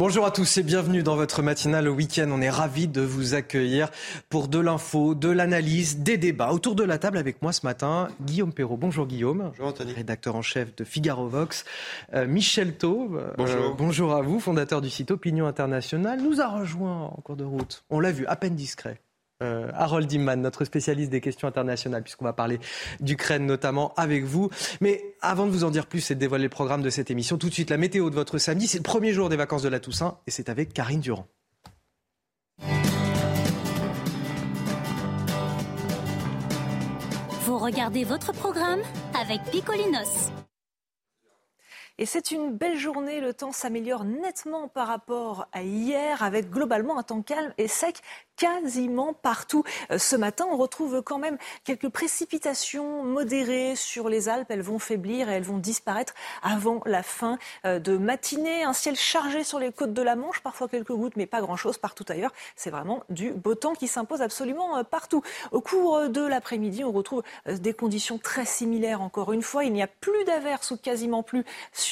[0.00, 2.30] Bonjour à tous et bienvenue dans votre matinale au week-end.
[2.32, 3.90] On est ravis de vous accueillir
[4.30, 6.52] pour de l'info, de l'analyse, des débats.
[6.52, 8.78] Autour de la table avec moi ce matin, Guillaume Perrault.
[8.78, 9.50] Bonjour Guillaume.
[9.50, 9.92] Bonjour Anthony.
[9.92, 11.66] Rédacteur en chef de Figaro Vox.
[12.14, 13.16] Euh, Michel Taube.
[13.16, 13.74] euh, Bonjour.
[13.76, 16.18] bonjour à vous, fondateur du site Opinion Internationale.
[16.22, 17.84] Nous a rejoint en cours de route.
[17.90, 19.02] On l'a vu, à peine discret.
[19.42, 22.60] Euh, Harold Imman, notre spécialiste des questions internationales, puisqu'on va parler
[23.00, 24.50] d'Ukraine notamment avec vous.
[24.80, 27.38] Mais avant de vous en dire plus et de dévoiler le programme de cette émission,
[27.38, 28.66] tout de suite la météo de votre samedi.
[28.66, 31.26] C'est le premier jour des vacances de la Toussaint et c'est avec Karine Durand.
[37.44, 38.80] Vous regardez votre programme
[39.20, 40.30] avec Picolinos.
[42.00, 46.98] Et c'est une belle journée, le temps s'améliore nettement par rapport à hier, avec globalement
[46.98, 48.00] un temps calme et sec
[48.40, 49.64] quasiment partout.
[49.90, 54.50] Euh, Ce matin, on retrouve quand même quelques précipitations modérées sur les Alpes.
[54.50, 58.64] Elles vont faiblir et elles vont disparaître avant la fin euh, de matinée.
[58.64, 61.76] Un ciel chargé sur les côtes de la Manche, parfois quelques gouttes, mais pas grand-chose
[61.76, 62.32] partout ailleurs.
[62.56, 65.22] C'est vraiment du beau temps qui s'impose absolument euh, partout.
[65.52, 69.64] Au cours de l'après-midi, on retrouve des conditions très similaires encore une fois.
[69.64, 71.44] Il n'y a plus d'averses ou quasiment plus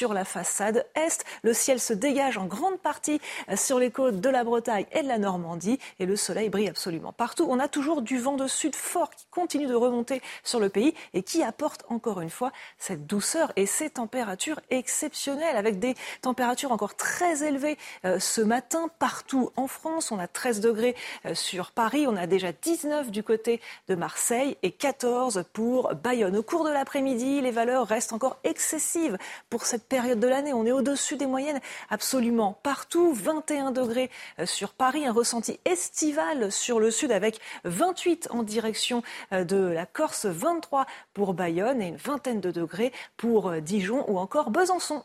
[0.07, 1.25] la façade est.
[1.43, 3.19] Le ciel se dégage en grande partie
[3.49, 6.69] euh, sur les côtes de la Bretagne et de la Normandie et le soleil brille
[6.69, 7.45] absolument partout.
[7.49, 10.93] On a toujours du vent de sud fort qui continue de remonter sur le pays
[11.13, 16.71] et qui apporte encore une fois cette douceur et ces températures exceptionnelles avec des températures
[16.71, 20.11] encore très élevées euh, ce matin partout en France.
[20.11, 24.57] On a 13 degrés euh, sur Paris, on a déjà 19 du côté de Marseille
[24.63, 26.37] et 14 pour Bayonne.
[26.37, 29.17] Au cours de l'après-midi, les valeurs restent encore excessives
[29.49, 30.53] pour cette période de l'année.
[30.53, 33.13] On est au-dessus des moyennes absolument partout.
[33.13, 39.03] 21 degrés euh, sur Paris, un ressenti estival sur le sud avec 28 en direction
[39.33, 44.05] euh, de la Corse, 23 pour Bayonne et une vingtaine de degrés pour euh, Dijon
[44.07, 45.03] ou encore Besançon.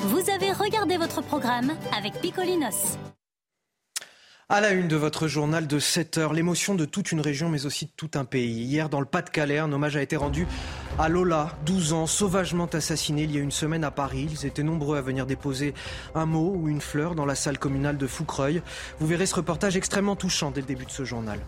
[0.00, 2.98] Vous avez regardé votre programme avec Picolinos.
[4.50, 7.66] À la une de votre journal de 7 heures, l'émotion de toute une région mais
[7.66, 8.62] aussi de tout un pays.
[8.62, 10.46] Hier, dans le Pas-de-Calais, un hommage a été rendu
[10.98, 14.26] à Lola, 12 ans, sauvagement assassinée il y a une semaine à Paris.
[14.30, 15.74] Ils étaient nombreux à venir déposer
[16.14, 18.62] un mot ou une fleur dans la salle communale de Foucreuil.
[19.00, 21.40] Vous verrez ce reportage extrêmement touchant dès le début de ce journal.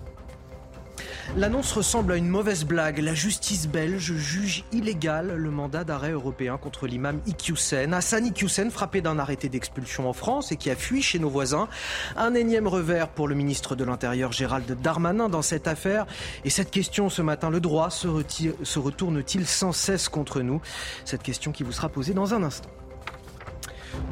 [1.37, 2.99] L'annonce ressemble à une mauvaise blague.
[2.99, 7.95] La justice belge juge illégal le mandat d'arrêt européen contre l'imam Iqiyoussen.
[7.95, 11.69] Hassan Iqiyoussen, frappé d'un arrêté d'expulsion en France et qui a fui chez nos voisins.
[12.17, 16.05] Un énième revers pour le ministre de l'Intérieur Gérald Darmanin dans cette affaire.
[16.45, 18.09] Et cette question ce matin, le droit se,
[18.79, 20.61] retourne-t-il sans cesse contre nous?
[21.05, 22.71] Cette question qui vous sera posée dans un instant.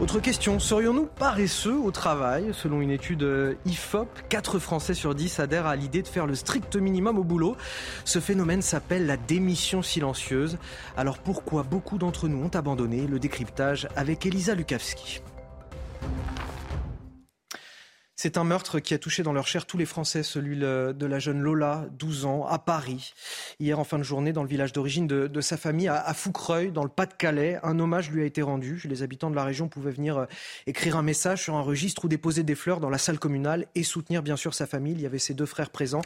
[0.01, 5.41] Autre question, serions-nous paresseux au travail Selon une étude euh, IFOP, 4 Français sur 10
[5.41, 7.57] adhèrent à l'idée de faire le strict minimum au boulot.
[8.05, 10.59] Ce phénomène s'appelle la démission silencieuse.
[10.97, 15.21] Alors pourquoi beaucoup d'entre nous ont abandonné Le décryptage avec Elisa Lukavski?
[18.21, 21.07] C'est un meurtre qui a touché dans leur chair tous les Français, celui le- de
[21.07, 23.15] la jeune Lola, 12 ans, à Paris.
[23.61, 26.15] Hier, en fin de journée, dans le village d'origine de, de sa famille, à, à
[26.15, 28.83] Foucreuil, dans le Pas-de-Calais, un hommage lui a été rendu.
[28.89, 30.27] Les habitants de la région pouvaient venir euh,
[30.67, 33.85] écrire un message sur un registre ou déposer des fleurs dans la salle communale et
[33.85, 34.95] soutenir bien sûr sa famille.
[34.95, 36.03] Il y avait ses deux frères présents.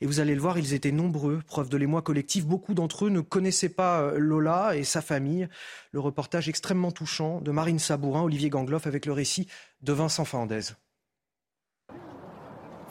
[0.00, 2.46] Et vous allez le voir, ils étaient nombreux, preuve de l'émoi collectif.
[2.46, 5.50] Beaucoup d'entre eux ne connaissaient pas euh, Lola et sa famille.
[5.90, 9.48] Le reportage extrêmement touchant de Marine Sabourin, Olivier Gangloff avec le récit
[9.82, 10.62] de Vincent Fernandez.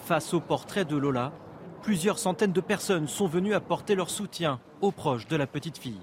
[0.03, 1.31] Face au portrait de Lola,
[1.83, 5.99] plusieurs centaines de personnes sont venues apporter leur soutien aux proches de la petite fille.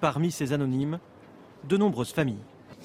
[0.00, 0.98] Parmi ces anonymes,
[1.68, 2.38] de nombreuses familles.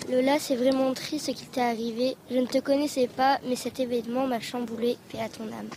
[0.09, 2.17] Lola, c'est vraiment triste ce qui t'est arrivé.
[2.29, 4.97] Je ne te connaissais pas, mais cet événement m'a chamboulé.
[5.11, 5.69] Paix à ton âme.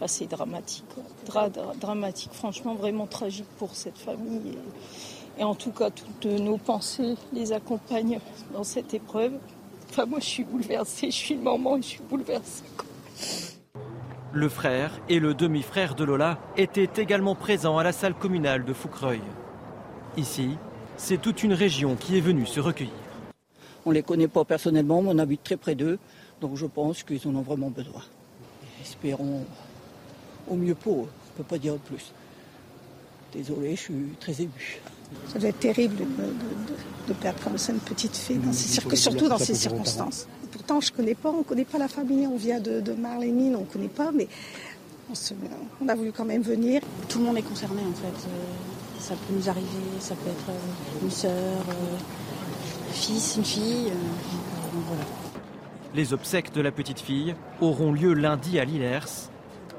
[0.00, 0.84] Ah, c'est dramatique.
[1.24, 4.56] Dra- dra- dramatique, franchement vraiment tragique pour cette famille.
[5.38, 8.20] Et, et en tout cas, toutes nos pensées les accompagnent
[8.52, 9.32] dans cette épreuve.
[9.90, 12.64] Enfin, moi, je suis bouleversée, je suis maman et je suis bouleversée.
[12.76, 12.86] quoi.
[14.32, 18.72] Le frère et le demi-frère de Lola étaient également présents à la salle communale de
[18.72, 19.22] Foucreuil.
[20.16, 20.50] Ici,
[20.96, 22.92] c'est toute une région qui est venue se recueillir.
[23.84, 25.98] On ne les connaît pas personnellement, mais on habite très près d'eux.
[26.40, 28.02] Donc je pense qu'ils en ont vraiment besoin.
[28.82, 29.44] Espérons
[30.48, 31.08] au mieux pour eux.
[31.32, 32.12] ne peux pas dire plus.
[33.32, 34.80] Désolé, je suis très ému.
[35.28, 35.96] Ça doit être terrible
[37.06, 40.26] de, perdre comme ça une petite fille, surtout dans ces circonstances.
[40.52, 43.56] Pourtant, je connais pas, on ne connaît pas la famille, on vient de, de Marlémine,
[43.56, 44.28] on ne connaît pas, mais
[45.80, 46.82] on, a voulu quand même venir.
[47.08, 48.28] Tout le monde est concerné en fait.
[48.28, 49.66] Euh, ça peut nous arriver,
[50.00, 51.96] ça peut être euh, une sœur, euh,
[52.92, 53.92] fils, une fille.
[55.94, 59.30] Les obsèques de la petite fille auront lieu lundi à Lillers,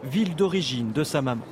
[0.03, 1.45] ville d'origine de sa maman.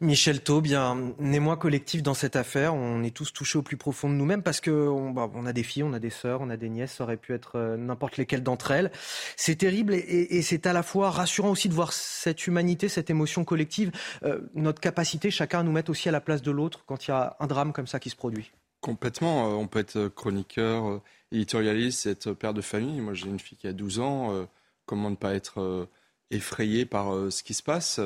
[0.00, 2.74] Michel Taub, bien, émoi collectif dans cette affaire.
[2.74, 5.62] On est tous touchés au plus profond de nous-mêmes parce qu'on bah, on a des
[5.62, 6.94] filles, on a des sœurs, on a des nièces.
[6.94, 8.90] Ça aurait pu être euh, n'importe lesquelles d'entre elles.
[9.36, 13.44] C'est terrible et, c'est à la fois rassurant aussi de voir cette humanité, cette émotion
[13.44, 13.92] collective,
[14.24, 17.10] euh, notre capacité chacun à nous mettre aussi à la place de l'autre quand il
[17.10, 18.50] y a un drame comme ça qui se produit.
[18.80, 19.48] Complètement.
[19.48, 21.00] Euh, on peut être chroniqueur,
[21.32, 23.00] éditorialiste, être père de famille.
[23.00, 24.46] Moi, j'ai une fille qui a 12 ans.
[24.86, 25.88] Comment ne pas être
[26.30, 28.00] effrayé par ce qui se passe?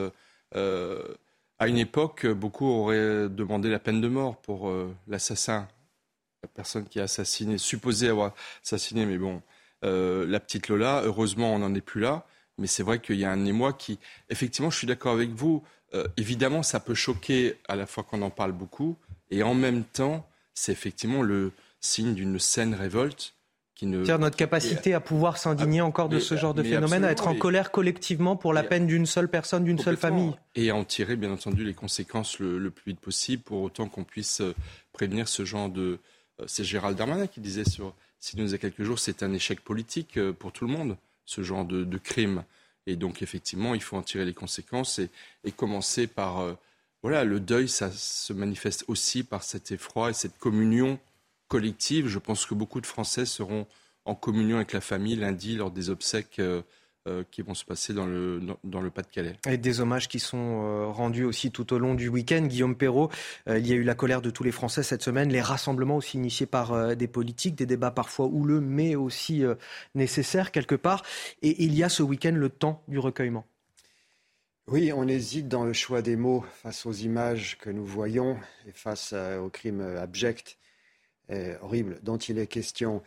[1.58, 5.69] À une époque, beaucoup auraient demandé la peine de mort pour euh, l'assassin,
[6.43, 9.43] la personne qui a assassiné, supposé avoir assassiné, mais bon,
[9.84, 12.26] euh, la petite Lola, heureusement, on n'en est plus là.
[12.58, 13.99] Mais c'est vrai qu'il y a un émoi qui,
[14.31, 15.62] effectivement, je suis d'accord avec vous.
[15.94, 18.96] Euh, évidemment, ça peut choquer à la fois qu'on en parle beaucoup,
[19.31, 23.34] et en même temps, c'est effectivement le signe d'une saine révolte
[23.78, 27.34] c'est-à-dire notre capacité à pouvoir s'indigner encore de ce genre de phénomène, à être en
[27.34, 30.34] colère collectivement pour la peine d'une seule personne, d'une seule famille.
[30.56, 34.04] Et à en tirer, bien entendu, les conséquences le, plus vite possible pour autant qu'on
[34.04, 34.54] puisse euh,
[34.92, 36.00] prévenir ce genre de...
[36.40, 37.94] Euh, c'est Gérald Darmanin qui disait sur
[38.36, 40.96] nous il y a quelques jours, c'est un échec politique euh, pour tout le monde,
[41.25, 42.42] ce genre de, crime.
[42.88, 45.10] Et donc, effectivement, il faut en tirer les conséquences et,
[45.44, 46.56] et commencer par...
[47.02, 50.98] voilà, le deuil, ça se manifeste aussi par cet effroi et cette communion
[51.49, 52.06] collective.
[52.06, 53.67] Je pense que beaucoup de Français seront
[54.05, 56.62] en communion avec la famille lundi lors des obsèques euh,
[57.06, 59.37] euh, qui vont se passer dans le, dans, le Pas-de-Calais.
[59.47, 62.43] Et des hommages qui sont euh, rendus aussi tout au long du week-end.
[62.43, 63.11] Guillaume Perrault,
[63.47, 66.17] il y a eu la colère de tous les Français cette semaine, les rassemblements aussi
[66.17, 69.43] initiés par des politiques, des débats parfois houleux, mais aussi
[69.95, 71.03] nécessaires quelque part.
[71.43, 73.47] Et il y a ce week-end le temps du recueillement.
[74.67, 78.37] Oui, on hésite dans le choix des mots face aux images que nous voyons
[78.67, 80.59] et face aux crimes abjects
[81.60, 83.02] horrible dont il est question.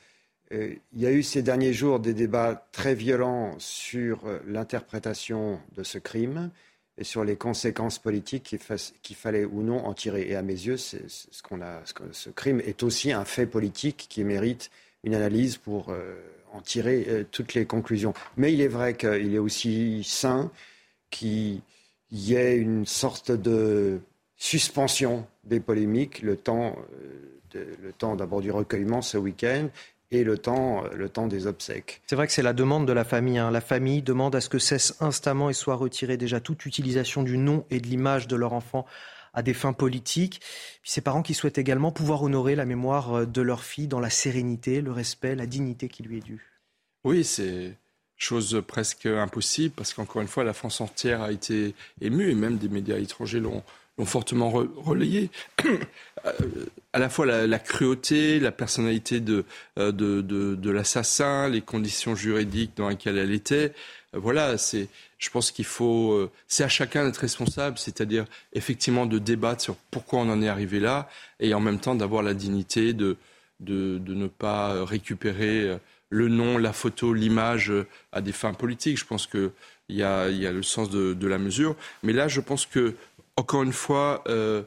[0.54, 5.60] Euh, il y a eu ces derniers jours des débats très violents sur euh, l'interprétation
[5.76, 6.52] de ce crime
[6.98, 8.56] et sur les conséquences politiques
[9.02, 10.30] qu'il fallait ou non en tirer.
[10.30, 10.98] Et à mes yeux, ce,
[12.36, 14.72] crime est aussi un fait politique qui mérite
[15.04, 16.16] une analyse pour euh,
[16.52, 18.14] en tirer toutes les conclusions.
[18.36, 20.52] Mais il est vrai qu'il est aussi sain
[21.10, 21.62] qu'il
[22.12, 24.02] y ait une sorte de
[24.36, 26.76] suspension des polémiques, le temps
[27.54, 29.68] le temps d'abord du recueillement ce week-end
[30.12, 32.02] et le temps, le temps des obsèques.
[32.08, 33.38] C'est vrai que c'est la demande de la famille.
[33.38, 33.52] Hein.
[33.52, 37.38] La famille demande à ce que cesse instamment et soit retirée déjà toute utilisation du
[37.38, 38.86] nom et de l'image de leur enfant
[39.34, 40.42] à des fins politiques.
[40.82, 44.02] Puis ces parents qui souhaitent également pouvoir honorer la mémoire euh, de leur fille dans
[44.02, 46.46] la sérénité, le respect, la dignité qui lui est due.
[47.06, 47.78] Oui, c'est
[48.18, 52.58] chose presque impossible parce qu'encore une fois, la France entière a été émue et même
[52.58, 53.64] des médias étrangers l'ont
[54.06, 55.30] fortement relayé.
[56.28, 62.16] Euh, à la fois la, cruauté, la personnalité euh, de, de, de, l'assassin, les conditions
[62.16, 63.74] juridiques dans lesquelles elle était.
[64.14, 64.88] Euh, voilà, c'est,
[65.18, 70.20] je pense qu'il faut, c'est à chacun d'être responsable, c'est-à-dire effectivement de débattre sur pourquoi
[70.20, 71.10] on en est arrivé là,
[71.40, 73.18] et en même temps d'avoir la dignité de,
[73.60, 75.76] de, de ne pas récupérer
[76.12, 77.74] le nom, la photo, l'image
[78.12, 79.00] à des fins politiques.
[79.00, 79.52] Je pense qu'il
[79.90, 81.76] y a, y a le sens de, la mesure.
[82.04, 82.96] Mais là, je pense que
[83.42, 84.62] encore une fois, euh,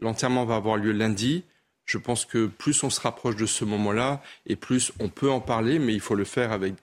[0.00, 1.44] l'enterrement va avoir lieu lundi.
[1.86, 5.40] Je pense que plus on se rapproche de ce moment-là, et plus on peut en
[5.40, 6.74] parler, mais il faut le faire avec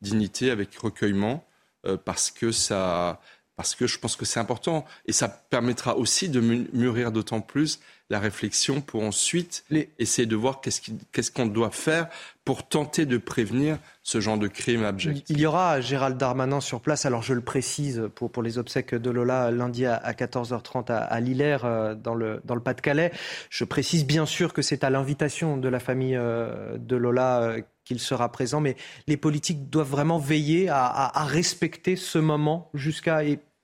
[0.00, 1.44] dignité, avec recueillement,
[1.86, 3.20] euh, parce que ça,
[3.56, 7.80] parce que je pense que c'est important, et ça permettra aussi de mûrir d'autant plus
[8.10, 9.64] la réflexion pour ensuite
[9.98, 12.08] essayer de voir qu'est-ce qu'on doit faire
[12.44, 15.30] pour tenter de prévenir ce genre de crime abject.
[15.30, 18.94] Il y aura Gérald Darmanin sur place, alors je le précise pour, pour les obsèques
[18.94, 23.12] de Lola lundi à, 14h30 à, à Lillers euh, dans le, dans le Pas-de-Calais.
[23.48, 27.60] Je précise bien sûr que c'est à l'invitation de la famille euh, de Lola euh,
[27.84, 33.22] qu'il sera présent, mais les politiques doivent vraiment veiller à, à respecter ce moment jusqu'à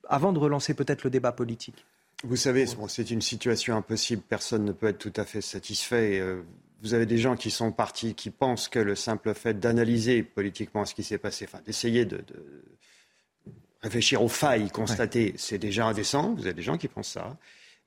[0.08, 1.84] avant de relancer peut-être le débat politique.
[2.24, 4.22] Vous savez, c'est une situation impossible.
[4.28, 6.18] Personne ne peut être tout à fait satisfait.
[6.18, 6.42] Euh,
[6.82, 10.84] vous avez des gens qui sont partis, qui pensent que le simple fait d'analyser politiquement
[10.84, 12.20] ce qui s'est passé, enfin d'essayer de,
[13.82, 16.34] réfléchir aux failles constatées, c'est déjà indécent.
[16.34, 17.36] Vous avez des gens qui pensent ça.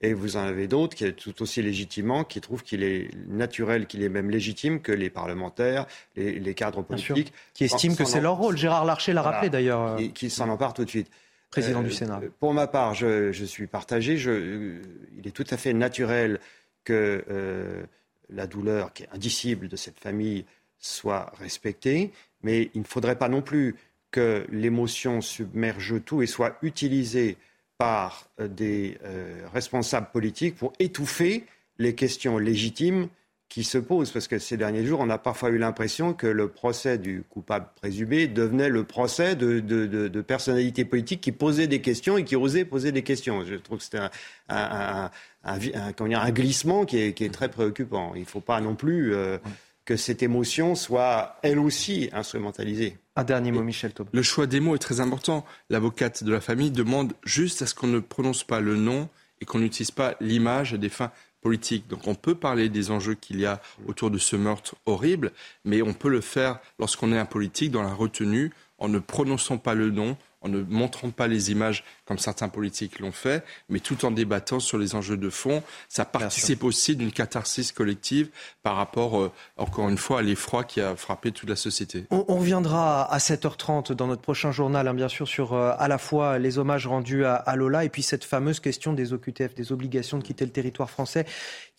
[0.03, 4.01] Et vous en avez d'autres qui, tout aussi légitimement, qui trouvent qu'il est naturel, qu'il
[4.01, 5.85] est même légitime que les parlementaires,
[6.15, 7.31] les, cadres politiques...
[7.53, 8.57] Qui estiment que c'est leur rôle.
[8.57, 9.97] Gérard Larcher l'a rappelé d'ailleurs.
[9.97, 11.11] Qui, qui s'en emparent tout de suite.
[11.51, 12.21] Président du Sénat.
[12.39, 14.15] Pour ma part, je, suis partagé.
[14.15, 16.39] il est tout à fait naturel
[16.83, 17.85] que
[18.29, 20.45] la douleur qui est indicible de cette famille
[20.79, 23.75] soit respectée, mais il ne faudrait pas non plus
[24.09, 27.37] que l'émotion submerge tout et soit utilisée
[27.77, 31.45] par euh, des euh, responsables politiques pour étouffer
[31.77, 33.07] les questions légitimes
[33.51, 34.11] qui se posent.
[34.11, 37.67] Parce que ces derniers jours, on a parfois eu l'impression que le procès du coupable
[37.75, 42.93] présumé devenait le procès de, personnalités politiques qui posaient des questions et qui osaient poser
[42.93, 43.43] des questions.
[43.45, 43.99] Je trouve que c'était
[44.47, 45.11] un,
[45.43, 48.13] un, glissement qui est, très préoccupant.
[48.15, 49.13] Il ne faut pas non plus...
[49.13, 49.37] Euh,
[49.83, 52.99] que cette émotion soit elle aussi instrumentalisée.
[53.15, 54.07] Un dernier mot, Michel Taub.
[54.13, 55.43] Le choix des mots est très important.
[55.71, 59.09] L'avocate de la famille demande juste à ce qu'on ne prononce pas le nom
[59.41, 61.87] et qu'on n'utilise pas l'image à des fins politiques.
[61.87, 65.31] Donc on peut parler des enjeux qu'il y a autour de ce meurtre horrible,
[65.65, 69.57] mais on peut le faire lorsqu'on est un politique dans la retenue en ne prononçant
[69.57, 73.79] pas le nom, en ne montrant pas les images comme certains politiques l'ont fait, mais
[73.79, 75.63] tout en débattant sur les enjeux de fond.
[75.87, 78.29] Ça participe aussi d'une catharsis collective
[78.63, 82.05] par rapport, euh, encore une fois, à l'effroi qui a frappé toute la société.
[82.09, 85.97] On, reviendra à 7h30 dans notre prochain journal, hein, bien sûr, sur euh, à la
[85.97, 89.71] fois les hommages rendus à, à, Lola et puis cette fameuse question des OQTF, des
[89.71, 91.25] obligations de quitter le territoire français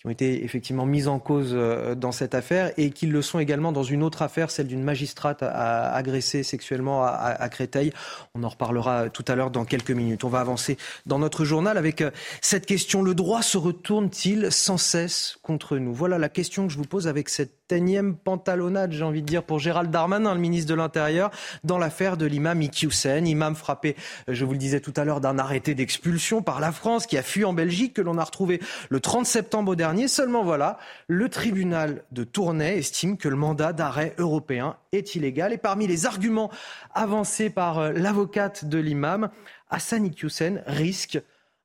[0.02, 3.38] qui ont été effectivement mises en cause euh, dans cette affaire et qui le sont
[3.38, 7.92] également dans une autre affaire, celle d'une magistrate agressée sexuellement à, Créteil.
[8.34, 10.24] On en reparlera tout à l'heure dans quelques minutes.
[10.24, 13.02] On va avancer dans notre journal avec euh, cette question.
[13.02, 15.94] Le droit se retourne-t-il sans cesse contre nous?
[15.94, 19.42] Voilà la question que je vous pose avec cette énième pantalonnade, j'ai envie de dire,
[19.42, 21.30] pour Gérald Darmanin, le ministre de l'Intérieur,
[21.64, 23.26] dans l'affaire de l'imam Iqiyoussen.
[23.26, 23.96] Imam frappé,
[24.28, 27.16] euh, je vous le disais tout à l'heure, d'un arrêté d'expulsion par la France qui
[27.16, 29.91] a fui en Belgique, que l'on a retrouvé le 30 septembre dernier.
[30.08, 35.52] Seulement voilà, le tribunal de Tournai estime que le mandat d'arrêt européen est illégal.
[35.52, 36.50] Et parmi les arguments
[36.94, 39.30] avancés par euh, l'avocate de l'imam,
[39.70, 41.20] Hassan Iqiyoussen risque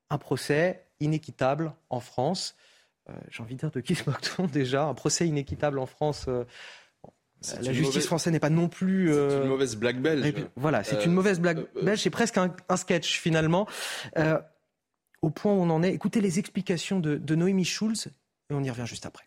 [0.10, 2.56] un procès inéquitable en France.
[3.10, 4.84] Euh, j'ai envie de dire de qui se moque-t-on déjà?
[4.84, 6.44] Un procès inéquitable en France euh,
[7.62, 9.14] la justice française n'est pas non plus.
[9.14, 10.34] C'est une mauvaise blague belge.
[10.56, 12.02] Voilà, c'est une mauvaise blague belge.
[12.02, 13.68] C'est presque un, sketch finalement.
[15.22, 18.08] Au point où on en est, écoutez les explications de, Noémie Schulz
[18.50, 19.26] et on y revient juste après.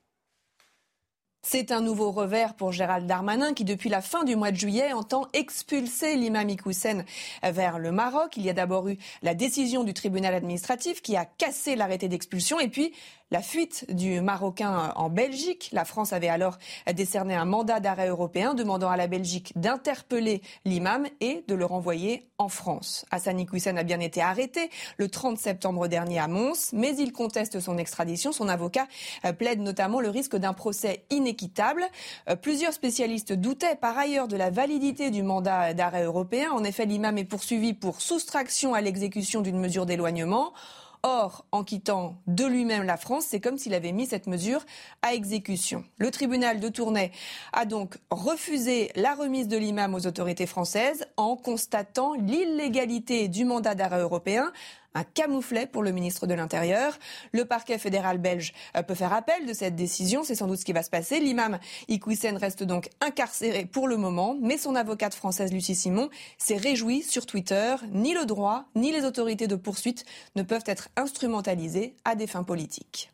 [1.43, 4.93] C'est un nouveau revers pour Gérald Darmanin qui, depuis la fin du mois de juillet,
[4.93, 7.07] entend expulser l'imam Iqoussen
[7.43, 8.37] vers le Maroc.
[8.37, 12.61] Il y a d'abord eu la décision du tribunal administratif qui a cassé l'arrêté d'expulsion
[12.61, 12.93] et puis
[13.31, 15.71] la fuite du Marocain en Belgique.
[15.73, 16.59] La France avait alors
[16.95, 22.29] décerné un mandat d'arrêt européen demandant à la Belgique d'interpeller l'imam et de le renvoyer
[22.39, 23.05] en France.
[23.11, 27.61] Hassan Iqoussen a bien été arrêté le 30 septembre dernier à Mons, mais il conteste
[27.61, 28.33] son extradition.
[28.33, 28.89] Son avocat
[29.25, 31.85] euh, plaide notamment le risque d'un procès inéquitable.
[32.29, 36.51] Euh, plusieurs spécialistes doutaient par ailleurs de la validité du mandat d'arrêt européen.
[36.53, 40.53] En effet, l'imam est poursuivi pour soustraction à l'exécution d'une mesure d'éloignement.
[41.03, 44.67] Or, en quittant de lui-même la France, c'est comme s'il avait mis cette mesure
[45.01, 45.83] à exécution.
[45.97, 47.11] Le tribunal de Tournai
[47.55, 53.75] a donc refusé la remise de l'imam aux autorités françaises en constatant l'illégalité du mandat
[53.75, 54.53] d'arrêt européen
[54.95, 56.99] un camouflet pour le ministre de l'Intérieur.
[57.33, 60.65] Le parquet fédéral belge euh, peut faire appel de cette décision, c'est sans doute ce
[60.65, 61.21] qui va se passer.
[61.21, 66.57] L'imam Iqoussen reste donc incarcéré pour le moment, mais son avocate française Lucie Simon s'est
[66.57, 67.77] réjouie sur Twitter.
[67.93, 70.05] Ni le droit, ni les autorités de poursuite
[70.37, 73.11] ne peuvent être instrumentalisées à des fins politiques.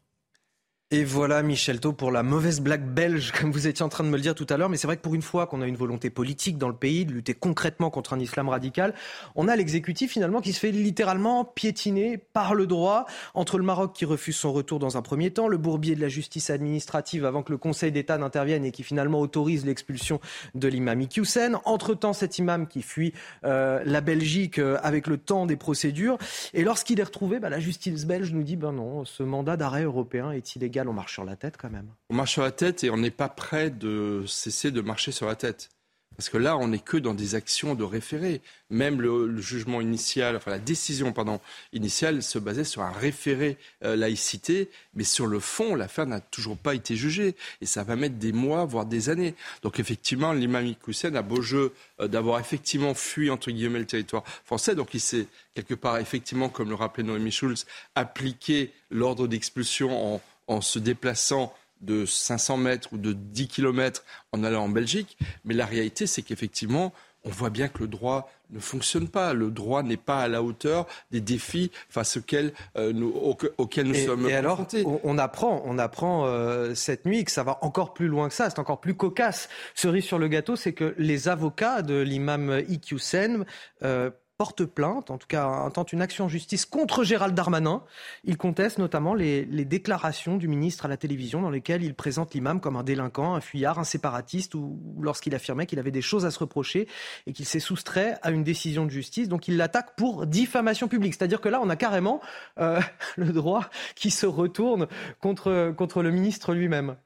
[0.92, 4.08] Et voilà Michel Thau pour la mauvaise blague belge, comme vous étiez en train de
[4.08, 4.68] me le dire tout à l'heure.
[4.68, 7.04] Mais c'est vrai que pour une fois qu'on a une volonté politique dans le pays
[7.04, 8.94] de lutter concrètement contre un islam radical,
[9.34, 13.94] on a l'exécutif finalement qui se fait littéralement piétiner par le droit entre le Maroc
[13.94, 17.42] qui refuse son retour dans un premier temps, le bourbier de la justice administrative avant
[17.42, 20.20] que le Conseil d'État n'intervienne et qui finalement autorise l'expulsion
[20.54, 21.56] de l'imam Iqiyoussen.
[21.64, 23.12] Entre-temps, cet imam qui fuit
[23.42, 26.16] euh, la Belgique euh, avec le temps des procédures.
[26.54, 29.82] Et lorsqu'il est retrouvé, bah, la justice belge nous dit ben non, ce mandat d'arrêt
[29.82, 31.88] européen est illégal on marche sur la tête quand même.
[32.10, 35.26] On marche sur la tête et on n'est pas prêt de cesser de marcher sur
[35.26, 35.70] la tête.
[36.16, 38.40] Parce que là, on n'est que dans des actions de référé.
[38.70, 41.40] Même le, jugement initial, enfin la décision pardon,
[41.72, 46.56] initiale se basait sur un référé euh, laïcité, mais sur le fond, l'affaire n'a toujours
[46.56, 47.36] pas été jugée.
[47.60, 49.34] Et ça va mettre des mois, voire des années.
[49.62, 54.24] Donc effectivement, l'imam Iqoussen a beau jeu euh, d'avoir effectivement fui, entre guillemets, le territoire
[54.44, 54.74] français.
[54.74, 60.22] Donc il s'est, quelque part, effectivement, comme le rappelait Noémie Schulz, appliqué l'ordre d'expulsion en
[60.46, 65.16] en se déplaçant de 500 mètres ou de 10 km en allant en Belgique.
[65.44, 66.92] Mais la réalité, c'est qu'effectivement,
[67.24, 69.34] on voit bien que le droit ne fonctionne pas.
[69.34, 73.12] Le droit n'est pas à la hauteur des défis face auxquels, euh, nous,
[73.58, 74.64] auxquels nous sommes et alors,
[75.02, 78.48] on, apprend, on apprend euh, cette nuit que ça va encore plus loin que ça.
[78.48, 79.48] C'est encore plus cocasse.
[79.74, 83.44] Cerise sur le gâteau, c'est que les avocats de l'imam Iqiyoussen
[83.82, 87.82] euh, porte plainte, en tout cas intente une action en justice contre Gérald Darmanin.
[88.24, 92.60] Il conteste notamment les, déclarations du ministre à la télévision dans lesquelles il présente l'imam
[92.60, 96.30] comme un délinquant, un fuyard, un séparatiste, ou lorsqu'il affirmait qu'il avait des choses à
[96.30, 96.86] se reprocher
[97.26, 99.28] et qu'il s'est soustrait à une décision de justice.
[99.28, 101.14] Donc il l'attaque pour diffamation publique.
[101.14, 102.20] C'est-à-dire que là, on a carrément
[102.58, 102.80] euh,
[103.16, 104.86] le droit qui se retourne
[105.20, 106.96] contre, contre le ministre lui-même.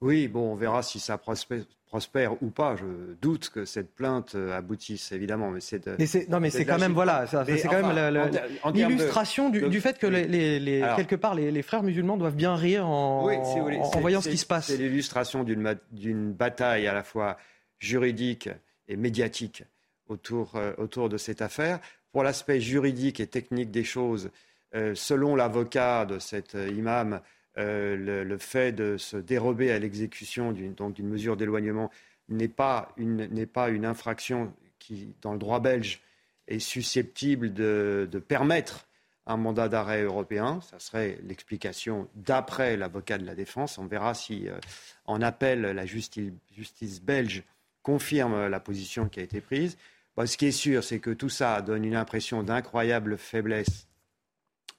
[0.00, 2.76] Oui, bon, on verra si ça prospère, prospère ou pas.
[2.76, 2.84] Je
[3.20, 5.50] doute que cette plainte euh, aboutisse, évidemment.
[5.50, 8.32] Mais c'est non, mais c'est quand même voilà, c'est quand même
[8.72, 14.00] l'illustration du, fait que les, quelque part les, frères musulmans doivent bien rire en, en
[14.00, 14.66] voyant ce qui se passe.
[14.66, 17.36] C'est l'illustration d'une bataille à la fois
[17.78, 18.48] juridique
[18.88, 19.64] et médiatique
[20.08, 21.80] autour, euh, autour de cette affaire.
[22.12, 24.30] Pour l'aspect juridique et technique des choses,
[24.74, 27.20] euh, selon l'avocat de cet imam,
[27.58, 31.90] euh, le, fait de se dérober à l'exécution d'une mesure d'éloignement
[32.28, 36.00] n'est pas, une, infraction qui, dans le droit belge,
[36.46, 38.86] est susceptible de, permettre
[39.26, 40.60] un mandat d'arrêt européen.
[40.60, 43.76] Ça serait l'explication d'après l'avocat de la défense.
[43.78, 44.56] On verra si, euh,
[45.04, 47.42] en appel, la justice, belge
[47.82, 49.76] confirme la position qui a été prise.
[50.24, 53.87] ce qui est sûr, c'est que tout ça donne une impression d'incroyable faiblesse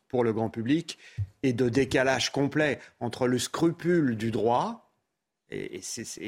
[0.10, 0.98] pour le grand public
[1.44, 4.90] et de décalage complet entre le scrupule du droit
[5.52, 5.82] et,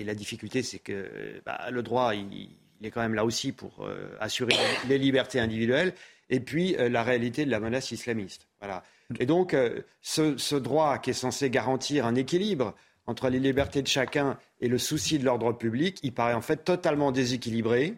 [0.04, 2.50] la difficulté, c'est que bah, le droit, il,
[2.82, 4.56] est quand même là aussi pour euh, assurer
[4.88, 5.94] les libertés individuelles
[6.30, 8.48] et puis euh, la réalité de la menace islamiste.
[8.60, 8.84] Voilà.
[9.20, 12.74] Et donc, euh, ce, droit qui est censé garantir un équilibre
[13.06, 16.64] entre les libertés de chacun et le souci de l'ordre public, il paraît en fait
[16.64, 17.96] totalement déséquilibré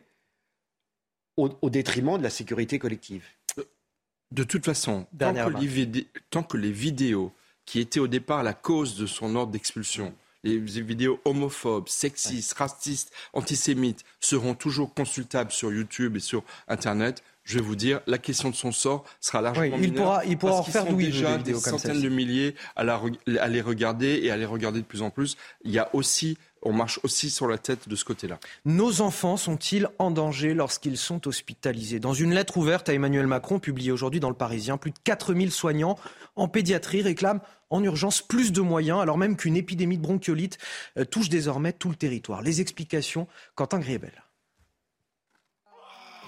[1.35, 3.25] au détriment de la sécurité collective.
[4.33, 7.31] De toute façon, tant que, les vidéos
[7.65, 10.11] qui étaient au départ la cause de son ordre d'expulsion,
[10.43, 17.59] les vidéos homophobes, sexistes, racistes, antisémites seront toujours consultables sur YouTube et sur Internet, je
[17.59, 20.63] vais vous dire, la question de son sort sera largement il pourra, il pourra en
[20.63, 24.85] faire déjà des centaines de milliers à, à, les regarder et à les regarder de
[24.85, 25.37] plus en plus.
[25.63, 28.39] Il y a aussi on marche aussi sur la tête de ce côté-là.
[28.65, 31.99] Nos enfants sont-ils en danger lorsqu'ils sont hospitalisés?
[31.99, 35.51] Dans une lettre ouverte à Emmanuel Macron, publiée aujourd'hui dans le Parisien, plus de 4000
[35.51, 35.97] soignants
[36.35, 40.57] en pédiatrie réclament en urgence plus de moyens, alors même qu'une épidémie de bronchiolite
[40.97, 42.41] euh, touche désormais tout le territoire.
[42.41, 44.23] Les explications, Quentin Griebel.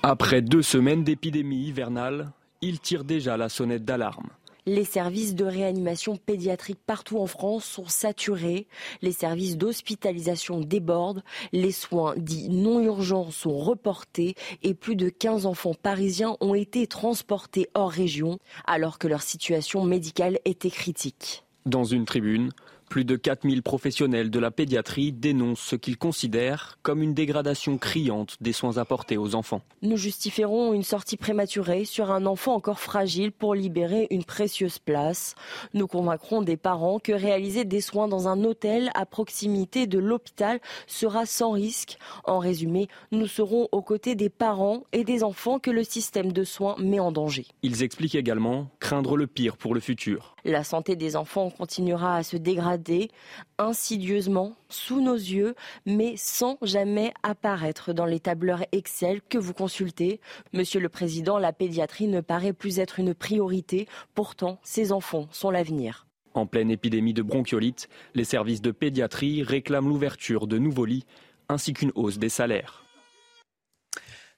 [0.04, 4.30] Après deux semaines d'épidémie hivernale, il tire déjà la sonnette d'alarme.
[4.68, 8.68] Les services de réanimation pédiatrique partout en France sont saturés,
[9.04, 15.46] les services d'hospitalisation débordent, les soins dits non urgents sont reportés et plus de 15
[15.46, 21.44] enfants parisiens ont été transportés hors région alors que leur situation médicale était critique.
[21.66, 22.52] Dans une tribune,
[22.90, 28.38] plus de 4000 professionnels de la pédiatrie dénoncent ce qu'ils considèrent comme une dégradation criante
[28.42, 29.62] des soins apportés aux enfants.
[29.82, 35.36] Nous justifierons une sortie prématurée sur un enfant encore fragile pour libérer une précieuse place.
[35.74, 40.60] Nous convaincrons des parents que réaliser des soins dans un hôtel à proximité de l'hôpital
[40.88, 41.98] sera sans risque.
[42.24, 46.44] En résumé, nous serons aux côtés des parents et des enfants que le système de
[46.44, 47.46] soins met en danger.
[47.64, 50.35] Ils expliquent également craindre le pire pour le futur.
[50.46, 53.10] La santé des enfants continuera à se dégrader
[53.58, 55.56] insidieusement sous nos yeux,
[55.88, 60.22] mais sans jamais apparaître dans les tableurs Excel que vous consultez.
[60.54, 63.88] Monsieur le Président, la pédiatrie ne paraît plus être une priorité.
[64.14, 66.06] Pourtant, ces enfants sont l'avenir.
[66.36, 71.06] En pleine épidémie de bronchiolite, les services de pédiatrie réclament l'ouverture de nouveaux lits
[71.50, 72.84] ainsi qu'une hausse des salaires.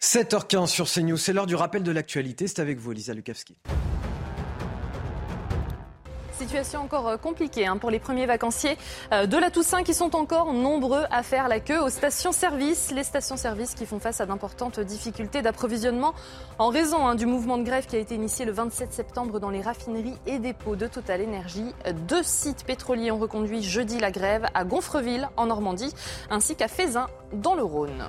[0.01, 2.47] 7h15 sur CNews, c'est l'heure du rappel de l'actualité.
[2.47, 3.57] C'est avec vous, Elisa Lukavski.
[6.47, 8.77] Situation encore euh, compliquée hein, pour les premiers vacanciers
[9.11, 12.91] euh, de la Toussaint qui sont encore nombreux à faire la queue aux stations-service.
[12.91, 16.13] Les stations-service qui font face à d'importantes difficultés d'approvisionnement
[16.57, 19.49] en raison hein, du mouvement de grève qui a été initié le 27 septembre dans
[19.49, 21.65] les raffineries et dépôts de Total Energy.
[22.07, 25.93] Deux sites pétroliers ont reconduit jeudi la grève à Gonfreville en Normandie
[26.29, 28.07] ainsi qu'à Fézin dans le Rhône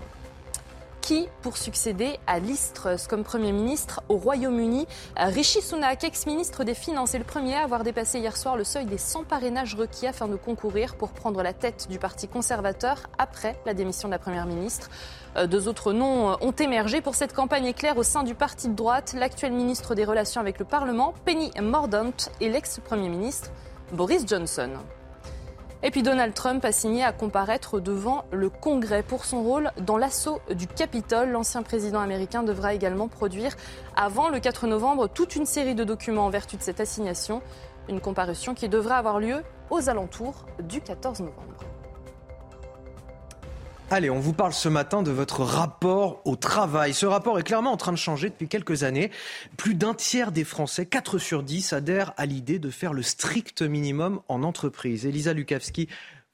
[1.01, 2.73] qui pour succéder à Liz
[3.09, 4.87] comme Premier ministre au Royaume-Uni.
[5.17, 8.87] Rishi Sunak, ex-ministre des Finances, est le premier à avoir dépassé hier soir le seuil
[8.87, 13.59] des 100 parrainages requis afin de concourir pour prendre la tête du Parti conservateur après
[13.67, 14.91] la démission de la Première ministre.
[15.37, 18.69] Euh, deux autres noms euh, ont émergé pour cette campagne éclair au sein du parti
[18.69, 23.51] de droite, l'actuel ministre des Relations avec le Parlement, Penny Mordaunt, et l'ex-premier ministre,
[23.93, 24.71] Boris Johnson.
[25.85, 29.97] Et puis Donald Trump a signé à comparaître devant le Congrès pour son rôle dans
[29.97, 31.31] l'assaut du Capitole.
[31.31, 33.55] L'ancien président américain devra également produire
[33.95, 37.43] avant le 4 novembre toute une série de documents en vertu de cette assignation.
[37.89, 41.68] Une comparution qui devrait avoir lieu aux alentours du 14 novembre.
[43.91, 46.93] Allez, on vous parle ce matin de votre rapport au travail.
[46.93, 49.11] Ce rapport est clairement en train de changer depuis quelques années.
[49.57, 53.63] Plus d'un tiers des Français, 4 sur 10, adhèrent à l'idée de faire le strict
[53.63, 55.07] minimum en entreprise.
[55.07, 55.89] Elisa Lukavski,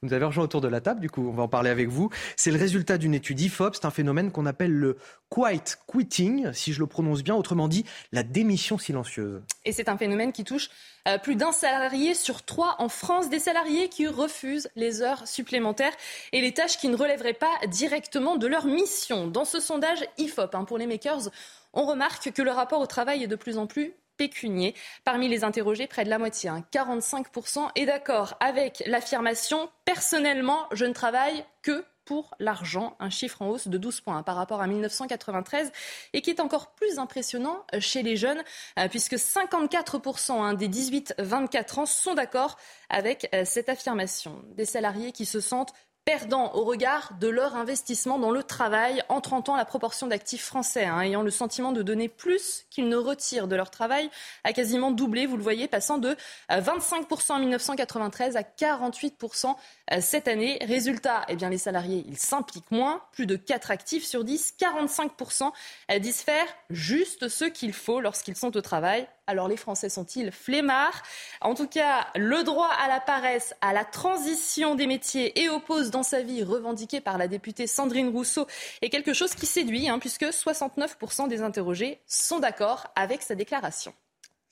[0.04, 2.10] nous avez rejoint autour de la table, du coup, on va en parler avec vous.
[2.36, 4.98] C'est le résultat d'une étude IFOP, c'est un phénomène qu'on appelle le
[5.30, 9.42] quiet quitting, si je le prononce bien, autrement dit, la démission silencieuse.
[9.64, 10.68] Et c'est un phénomène qui touche
[11.08, 15.94] euh, plus d'un salarié sur trois en France, des salariés qui refusent les heures supplémentaires
[16.32, 19.26] et les tâches qui ne relèveraient pas directement de leur mission.
[19.26, 21.30] Dans ce sondage IFOP, hein, pour les makers,
[21.72, 24.74] on remarque que le rapport au travail est de plus en plus pécunier.
[25.04, 30.84] Parmi les interrogés, près de la moitié, 45%, hein, est d'accord avec l'affirmation Personnellement, je
[30.84, 34.66] ne travaille que pour l'argent, un chiffre en hausse de 12 points par rapport à
[34.66, 35.72] 1993
[36.12, 38.42] et qui est encore plus impressionnant chez les jeunes
[38.78, 42.58] euh, puisque 54% hein, des 18-24 ans sont d'accord
[42.90, 44.42] avec euh, cette affirmation.
[44.54, 45.72] Des salariés qui se sentent
[46.04, 49.02] perdant au regard de leur investissement dans le travail.
[49.08, 52.88] En 30 ans, la proportion d'actifs français hein, ayant le sentiment de donner plus qu'ils
[52.88, 54.10] ne retirent de leur travail
[54.44, 56.16] a quasiment doublé, vous le voyez, passant de
[56.50, 59.54] 25% en 1993 à 48%
[59.92, 60.58] euh, cette année.
[60.62, 65.50] Résultat, eh bien, les salariés, ils s'impliquent moins, plus de 4 actifs sur 10, 45%
[65.90, 69.08] euh, disent faire juste ce qu'il faut lorsqu'ils sont au travail.
[69.26, 71.02] Alors les Français sont-ils flemmards?
[71.40, 75.60] En tout cas, le droit à la paresse, à la transition des métiers et aux
[75.60, 78.46] pauses dans sa vie revendiquée par la députée Sandrine Rousseau
[78.82, 83.94] est quelque chose qui séduit, hein, puisque 69% des interrogés sont d'accord avec sa déclaration.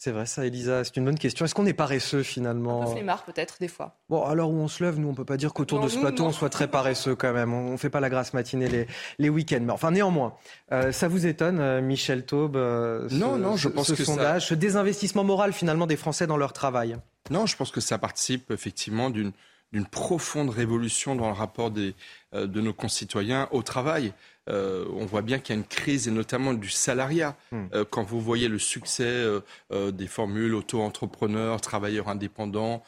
[0.05, 1.45] C'est vrai ça, Elisa, c'est une bonne question.
[1.45, 4.01] Est-ce qu'on est paresseux finalement peu flemmard peut-être, des fois.
[4.09, 6.25] Bon, alors où on se lève, nous, on peut pas dire qu'autour de ce plateau,
[6.25, 7.55] on soit très paresseux quand même.
[7.55, 8.89] On ne fait pas la grasse matinée les,
[9.21, 9.61] les week-ends.
[9.63, 10.35] Mais enfin, néanmoins,
[10.73, 14.49] euh, ça vous étonne, euh, Michel Taube euh, Non, non, je pense ce que sondage,
[14.49, 16.97] ce désinvestissement moral finalement des Français dans leur travail
[17.31, 19.31] Non, je pense que ça participe effectivement d'une
[19.73, 21.95] d'une profonde révolution dans le rapport des,
[22.35, 24.13] de nos concitoyens au travail.
[24.49, 27.37] Euh, on voit bien qu'il y a une crise, et notamment du salariat.
[27.51, 27.67] Hmm.
[27.75, 32.83] Euh, quand vous voyez le succès euh, des formules auto-entrepreneurs, travailleurs indépendants,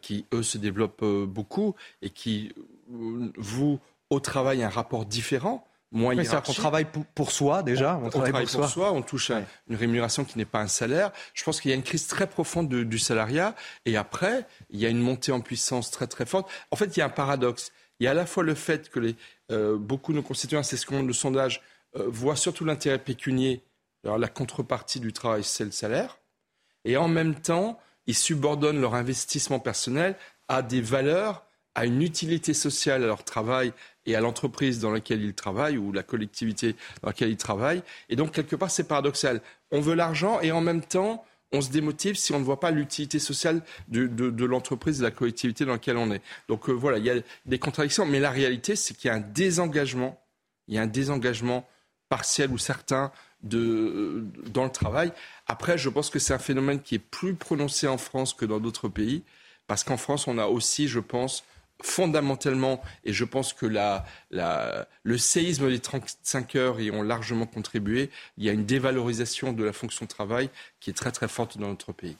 [0.00, 2.52] qui, eux, se développent beaucoup et qui,
[2.88, 5.66] vous, au travail, un rapport différent.
[5.92, 7.98] Moins cest qu'on travaille pour, soi déjà.
[8.00, 8.92] On, travaille, pour, soi.
[8.92, 9.32] on touche
[9.68, 11.10] une rémunération qui n'est pas un salaire.
[11.34, 13.56] Je pense qu'il y a une crise très profonde du salariat.
[13.86, 16.48] Et après, il y a une montée en puissance très très forte.
[16.70, 17.72] En fait, il y a un paradoxe.
[17.98, 19.16] Il y a à la fois le fait que les,
[19.50, 21.62] euh, beaucoup de nos concitoyens, c'est ce qu'on le sondage,
[21.96, 23.62] euh, voient surtout l'intérêt pécunier.
[24.02, 26.20] La contrepartie du travail, c'est le salaire.
[26.86, 30.16] Et en même temps, ils subordonnent leur investissement personnel
[30.48, 33.74] à des valeurs, à une utilité sociale à leur travail
[34.06, 37.82] et à l'entreprise dans laquelle ils travaillent ou la collectivité dans laquelle ils travaillent.
[38.08, 39.42] Et donc, quelque part, c'est paradoxal.
[39.70, 42.70] On veut l'argent et en même temps, on se démotive si on ne voit pas
[42.70, 46.22] l'utilité sociale de, de, l'entreprise, de la collectivité dans laquelle on est.
[46.48, 47.14] Donc euh, voilà, il y a
[47.46, 50.20] des contradictions, mais la réalité, c'est qu'il y a un désengagement,
[50.68, 51.68] il y a un désengagement
[52.08, 55.12] partiel ou certain de, euh, dans le travail.
[55.46, 58.60] Après, je pense que c'est un phénomène qui est plus prononcé en France que dans
[58.60, 59.22] d'autres pays,
[59.66, 61.44] parce qu'en France, on a aussi, je pense,
[61.82, 63.66] fondamentalement, et je pense que
[65.02, 69.64] le séisme des 35 heures y ont largement contribué, il y a une dévalorisation de
[69.64, 72.16] la fonction de travail qui est très très forte dans notre pays.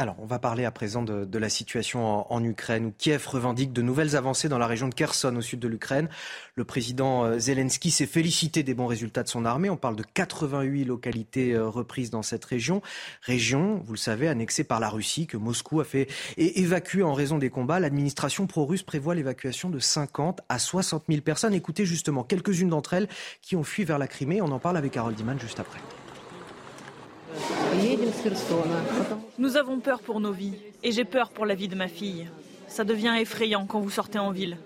[0.00, 3.82] Alors, on va parler à présent de, la situation en, Ukraine, où Kiev revendique de
[3.82, 6.08] nouvelles avancées dans la région de Kherson, au sud de l'Ukraine.
[6.54, 9.68] Le président euh, Zelensky s'est félicité des bons résultats de son armée.
[9.68, 12.80] On parle de 88 localités euh, reprises dans cette région.
[13.20, 16.08] Région, vous le savez, annexée par la Russie, que Moscou a fait
[16.38, 17.78] et évacuée en raison des combats.
[17.78, 21.52] L'administration pro-russe prévoit l'évacuation de 50 à 60 000 personnes.
[21.52, 23.08] Écoutez justement quelques-unes d'entre elles
[23.42, 24.40] qui ont fui vers la Crimée.
[24.40, 25.78] On en parle avec Harold Diman juste après.
[29.38, 32.28] Nous avons peur pour nos vies et j'ai peur pour la vie de ma fille.
[32.68, 34.56] Ça devient effrayant quand vous sortez en ville.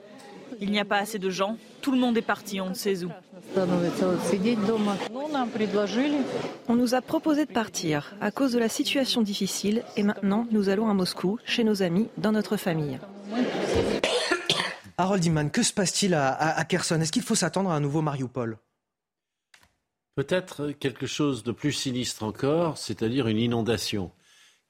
[0.60, 3.04] Il n'y a pas assez de gens, tout le monde est parti, on ne sait
[3.04, 3.10] où.
[6.68, 10.68] On nous a proposé de partir à cause de la situation difficile et maintenant nous
[10.68, 12.98] allons à Moscou, chez nos amis, dans notre famille.
[14.98, 17.00] Harold Iman, que se passe-t-il à, à Kherson?
[17.00, 18.58] Est-ce qu'il faut s'attendre à un nouveau Mariupol?
[20.14, 24.10] Peut-être quelque chose de plus sinistre encore, c'est-à-dire une inondation.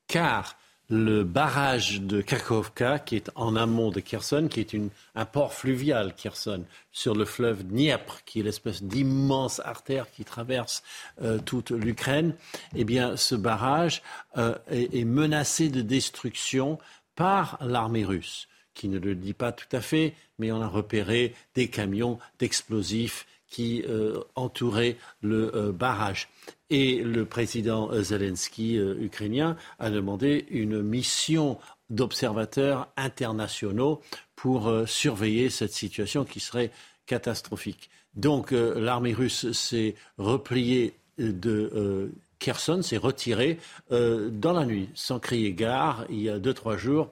[0.07, 0.57] Car
[0.91, 4.77] le barrage de Kakovka, qui est en amont de Kherson, qui est
[5.15, 10.83] un port fluvial, Kherson, sur le fleuve Dniepr, qui est l'espèce d'immense artère qui traverse
[11.23, 12.35] euh, toute l'Ukraine,
[12.77, 14.03] eh bien, ce barrage
[14.37, 16.79] euh, est, menacé de destruction
[17.17, 21.35] par l'armée russe, qui ne le dit pas tout à fait, mais on a repéré
[21.55, 26.29] des camions d'explosifs qui euh, entourait le euh, barrage.
[26.71, 34.01] Et le président Zelensky euh, ukrainien a demandé une mission d'observateurs internationaux
[34.35, 36.73] pour surveiller cette situation qui serait
[37.07, 37.90] catastrophique.
[38.17, 43.59] Donc l'armée russe s'est repliée de Kherson, s'est retirée
[43.90, 47.11] dans la nuit, sans crier gare, il y a deux, trois jours.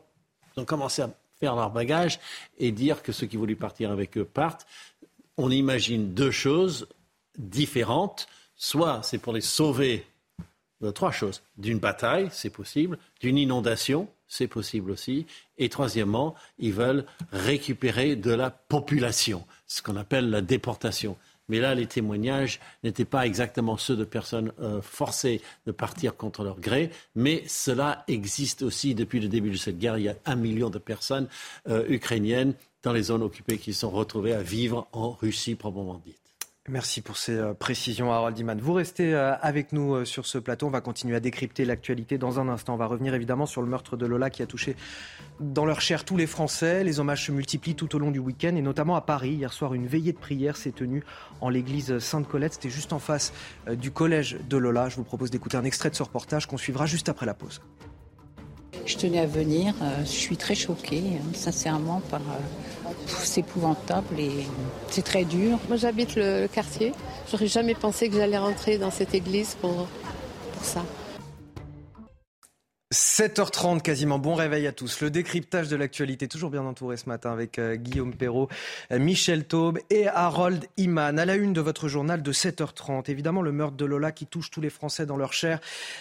[0.56, 2.18] Ils ont commencé à faire leur bagage
[2.58, 4.66] et dire que ceux qui voulaient partir avec eux partent.
[5.36, 6.88] On imagine deux choses
[7.38, 8.28] différentes.
[8.56, 10.06] Soit c'est pour les sauver
[10.80, 11.42] de trois choses.
[11.56, 12.98] D'une bataille, c'est possible.
[13.20, 15.26] D'une inondation, c'est possible aussi.
[15.58, 21.16] Et troisièmement, ils veulent récupérer de la population, ce qu'on appelle la déportation.
[21.52, 26.44] Mais là, les témoignages n'étaient pas exactement ceux de personnes euh, forcées de partir contre
[26.44, 29.98] leur gré, mais cela existe aussi depuis le début de cette guerre.
[29.98, 31.28] Il y a un million de personnes
[31.68, 36.21] euh, ukrainiennes dans les zones occupées qui sont retrouvées à vivre en Russie proprement dite.
[36.68, 38.56] Merci pour ces euh, précisions, Harold Iman.
[38.60, 40.68] Vous restez euh, avec nous euh, sur ce plateau.
[40.68, 42.74] On va continuer à décrypter l'actualité dans un instant.
[42.74, 44.76] On va revenir évidemment sur le meurtre de Lola qui a touché
[45.40, 46.84] dans leur chair tous les Français.
[46.84, 49.32] Les hommages se multiplient tout au long du week-end et notamment à Paris.
[49.32, 51.02] Hier soir, une veillée de prière s'est tenue
[51.40, 52.52] en l'église Sainte-Colette.
[52.52, 53.32] C'était juste en face
[53.68, 54.88] du collège de Lola.
[54.88, 57.60] Je vous propose d'écouter un extrait de ce reportage qu'on suivra juste après la pause.
[58.86, 59.74] Je tenais à venir.
[60.00, 62.20] Je suis très choquée, hein, sincèrement, par
[63.06, 64.46] c'est épouvantable et
[64.88, 65.58] c'est très dur.
[65.68, 66.92] Moi j'habite le, quartier.
[67.30, 69.86] J'aurais jamais pensé que j'allais rentrer dans cette église pour,
[70.54, 70.82] pour ça.
[72.92, 75.00] 7h30 quasiment, bon réveil à tous.
[75.00, 78.50] Le décryptage de l'actualité, toujours bien entouré ce matin avec euh, Guillaume Perrault,
[78.90, 81.18] euh, Michel Taube et Harold Iman.
[81.18, 84.50] À la une de votre journal de 7h30, évidemment le meurtre de Lola qui touche
[84.50, 85.58] tous les Français dans leur chair,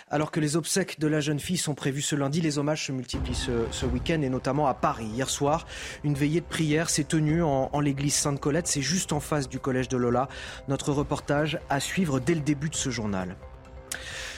[0.10, 2.41] alors que les obsèques de la jeune fille sont prévues ce lundi.
[2.41, 5.08] Les hommages se multiplient ce, week-end et notamment à Paris.
[5.13, 5.65] Hier soir,
[6.04, 9.60] une veillée de prière s'est tenue en, en l'église Sainte-Colette, c'est juste en face du
[9.60, 10.27] collège de Lola.
[10.67, 13.38] Notre reportage à suivre dès le début de ce journal.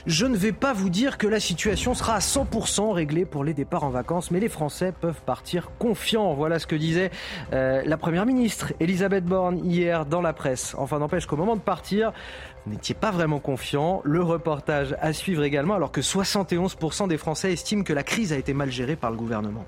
[0.05, 3.53] Je ne vais pas vous dire que la situation sera à 100% réglée pour les
[3.53, 6.33] départs en vacances, mais les Français peuvent partir confiants.
[6.33, 7.09] Voilà ce que disait
[7.53, 10.75] euh, la Première ministre Elisabeth Borne hier dans la presse.
[10.77, 12.11] Enfin, n'empêche qu'au moment de partir,
[12.65, 14.01] vous n'étiez pas vraiment confiant.
[14.03, 18.37] Le reportage à suivre également, alors que 71% des Français estiment que la crise a
[18.37, 19.65] été mal gérée par le gouvernement.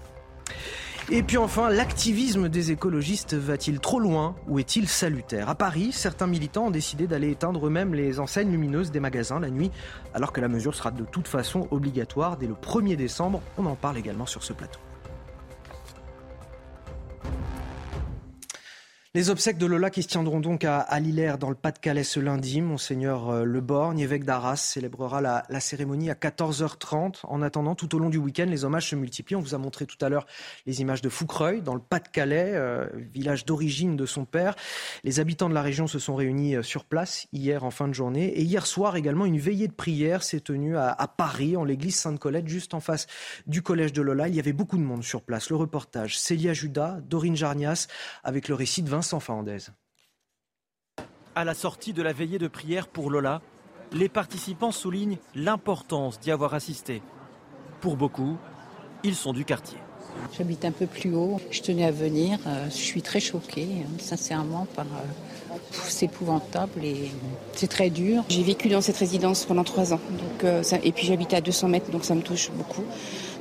[1.11, 5.49] Et puis enfin, l'activisme des écologistes va-t-il trop loin ou est-il salutaire?
[5.49, 9.51] À Paris, certains militants ont décidé d'aller éteindre eux-mêmes les enseignes lumineuses des magasins la
[9.51, 9.69] nuit,
[10.15, 13.43] alors que la mesure sera de toute façon obligatoire dès le 1er décembre.
[13.59, 14.79] On en parle également sur ce plateau.
[19.15, 22.59] Les obsèques de Lola qui se tiendront donc à, à dans le Pas-de-Calais ce lundi.
[22.59, 27.19] Monseigneur euh, Le Borgne, évêque d'Arras, célébrera la, la, cérémonie à 14h30.
[27.23, 29.37] En attendant, tout au long du week-end, les hommages se multiplient.
[29.37, 30.27] On vous a montré tout à l'heure
[30.65, 34.53] les images de Foucreuil, dans le Pas-de-Calais, euh, village d'origine de son père.
[35.05, 37.93] Les habitants de la région se sont réunis euh, sur place hier en fin de
[37.93, 38.37] journée.
[38.37, 41.95] Et hier soir également, une veillée de prière s'est tenue à, à Paris, en l'église
[41.95, 43.07] Sainte-Colette, juste en face
[43.47, 44.27] du collège de Lola.
[44.27, 45.49] Il y avait beaucoup de monde sur place.
[45.49, 47.87] Le reportage, Célia Judas, Dorine Jarnias,
[48.25, 49.04] avec le récit de Vincent
[51.35, 53.41] à la sortie de la veillée de prière pour Lola,
[53.91, 57.01] les participants soulignent l'importance d'y avoir assisté.
[57.81, 58.37] Pour beaucoup,
[59.03, 59.77] ils sont du quartier.
[60.37, 61.39] J'habite un peu plus haut.
[61.51, 62.39] Je tenais à venir.
[62.47, 64.85] Euh, je suis très choquée, hein, sincèrement, par.
[64.85, 67.11] Euh, c'est épouvantable et
[67.53, 68.23] c'est très dur.
[68.29, 69.99] J'ai vécu dans cette résidence pendant trois ans.
[70.09, 72.83] Donc, euh, et puis j'habite à 200 mètres, donc ça me touche beaucoup.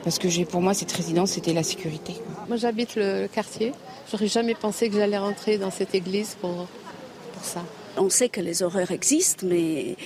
[0.05, 2.15] Parce que pour moi, cette résidence, c'était la sécurité.
[2.47, 3.73] Moi, j'habite le quartier.
[4.11, 6.69] J'aurais jamais pensé que j'allais rentrer dans cette église pour,
[7.33, 7.65] pour ça.
[7.97, 9.97] On sait que les horreurs existent, mais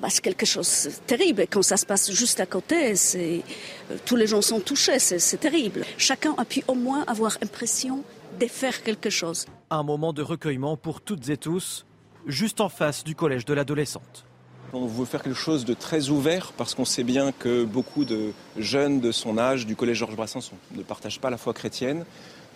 [0.00, 1.46] bah, c'est quelque chose de terrible.
[1.48, 3.42] Quand ça se passe juste à côté, c'est,
[3.90, 5.84] euh, tous les gens sont touchés, c'est, terrible.
[5.96, 8.02] Chacun a pu au moins avoir l'impression
[8.40, 9.46] de faire quelque chose.
[9.70, 11.86] Un moment de recueillement pour toutes et tous,
[12.26, 14.25] juste en face du collège de l'adolescente.
[14.72, 18.32] On veut faire quelque chose de très ouvert parce qu'on sait bien que beaucoup de
[18.58, 22.04] jeunes de son âge du collège Georges Brassens ne partagent pas la foi chrétienne.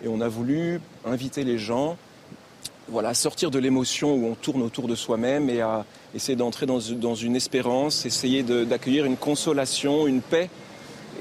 [0.03, 1.97] Et on a voulu inviter les gens
[2.89, 6.65] voilà, à sortir de l'émotion où on tourne autour de soi-même et à essayer d'entrer
[6.65, 10.49] dans, une espérance, essayer d'accueillir une consolation, une paix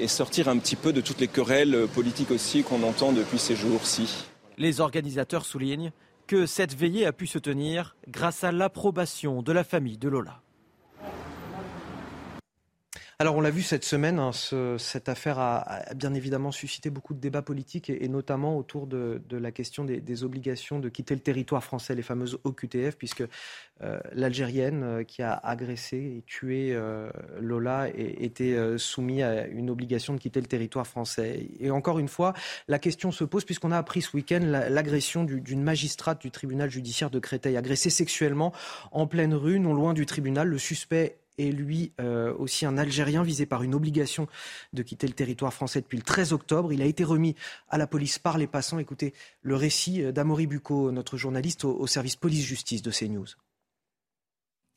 [0.00, 3.54] et sortir un petit peu de toutes les querelles politiques aussi qu'on entend depuis ces
[3.54, 4.26] jours-ci.
[4.58, 5.92] Les organisateurs soulignent
[6.26, 10.40] que cette veillée a pu se tenir grâce à l'approbation de la famille de Lola.
[13.20, 14.30] Alors on l'a vu cette semaine, hein,
[14.78, 19.52] cette affaire a, bien évidemment suscité beaucoup de débats politiques et, notamment autour de, la
[19.52, 23.22] question des, obligations de quitter le territoire français, les fameuses OQTF, puisque
[23.82, 30.14] euh, l'Algérienne euh, qui a agressé et tué euh, Lola était soumise à une obligation
[30.14, 31.46] de quitter le territoire français.
[31.60, 32.32] Et encore une fois,
[32.68, 37.10] la question se pose puisqu'on a appris ce week-end l'agression d'une magistrate du tribunal judiciaire
[37.10, 38.54] de Créteil, agressée sexuellement
[38.92, 40.48] en pleine rue, non loin du tribunal.
[40.48, 44.28] Le suspect et lui euh, aussi un Algérien visé par une obligation
[44.72, 46.72] de quitter le territoire français depuis le 13 octobre.
[46.72, 47.34] Il a été remis
[47.68, 48.78] à la police par les passants.
[48.78, 53.26] Écoutez le récit d'Amaury Bucco, notre journaliste au, au service police-justice de CNews.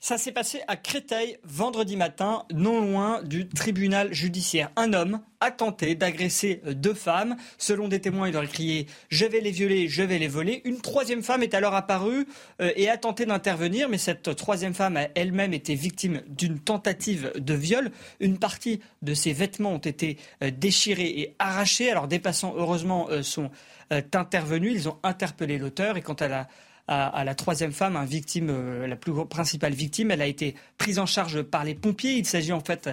[0.04, 4.70] Ça s'est passé à Créteil vendredi matin, non loin du tribunal judiciaire.
[4.76, 7.38] Un homme a tenté d'agresser deux femmes.
[7.58, 10.62] Selon des témoins, il aurait crié Je vais les violer, je vais les voler.
[10.66, 12.28] Une troisième femme est alors apparue
[12.60, 17.32] euh, et a tenté d'intervenir, mais cette troisième femme a elle-même été victime d'une tentative
[17.38, 17.89] de viol.
[18.20, 21.89] Une partie de ses vêtements ont été euh, déchirés et arrachés.
[21.89, 23.52] Alors des passants, heureusement, euh, sont
[23.89, 24.74] intervenus.
[24.76, 26.50] Ils ont interpellé l'auteur et quant à la
[26.88, 30.12] à, la troisième femme, un victime, euh, la plus principale victime.
[30.12, 32.13] Elle a été prise en charge par les pompiers.
[32.13, 32.89] Il s'agit en fait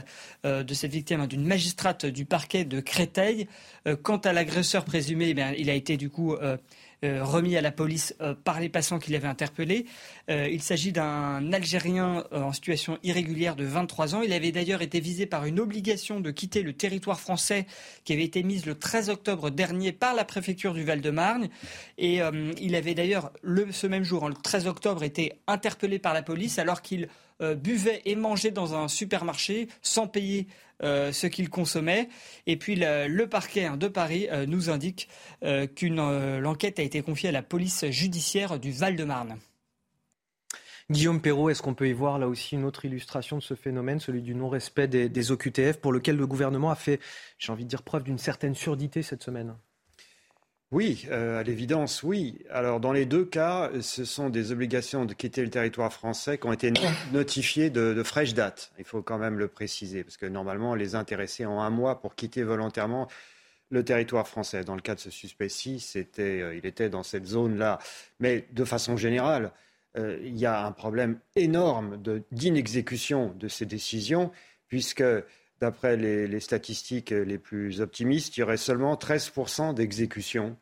[0.46, 3.48] euh, de cette victime d'une magistrate du parquet de Créteil.
[3.88, 6.36] Euh, quant à l'agresseur présumé, eh il a été du coup
[7.02, 9.86] remis à la police euh, par les passants qui l'avaient interpellé.
[10.28, 14.22] Euh, il s'agit d'un Algérien en situation irrégulière de 23 ans.
[14.22, 17.66] Il avait d'ailleurs été visé par une obligation de quitter le territoire français
[18.04, 21.48] qui avait été mise le 13 octobre dernier par la préfecture du Val-de-Marne.
[21.98, 22.20] Et
[22.60, 23.32] il avait d'ailleurs,
[23.70, 27.08] ce même jour, le 13 octobre, été interpellé par la police alors qu'il
[27.40, 30.46] buvait et mangeait dans un supermarché sans payer
[30.82, 32.08] euh, ce qu'il consommait.
[32.46, 35.08] Et puis le, parquet hein, de Paris euh, nous indique
[35.44, 39.36] euh, qu'une l'enquête a été confiée à la police judiciaire du Val-de-Marne.
[40.90, 44.00] Guillaume Perrault, est-ce qu'on peut y voir là aussi une autre illustration de ce phénomène,
[44.00, 46.98] celui du non-respect des OQTF, pour lequel le gouvernement a fait,
[47.38, 49.54] j'ai envie de dire, preuve d'une certaine surdité cette semaine?
[50.72, 52.38] Oui, euh, à l'évidence, oui.
[52.48, 56.46] Alors, dans les deux cas, ce sont des obligations de quitter le territoire français qui
[56.46, 56.72] ont été
[57.12, 58.70] notifiées de, fraîche date.
[58.78, 62.14] Il faut quand même le préciser, parce que normalement, les intéressés ont un mois pour
[62.14, 63.08] quitter volontairement
[63.70, 64.62] le territoire français.
[64.62, 67.80] Dans le cas de ce suspect-ci, c'était, euh, il était dans cette zone-là.
[68.20, 69.50] Mais de façon générale,
[69.98, 74.30] euh, il y a un problème énorme d'inexécution de, ces décisions,
[74.68, 75.02] puisque
[75.60, 80.56] d'après les, statistiques les plus optimistes, il y aurait seulement 13% d'exécution.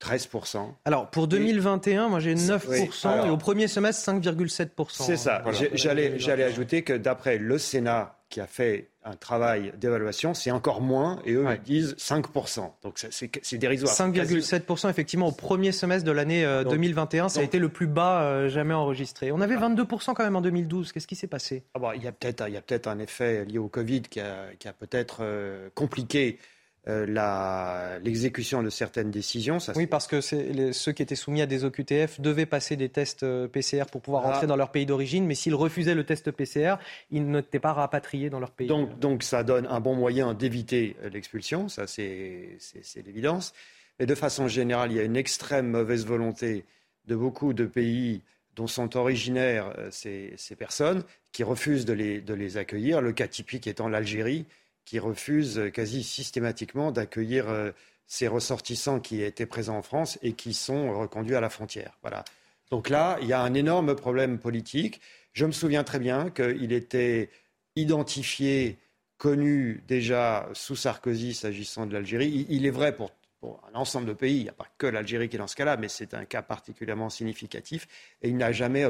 [0.00, 0.74] 13%.
[0.84, 4.68] Alors, pour 2021, moi j'ai 9%, et au premier semestre, 5,7%.
[4.90, 5.42] C'est ça.
[5.72, 11.20] J'allais ajouter que d'après le Sénat, qui a fait un travail d'évaluation, c'est encore moins,
[11.24, 12.68] et eux ils disent 5%.
[12.82, 13.94] Donc c'est dérisoire.
[13.94, 18.22] 5,7% effectivement au premier semestre de l'année 2021, euh, ça a été le plus bas
[18.22, 19.30] euh, jamais enregistré.
[19.30, 20.90] On avait 22% quand même en 2012.
[20.90, 21.62] Qu'est-ce qui s'est passé?
[21.74, 24.72] Ah bah, Il y a peut-être un effet lié au Covid qui a, qui a
[24.72, 26.40] peut-être euh, compliqué
[26.86, 29.56] euh, l'exécution de certaines décisions.
[29.74, 33.48] oui, parce que ceux qui étaient soumis à des OQTF devaient passer des tests euh,
[33.48, 36.74] PCR pour pouvoir rentrer dans leur pays d'origine, mais s'ils refusaient le test PCR,
[37.10, 38.66] ils n'étaient pas rapatriés dans leur pays.
[38.66, 42.58] Donc, donc ça donne un bon moyen d'éviter euh, l'expulsion, ça c'est
[42.96, 43.54] l'évidence.
[43.98, 46.66] Mais de façon générale, il y a une extrême mauvaise volonté
[47.06, 48.20] de beaucoup de pays
[48.56, 53.00] dont sont originaires ces, ces personnes qui refusent de les, de les accueillir.
[53.00, 54.44] Le cas typique étant l'Algérie
[54.84, 57.70] qui refuse quasi systématiquement d'accueillir euh,
[58.06, 61.98] ces ressortissants qui étaient présents en France et qui sont reconduits à la frontière.
[62.02, 62.24] Voilà.
[62.70, 65.00] Donc là, il y a un énorme problème politique.
[65.32, 67.30] Je me souviens très bien qu'il était
[67.76, 68.78] identifié,
[69.16, 72.46] connu déjà sous Sarkozy s'agissant de l'Algérie.
[72.48, 73.10] Il, est vrai pour,
[73.42, 75.76] un ensemble de pays, il n'y a pas que l'Algérie qui est dans ce cas-là,
[75.76, 77.86] mais c'est un cas particulièrement significatif.
[78.22, 78.86] Et il n'a jamais,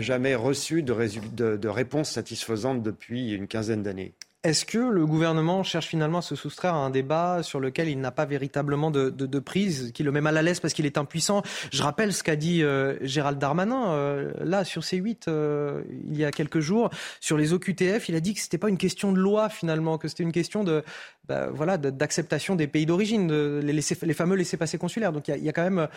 [0.00, 4.14] jamais, reçu de réponse satisfaisante depuis une quinzaine d'années.
[4.44, 7.98] Est-ce que le gouvernement cherche finalement à se soustraire à un débat sur lequel il
[7.98, 11.42] n'a pas véritablement de, prise, qui le met mal à l'aise parce qu'il est impuissant?
[11.72, 16.26] Je rappelle ce qu'a dit euh, Gérald Darmanin, euh, là, sur C8, euh, il y
[16.26, 19.12] a quelques jours, sur les OQTF, il a dit que ce n'était pas une question
[19.12, 20.84] de loi finalement, que c'était une question de,
[21.26, 25.12] bah, voilà, d'acceptation des pays d'origine, les, les, fameux laissés-passer consulaires.
[25.12, 25.88] Donc il y, a, quand même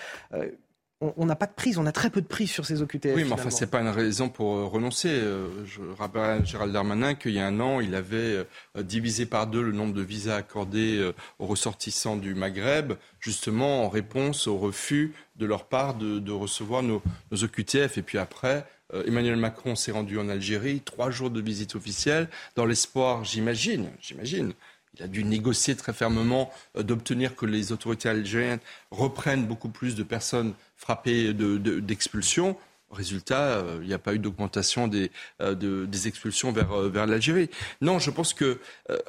[0.99, 3.15] on n'a pas de prise, on a très peu de prise sur ces OQTF.
[3.15, 5.09] Oui, mais enfin, ce n'est pas une raison pour euh, renoncer.
[5.09, 8.43] Euh, je rappelle à Gérald Darmanin qu'il y a un an, il avait euh,
[8.77, 14.47] divisé par deux le nombre de visas accordés aux ressortissants du Maghreb, justement en réponse
[14.47, 17.97] au refus de leur part de, recevoir nos, nos, OQTF.
[17.97, 18.65] Et puis après,
[19.05, 24.53] Emmanuel Macron s'est rendu en Algérie, trois jours de visite officielle, dans l'espoir, j'imagine, j'imagine,
[24.99, 28.59] il a dû négocier très fermement d'obtenir que les autorités algériennes
[28.91, 32.57] reprennent beaucoup plus de personnes frappé d'expulsion.
[32.89, 37.49] Résultat, euh, il n'y a pas eu d'augmentation des, euh, expulsions vers, euh, vers l'Algérie.
[37.81, 38.59] Non, je pense que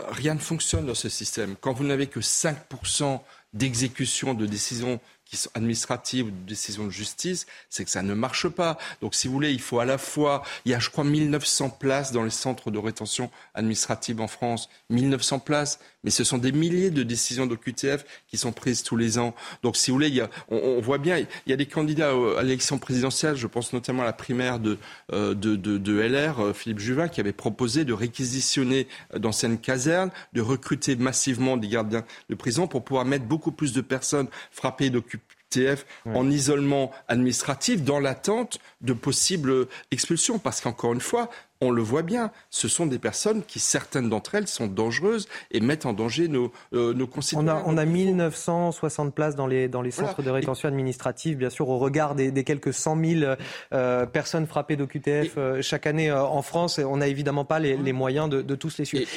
[0.09, 1.55] rien ne fonctionne dans ce système.
[1.61, 3.22] Quand vous n'avez que 5%
[3.53, 8.14] d'exécution de décisions qui sont administratives ou de décisions de justice, c'est que ça ne
[8.14, 8.79] marche pas.
[9.03, 11.70] Donc, si vous voulez, il faut à la fois, il y a, je crois, 1900
[11.70, 16.53] places dans les centres de rétention administrative en France, 1900 places, mais ce sont des
[16.53, 19.34] milliers de décisions d'OQTF qui sont prises tous les ans.
[19.62, 22.12] Donc, si vous voulez, il y a, on, voit bien, il y a des candidats
[22.38, 24.78] à l'élection présidentielle, je pense notamment à la primaire de,
[25.12, 30.11] euh, de, de, de LR, euh, Philippe Juvin, qui avait proposé de réquisitionner d'anciennes casernes,
[30.32, 34.90] de recruter massivement des gardiens de prison pour pouvoir mettre beaucoup plus de personnes frappées
[34.90, 40.38] d'OQTF en isolement administratif dans l'attente de possibles expulsions.
[40.38, 41.30] Parce qu'encore une fois,
[41.61, 45.61] on le voit bien, ce sont des personnes qui, certaines d'entre elles, sont dangereuses et
[45.61, 47.63] mettent en danger nos, euh, nos concitoyens.
[47.67, 51.51] On a, on a 1960 places dans les, dans les centres de rétention administrative, bien
[51.51, 53.35] sûr, au regard des, des quelques 100 000
[53.73, 56.79] euh, personnes frappées d'OQTF euh, chaque année en France.
[56.79, 59.09] On n'a évidemment pas les, les moyens de, de, tous les suivre.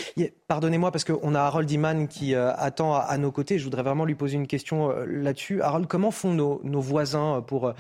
[0.48, 3.60] Pardonnez-moi, parce qu'on a Harold Iman qui attend à, à, nos côtés.
[3.60, 5.62] Je voudrais vraiment lui poser une question là-dessus.
[5.62, 7.74] Harold, comment font nos, nos voisins pour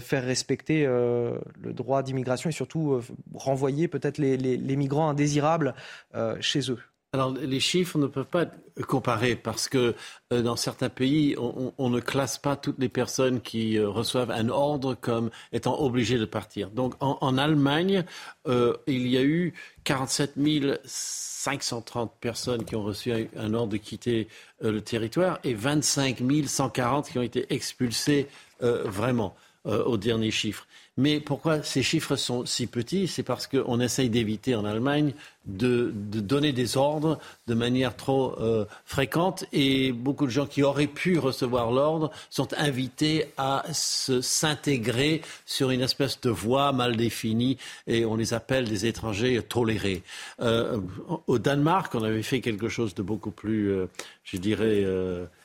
[0.00, 1.40] faire respecter le
[1.72, 3.00] droit d'immigration et surtout
[3.34, 5.74] renvoyer peut-être peut-être les, migrants indésirables
[6.14, 6.78] euh, chez eux
[7.14, 9.94] alors, les chiffres ne peuvent pas être comparés parce que
[10.32, 14.48] euh, dans certains pays, on, ne classe pas toutes les personnes qui euh, reçoivent un
[14.48, 16.70] ordre comme étant obligées de partir.
[16.70, 18.06] Donc, en, Allemagne,
[18.46, 19.52] il y a eu
[19.84, 20.38] 47
[20.86, 24.28] 530 personnes qui ont reçu un, ordre de quitter
[24.62, 28.26] le territoire et 25 140 qui ont été expulsées
[28.58, 29.36] vraiment
[29.66, 30.66] au dernier chiffre.
[31.02, 33.08] Mais pourquoi ces chiffres sont si petits?
[33.08, 35.14] C'est parce qu'on essaye d'éviter en Allemagne
[35.44, 40.86] de, donner des ordres de manière trop euh, fréquente et beaucoup de gens qui auraient
[40.86, 48.04] pu recevoir l'ordre sont invités à s'intégrer sur une espèce de voie mal définie et
[48.04, 50.02] on les appelle des étrangers tolérés.
[50.40, 50.78] Euh,
[51.26, 53.86] au Danemark, on avait fait quelque chose de beaucoup plus, euh,
[54.22, 54.86] je dirais,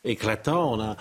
[0.03, 0.73] éclatant.
[0.73, 0.95] On a,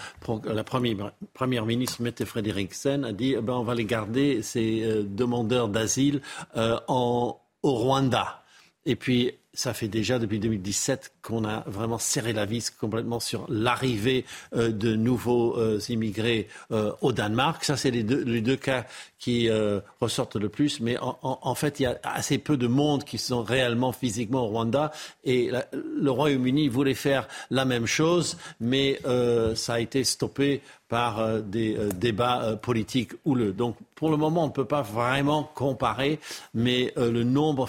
[0.45, 5.69] la première, ministre Mette Frederiksen a dit eh ben, on va les garder, ces demandeurs
[5.69, 6.21] d'asile,
[6.57, 8.43] au Rwanda.
[8.87, 13.47] Et puis, ça fait déjà depuis 2017 qu'on a vraiment serré la vis complètement sur
[13.49, 17.65] l'arrivée euh, de nouveaux euh, immigrés euh, au Danemark.
[17.65, 18.85] Ça, c'est les deux, cas
[19.19, 19.49] qui
[20.01, 20.81] ressortent le plus.
[20.81, 24.49] Mais en, fait, il y a assez peu de monde qui sont réellement physiquement au
[24.49, 24.93] Rwanda.
[25.25, 29.01] Et le Royaume-Uni voulait faire la même chose, mais
[29.55, 33.53] ça a été stoppé par des débats politiques houleux.
[33.53, 36.21] Donc pour le moment, on ne peut pas vraiment comparer,
[36.55, 37.69] mais le nombre,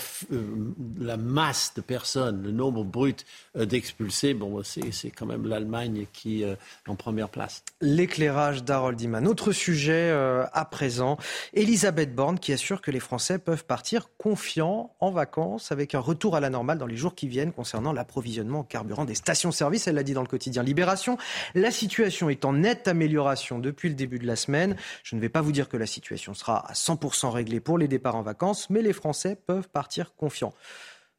[0.99, 3.25] la masse de personnes, le nombre brut
[3.55, 6.57] d'expulsés, bon, c'est quand même l'Allemagne qui est
[6.87, 7.63] en première place.
[7.81, 9.27] L'éclairage d'Harold Iman.
[9.27, 10.11] Autre sujet
[10.51, 11.17] à présent,
[11.53, 16.35] Elisabeth Borne qui assure que les Français peuvent partir confiants en vacances avec un retour
[16.35, 19.87] à la normale dans les jours qui viennent concernant l'approvisionnement en carburant des stations-service.
[19.87, 21.17] Elle l'a dit dans le quotidien Libération.
[21.55, 24.75] La situation est en nette amélioration depuis le début de la semaine.
[25.03, 27.87] Je ne vais pas vous dire que la situation sera à 100% réglée pour les
[27.87, 30.53] départs en vacances, mais les Français peuvent partir confiants.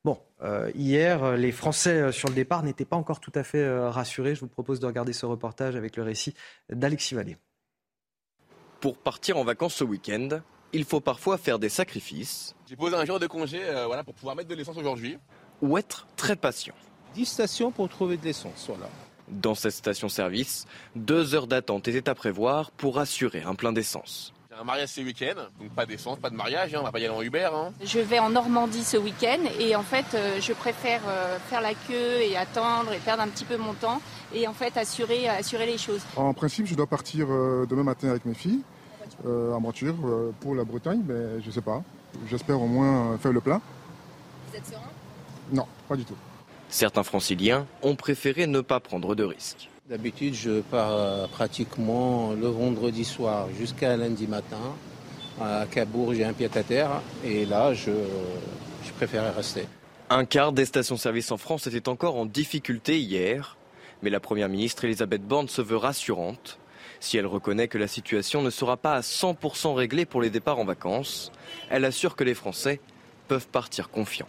[0.09, 3.59] Bon, euh, hier, les Français euh, sur le départ n'étaient pas encore tout à fait
[3.59, 4.35] euh, rassurés.
[4.35, 6.33] Je vous propose de regarder ce reportage avec le récit
[6.71, 7.37] d'Alexis Vallée.
[8.81, 10.41] Pour partir en vacances ce week-end,
[10.73, 12.57] il faut parfois faire des sacrifices.
[12.67, 15.19] J'ai posé un jour de congé voilà, pour pouvoir mettre de l'essence aujourd'hui.
[15.61, 16.75] Ou être très patient.
[17.13, 18.89] 10 stations pour trouver de l'essence, voilà.
[19.29, 20.65] Dans cette station-service,
[20.97, 24.33] deux heures d'attente étaient à prévoir pour assurer un plein d'essence.
[24.61, 27.05] Un mariage ce week-end, donc pas d'essence, pas de mariage, hein, on va pas y
[27.05, 27.49] aller en Uber.
[27.53, 27.73] Hein.
[27.81, 31.75] Je vais en Normandie ce week-end et en fait euh, je préfère euh, faire la
[31.75, 34.03] queue et attendre et perdre un petit peu mon temps
[34.35, 36.01] et en fait assurer, assurer les choses.
[36.17, 38.63] En principe je dois partir euh, demain matin avec mes filles
[39.25, 39.97] en voiture
[40.41, 41.83] pour la Bretagne, mais je sais pas.
[42.29, 43.61] J'espère au moins faire le plein.
[44.49, 44.81] Vous êtes serein?
[45.53, 46.15] Non, pas du tout.
[46.69, 49.71] Certains franciliens ont préféré ne pas prendre de risques.
[49.89, 54.75] D'habitude, je pars euh, pratiquement le vendredi soir jusqu'à lundi matin.
[55.41, 57.93] À Cabourg, j'ai un pied à terre et là, je,
[58.85, 59.65] je préférais rester.
[60.11, 63.57] Un quart des stations-service en France était encore en difficulté hier,
[64.03, 66.59] mais la Première ministre Elisabeth Borne se veut rassurante.
[67.01, 70.59] Si elle reconnaît que la situation ne sera pas à 100% réglée pour les départs
[70.59, 71.33] en vacances,
[71.71, 72.83] elle assure que les Français
[73.27, 74.29] peuvent partir confiants.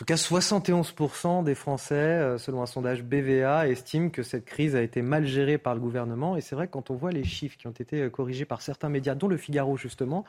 [0.00, 4.74] En tout cas, 71% des Français, euh, selon un sondage BVA, estiment que cette crise
[4.74, 6.38] a été mal gérée par le gouvernement.
[6.38, 8.62] Et c'est vrai que quand on voit les chiffres qui ont été euh, corrigés par
[8.62, 10.24] certains médias, dont le Figaro justement,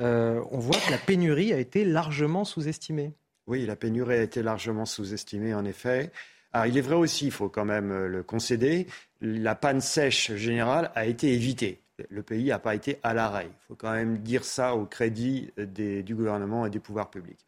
[0.00, 3.12] euh, on voit que la pénurie a été largement sous-estimée.
[3.46, 6.12] Oui, la pénurie a été largement sous-estimée, en effet.
[6.54, 8.86] Alors, il est vrai aussi, il faut quand même le concéder,
[9.20, 11.82] la panne sèche générale a été évitée.
[12.08, 13.48] Le pays n'a pas été à l'arrêt.
[13.50, 17.44] Il faut quand même dire ça au crédit du gouvernement et des pouvoirs publics.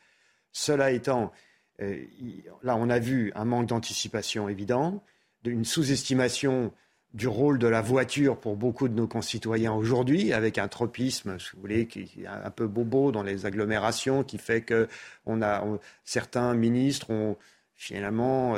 [0.52, 1.32] Cela étant,
[1.78, 5.02] là, on a vu un manque d'anticipation évident,
[5.44, 6.72] une sous-estimation
[7.14, 11.50] du rôle de la voiture pour beaucoup de nos concitoyens aujourd'hui, avec un tropisme, si
[11.54, 14.88] vous voulez, qui est un peu bobo dans les agglomérations, qui fait que
[15.26, 15.62] on a,
[16.04, 17.36] certains ministres ont
[17.74, 18.56] finalement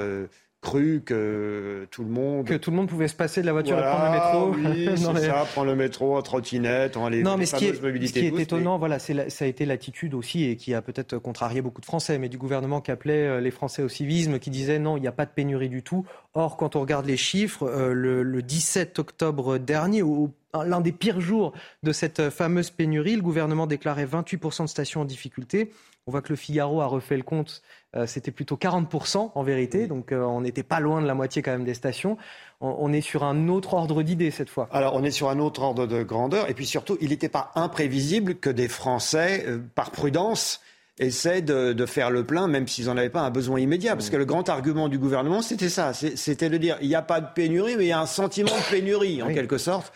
[0.65, 3.79] cru que tout le monde que tout le monde pouvait se passer de la voiture
[3.79, 4.51] et prendre le métro.
[4.57, 4.89] Oui,
[5.21, 8.13] c'est ça, prendre le métro en trottinette, en les, non, mais ce qui est, ce
[8.13, 11.63] qui est étonnant, voilà, c'est ça a été l'attitude aussi et qui a peut-être contrarié
[11.63, 14.79] beaucoup de Français, mais du gouvernement qui appelait euh, les Français au civisme, qui disait
[14.79, 16.05] non, il n'y a pas de pénurie du tout.
[16.35, 20.31] Or, quand on regarde les chiffres, euh, le, le 17 octobre dernier, au
[20.63, 21.53] l'un des pires jours
[21.83, 23.17] de cette fameuse pénurie.
[23.17, 25.73] Le gouvernement déclarait 28% de stations en difficulté.
[26.07, 27.63] On voit que le Figaro a refait le compte.
[27.97, 29.87] Euh, c'était plutôt 40% en vérité.
[29.87, 32.19] Donc euh, on n'était pas loin de la moitié quand même des stations.
[32.61, 34.69] On, est sur un autre ordre d'idée cette fois.
[34.71, 36.51] Alors on est sur un autre ordre de grandeur.
[36.51, 40.61] Et puis surtout, il n'était pas imprévisible que des Français, euh, par prudence,
[40.99, 43.95] essaient de, faire le plein, même s'ils n'en avaient pas un besoin immédiat.
[43.95, 45.93] Parce que le grand argument du gouvernement, c'était ça.
[45.93, 48.51] C'était de dire, il n'y a pas de pénurie, mais il y a un sentiment
[48.51, 49.93] de pénurie, en quelque sorte.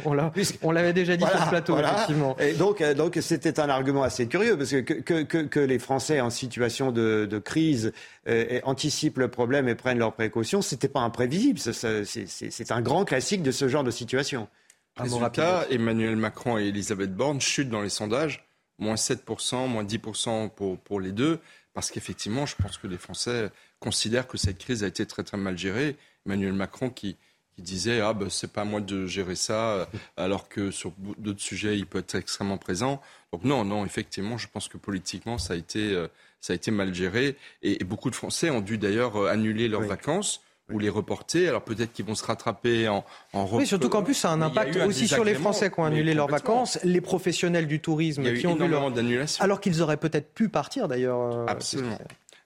[0.62, 2.36] On l'avait déjà dit sur ce plateau, effectivement.
[2.38, 5.78] Et donc, euh, donc c'était un argument assez curieux, parce que que, que, que les
[5.78, 7.92] Français en situation de, de crise
[8.28, 11.58] euh, anticipent le problème et prennent leurs précautions, c'était pas imprévisible.
[11.58, 14.48] C'est un grand classique de ce genre de situation.
[14.96, 18.47] Résultat, Emmanuel Macron et Elisabeth Borne chutent dans les sondages
[18.78, 21.40] moins 7%, moins 10% pour, pour les deux,
[21.74, 23.50] parce qu'effectivement, je pense que les Français
[23.80, 25.96] considèrent que cette crise a été très très mal gérée.
[26.26, 27.16] Emmanuel Macron qui,
[27.54, 31.40] qui disait ah ben c'est pas à moi de gérer ça, alors que sur d'autres
[31.40, 33.00] sujets il peut être extrêmement présent.
[33.32, 36.08] Donc non non effectivement, je pense que politiquement ça a été euh,
[36.40, 39.82] ça a été mal géré et, beaucoup de Français ont dû d'ailleurs euh, annuler leurs
[39.82, 41.48] vacances ou les reporter.
[41.48, 44.42] Alors peut-être qu'ils vont se rattraper en, en Oui, surtout qu'en plus, ça a un
[44.42, 48.46] impact aussi sur les Français qui ont annulé leurs vacances, les professionnels du tourisme qui
[48.46, 48.90] ont vu leur...
[48.90, 49.42] d'annulation.
[49.42, 51.20] Alors qu'ils auraient peut-être pu partir d'ailleurs.
[51.20, 51.98] Euh, Absolument.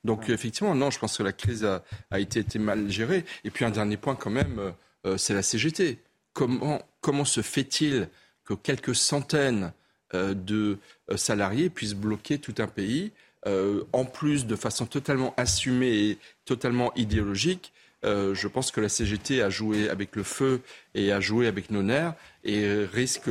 [0.05, 3.25] Donc effectivement, non, je pense que la crise a, a été, été, mal gérée.
[3.45, 4.71] Et puis un dernier point quand même, euh,
[5.07, 5.99] euh, c'est la CGT.
[6.33, 8.09] Comment, comment se fait-il
[8.45, 9.73] que quelques centaines
[10.15, 10.79] de
[11.17, 13.13] salariés puissent bloquer tout un pays,
[13.47, 17.73] en plus de façon totalement assumée et totalement idéologique
[18.05, 20.61] euh, je pense que la CGT a joué avec le feu
[20.95, 23.29] et a joué avec nos nerfs et risque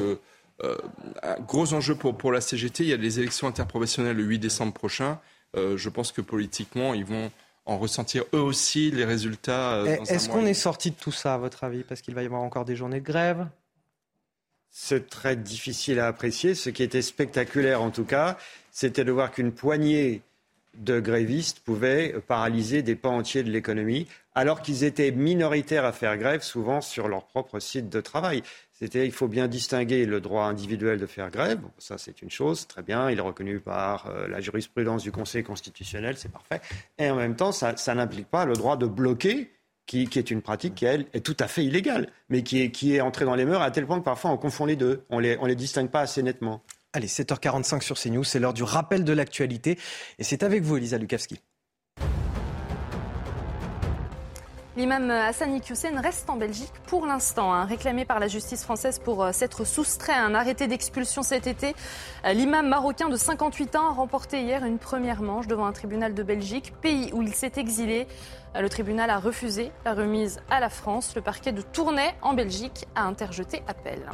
[0.63, 0.77] euh,
[1.23, 2.83] un gros enjeu pour, pour la CGT.
[2.83, 5.19] Il y a les élections interprofessionnelles le 8 décembre prochain.
[5.55, 7.31] Euh, je pense que politiquement, ils vont
[7.65, 9.83] en ressentir eux aussi les résultats.
[10.07, 11.83] Est-ce qu'on est sorti de tout ça, à votre avis?
[11.83, 13.47] Parce qu'il va y avoir encore des journées de grève
[14.69, 16.55] C'est très difficile à apprécier.
[16.55, 18.37] Ce qui était spectaculaire, en tout cas,
[18.71, 20.21] c'était de voir qu'une poignée
[20.77, 26.17] de grévistes pouvaient paralyser des pans entiers de l'économie, alors qu'ils étaient minoritaires à faire
[26.17, 28.43] grève, souvent sur leur propre site de travail.
[28.71, 32.67] C'était, il faut bien distinguer le droit individuel de faire grève, ça c'est une chose,
[32.67, 36.61] très bien, il est reconnu par euh, la jurisprudence du Conseil constitutionnel, c'est parfait.
[36.97, 39.51] Et en même temps, ça, n'implique pas le droit de bloquer,
[39.85, 42.95] qui, est une pratique qui, elle, est tout à fait illégale, mais qui est, qui
[42.95, 45.19] est entrée dans les mœurs à tel point que parfois on confond les deux, on
[45.19, 46.63] les, on les distingue pas assez nettement.
[46.93, 49.79] Allez, 7h45 sur CNews, c'est l'heure du rappel de l'actualité.
[50.19, 51.39] Et c'est avec vous, Elisa Lukavski.
[54.77, 59.21] L'imam Hassan Iqiyoussen reste en Belgique pour l'instant, hein, réclamé par la justice française pour
[59.21, 61.75] euh, s'être soustrait à un arrêté d'expulsion cet été.
[62.25, 66.13] Euh, l'imam marocain de 58 ans a remporté hier une première manche devant un tribunal
[66.13, 68.07] de Belgique, pays où il s'est exilé.
[68.55, 71.15] Euh, le tribunal a refusé la remise à la France.
[71.15, 74.09] Le parquet de Tournai en Belgique a interjeté appel.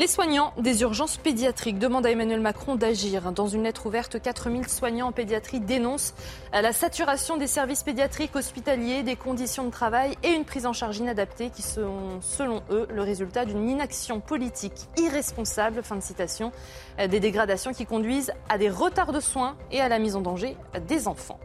[0.00, 3.32] Les soignants des urgences pédiatriques demandent à Emmanuel Macron d'agir.
[3.32, 6.14] Dans une lettre ouverte, 4000 soignants en pédiatrie dénoncent
[6.54, 10.96] la saturation des services pédiatriques hospitaliers, des conditions de travail et une prise en charge
[10.96, 15.82] inadaptée qui sont, selon eux, le résultat d'une inaction politique irresponsable.
[15.82, 16.50] Fin de citation.
[16.96, 20.56] Des dégradations qui conduisent à des retards de soins et à la mise en danger
[20.88, 21.38] des enfants.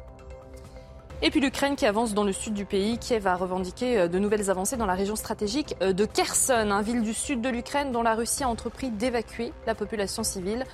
[1.25, 2.99] Et puis l'Ukraine qui avance dans le sud du pays.
[2.99, 6.81] Kiev a revendiqué euh, de nouvelles avancées dans la région stratégique euh, de Kherson, une
[6.83, 10.65] ville du sud de l'Ukraine dont la Russie a entrepris d'évacuer la population civile.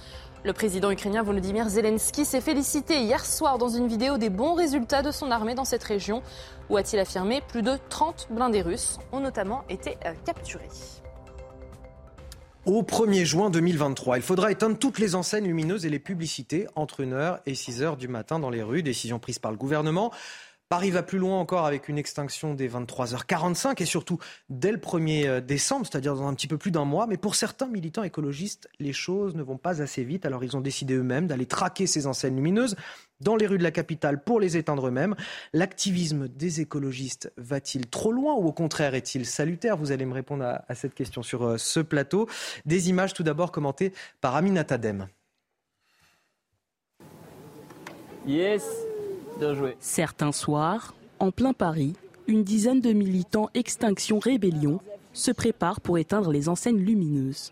[0.43, 5.03] Le président ukrainien Volodymyr Zelensky s'est félicité hier soir dans une vidéo des bons résultats
[5.03, 6.21] de son armée dans cette région,
[6.69, 10.67] où a-t-il affirmé plus de 30 blindés russes ont notamment été euh, capturés.
[12.67, 17.03] Au 1er juin 2023, il faudra éteindre toutes les enseignes lumineuses et les publicités entre
[17.03, 18.83] 1h et 6h du matin dans les rues.
[18.83, 20.11] Décision prise par le gouvernement.
[20.71, 25.27] Paris va plus loin encore avec une extinction des 23h45 et surtout dès le 1er
[25.27, 27.07] euh, décembre, c'est-à-dire dans un petit peu plus d'un mois.
[27.07, 30.25] Mais pour certains militants écologistes, les choses ne vont pas assez vite.
[30.25, 32.77] Alors ils ont décidé eux-mêmes d'aller traquer ces enseignes lumineuses
[33.19, 35.13] dans les rues de la capitale pour les éteindre eux-mêmes.
[35.51, 39.75] L'activisme des écologistes va-t-il trop loin ou au contraire est-il salutaire?
[39.75, 42.29] Vous allez me répondre à, cette question sur euh, ce plateau.
[42.63, 43.91] Des images tout d'abord commentées
[44.21, 45.09] par Aminata Dem.
[48.25, 48.63] Yes,
[49.41, 49.75] bien joué.
[49.79, 51.93] Certains soirs, en plein Paris,
[52.27, 54.79] une dizaine de militants Extinction Rébellion
[55.13, 57.51] se préparent pour éteindre les enseignes lumineuses.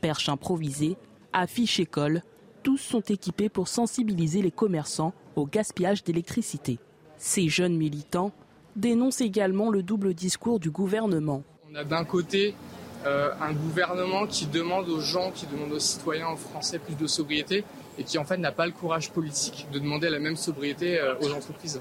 [0.00, 0.96] Perches improvisées,
[1.32, 2.22] affiches écoles,
[2.62, 6.78] tous sont équipés pour sensibiliser les commerçants au gaspillage d'électricité.
[7.18, 8.30] Ces jeunes militants
[8.76, 11.42] dénoncent également le double discours du gouvernement.
[11.70, 12.54] On a d'un côté
[13.04, 17.06] euh, un gouvernement qui demande aux gens, qui demande aux citoyens, aux Français plus de
[17.06, 17.64] sobriété
[17.98, 21.14] et qui en fait n'a pas le courage politique de demander la même sobriété euh,
[21.20, 21.80] aux entreprises.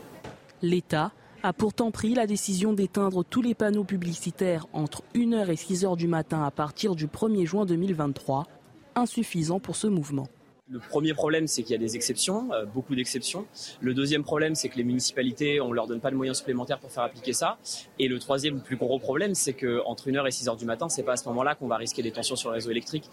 [0.61, 1.11] L'État
[1.43, 6.07] a pourtant pris la décision d'éteindre tous les panneaux publicitaires entre 1h et 6h du
[6.07, 8.47] matin à partir du 1er juin 2023,
[8.95, 10.27] insuffisant pour ce mouvement.
[10.67, 13.45] Le premier problème, c'est qu'il y a des exceptions, euh, beaucoup d'exceptions.
[13.81, 16.79] Le deuxième problème, c'est que les municipalités, on ne leur donne pas de moyens supplémentaires
[16.79, 17.59] pour faire appliquer ça.
[17.99, 21.11] Et le troisième, plus gros problème, c'est qu'entre 1h et 6h du matin, c'est pas
[21.11, 23.07] à ce moment-là qu'on va risquer des tensions sur le réseau électrique.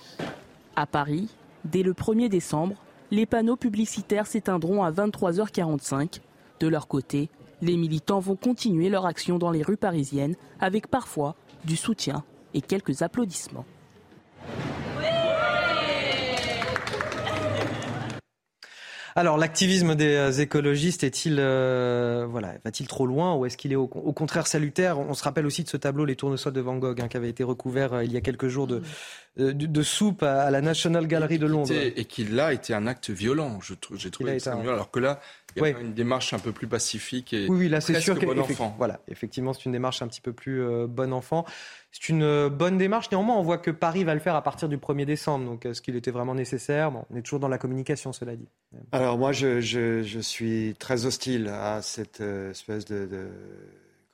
[0.77, 1.29] À Paris,
[1.67, 2.77] dès le 1er décembre,
[3.13, 6.21] les panneaux publicitaires s'éteindront à 23h45.
[6.61, 7.29] De leur côté,
[7.61, 11.37] les militants vont continuer leur action dans les rues parisiennes avec parfois
[11.67, 13.67] du soutien et quelques applaudissements.
[19.15, 23.77] Alors, l'activisme des euh, écologistes est-il, euh, voilà, va-t-il trop loin ou est-ce qu'il est
[23.77, 24.99] au, contraire salutaire?
[24.99, 27.29] On se rappelle aussi de ce tableau Les Tournesols de Van Gogh hein, qui avait
[27.29, 28.83] été recouvert euh, il y a quelques jours de,
[29.37, 31.73] de, soupe à, la National Gallery de Londres.
[31.73, 33.59] et qui là été un acte violent,
[33.95, 34.77] j'ai trouvé extrêmement violent.
[34.77, 35.21] Alors que là,
[35.57, 38.19] il y a une démarche un peu plus pacifique et oui, oui là c'est sûr
[38.19, 38.75] bon enfant.
[38.79, 41.45] Voilà, effectivement, c'est une démarche un petit peu plus bon enfant.
[41.93, 43.11] C'est une euh, bonne démarche.
[43.11, 45.45] Néanmoins, on voit que Paris va le faire à partir du 1er décembre.
[45.45, 48.49] Donc, est-ce qu'il était vraiment nécessaire bon, On est toujours dans la communication, cela dit.
[48.93, 53.29] Alors, moi, je, je, je suis très hostile à cette euh, espèce de, de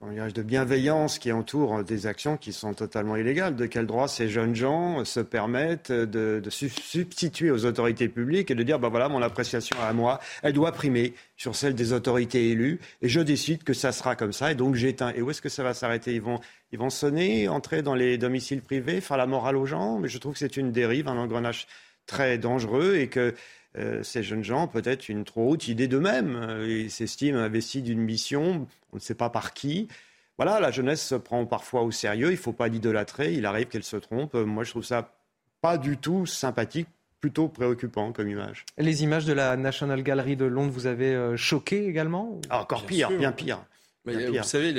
[0.01, 3.57] de bienveillance qui entoure des actions qui sont totalement illégales.
[3.57, 8.55] De quel droit ces jeunes gens se permettent de, de substituer aux autorités publiques et
[8.55, 12.51] de dire, ben voilà, mon appréciation à moi, elle doit primer sur celle des autorités
[12.51, 15.13] élues, et je décide que ça sera comme ça, et donc j'éteins.
[15.17, 16.15] Et où est-ce que ça va s'arrêter?
[16.15, 16.39] Ils vont,
[16.71, 20.19] ils vont sonner, entrer dans les domiciles privés, faire la morale aux gens, mais je
[20.19, 21.67] trouve que c'est une dérive, un engrenage
[22.07, 23.35] très dangereux, et que
[23.77, 26.37] euh, ces jeunes gens, peut-être une trop haute idée d'eux-mêmes.
[26.37, 29.89] Euh, ils s'estiment investis d'une mission, on ne sait pas par qui.
[30.37, 33.67] Voilà, la jeunesse se prend parfois au sérieux, il ne faut pas l'idolâtrer, il arrive
[33.67, 34.35] qu'elle se trompe.
[34.35, 35.13] Moi, je trouve ça
[35.61, 36.89] pas du tout sympathique,
[37.21, 38.65] plutôt préoccupant comme image.
[38.77, 42.87] Les images de la National Gallery de Londres vous avez euh, choqué également ah, Encore
[42.87, 43.65] pire, bien pire.
[44.05, 44.75] Vous savez,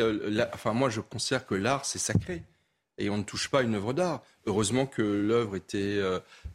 [0.54, 2.42] enfin, moi je considère que l'art c'est sacré
[2.98, 4.24] et on ne touche pas une œuvre d'art.
[4.46, 6.02] Heureusement que l'œuvre était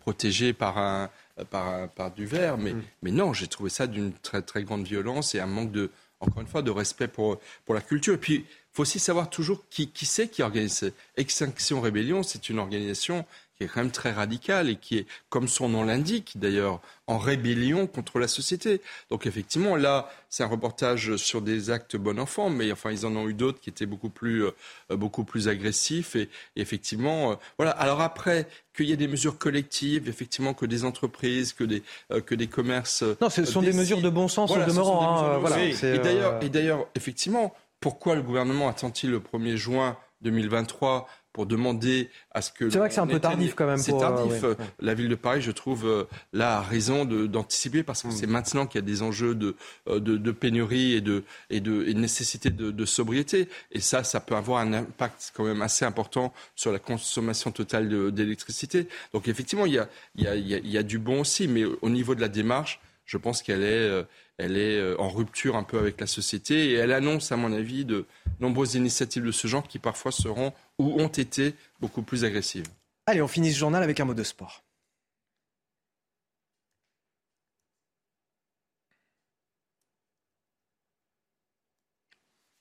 [0.01, 1.11] protégée par un,
[1.51, 2.59] par, par du verre.
[2.59, 2.83] Mais, mm.
[3.03, 5.91] mais non, j'ai trouvé ça d'une très, très grande violence et un manque de,
[6.25, 8.15] encore une fois, de respect pour, pour la culture.
[8.15, 10.93] Et puis, il faut aussi savoir toujours qui, qui c'est qui organise.
[11.17, 13.25] Extinction Rébellion, c'est une organisation
[13.57, 17.19] qui est quand même très radical et qui est, comme son nom l'indique d'ailleurs, en
[17.19, 18.81] rébellion contre la société.
[19.11, 23.15] Donc effectivement, là, c'est un reportage sur des actes bon enfant, mais enfin, ils en
[23.15, 24.53] ont eu d'autres qui étaient beaucoup plus, euh,
[24.91, 26.17] beaucoup plus agressifs.
[26.17, 27.73] Et, effectivement, euh, voilà.
[27.73, 32.21] Alors après, qu'il y ait des mesures collectives, effectivement, que des entreprises, que des, euh,
[32.21, 33.05] que des commerces.
[33.21, 35.25] Non, ce sont des mesures de bon sens voilà, au demeurant.
[35.25, 42.11] Hein, voilà, et d'ailleurs, effectivement, pourquoi le gouvernement attend-il le 1er juin 2023 pour demander
[42.31, 42.71] à ce que...
[42.71, 43.77] C'est vrai que c'est un peu tardif quand même.
[43.77, 44.45] C'est tardif.
[44.45, 48.13] Euh, la ville de Paris, je trouve, euh, là, a raison d'anticiper parce que mm.
[48.13, 49.57] c'est maintenant qu'il y a des enjeux de,
[49.89, 53.49] euh, de, de, pénurie et de, et de, et nécessité de, de, sobriété.
[53.73, 58.13] Et ça, ça peut avoir un impact quand même assez important sur la consommation totale
[58.13, 58.87] d'électricité.
[59.13, 61.65] Donc effectivement, il y, a, il, y a, il y a du bon aussi, mais
[61.65, 64.05] au niveau de la démarche, je pense qu'elle est
[64.39, 67.53] elle est euh, en rupture un peu avec la société et elle annonce, à mon
[67.53, 68.07] avis, de
[68.41, 72.67] nombreuses initiatives de ce genre qui parfois seront ou ont été beaucoup plus agressives.
[73.07, 74.65] Allez, on finit ce journal avec un mot de sport.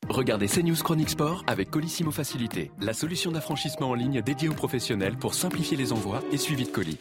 [0.09, 5.17] Regardez CNews Chronique Sport avec Colissimo Facilité, la solution d'affranchissement en ligne dédiée aux professionnels
[5.17, 6.99] pour simplifier les envois et suivi de colis.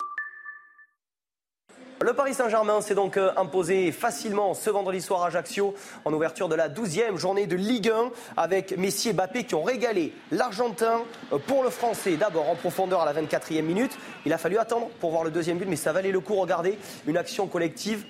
[2.02, 5.72] Le Paris Saint-Germain s'est donc euh, imposé facilement ce vendredi soir à Ajaccio
[6.04, 9.62] en ouverture de la 12e journée de Ligue 1 avec Messi et Bappé qui ont
[9.62, 12.16] régalé l'Argentin euh, pour le Français.
[12.16, 13.96] D'abord en profondeur à la 24e minute.
[14.26, 16.34] Il a fallu attendre pour voir le deuxième but, mais ça valait le coup.
[16.34, 16.76] Regardez,
[17.06, 18.04] une action collective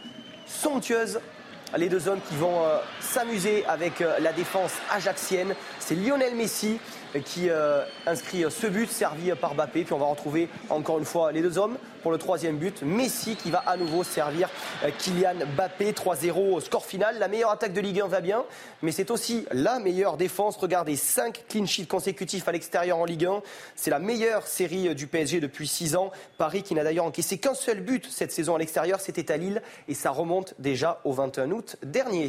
[0.47, 1.21] somptueuse
[1.77, 5.55] les deux hommes qui vont euh, s'amuser avec la défense ajaxienne.
[5.81, 6.79] C'est Lionel Messi
[7.21, 9.85] qui euh, inscrit ce but servi par Bappé.
[9.85, 12.83] Puis on va retrouver encore une fois les deux hommes pour le troisième but.
[12.83, 14.49] Messi qui va à nouveau servir
[14.85, 15.93] euh, Kylian Bappé.
[15.93, 17.19] 3-0 au score final.
[17.19, 18.45] La meilleure attaque de Ligue 1 va bien,
[18.83, 20.57] mais c'est aussi la meilleure défense.
[20.57, 23.43] Regardez, 5 clean sheets consécutifs à l'extérieur en Ligue 1.
[23.77, 26.11] C'est la meilleure série du PSG depuis 6 ans.
[26.39, 29.63] Paris qui n'a d'ailleurs encaissé qu'un seul but cette saison à l'extérieur, c'était à Lille
[29.89, 32.29] et ça remonte déjà au 21 août dernier.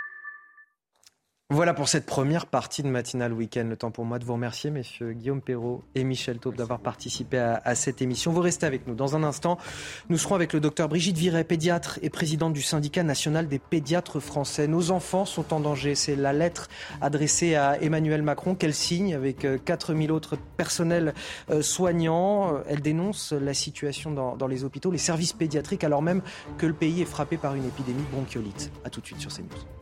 [1.53, 3.65] Voilà pour cette première partie de Matinal Week-end.
[3.67, 7.37] Le temps pour moi de vous remercier, messieurs Guillaume Perrault et Michel Taube, d'avoir participé
[7.39, 8.31] à, cette émission.
[8.31, 8.95] Vous restez avec nous.
[8.95, 9.57] Dans un instant,
[10.07, 14.21] nous serons avec le docteur Brigitte Viret, pédiatre et présidente du syndicat national des pédiatres
[14.21, 14.65] français.
[14.65, 15.93] Nos enfants sont en danger.
[15.93, 16.69] C'est la lettre
[17.01, 21.13] adressée à Emmanuel Macron qu'elle signe avec 4000 euh, autres personnels
[21.49, 22.61] euh, soignants.
[22.69, 26.21] Elle dénonce la situation dans, dans les hôpitaux, les services pédiatriques, alors même
[26.57, 28.71] que le pays est frappé par une épidémie de bronchiolite.
[28.85, 29.80] A tout de suite sur CNews.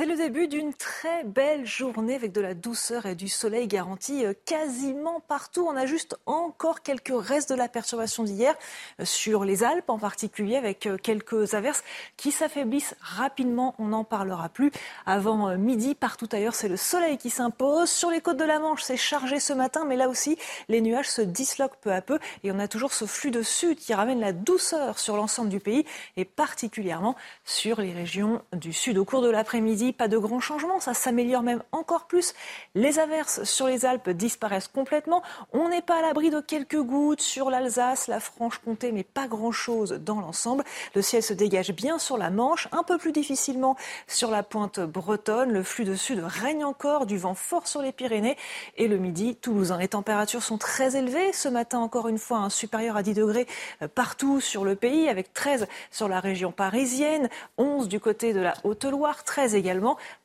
[0.00, 4.24] C'est le début d'une très belle journée avec de la douceur et du soleil garanti
[4.24, 5.66] euh, quasiment partout.
[5.68, 8.54] On a juste encore quelques restes de la perturbation d'hier
[8.98, 11.84] euh, sur les Alpes en particulier avec euh, quelques averses
[12.16, 13.74] qui s'affaiblissent rapidement.
[13.78, 14.72] On n'en parlera plus
[15.04, 15.94] avant midi.
[15.94, 17.90] Partout ailleurs, c'est le soleil qui s'impose.
[17.90, 20.38] Sur les côtes de la Manche, c'est chargé ce matin, mais là aussi,
[20.70, 23.76] les nuages se disloquent peu à peu et on a toujours ce flux de sud
[23.76, 25.84] qui ramène la douceur sur l'ensemble du pays
[26.16, 28.96] et particulièrement sur les régions du sud.
[28.96, 32.34] Au cours de l'après-midi, pas de grands changements, ça s'améliore même encore plus.
[32.74, 35.22] Les averses sur les Alpes disparaissent complètement.
[35.52, 39.92] On n'est pas à l'abri de quelques gouttes sur l'Alsace, la Franche-Comté, mais pas grand-chose
[39.92, 40.64] dans l'ensemble.
[40.94, 43.76] Le ciel se dégage bien sur la Manche, un peu plus difficilement
[44.06, 45.52] sur la pointe bretonne.
[45.52, 48.36] Le flux de sud règne encore, du vent fort sur les Pyrénées
[48.76, 49.78] et le midi toulousain.
[49.78, 51.32] Les températures sont très élevées.
[51.32, 53.46] Ce matin, encore une fois, un supérieur à 10 degrés
[53.82, 57.28] euh, partout sur le pays, avec 13 sur la région parisienne,
[57.58, 59.69] 11 du côté de la Haute-Loire, 13 également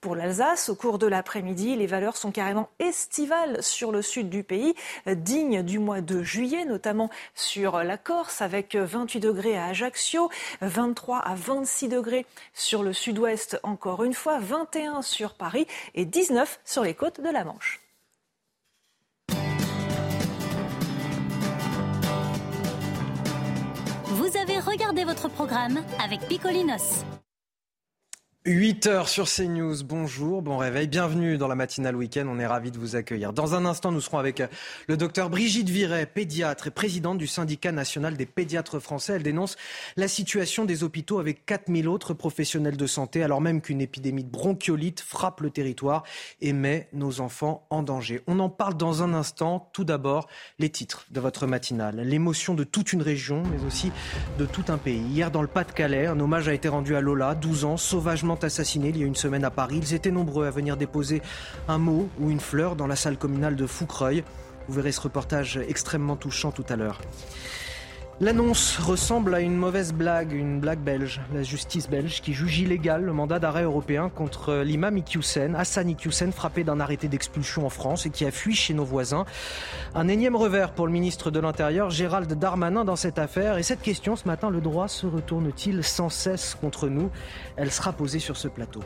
[0.02, 4.44] pour l'Alsace, au cours de l'après-midi, les valeurs sont carrément estivales sur le sud du
[4.44, 4.76] pays,
[5.08, 10.30] dignes du mois de juillet, notamment sur la Corse, avec 28 degrés à Ajaccio,
[10.62, 16.60] 23 à 26 degrés sur le sud-ouest, encore une fois, 21 sur Paris et 19
[16.66, 17.82] sur les côtes de la Manche.
[24.06, 27.04] Vous avez regardé votre programme avec Picolinos.
[28.48, 32.70] 8 heures sur CNews, bonjour, bon réveil, bienvenue dans la matinale week-end, on est ravis
[32.70, 33.34] de vous accueillir.
[33.34, 34.46] Dans un instant, nous serons avec euh,
[34.88, 39.14] le docteur Brigitte Viret, pédiatre et présidente du syndicat national des pédiatres français.
[39.14, 39.58] Elle dénonce
[39.98, 44.30] la situation des hôpitaux avec 4000 autres professionnels de santé, alors même qu'une épidémie de
[44.30, 46.04] bronchiolite frappe le territoire
[46.40, 48.22] et met nos enfants en danger.
[48.28, 49.72] On en parle dans un instant.
[49.74, 50.28] Tout d'abord,
[50.60, 52.02] les titres de votre matinale.
[52.02, 53.92] L'émotion de toute une région, mais aussi
[54.38, 55.02] de tout un pays.
[55.02, 58.90] Hier, dans le Pas-de-Calais, un hommage a été rendu à Lola, 12 ans, sauvagement assassinés
[58.90, 59.80] il y a une semaine à Paris.
[59.82, 61.22] Ils étaient nombreux à venir déposer
[61.68, 64.24] un mot ou une fleur dans la salle communale de Foucreuil.
[64.68, 67.00] Vous verrez ce reportage extrêmement touchant tout à l'heure.
[68.22, 71.20] L'annonce ressemble à une mauvaise blague, une blague belge.
[71.34, 76.32] La justice belge qui juge illégal le mandat d'arrêt européen contre l'imam Iqiyoussen, Hassan Iqiyoussen,
[76.32, 79.26] frappé d'un arrêté d'expulsion en France et qui a fui chez nos voisins.
[79.96, 83.58] Un énième revers pour le ministre de l'Intérieur, Gérald Darmanin, dans cette affaire.
[83.58, 87.12] Et cette question, ce matin, le droit se retourne-t-il sans cesse contre nous?
[87.58, 88.80] Elle sera posée sur ce plateau.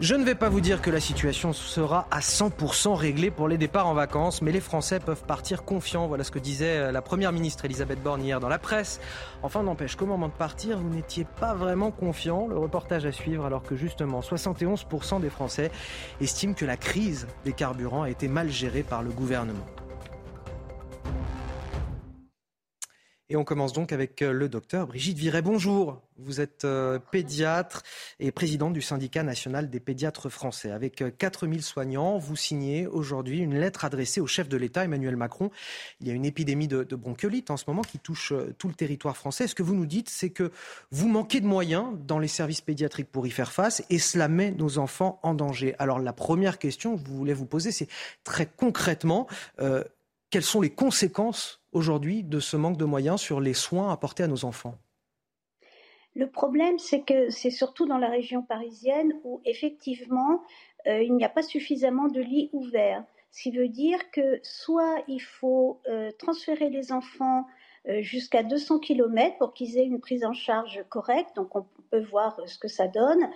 [0.00, 3.58] Je ne vais pas vous dire que la situation sera à 100% réglée pour les
[3.58, 6.06] départs en vacances, mais les Français peuvent partir confiants.
[6.06, 9.00] Voilà ce que disait euh, la Première ministre Elisabeth Borne hier dans la presse.
[9.42, 12.46] Enfin, n'empêche qu'au moment de partir, vous n'étiez pas vraiment confiant.
[12.46, 15.72] Le reportage à suivre alors que justement 71% des Français
[16.20, 19.66] estiment que la crise des carburants a été mal gérée par le gouvernement.
[23.30, 25.42] Et on commence donc avec euh, le docteur Brigitte Viret.
[25.42, 26.00] Bonjour.
[26.16, 27.82] Vous êtes euh, pédiatre
[28.20, 30.70] et présidente du syndicat national des pédiatres français.
[30.70, 35.16] Avec 4000 euh, soignants, vous signez aujourd'hui une lettre adressée au chef de l'État, Emmanuel
[35.16, 35.50] Macron.
[36.00, 38.74] Il y a une épidémie de, de, bronchiolite en ce moment qui touche tout le
[38.74, 39.46] territoire français.
[39.46, 40.50] Ce que vous nous dites, c'est que
[40.90, 44.52] vous manquez de moyens dans les services pédiatriques pour y faire face et cela met
[44.52, 45.74] nos enfants en danger.
[45.78, 47.88] Alors la première question que vous voulez vous poser, c'est
[48.24, 49.26] très concrètement,
[50.30, 54.28] quelles sont les conséquences aujourd'hui de ce manque de moyens sur les soins apportés à
[54.28, 54.74] nos enfants?
[56.14, 60.42] Le problème, c'est que c'est surtout dans la région parisienne où effectivement
[60.86, 63.04] euh, il n'y a pas suffisamment de lits ouverts.
[63.30, 67.46] Ce qui veut dire que soit il faut euh, transférer les enfants
[67.88, 72.00] euh, jusqu'à 200 km pour qu'ils aient une prise en charge correcte, donc on peut
[72.00, 73.30] voir ce que ça donne,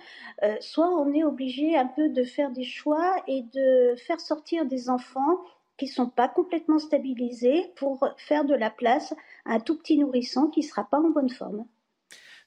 [0.59, 4.89] soit on est obligé un peu de faire des choix et de faire sortir des
[4.89, 5.39] enfants
[5.77, 9.13] qui ne sont pas complètement stabilisés pour faire de la place
[9.45, 11.65] à un tout petit nourrisson qui ne sera pas en bonne forme.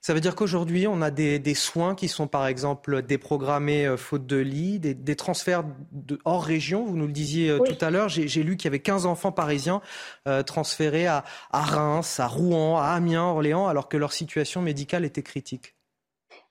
[0.06, 4.24] Ça veut dire qu'aujourd'hui, on a des, soins qui sont par exemple déprogrammés euh, faute
[4.24, 8.08] de lit, des, transferts de, hors région, vous nous le disiez euh, tout à l'heure.
[8.08, 9.80] J'ai lu qu'il y avait 15 enfants parisiens
[10.28, 15.04] euh, transférés à, à Reims, à Rouen, à Amiens, Orléans, alors que leur situation médicale
[15.04, 15.74] était critique.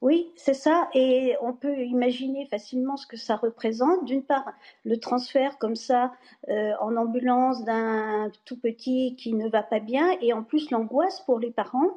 [0.06, 4.06] Oui, c'est ça, et on peut imaginer facilement ce que ça représente.
[4.06, 4.46] D'une part,
[4.84, 6.12] le transfert comme ça
[6.48, 11.22] euh, en ambulance d'un tout petit qui ne va pas bien, et en plus l'angoisse
[11.22, 11.90] pour les parents.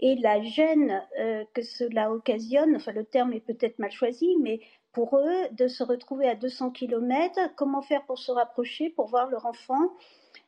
[0.00, 4.58] et la gêne euh, que cela occasionne, enfin le terme est peut-être mal choisi, mais
[4.90, 9.30] pour eux, de se retrouver à 200 km, comment faire pour se rapprocher, pour voir
[9.30, 9.92] leur enfant,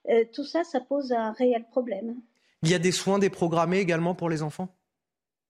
[0.09, 2.17] euh, tout ça, ça pose un réel problème.
[2.65, 4.69] Il y a des soins déprogrammés également pour les enfants?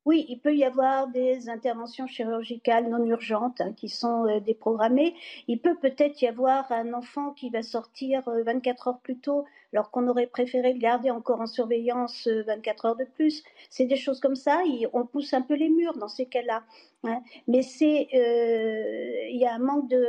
[0.04, 5.14] Oui, il peut y avoir des interventions chirurgicales non urgentes hein, qui sont euh, déprogrammées.
[5.48, 9.90] Il peut peut-être y avoir un enfant qui va sortir 24 heures plus tôt alors
[9.90, 13.42] qu'on aurait préféré le garder encore en surveillance 24 euh, heures de plus.
[13.70, 16.62] C'est des choses comme ça, on pousse un peu les murs dans ces cas-là.
[17.02, 17.20] Hein.
[17.48, 20.00] Mais c'est, euh, il y a un manque de,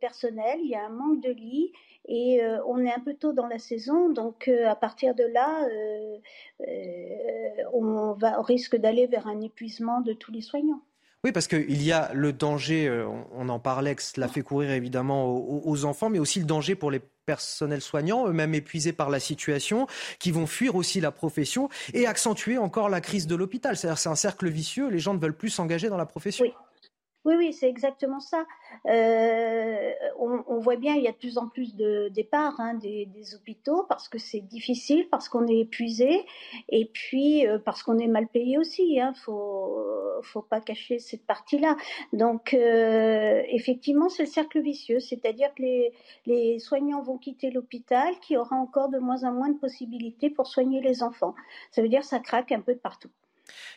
[0.00, 1.72] personnel, il y a un manque de lits,
[2.06, 5.66] et euh, on est un peu tôt dans la saison, donc à partir de là,
[7.72, 10.82] on, va, on risque d'aller vers un épuisement de tous les soignants.
[11.24, 12.90] Oui, parce qu'il y a le danger,
[13.32, 16.90] on en parlait, que cela fait courir évidemment aux, enfants, mais aussi le danger pour
[16.90, 19.86] les personnels soignants, eux-mêmes épuisés par la situation,
[20.18, 23.76] qui vont fuir aussi la profession et accentuer encore la crise de l'hôpital.
[23.76, 26.44] C'est-à-dire c'est un cercle vicieux, les gens ne veulent plus s'engager dans la profession.
[26.44, 26.52] Oui.
[27.24, 28.44] Oui, oui, c'est exactement ça.
[28.88, 33.06] Euh, on, voit bien, il y a de plus en plus de départs hein, des,
[33.36, 36.26] hôpitaux parce que c'est difficile, parce qu'on est épuisé,
[36.68, 38.82] et puis euh, parce qu'on est mal payé aussi.
[38.94, 39.78] Il hein, faut,
[40.22, 41.76] faut pas cacher cette partie-là.
[42.12, 45.92] Donc, euh, effectivement, c'est le cercle vicieux, c'est-à-dire que les,
[46.26, 50.48] les soignants vont quitter l'hôpital, qui aura encore de moins en moins de possibilités pour
[50.48, 51.34] soigner les enfants.
[51.70, 53.10] Ça veut dire que ça craque un peu de partout.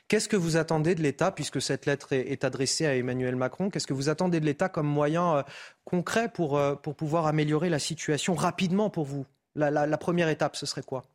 [0.08, 3.70] Qu'est-ce que vous attendez de l'État, puisque cette lettre est, adressée à Emmanuel Macron?
[3.70, 5.44] Qu'est-ce que vous attendez de l'État comme moyen euh,
[5.84, 9.26] concret pour, euh, pour pouvoir améliorer la situation rapidement pour vous?
[9.56, 11.06] La, première étape, ce serait quoi?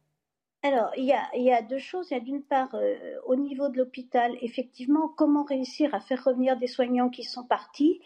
[0.62, 2.08] Alors, il y, a, deux choses.
[2.10, 2.96] Il y a d'une part, euh,
[3.26, 8.00] au niveau de l'hôpital, effectivement, comment réussir à faire revenir des soignants qui sont partis?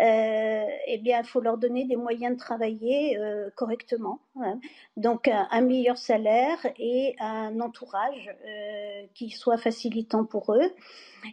[0.00, 4.20] Eh bien, il faut leur donner des moyens de travailler euh, correctement.
[4.36, 4.60] Hein.
[4.96, 10.70] Donc, un, meilleur salaire et un entourage euh, qui soit facilitant pour eux.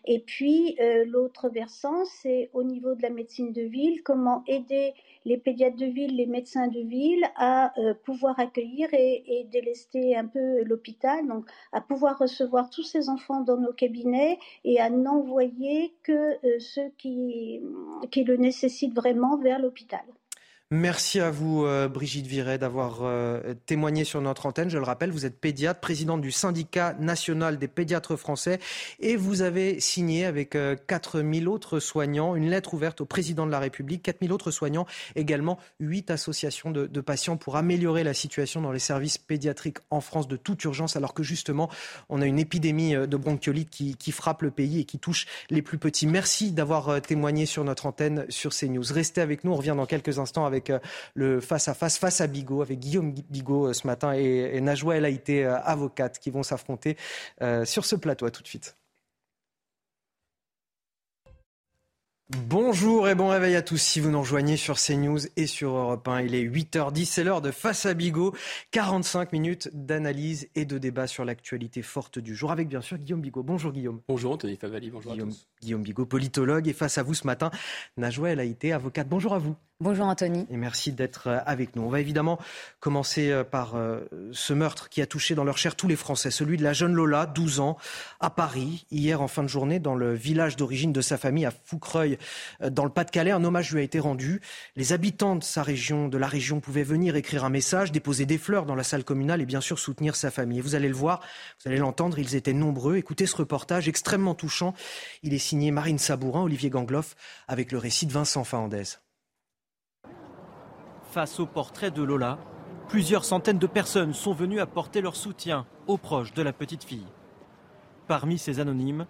[0.05, 4.93] Et puis, l'autre versant, c'est au niveau de la médecine de ville, comment aider
[5.25, 7.73] les pédiatres de ville, les médecins de ville à
[8.03, 13.57] pouvoir accueillir et, délester un peu l'hôpital, donc à pouvoir recevoir tous ces enfants dans
[13.57, 20.03] nos cabinets et à n'envoyer que ceux qui, le nécessitent nécessite vraiment vers l'hôpital.
[20.71, 24.67] Merci à vous, euh, Brigitte Viret, d'avoir euh, témoigné sur notre antenne.
[24.67, 28.57] Je le rappelle, vous êtes pédiatre, présidente du syndicat national des pédiatres français
[28.99, 30.57] et vous avez signé avec
[30.87, 34.87] 4000 euh, autres soignants une lettre ouverte au président de la République, 4000 autres soignants,
[35.15, 40.27] également 8 associations de, patients pour améliorer la situation dans les services pédiatriques en France
[40.27, 41.69] de toute urgence, alors que justement,
[42.09, 45.77] on a une épidémie de bronchiolite qui, frappe le pays et qui touche les plus
[45.77, 46.07] petits.
[46.07, 48.91] Merci d'avoir témoigné sur notre antenne sur CNews.
[48.91, 50.79] Restez avec nous, on revient dans quelques instants avec euh,
[51.13, 55.45] le face-à-face face à Bigot, avec Guillaume Bigot euh, ce matin et, Najwa El Haïté,
[55.45, 56.97] euh, avocate, qui vont s'affronter
[57.65, 58.25] sur ce plateau.
[58.25, 58.77] À tout de suite.
[62.29, 66.07] Bonjour et bon réveil à tous si vous nous rejoignez sur CNews et sur Europe
[66.07, 66.21] 1.
[66.21, 68.33] Il est 8h10, c'est l'heure de Face à Bigot.
[68.71, 73.21] 45 minutes d'analyse et de débat sur l'actualité forte du jour avec bien sûr Guillaume
[73.21, 73.43] Bigot.
[73.43, 74.01] Bonjour Guillaume.
[74.07, 75.47] Bonjour Anthony Favali, bonjour Guillaume, à tous.
[75.61, 77.51] Guillaume Bigot, politologue et face à vous ce matin,
[77.95, 79.07] Najwa El Haïté, avocate.
[79.07, 79.55] Bonjour à vous.
[79.81, 80.47] Bonjour Anthony.
[80.49, 81.83] Et merci d'être euh, avec nous.
[81.83, 82.39] On va évidemment
[82.79, 86.31] commencer euh, par euh, ce meurtre qui a touché dans leur chair tous les Français,
[86.31, 87.75] celui de la jeune Lola, 12 ans,
[88.21, 91.51] à Paris, hier en fin de journée, dans le village d'origine de sa famille, à
[91.51, 92.17] Foucreuil,
[92.65, 93.31] dans le Pas-de-Calais.
[93.31, 94.39] Un hommage lui a été rendu.
[94.77, 98.37] Les habitants de sa région, de la région, pouvaient venir écrire un message, déposer des
[98.37, 100.61] fleurs dans la salle communale et bien sûr soutenir sa famille.
[100.61, 101.19] vous allez le voir,
[101.61, 102.95] vous allez l'entendre, ils étaient nombreux.
[102.95, 104.73] Écoutez ce reportage extrêmement touchant.
[105.21, 107.17] Il est signé Marine Sabourin, Olivier Gangloff,
[107.49, 109.04] avec le récit de Vincent Fahandez.
[111.15, 112.37] Face au portrait de Lola,
[112.89, 117.07] plusieurs centaines de personnes sont venues apporter leur soutien aux proches de la petite fille.
[118.09, 119.05] Parmi ces anonymes,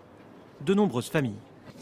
[0.63, 1.39] de nombreuses familles.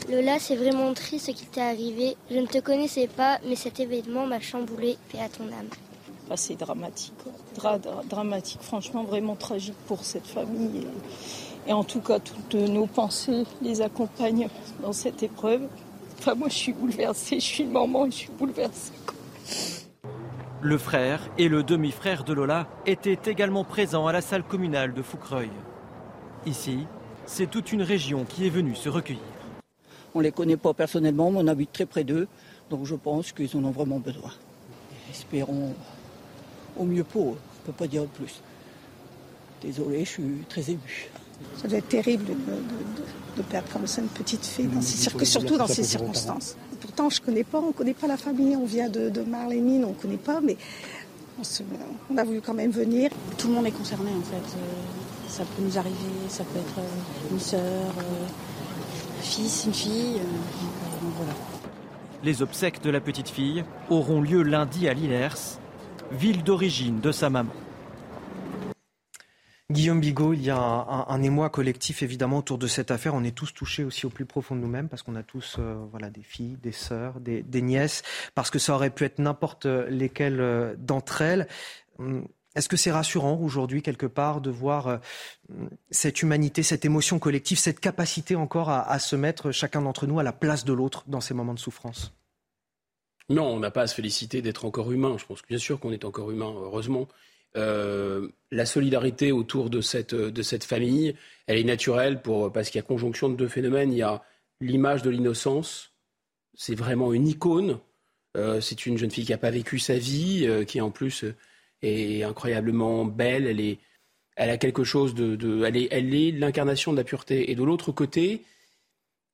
[0.09, 2.15] Lola, c'est vraiment triste ce qui t'est arrivé.
[2.31, 5.67] Je ne te connaissais pas, mais cet événement m'a chamboulé, paix à ton âme.
[6.31, 7.15] Ah, c'est dramatique,
[8.09, 10.87] dramatique, franchement vraiment tragique pour cette famille.
[11.67, 14.47] Et, et, en tout cas, toutes nos pensées les accompagnent
[14.81, 15.67] dans cette épreuve.
[16.17, 18.93] Enfin, moi, je suis bouleversée, je suis une maman et je suis bouleversée.
[20.63, 25.01] Le frère et le demi-frère de Lola étaient également présents à la salle communale de
[25.01, 25.49] Foucreuil.
[26.45, 26.87] Ici,
[27.25, 29.19] c'est toute une région qui est venue se recueillir.
[30.15, 32.29] On ne les connaît pas personnellement, mais on habite très près d'eux,
[32.69, 34.31] donc je pense qu'ils en ont vraiment besoin.
[35.11, 35.73] Espérons
[36.77, 38.41] au mieux pour eux, on ne peut pas dire plus.
[39.61, 41.09] Désolé, je suis très ému.
[41.57, 42.23] Ça doit être terrible
[43.35, 44.69] de, perdre comme ça une petite fille,
[45.25, 46.55] surtout dans ces circonstances.
[46.83, 49.93] Pourtant, je connais pas, on connaît pas la famille, on vient de, de Marlémine, on
[49.93, 50.57] connaît pas, mais
[52.09, 53.09] on, a voulu quand même venir.
[53.37, 54.57] Tout le monde est concerné en fait.
[55.29, 55.95] ça peut nous arriver,
[56.27, 56.85] ça peut être
[57.31, 60.19] une sœur, un fils, une fille.
[61.15, 61.31] voilà.
[62.21, 65.59] Les obsèques de la petite fille auront lieu lundi à Lillers,
[66.11, 67.53] ville d'origine de sa maman.
[69.71, 73.15] Guillaume Bigot, il y a un, émoi collectif évidemment autour de cette affaire.
[73.15, 75.75] On est tous touchés aussi au plus profond de nous-mêmes parce qu'on a tous euh,
[75.89, 78.03] voilà, des filles, des sœurs, des, nièces,
[78.35, 81.47] parce que ça aurait pu être n'importe lesquelles euh, d'entre elles.
[81.97, 84.97] Hum, est-ce que c'est rassurant aujourd'hui quelque part de voir euh,
[85.89, 90.23] cette humanité, cette émotion collective, cette capacité encore à se mettre chacun d'entre nous à
[90.23, 92.13] la place de l'autre dans ces moments de souffrance?
[93.29, 95.15] Non, on n'a pas à se féliciter d'être encore humain.
[95.17, 97.07] Je pense bien sûr qu'on est encore humain, heureusement.
[97.55, 101.15] Euh, la solidarité autour de cette, de cette famille,
[101.47, 103.91] elle est naturelle pour, parce qu'il y a conjonction de deux phénomènes.
[103.91, 104.23] Il y a
[104.61, 105.91] l'image de l'innocence,
[106.55, 107.79] c'est vraiment une icône.
[108.37, 111.25] Euh, c'est une jeune fille qui n'a pas vécu sa vie, euh, qui en plus
[111.81, 113.45] est incroyablement belle.
[113.45, 113.79] Elle, est,
[114.35, 115.63] elle a quelque chose de.
[115.63, 117.51] elle est, elle est l'incarnation de la pureté.
[117.51, 118.41] Et de l'autre côté,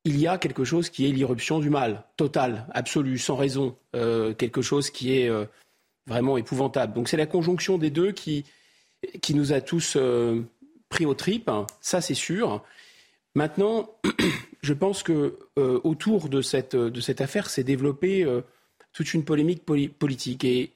[0.05, 4.61] il y a quelque chose qui est l'irruption du mal, total, absolu, sans raison, quelque
[4.61, 5.29] chose qui est
[6.09, 6.93] vraiment épouvantable.
[6.93, 8.43] Donc c'est la conjonction des deux qui,
[9.21, 10.41] qui nous a tous euh,
[10.89, 12.63] pris aux tripes, ça c'est sûr.
[13.35, 13.89] Maintenant,
[14.61, 18.41] je pense que euh, autour de cette, de cette affaire s'est développée euh,
[18.91, 20.43] toute une polémique politique.
[20.43, 20.73] Et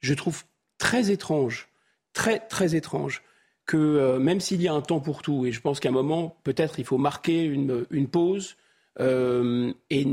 [0.00, 0.42] je trouve
[0.78, 1.68] très étrange,
[2.14, 3.22] très très étrange,
[3.66, 6.36] que même s'il y a un temps pour tout, et je pense qu'à un moment,
[6.42, 8.56] peut-être il faut marquer une, une pause,
[8.98, 10.06] et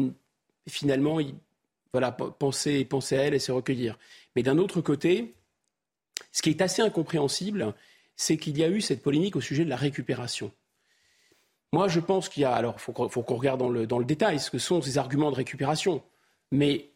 [0.67, 1.19] finalement,
[1.91, 3.97] voilà, penser, penser à elle et se recueillir.
[4.37, 5.33] Mais d'un autre côté,
[6.31, 7.73] ce qui est assez incompréhensible,
[8.15, 10.51] c'est qu'il y a eu cette polémique au sujet de la récupération.
[11.73, 12.53] Moi, je pense qu'il y a.
[12.53, 15.31] Alors, il faut, qu'on regarde dans le, dans le détail ce que sont ces arguments
[15.31, 16.03] de récupération.
[16.51, 16.91] Mais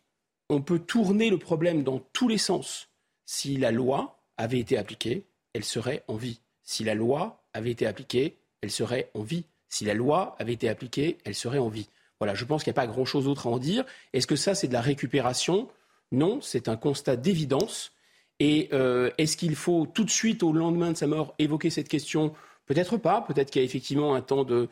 [0.51, 2.89] on peut tourner le problème dans tous les sens.
[3.25, 6.41] Si la loi avait été appliquée, elle serait en vie.
[6.61, 9.47] Si la loi avait été appliquée, elle serait en vie.
[9.67, 11.89] Si la loi avait été appliquée, elle serait en vie.
[12.19, 13.83] Voilà, je pense qu'il n'y a pas grand-chose d'autre à en dire.
[14.13, 15.67] Est-ce que ça, c'est de la récupération
[16.11, 17.93] non, c'est un constat d'évidence.
[18.39, 21.87] Et euh, est-ce qu'il faut tout de suite, au lendemain de sa mort, évoquer cette
[21.87, 22.33] question?
[22.65, 23.21] Peut-être pas.
[23.21, 24.67] Peut-être qu'il y a effectivement un temps de,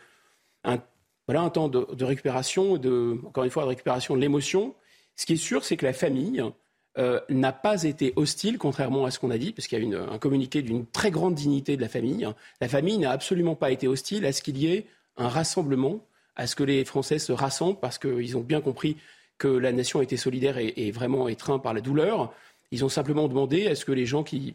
[1.28, 4.74] voilà, un temps de, récupération, de, encore une fois, de récupération de l'émotion.
[5.16, 6.44] Ce qui est sûr, c'est que la famille
[6.98, 10.02] euh, n'a pas été hostile, contrairement à ce qu'on a dit, parce qu'il y a
[10.02, 12.28] un communiqué d'une très grande dignité de la famille.
[12.62, 14.88] La famille n'a absolument pas été hostile à ce qu'il y ait
[15.18, 16.04] un rassemblement,
[16.36, 18.98] à ce que les Français se rassemblent, parce qu'ils ont bien compris
[19.40, 22.32] que la nation était solidaire et, vraiment étreinte par la douleur.
[22.72, 24.54] Ils ont simplement demandé à ce que les gens qui,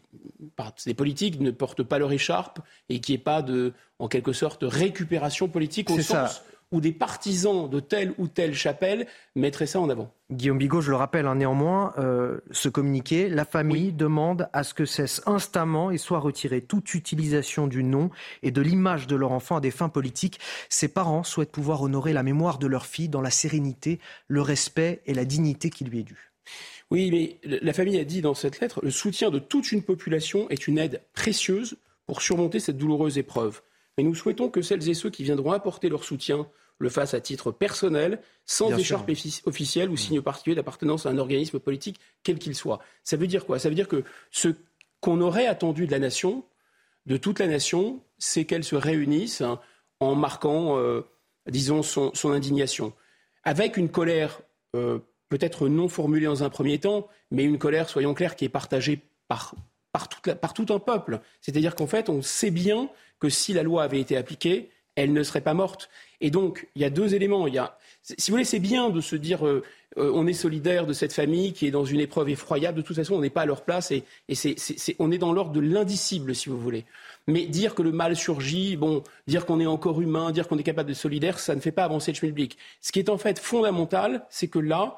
[0.85, 4.31] des politiques, ne portent pas leur écharpe et qu'il n'y ait pas de, en quelque
[4.31, 6.41] sorte, de récupération politique au sens
[6.71, 10.11] où des partisans de telle ou telle chapelle mettraient ça en avant.
[10.31, 14.73] Guillaume Bigot, je le rappelle, hein, néanmoins, euh, ce communiqué, la famille demande à ce
[14.73, 18.09] que cesse instamment et soit retirée toute utilisation du nom
[18.41, 20.39] et de l'image de leur enfant à des fins politiques.
[20.69, 25.01] Ses parents souhaitent pouvoir honorer la mémoire de leur fille dans la sérénité, le respect
[25.05, 26.31] et la dignité qui lui est due.
[26.91, 30.49] Oui, mais la famille a dit dans cette lettre, le soutien de toute une population
[30.49, 33.61] est une aide précieuse pour surmonter cette douloureuse épreuve.
[33.97, 36.47] Mais nous souhaitons que celles et ceux qui viendront apporter leur soutien
[36.79, 39.09] le fassent à titre personnel, sans écharpe
[39.45, 42.79] officielle ou signe particulier d'appartenance à un organisme politique, quel qu'il soit.
[43.03, 43.59] Ça veut dire quoi?
[43.59, 44.49] Ça veut dire que ce
[44.99, 46.43] qu'on aurait attendu de la nation,
[47.05, 49.59] de toute la nation, c'est qu'elle se réunisse hein,
[49.99, 51.01] en marquant, euh,
[51.47, 52.93] disons, son, indignation.
[53.43, 54.41] Avec une colère
[54.75, 58.49] euh, peut-être non formulée dans un premier temps, mais une colère, soyons clairs, qui est
[58.49, 59.55] partagée par,
[59.99, 61.21] par, tout un peuple.
[61.41, 62.89] C'est-à-dire qu'en fait, on sait bien
[63.19, 65.89] que si la loi avait été appliquée, elle ne serait pas morte.
[66.21, 67.45] Et donc, il y a deux éléments.
[68.01, 69.63] Si vous voulez, c'est bien de se dire euh,
[69.97, 72.77] euh, on est solidaire de cette famille qui est dans une épreuve effroyable.
[72.77, 74.03] De toute façon, on n'est pas à leur place et,
[74.99, 76.85] on est dans l'ordre de l'indicible, si vous voulez.
[77.27, 80.63] Mais dire que le mal surgit, bon, dire qu'on est encore humain, dire qu'on est
[80.63, 82.57] capable de solidaire, ça ne fait pas avancer le schmilblick.
[82.81, 84.97] Ce qui est en fait fondamental, c'est que là,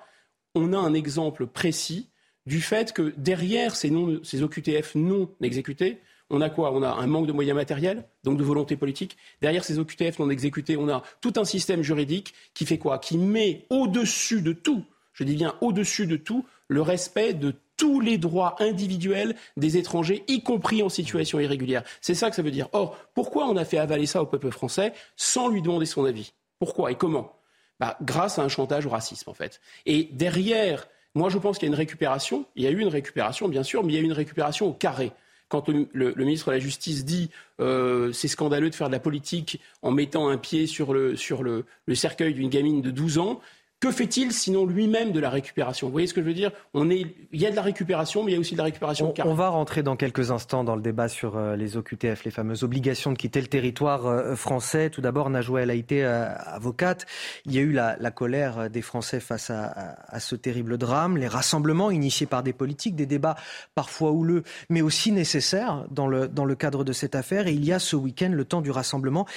[0.53, 2.09] on a un exemple précis
[2.47, 6.73] du fait que derrière ces, OQTF non exécutés, on a quoi?
[6.73, 9.17] On a un manque de moyens matériels, donc de volonté politique.
[9.41, 12.99] Derrière ces OQTF non exécutés, on a tout un système juridique qui fait quoi?
[12.99, 14.83] Qui met au-dessus de tout,
[15.13, 20.23] je dis bien au-dessus de tout, le respect de tous les droits individuels des étrangers,
[20.29, 21.83] y compris en situation irrégulière.
[21.99, 22.69] C'est ça que ça veut dire.
[22.71, 26.33] Or, pourquoi on a fait avaler ça au peuple français sans lui demander son avis?
[26.59, 27.33] Pourquoi et comment?
[27.79, 29.61] Bah, Grâce à un chantage au racisme, en fait.
[29.85, 30.87] Et derrière,
[31.17, 33.63] moi je pense qu'il y a une récupération, il y a eu une récupération, bien
[33.63, 35.11] sûr, mais il y a eu une récupération au carré.
[35.49, 37.29] Quand le, ministre de la Justice dit
[37.61, 41.41] euh, c'est scandaleux de faire de la politique en mettant un pied sur le, sur
[41.41, 43.39] le, cercueil d'une gamine de 12 ans,
[43.79, 45.85] que fait-il sinon lui-même de la récupération?
[45.87, 46.51] Vous voyez ce que je veux dire?
[46.73, 48.63] On est, Il y a de la récupération, mais il y a aussi de la
[48.63, 52.23] récupération on, on va rentrer dans quelques instants dans le débat sur euh, les OQTF,
[52.23, 54.89] les fameuses obligations de quitter le territoire euh, français.
[54.89, 57.05] Tout d'abord, Najwa El Haïté, euh, avocate.
[57.45, 60.79] Il y a eu la, la colère des Français face à, à, à, ce terrible
[60.79, 63.35] drame, les rassemblements initiés par des politiques, des débats
[63.75, 67.45] parfois houleux, mais aussi nécessaires dans le, dans le cadre de cette affaire.
[67.45, 69.27] Et il y a ce week-end le temps du rassemblement.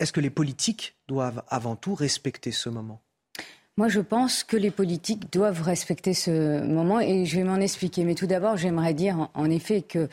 [0.00, 3.02] Est-ce que les politiques doivent avant tout respecter ce moment?
[3.78, 8.02] Moi, je pense que les politiques doivent respecter ce moment et je vais m'en expliquer.
[8.02, 10.08] Mais tout d'abord, j'aimerais dire en effet que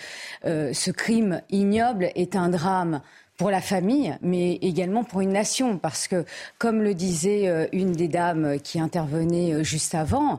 [0.45, 3.01] euh, ce crime ignoble est un drame
[3.37, 6.25] pour la famille, mais également pour une nation, parce que,
[6.59, 10.37] comme le disait euh, une des dames qui intervenait euh, juste avant,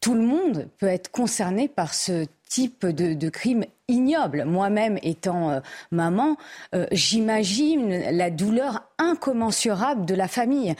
[0.00, 4.44] tout le monde peut être concerné par ce type de crime ignoble.
[4.44, 5.60] Moi-même, étant euh,
[5.90, 6.36] maman,
[6.74, 10.74] euh, j'imagine la douleur incommensurable de la famille.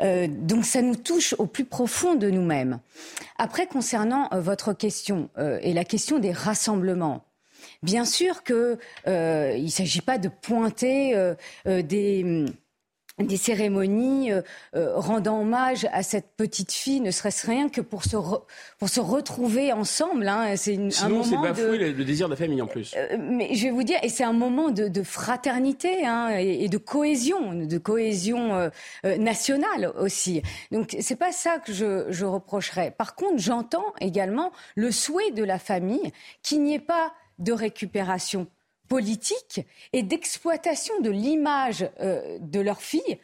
[0.00, 2.78] Euh, donc ça nous touche au plus profond de nous-mêmes.
[3.38, 7.24] Après, concernant euh, votre question euh, et la question des rassemblements,
[7.82, 11.34] bien sûr qu'il ne s'agit pas de pointer
[11.66, 12.46] des
[13.18, 14.42] des cérémonies euh,
[14.74, 18.44] euh, rendant hommage à cette petite fille, ne serait-ce rien que pour se, re,
[18.78, 20.26] pour se retrouver ensemble.
[20.26, 20.56] Hein.
[20.56, 21.96] C'est une, Sinon, un moment c'est bafouer de...
[21.96, 22.92] le désir de la famille en plus.
[22.96, 26.64] Euh, mais je vais vous dire, et c'est un moment de, de fraternité hein, et,
[26.64, 28.70] et, de cohésion, de cohésion
[29.04, 30.42] nationale aussi.
[30.72, 32.90] Donc c'est pas ça que je, je reprocherais.
[32.90, 36.12] Par contre, j'entends également le souhait de la famille
[36.42, 38.46] qu'il n'y ait pas de récupération
[38.88, 39.60] politique
[39.92, 43.18] et d'exploitation de l'image euh, de leur fille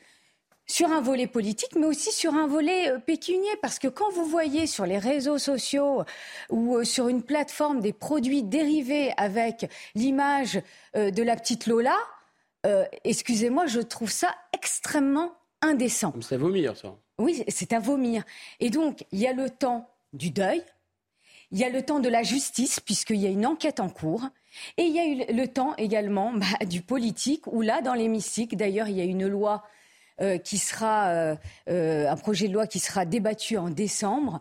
[0.67, 3.51] sur un volet politique, mais aussi sur un volet euh, pécunier.
[3.61, 6.05] Parce que quand vous voyez sur les réseaux sociaux
[6.49, 10.61] ou euh, sur une plateforme des produits dérivés avec l'image
[10.95, 11.97] de la petite Lola,
[13.05, 15.33] excusez-moi, je trouve ça extrêmement
[15.63, 16.13] indécent.
[16.21, 16.95] C'est à vomir, ça.
[17.19, 18.25] Oui, c'est à vomir.
[18.61, 20.63] Et donc, il y a le temps du deuil,
[21.51, 24.29] il y a le temps de la justice, puisqu'il y a une enquête en cours.
[24.77, 28.57] Et il y a eu le temps également bah, du politique, où là, dans l'hémicycle,
[28.57, 29.65] d'ailleurs, il y a une loi
[30.21, 31.37] euh, qui sera, euh,
[31.71, 34.41] euh, un projet de loi qui sera débattu en décembre,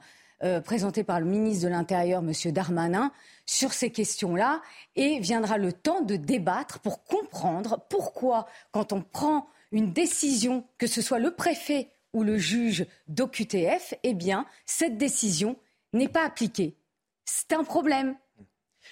[0.64, 2.32] présenté par le ministre de l'Intérieur, M.
[2.54, 3.12] Darmanin,
[3.46, 4.62] sur ces questions-là.
[4.96, 10.88] Et viendra le temps de débattre pour comprendre pourquoi, quand on prend une décision, que
[10.88, 15.58] ce soit le préfet ou le juge d'OQTF, eh bien, cette décision
[15.92, 16.78] n'est pas appliquée.
[17.26, 18.16] C'est un problème.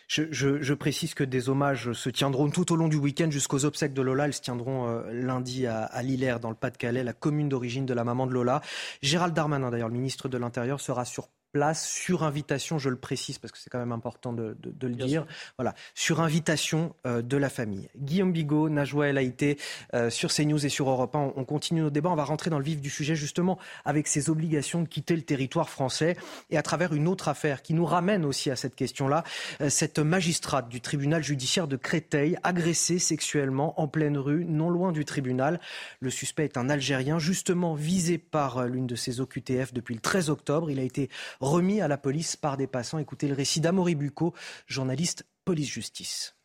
[0.07, 3.65] Je, je, je, précise que des hommages se tiendront tout au long du week-end jusqu'aux
[3.65, 4.25] obsèques de Lola.
[4.25, 8.05] Elles se tiendront euh, lundi à, à dans le Pas-de-Calais, la commune d'origine de la
[8.05, 8.61] maman de Lola.
[9.01, 11.27] Gérald Darmanin, d'ailleurs, le ministre de l'Intérieur, sera sur
[11.57, 14.87] place sur invitation, je le précise parce que c'est quand même important de, de, de
[14.87, 15.53] le Bien dire, sûr.
[15.57, 17.89] voilà, sur invitation euh, de la famille.
[17.97, 19.57] Guillaume Bigot, Najwa El Haïté,
[19.95, 22.51] euh, sur CNews et sur Europe 1, on, on, continue nos débats, on va rentrer
[22.51, 26.15] dans le vif du sujet justement avec ces obligations de quitter le territoire français
[26.51, 29.23] et à travers une autre affaire qui nous ramène aussi à cette question-là,
[29.61, 34.91] euh, cette magistrate du tribunal judiciaire de Créteil agressée sexuellement en pleine rue, non loin
[34.91, 35.59] du tribunal.
[36.01, 40.29] Le suspect est un Algérien justement visé par l'une de ses OQTF depuis le 13
[40.29, 40.69] octobre.
[40.69, 41.09] Il a été
[41.47, 42.99] remis à la police par des passants.
[42.99, 44.33] Écoutez le récit d'Amaury Bucco,
[44.67, 46.36] journaliste police-justice.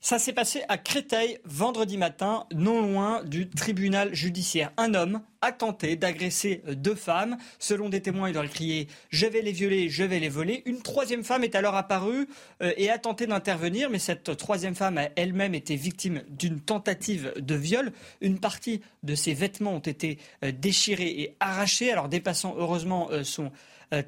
[0.00, 4.70] Ça s'est passé à Créteil vendredi matin, non loin du tribunal judiciaire.
[4.76, 7.36] Un homme a tenté d'agresser deux femmes.
[7.58, 10.62] Selon des témoins, il aurait crié Je vais les violer, je vais les voler.
[10.66, 12.28] Une troisième femme est alors apparue
[12.62, 17.32] euh, et a tenté d'intervenir, mais cette troisième femme a elle-même été victime d'une tentative
[17.36, 17.90] de viol.
[18.20, 21.90] Une partie de ses vêtements ont été euh, déchirés et arrachés.
[21.90, 23.50] Alors des passants, heureusement, euh, sont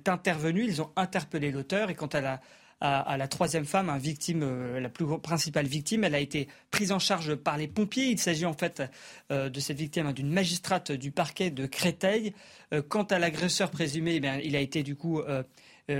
[0.06, 0.66] intervenus.
[0.68, 2.40] Ils ont interpellé l'auteur et quant à la
[2.80, 6.04] à, la troisième femme, victime, euh, la plus principale victime.
[6.04, 8.06] Elle a été prise en charge par les pompiers.
[8.06, 8.82] Il s'agit en fait
[9.30, 12.32] euh, de cette victime hein, d'une magistrate du parquet de Créteil.
[12.72, 15.20] Euh, quant à l'agresseur présumé, eh il a été du coup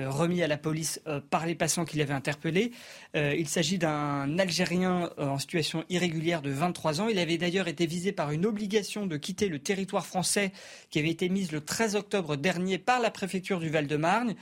[0.07, 2.73] remis à la police euh, par les passants qui l'avaient interpellé.
[3.17, 7.09] Euh, il s'agit d'un Algérien en situation irrégulière de 23 ans.
[7.09, 10.53] Il avait d'ailleurs été visé par une obligation de quitter le territoire français
[10.91, 14.35] qui avait été mise le 13 octobre dernier par la préfecture du Val-de-Marne.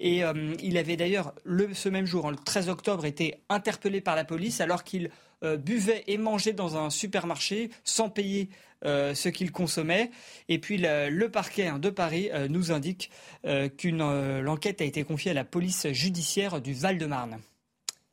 [0.00, 0.22] Et
[0.62, 1.34] il avait d'ailleurs,
[1.72, 5.10] ce même jour, le 13 octobre, été interpellé par la police alors qu'il
[5.44, 10.10] euh, buvait et mangeait dans un supermarché sans payer euh, ce qu'il consommait.
[10.48, 13.10] Et puis le, le parquet hein, de Paris euh, nous indique
[13.44, 17.38] euh, qu'une euh, l'enquête a été confiée à la police judiciaire du Val-de-Marne.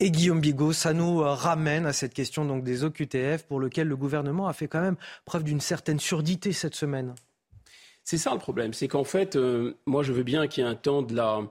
[0.00, 3.96] Et Guillaume Bigot, ça nous ramène à cette question donc des OQTF pour lequel le
[3.96, 7.14] gouvernement a fait quand même preuve d'une certaine surdité cette semaine.
[8.02, 10.70] C'est ça le problème, c'est qu'en fait, euh, moi je veux bien qu'il y ait
[10.70, 11.42] un temps de la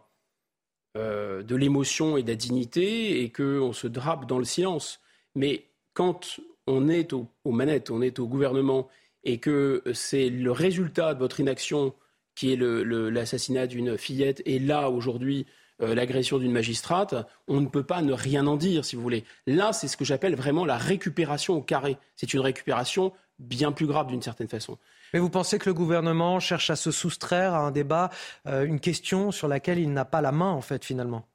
[0.96, 5.00] euh, de l'émotion et de la dignité et qu'on se drape dans le silence.
[5.34, 8.88] Mais quand on est au, aux manettes, on est au gouvernement
[9.24, 11.94] et que c'est le résultat de votre inaction
[12.36, 15.46] qui est l'assassinat d'une fillette, et là, aujourd'hui,
[15.82, 17.16] euh, l'agression d'une magistrate,
[17.48, 19.24] on ne peut pas ne rien en dire, si vous voulez.
[19.48, 21.98] Là, c'est ce que j'appelle vraiment la récupération au carré.
[22.16, 24.78] C'est une récupération bien plus grave d'une certaine façon.
[25.14, 28.10] Mais vous pensez que le gouvernement cherche à se soustraire à un débat,
[28.48, 31.26] euh, une question sur laquelle il n'a pas la main, en fait, finalement?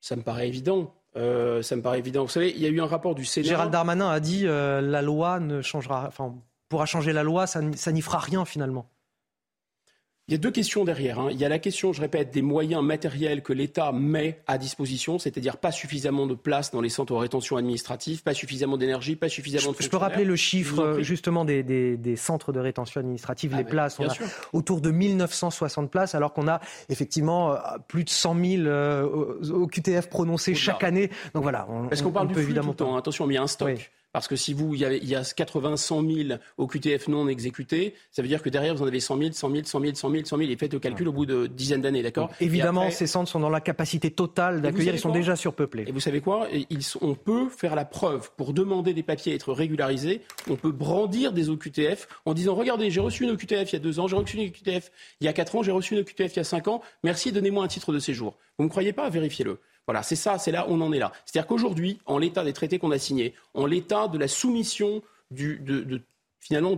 [0.00, 0.94] Ça me paraît évident.
[1.16, 2.22] Euh, ça me paraît évident.
[2.22, 3.48] Vous savez, il y a eu un rapport du Sénat.
[3.48, 6.34] Gérald Darmanin a dit la loi ne changera, enfin,
[6.70, 8.88] pourra changer la loi, ça n'y fera rien finalement.
[10.30, 11.18] Il y a deux questions derrière.
[11.18, 11.30] Hein.
[11.32, 15.18] Il y a la question, je répète, des moyens matériels que l'État met à disposition,
[15.18, 19.28] c'est-à-dire pas suffisamment de place dans les centres de rétention administrative, pas suffisamment d'énergie, pas
[19.28, 23.64] suffisamment de Je peux rappeler le chiffre justement des, centres de rétention administrative, ah les
[23.64, 23.98] places.
[23.98, 24.14] On a
[24.52, 26.60] autour de 1960 places, alors qu'on a
[26.90, 27.56] effectivement euh,
[27.88, 29.02] plus de 100 000 euh,
[29.50, 31.10] au QTF prononcés chaque année.
[31.34, 31.66] Donc voilà.
[31.68, 32.96] On, Parce qu'on parle du flux évidemment tout le temps.
[32.96, 33.90] Attention, mais il y a un stock.
[34.12, 38.22] Parce que si vous, il y, a, 80, 100 000 au QTF non exécutés, ça
[38.22, 40.24] veut dire que derrière, vous en avez 100 000, 100 000, 100 000, 100 000,
[40.24, 42.30] 100 000, et faites le calcul au bout de dizaines d'années, d'accord?
[42.40, 45.84] Évidemment, ces centres sont dans la capacité totale d'accueillir, ils sont déjà surpeuplés.
[45.86, 46.48] Et vous savez quoi?
[47.00, 51.32] On peut faire la preuve, pour demander des papiers à être régularisés, on peut brandir
[51.32, 54.16] des OQTF en disant, regardez, j'ai reçu une OQTF il y a deux ans, j'ai
[54.16, 56.44] reçu une OQTF il y a quatre ans, j'ai reçu une OQTF il y a
[56.44, 58.36] cinq ans, merci, donnez-moi un titre de séjour.
[58.58, 59.08] Vous ne croyez pas?
[59.08, 59.60] Vérifiez-le.
[59.90, 61.10] Voilà, c'est ça, c'est là, on en est là.
[61.26, 65.02] C'est-à-dire qu'aujourd'hui, en l'état des traités qu'on a signés, en l'état de la soumission
[65.32, 65.60] du,
[66.38, 66.76] finalement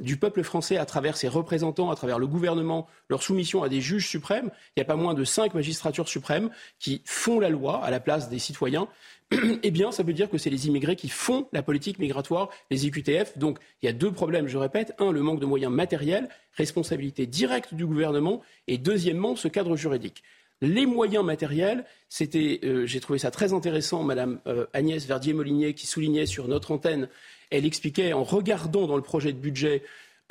[0.00, 3.80] du peuple français à travers ses représentants, à travers le gouvernement, leur soumission à des
[3.80, 6.50] juges suprêmes, il n'y a pas moins de cinq magistratures suprêmes
[6.80, 8.88] qui font la loi à la place des citoyens.
[9.62, 12.88] eh bien, ça veut dire que c'est les immigrés qui font la politique migratoire, les
[12.88, 13.38] IQTF.
[13.38, 14.94] Donc, il y a deux problèmes, je répète.
[14.98, 20.24] Un, le manque de moyens matériels, responsabilité directe du gouvernement, et deuxièmement, ce cadre juridique.
[20.62, 25.88] Les moyens matériels, c'était, euh, j'ai trouvé ça très intéressant, Madame euh, Agnès Verdier-Molinier qui
[25.88, 27.08] soulignait sur notre antenne,
[27.50, 29.82] elle expliquait en regardant dans le projet de budget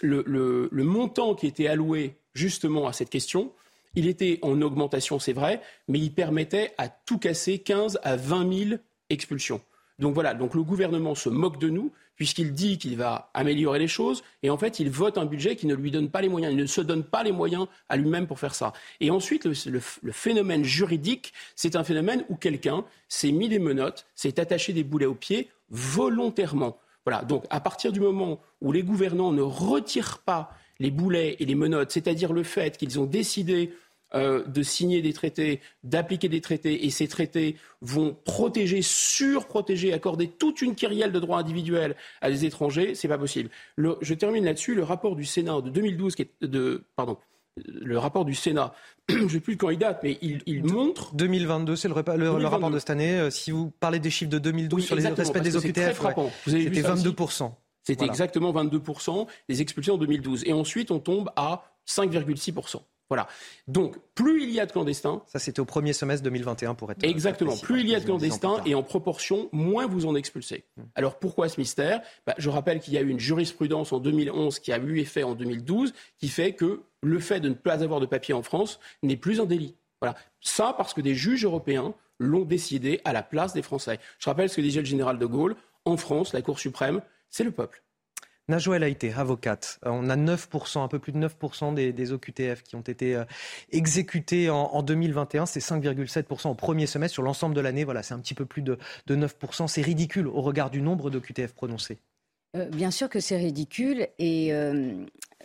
[0.00, 3.52] le, montant qui était alloué justement à cette question.
[3.94, 8.52] Il était en augmentation, c'est vrai, mais il permettait à tout casser 15 à 20
[8.68, 9.60] 000 expulsions.
[9.98, 13.88] Donc voilà, donc le gouvernement se moque de nous puisqu'il dit qu'il va améliorer les
[13.88, 16.52] choses, et en fait, il vote un budget qui ne lui donne pas les moyens.
[16.52, 18.72] Il ne se donne pas les moyens à lui-même pour faire ça.
[19.00, 19.80] Et ensuite, le,
[20.12, 25.06] phénomène juridique, c'est un phénomène où quelqu'un s'est mis des menottes, s'est attaché des boulets
[25.06, 26.78] aux pieds volontairement.
[27.04, 27.22] Voilà.
[27.22, 30.50] Donc, à partir du moment où les gouvernants ne retirent pas
[30.80, 33.72] les boulets et les menottes, c'est-à-dire le fait qu'ils ont décidé
[34.14, 40.28] euh, de signer des traités, d'appliquer des traités, et ces traités vont protéger, surprotéger, accorder
[40.28, 43.50] toute une kyrielle de droits individuels à des étrangers, c'est pas possible.
[43.76, 44.74] je termine là-dessus.
[44.74, 47.18] Le rapport du Sénat de 2012, qui est de, pardon,
[47.56, 48.74] le rapport du Sénat,
[49.08, 51.14] je ne sais plus quand il date, mais il, montre.
[51.14, 53.18] 2022, c'est le, rapport de cette année.
[53.18, 56.00] Euh, si vous parlez des chiffres de 2012 sur les respect des OQTF,
[56.46, 57.52] c'était 22%.
[57.82, 60.44] C'était exactement 22% des expulsions en 2012.
[60.46, 62.80] Et ensuite, on tombe à 5,6%.
[63.10, 63.28] Voilà.
[63.68, 65.22] Donc, plus il y a de clandestins.
[65.26, 67.04] Ça, c'était au premier semestre 2021 pour être.
[67.04, 67.56] Exactement.
[67.56, 70.64] Plus il y a de clandestins et en proportion, moins vous en expulsez.
[70.76, 70.82] Hmm.
[70.94, 72.00] Alors, pourquoi ce mystère?
[72.26, 75.22] Bah, Je rappelle qu'il y a eu une jurisprudence en 2011 qui a eu effet
[75.22, 78.80] en 2012 qui fait que le fait de ne pas avoir de papier en France
[79.02, 79.76] n'est plus un délit.
[80.00, 80.16] Voilà.
[80.40, 83.98] Ça, parce que des juges européens l'ont décidé à la place des Français.
[84.18, 85.56] Je rappelle ce que disait le général de Gaulle.
[85.84, 87.83] En France, la Cour suprême, c'est le peuple.
[88.48, 89.78] Najouel a été avocate.
[89.86, 93.24] Euh, on a 9%, un peu plus de 9% des, OQTF qui ont été euh,
[93.70, 95.46] exécutés en, 2021.
[95.46, 97.14] C'est 5,7% au premier semestre.
[97.14, 99.66] Sur l'ensemble de l'année, voilà, c'est un petit peu plus de, 9%.
[99.68, 101.98] C'est ridicule au regard du nombre d'OQTF prononcés.
[102.56, 104.08] Euh, bien sûr que c'est ridicule.
[104.18, 104.50] Et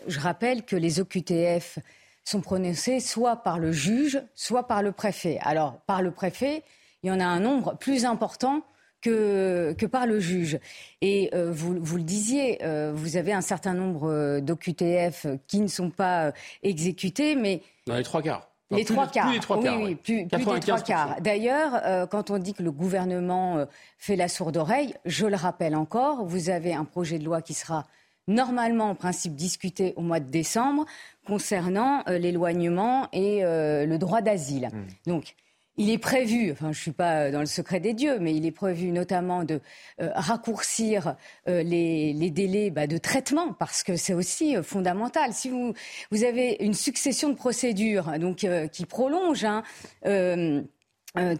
[0.07, 1.79] je rappelle que les OQTF
[2.23, 5.39] sont prononcés soit par le juge, soit par le préfet.
[5.41, 6.63] Alors, par le préfet,
[7.03, 8.63] il y en a un nombre plus important
[9.01, 10.59] que, que par le juge.
[11.01, 15.59] Et euh, vous, vous, le disiez, euh, vous avez un certain nombre euh, d'OQTF qui
[15.59, 16.31] ne sont pas
[16.63, 17.61] exécutés, mais...
[17.87, 18.49] Dans les trois quarts.
[18.71, 19.25] les, trois quarts.
[19.27, 19.77] Plus les trois quarts.
[19.77, 21.21] Oui, oui, plus, plus des trois quarts.
[21.21, 23.65] D'ailleurs, quand on dit que le gouvernement
[23.97, 27.53] fait la sourde oreille, je le rappelle encore, vous avez un projet de loi qui
[27.53, 27.85] sera
[28.27, 30.85] normalement, en principe, discuté au mois de décembre
[31.25, 34.69] concernant l'éloignement et le droit d'asile.
[34.71, 35.09] Mmh.
[35.09, 35.35] Donc,
[35.79, 38.45] il est prévu, enfin je ne suis pas dans le secret des dieux, mais il
[38.45, 39.61] est prévu notamment de
[40.01, 41.15] euh, raccourcir
[41.47, 45.31] euh, les, délais bah, de traitement, parce que c'est aussi euh, fondamental.
[45.33, 45.73] Si vous,
[46.11, 49.63] vous avez une succession de procédures donc, qui prolongent, hein,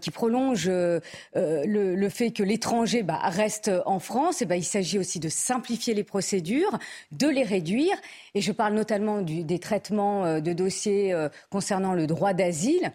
[0.00, 5.20] qui prolonge le, fait que l'étranger bah, reste en France, et bah, il s'agit aussi
[5.20, 6.78] de simplifier les procédures,
[7.12, 7.94] de les réduire.
[8.34, 11.14] Et je parle notamment des traitements de dossiers
[11.50, 12.92] concernant le droit d'asile.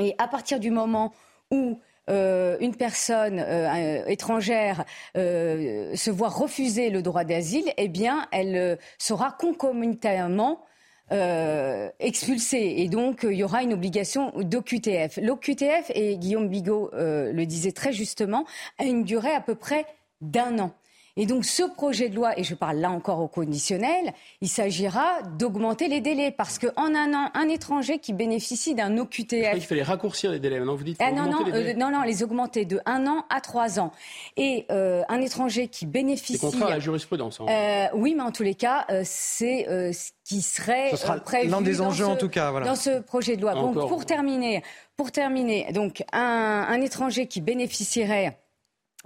[0.00, 1.12] Et à partir du moment
[1.50, 4.84] où euh, une personne euh, étrangère
[5.16, 10.64] euh, se voit refuser le droit d'asile, eh bien, elle sera concomitamment
[11.12, 12.74] euh, expulsés.
[12.78, 15.18] Et donc, il y aura une obligation d'OQTF.
[15.22, 18.44] L'OQTF, et Guillaume Bigot le disait très justement,
[18.78, 19.86] a une durée à peu près
[20.20, 20.72] d'un an.
[21.20, 25.20] Et donc ce projet de loi, et je parle là encore au conditionnel, il s'agira
[25.36, 29.56] d'augmenter les délais parce qu'en un an, un étranger qui bénéficie d'un OQTF...
[29.56, 31.74] Il fallait raccourcir les délais, maintenant vous dites ah, non, non, les délais.
[31.74, 33.90] non, non, les augmenter de un an à trois ans.
[34.36, 36.38] Et euh, un étranger qui bénéficie...
[36.38, 37.40] C'est contraire à la jurisprudence.
[37.40, 37.46] Hein.
[37.48, 41.80] Euh, oui, mais en tous les cas, euh, c'est ce qui serait sera l'un des
[41.80, 42.52] enjeux en tout cas.
[42.52, 42.66] Voilà.
[42.66, 43.54] Dans ce projet de loi.
[43.54, 44.62] Donc pour terminer,
[44.96, 48.38] pour terminer, donc un, un étranger qui bénéficierait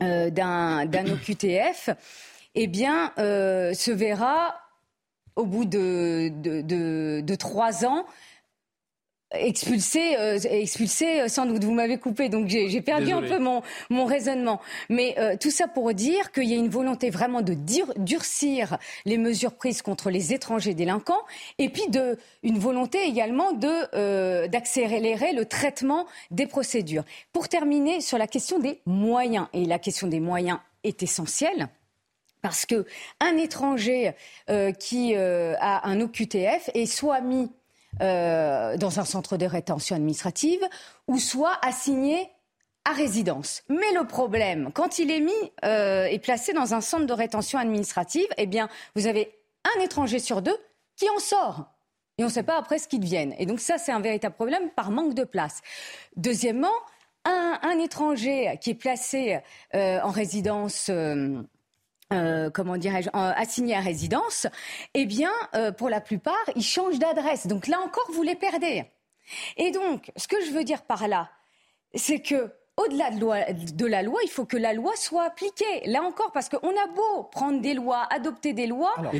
[0.00, 1.90] euh, d'un OQTF,
[2.54, 4.54] eh bien, euh, se verra
[5.36, 6.28] au bout de,
[7.20, 8.06] de trois ans
[9.34, 11.64] expulsé, euh, expulsé euh, sans doute.
[11.64, 14.60] Vous m'avez coupé, donc j'ai perdu un peu mon, mon raisonnement.
[14.88, 17.56] Mais euh, tout ça pour dire qu'il y a une volonté vraiment de
[17.96, 21.22] durcir les mesures prises contre les étrangers délinquants,
[21.58, 23.72] et puis de, une volonté également de
[24.46, 27.04] d'accélérer le traitement des procédures.
[27.32, 31.68] Pour terminer sur la question des moyens, et la question des moyens est essentielle.
[32.40, 32.86] Parce que
[33.20, 34.12] un étranger
[34.78, 37.50] qui a un OQTF est soit mis
[38.00, 40.60] euh, dans un centre de rétention administrative
[41.08, 42.30] ou soit assigné
[42.84, 43.62] à résidence.
[43.68, 48.26] Mais le problème, quand il est mis euh, placé dans un centre de rétention administrative,
[48.38, 49.32] eh bien, vous avez
[49.76, 50.56] un étranger sur deux
[50.96, 51.66] qui en sort.
[52.18, 53.34] Et on ne sait pas après ce qu'ils deviennent.
[53.38, 55.60] Et donc ça, c'est un véritable problème par manque de place.
[56.16, 56.74] Deuxièmement,
[57.24, 59.38] un, étranger qui est placé
[59.74, 61.40] euh, en résidence euh,
[62.50, 64.46] comment dirais-je, assignés à résidence,
[64.94, 67.46] eh bien, euh, pour la plupart, ils changent d'adresse.
[67.46, 68.84] Donc là encore, vous les perdez.
[69.56, 71.30] Et donc, ce que je veux dire par là,
[71.94, 75.82] c'est que au-delà de, la loi, il faut que la loi soit appliquée.
[75.86, 79.16] Là encore, parce qu'on a beau prendre des lois, adopter des lois, si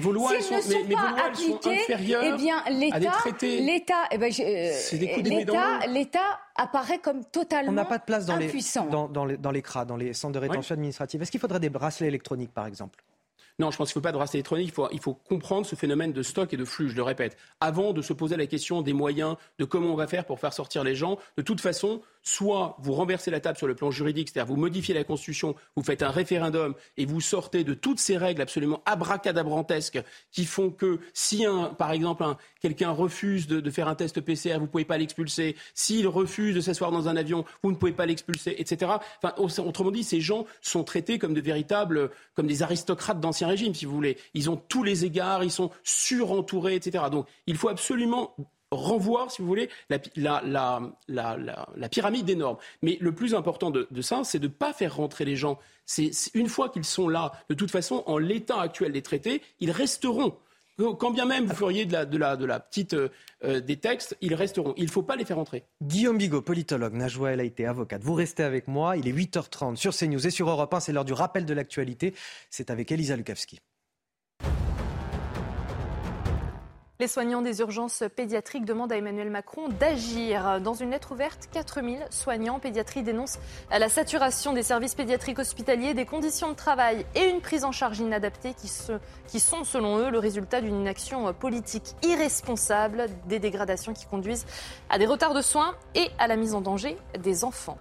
[0.55, 7.73] elles ne sont pas appliquées, eh bien l'État, eh ben, euh, l'État, apparaît comme totalement
[7.73, 8.85] On n'a pas de place dans impuissant.
[8.85, 11.20] les, dans, dans, les, dans les CRA, dans les centres de rétention administrative.
[11.20, 13.03] Est-ce qu'il faudrait des bracelets électroniques, par exemple?
[13.59, 14.69] Non, je pense qu'il ne faut pas de bracelet électronique.
[14.69, 17.37] Il faut, il faut, comprendre ce phénomène de stock et de flux, je le répète.
[17.61, 20.53] Avant de se poser la question des moyens, de comment on va faire pour faire
[20.53, 24.28] sortir les gens, de toute façon, soit vous renversez la table sur le plan juridique,
[24.28, 28.16] c'est-à-dire vous modifiez la Constitution, vous faites un référendum et vous sortez de toutes ces
[28.16, 31.44] règles absolument abracadabrantesques qui font que si,
[31.78, 32.24] par exemple,
[32.61, 35.57] quelqu'un refuse de, faire un test PCR, vous ne pouvez pas l'expulser.
[35.74, 38.93] S'il refuse de s'asseoir dans un avion, vous ne pouvez pas l'expulser, etc.
[39.23, 43.74] Enfin, autrement dit, ces gens sont traités comme de véritables, comme des aristocrates d'ancien régime,
[43.74, 44.19] si vous voulez.
[44.35, 47.05] Ils ont tous les égards, ils sont surentourés, etc.
[47.11, 48.35] Donc, il faut absolument
[48.73, 49.69] renvoie, si vous voulez,
[50.16, 50.81] la,
[51.90, 52.59] pyramide des normes.
[52.82, 55.59] Mais le plus important de, ça, c'est de ne pas faire rentrer les gens.
[55.86, 59.70] C'est une fois qu'ils sont là, de toute façon, en l'état actuel des traités, ils
[59.70, 60.35] resteront.
[60.99, 63.09] Quand bien même vous feriez de la, de la, petite euh,
[63.44, 64.73] euh, des textes, ils resteront.
[64.77, 65.65] Il ne faut pas les faire rentrer.
[65.82, 68.03] Guillaume Bigot, politologue, Najwa El été avocate.
[68.03, 68.97] Vous restez avec moi.
[68.97, 70.81] Il est 8h30 sur CNews et sur Europe 1.
[70.81, 72.15] C'est l'heure du rappel de l'actualité.
[72.51, 73.61] C'est avec Elisa Lukavski.
[77.03, 80.61] Les soignants des urgences pédiatriques demandent à Emmanuel Macron d'agir.
[80.61, 83.41] Dans une lettre ouverte, 4000 soignants pédiatrie dénoncent
[83.73, 87.99] la saturation des services pédiatriques hospitaliers, des conditions de travail et une prise en charge
[87.99, 88.70] inadaptée qui,
[89.27, 94.47] qui sont, selon eux, le résultat d'une inaction politique irresponsable, des dégradations qui conduisent
[94.89, 97.79] à des retards de soins et à la mise en danger des enfants.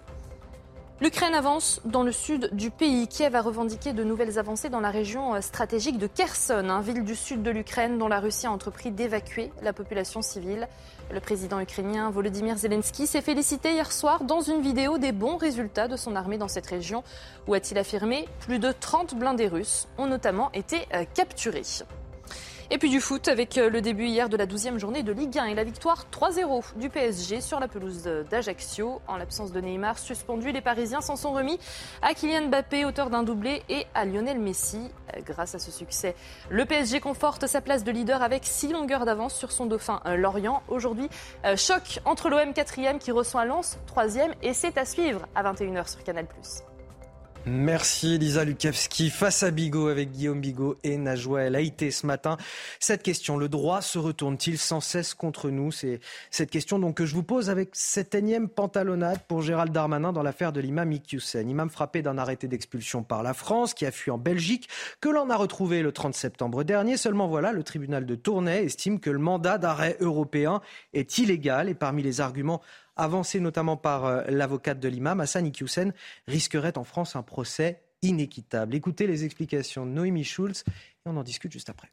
[1.01, 3.07] L'Ukraine avance dans le sud du pays.
[3.07, 7.03] Kiev a revendiqué de nouvelles avancées dans la région euh, stratégique de Kherson, hein, ville
[7.03, 10.67] du sud de l'Ukraine dont la Russie a entrepris d'évacuer la population civile.
[11.11, 15.87] Le président ukrainien Volodymyr Zelensky s'est félicité hier soir dans une vidéo des bons résultats
[15.87, 17.03] de son armée dans cette région,
[17.47, 21.63] où a-t-il affirmé plus de 30 blindés russes ont notamment été euh, capturés.
[22.73, 25.37] Et puis du foot avec euh, le début hier de la 12e journée de Ligue
[25.37, 29.01] 1 et la victoire 3-0 du PSG sur la pelouse d'Ajaccio.
[29.09, 31.59] En l'absence de Neymar suspendu, les Parisiens s'en sont remis
[32.01, 34.89] à Kylian Mbappé, auteur d'un doublé, et à Lionel Messi.
[35.17, 36.15] Euh, grâce à ce succès,
[36.49, 40.15] le PSG conforte sa place de leader avec 6 longueurs d'avance sur son dauphin euh,
[40.15, 40.63] Lorient.
[40.69, 41.09] Aujourd'hui,
[41.57, 46.05] choc entre l'OM 4e qui reçoit Lens 3e et c'est à suivre à 21h sur
[46.05, 46.25] Canal+.
[47.47, 52.37] Merci Lisa Lukavski face à Bigot avec Guillaume Bigot et Najwa El Haïté ce matin.
[52.79, 55.71] Cette question, le droit se retourne-t-il sans cesse contre nous?
[55.71, 60.13] C'est cette question donc que je vous pose avec cette énième pantalonnade pour Gérald Darmanin
[60.13, 61.49] dans l'affaire de l'imam Iqiyoussen.
[61.49, 64.69] Imam frappé d'un arrêté d'expulsion par la France qui a fui en Belgique,
[64.99, 66.95] que l'on a retrouvé le 30 septembre dernier.
[66.95, 70.61] Seulement voilà, le tribunal de Tournai estime que le mandat d'arrêt européen
[70.93, 72.61] est illégal et parmi les arguments
[73.01, 75.93] avancé notamment par euh, l'avocate de l'imam, Hassan Iqiyoussen,
[76.27, 78.75] risquerait en France un procès inéquitable.
[78.75, 81.91] Écoutez les explications de Noémie Schulz et on en discute juste après.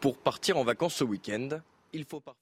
[0.00, 1.60] Pour partir en vacances ce week-end,
[1.92, 2.39] il faut parfois...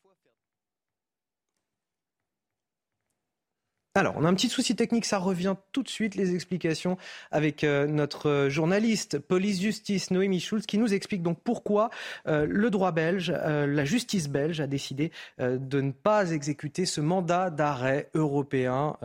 [3.99, 6.97] Alors, on a un petit souci technique, ça revient tout de suite, les explications
[7.33, 11.91] avec euh, notre journaliste police-justice Noémie Schulz qui nous explique donc pourquoi
[12.29, 15.11] euh, le droit belge, euh, la justice belge a décidé
[15.41, 18.97] de ne pas exécuter ce mandat d'arrêt européen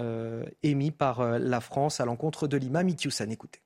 [0.61, 3.31] émis par la France à l'encontre de l'imam Iqiyoussen.
[3.31, 3.62] Écoutez.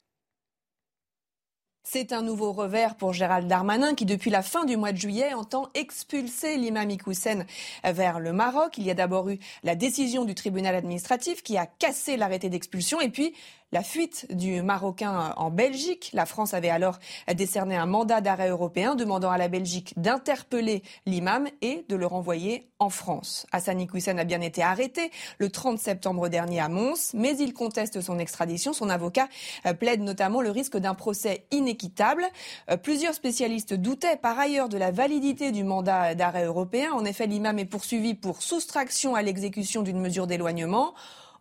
[1.89, 5.33] C'est un nouveau revers pour Gérald Darmanin qui, depuis la fin du mois de juillet,
[5.33, 7.45] entend expulser l'imam Iqoussen
[7.85, 8.77] vers le Maroc.
[8.77, 12.99] Il y a d'abord eu la décision du tribunal administratif qui a cassé l'arrêté d'expulsion
[12.99, 13.33] et puis
[13.71, 16.09] la fuite du Marocain en Belgique.
[16.13, 16.99] La France avait alors
[17.35, 22.69] décerné un mandat d'arrêt européen demandant à la Belgique d'interpeller l'imam et de le renvoyer
[22.79, 23.45] en France.
[23.51, 28.01] Hassan Iqoussen a bien été arrêté le 30 septembre dernier à Mons, mais il conteste
[28.01, 28.71] son extradition.
[28.71, 29.27] Son avocat
[29.65, 32.25] euh, plaide notamment le risque d'un procès inéquitable.
[32.69, 36.91] Euh, plusieurs spécialistes doutaient par ailleurs de la validité du mandat d'arrêt européen.
[36.93, 40.93] En effet, l'imam est poursuivi pour soustraction à l'exécution d'une mesure d'éloignement.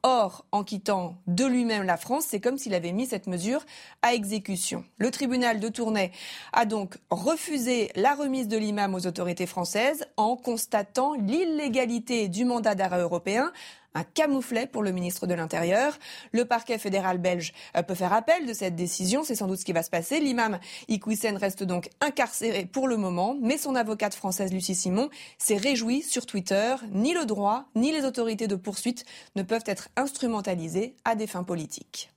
[0.08, 3.66] Or, en quittant de lui-même la France, c'est comme s'il avait mis cette mesure
[4.02, 4.84] à exécution.
[4.98, 6.12] Le tribunal de Tournai
[6.52, 12.76] a donc refusé la remise de l'imam aux autorités françaises en constatant l'illégalité du mandat
[12.76, 13.50] d'arrêt européen
[13.96, 15.98] un camouflet pour le ministre de l'Intérieur.
[16.32, 19.24] Le parquet fédéral belge euh, peut faire appel de cette décision.
[19.24, 20.20] C'est sans doute ce qui va se passer.
[20.20, 20.58] L'imam
[20.88, 25.08] Iqwisen reste donc incarcéré pour le moment, mais son avocate française Lucie Simon
[25.38, 26.76] s'est réjouie sur Twitter.
[26.92, 29.04] Ni le droit, ni les autorités de poursuite
[29.34, 32.10] ne peuvent être instrumentalisées à des fins politiques.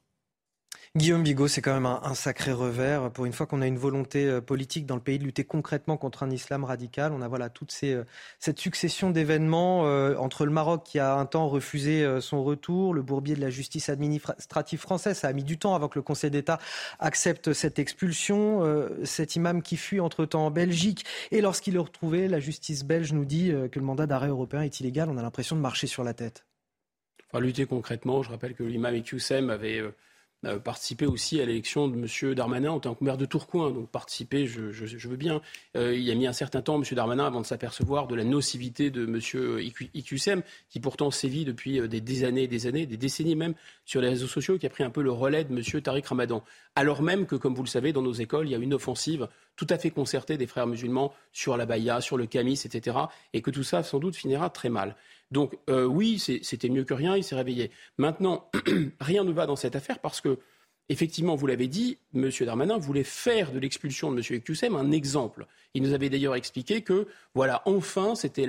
[0.95, 3.11] Guillaume Bigot, c'est quand même un, sacré revers.
[3.11, 5.97] Pour une fois qu'on a une volonté euh, politique dans le pays de lutter concrètement
[5.97, 8.05] contre un islam radical, on a voilà toute ces, euh,
[8.39, 13.03] cette succession d'événements euh, entre le Maroc qui a un temps refusé son retour, le
[13.03, 15.19] bourbier de la justice administrative française.
[15.19, 16.57] Ça a mis du temps avant que le Conseil d'État
[16.97, 18.63] accepte cette expulsion.
[19.03, 23.25] cet imam qui fuit entre-temps en Belgique et lorsqu'il est retrouvé, la justice belge nous
[23.25, 25.09] dit que le mandat d'arrêt européen est illégal.
[25.09, 26.45] On a l'impression de marcher sur la tête.
[27.31, 29.83] Enfin, lutter concrètement, je rappelle que l'imam Ekyusem avait
[30.63, 32.33] participer aussi à l'élection de M.
[32.33, 33.71] Darmanin en tant que maire de Tourcoing.
[33.71, 35.41] Donc participer, je, veux bien.
[35.75, 36.83] Euh, il a mis un certain temps, M.
[36.91, 39.19] Darmanin, avant de s'apercevoir de la nocivité de M.
[39.93, 43.53] IQSM, qui pourtant sévit depuis euh, des, années et des années, des décennies même,
[43.85, 45.81] sur les réseaux sociaux, qui a pris un peu le relais de M.
[45.81, 46.43] Tariq Ramadan.
[46.75, 49.27] Alors même que, comme vous le savez, dans nos écoles, il y a une offensive
[49.57, 52.97] tout à fait concertée des frères musulmans sur la Baïa, sur le Camis, etc.
[53.33, 54.95] Et que tout ça, sans doute, finira très mal.
[55.31, 57.71] Donc euh, oui, c'était mieux que rien, il s'est réveillé.
[57.97, 58.49] Maintenant,
[58.99, 60.39] rien ne va dans cette affaire parce que,
[60.89, 62.29] effectivement, vous l'avez dit, M.
[62.41, 64.37] Darmanin voulait faire de l'expulsion de M.
[64.37, 65.45] Ekusem un exemple.
[65.73, 68.47] Il nous avait d'ailleurs expliqué que, voilà, enfin, c'était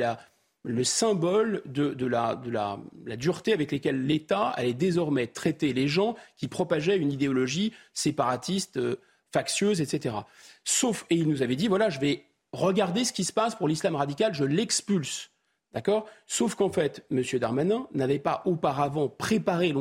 [0.63, 2.79] le symbole de, la,
[3.17, 8.97] dureté avec laquelle l'État allait désormais traiter les gens qui propageaient une idéologie séparatiste, euh,
[9.33, 10.17] factieuse, etc.
[10.65, 13.69] Sauf, et il nous avait dit, voilà, je vais regarder ce qui se passe pour
[13.69, 15.30] l'islam radical, je l'expulse.
[15.73, 16.07] D'accord?
[16.27, 17.23] Sauf qu'en fait, M.
[17.39, 19.73] Darmanin n'avait pas auparavant préparé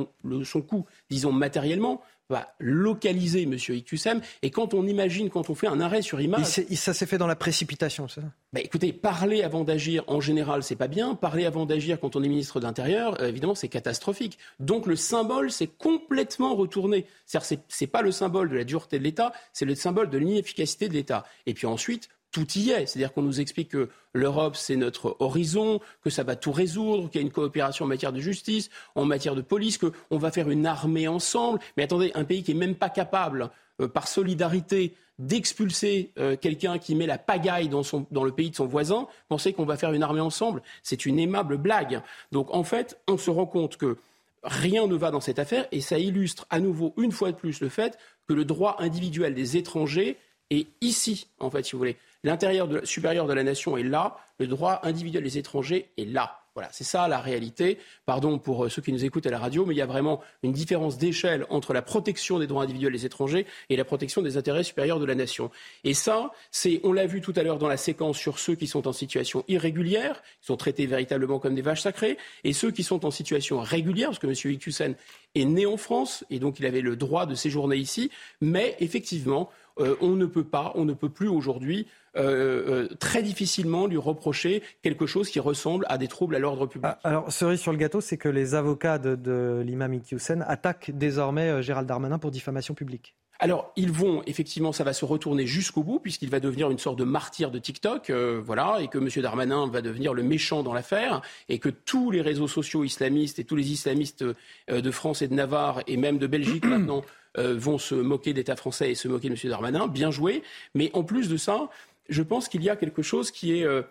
[0.44, 3.58] son coup, disons matériellement, va localiser M.
[3.58, 4.22] Iqsem.
[4.44, 6.46] Et quand on imagine, quand on fait un arrêt sur image.
[6.46, 8.28] ça s'est fait dans la précipitation, c'est ça?
[8.54, 11.16] Bah, Écoutez, parler avant d'agir, en général, c'est pas bien.
[11.16, 14.38] Parler avant d'agir quand on est ministre de l'Intérieur, euh, évidemment, c'est catastrophique.
[14.60, 17.08] Donc le symbole s'est complètement retourné.
[17.26, 20.88] C'est-à-dire, c'est pas le symbole de la dureté de l'État, c'est le symbole de l'inefficacité
[20.88, 21.26] de l'État.
[21.48, 22.86] Et puis ensuite, tout y est.
[22.86, 27.22] C'est-à-dire qu'on nous explique que l'Europe, c'est notre horizon, que ça va tout résoudre, qu'il
[27.22, 30.50] y a une coopération en matière de justice, en matière de police, qu'on va faire
[30.50, 31.60] une armée ensemble.
[31.78, 33.50] Mais attendez, un pays qui n'est même pas capable,
[33.82, 37.82] euh, par solidarité, d'expulser euh, quelqu'un qui met la pagaille dans,
[38.12, 41.20] dans, le pays de son voisin, pensez qu'on va faire une armée ensemble, c'est une
[41.20, 42.02] aimable blague.
[42.32, 43.98] Donc en fait, on se rend compte que
[44.44, 47.60] rien ne va dans cette affaire et ça illustre à nouveau, une fois de plus,
[47.60, 47.98] le fait
[48.28, 50.18] que le droit individuel des étrangers
[50.50, 51.98] est ici, en fait, si vous voulez.
[52.24, 56.40] L'intérieur supérieur de la nation est là, le droit individuel des étrangers est là.
[56.56, 57.78] Voilà, c'est ça la réalité.
[58.06, 60.20] Pardon pour euh, ceux qui nous écoutent à la radio, mais il y a vraiment
[60.44, 64.36] une différence d'échelle entre la protection des droits individuels des étrangers et la protection des
[64.36, 65.52] intérêts supérieurs de la nation.
[65.86, 68.68] Et ça, c'est, on l'a vu tout à l'heure dans la séquence sur ceux qui
[68.68, 72.84] sont en situation irrégulière, qui sont traités véritablement comme des vaches sacrées, et ceux qui
[72.84, 74.54] sont en situation régulière, parce que M.
[74.54, 74.96] Ikusen
[75.36, 78.10] est né en France et donc il avait le droit de séjourner ici,
[78.42, 79.50] mais effectivement,
[79.80, 83.98] euh, on ne peut pas, on ne peut plus aujourd'hui euh, euh, très difficilement lui
[83.98, 86.92] reprocher quelque chose qui ressemble à des troubles à l'ordre public.
[86.96, 91.62] Ah, alors, cerise sur le gâteau, c'est que les avocats de, l'imam Iqiyoussen attaquent désormais
[91.62, 93.16] Gérald Darmanin pour diffamation publique.
[93.40, 97.00] Alors, ils vont, effectivement, ça va se retourner jusqu'au bout, puisqu'il va devenir une sorte
[97.00, 99.08] de martyr de TikTok, voilà, et que M.
[99.22, 103.46] Darmanin va devenir le méchant dans l'affaire, et que tous les réseaux sociaux islamistes et
[103.46, 104.26] tous les islamistes
[104.68, 107.04] de France et de Navarre, et même de Belgique maintenant,
[107.38, 109.50] vont se moquer d'État français et se moquer de M.
[109.50, 109.88] Darmanin.
[109.88, 110.44] Bien joué.
[110.76, 111.70] Mais en plus de ça,
[112.10, 113.64] je pense qu'il y a quelque chose qui est...
[113.64, 113.84] Euh,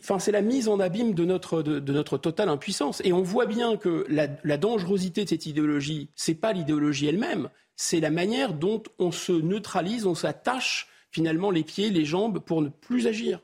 [0.00, 3.00] enfin, c'est la mise en abîme de notre, de, notre totale impuissance.
[3.04, 7.48] Et on voit bien que la, la dangerosité de cette idéologie, c'est pas l'idéologie elle-même,
[7.78, 12.60] c'est la manière dont on se neutralise, on s'attache finalement les pieds, les jambes pour
[12.60, 13.40] ne plus agir.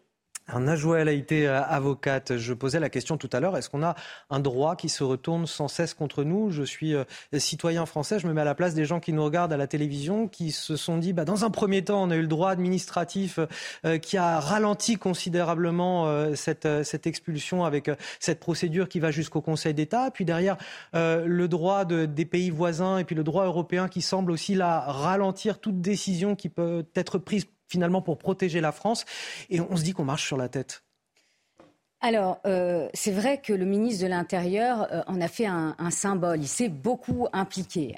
[0.46, 2.36] Un elle a été euh, avocate.
[2.36, 3.94] Je posais la question tout à l'heure, est-ce qu'on a
[4.28, 6.50] un droit qui se retourne sans cesse contre nous?
[6.50, 7.04] Je suis euh,
[7.38, 9.66] citoyen français, je me mets à la place des gens qui nous regardent à la
[9.66, 12.50] télévision, qui se sont dit, bah, dans un premier temps, on a eu le droit
[12.50, 13.38] administratif
[13.86, 17.90] euh, qui a ralenti considérablement cette, cette, expulsion avec
[18.20, 20.10] cette procédure qui va jusqu'au Conseil d'État.
[20.10, 20.56] Puis derrière,
[20.92, 24.80] le droit de, des pays voisins et puis le droit européen qui semble aussi là
[24.80, 29.04] ralentir toute décision qui peut être prise finalement pour protéger la France.
[29.50, 30.82] Et on se dit qu'on marche sur la tête.
[32.04, 36.42] Alors, euh, c'est vrai que le ministre de l'Intérieur euh, en a fait un, symbole.
[36.42, 37.96] Il s'est beaucoup impliqué.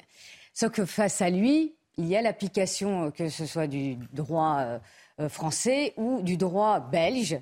[0.53, 4.79] Sauf que face à lui, il y a l'application, euh, que ce soit du droit
[5.27, 7.37] français ou du droit belge,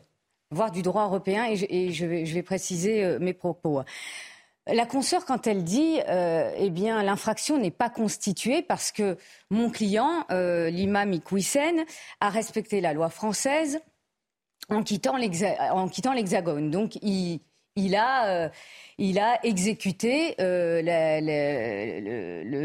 [0.50, 1.46] voire du droit européen.
[1.46, 3.82] Et je, vais, je vais, préciser mes propos.
[4.68, 9.16] La consoeur, quand elle dit, euh, eh bien, l'infraction n'est pas constituée parce que
[9.52, 11.20] mon client, euh, l'imam
[12.20, 13.80] a respecté la loi française
[14.70, 16.72] en quittant l'Hexagone.
[16.72, 17.42] Donc, il,
[17.96, 18.50] a, euh,
[18.98, 20.34] il a exécuté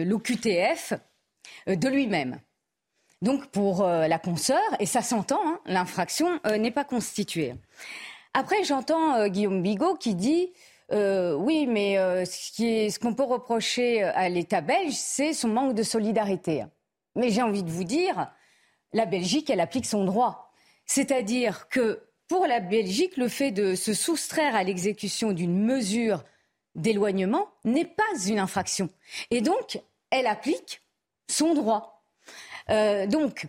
[0.07, 0.95] l'OQTF
[1.67, 2.41] de lui-même.
[3.21, 7.53] Donc, pour la consoeur, et ça s'entend, hein, l'infraction n'est pas constituée.
[8.33, 10.55] Après, j'entends Guillaume Bigot qui dit
[10.93, 15.83] euh, oui, mais euh, ce qu'on peut reprocher à l'État belge, c'est son manque de
[15.83, 16.65] solidarité.
[17.15, 18.33] Mais j'ai envie de vous dire,
[18.93, 20.53] la Belgique, elle applique son droit.
[20.87, 26.25] C'est-à-dire que pour la Belgique, le fait de se soustraire à l'exécution d'une mesure
[26.75, 28.89] d'éloignement n'est pas une infraction.
[29.31, 29.81] Et donc,
[30.11, 30.83] elle applique
[31.29, 32.05] son droit.
[32.71, 33.47] Euh, donc,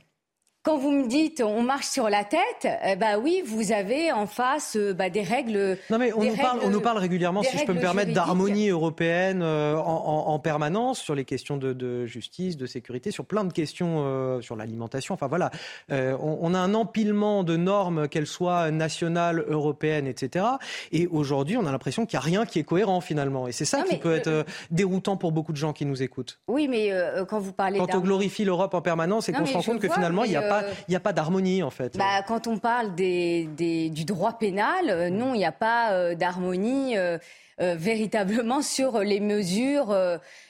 [0.64, 4.28] quand vous me dites on marche sur la tête, eh ben oui, vous avez en
[4.28, 5.78] face euh, bah, des règles.
[5.90, 8.70] Non mais on, nous, parle, on nous parle régulièrement, si je peux me permettre, d'harmonie
[8.70, 14.04] européenne euh, en, permanence sur les questions de, justice, de sécurité, sur plein de questions
[14.06, 15.14] euh, sur l'alimentation.
[15.14, 15.50] Enfin voilà,
[15.90, 20.46] on, a un empilement de normes, qu'elles soient nationales, européennes, etc.
[20.92, 23.48] Et aujourd'hui, on a l'impression qu'il n'y a rien qui est cohérent finalement.
[23.48, 26.40] Et c'est ça qui peut être déroutant pour beaucoup de gens qui nous écoutent.
[26.48, 26.92] Oui, mais
[27.28, 27.80] quand vous parlez.
[27.80, 30.36] Quand on glorifie l'Europe en permanence et qu'on se rend compte que finalement, il n'y
[30.36, 30.51] a
[30.90, 31.98] n'y a pas d'harmonie en fait.
[31.98, 36.16] Bah, quand on parle des, du droit pénal, euh, non, il n'y a pas euh,
[36.16, 36.98] d'harmonie.
[36.98, 37.18] Euh,
[37.60, 39.96] véritablement sur les mesures,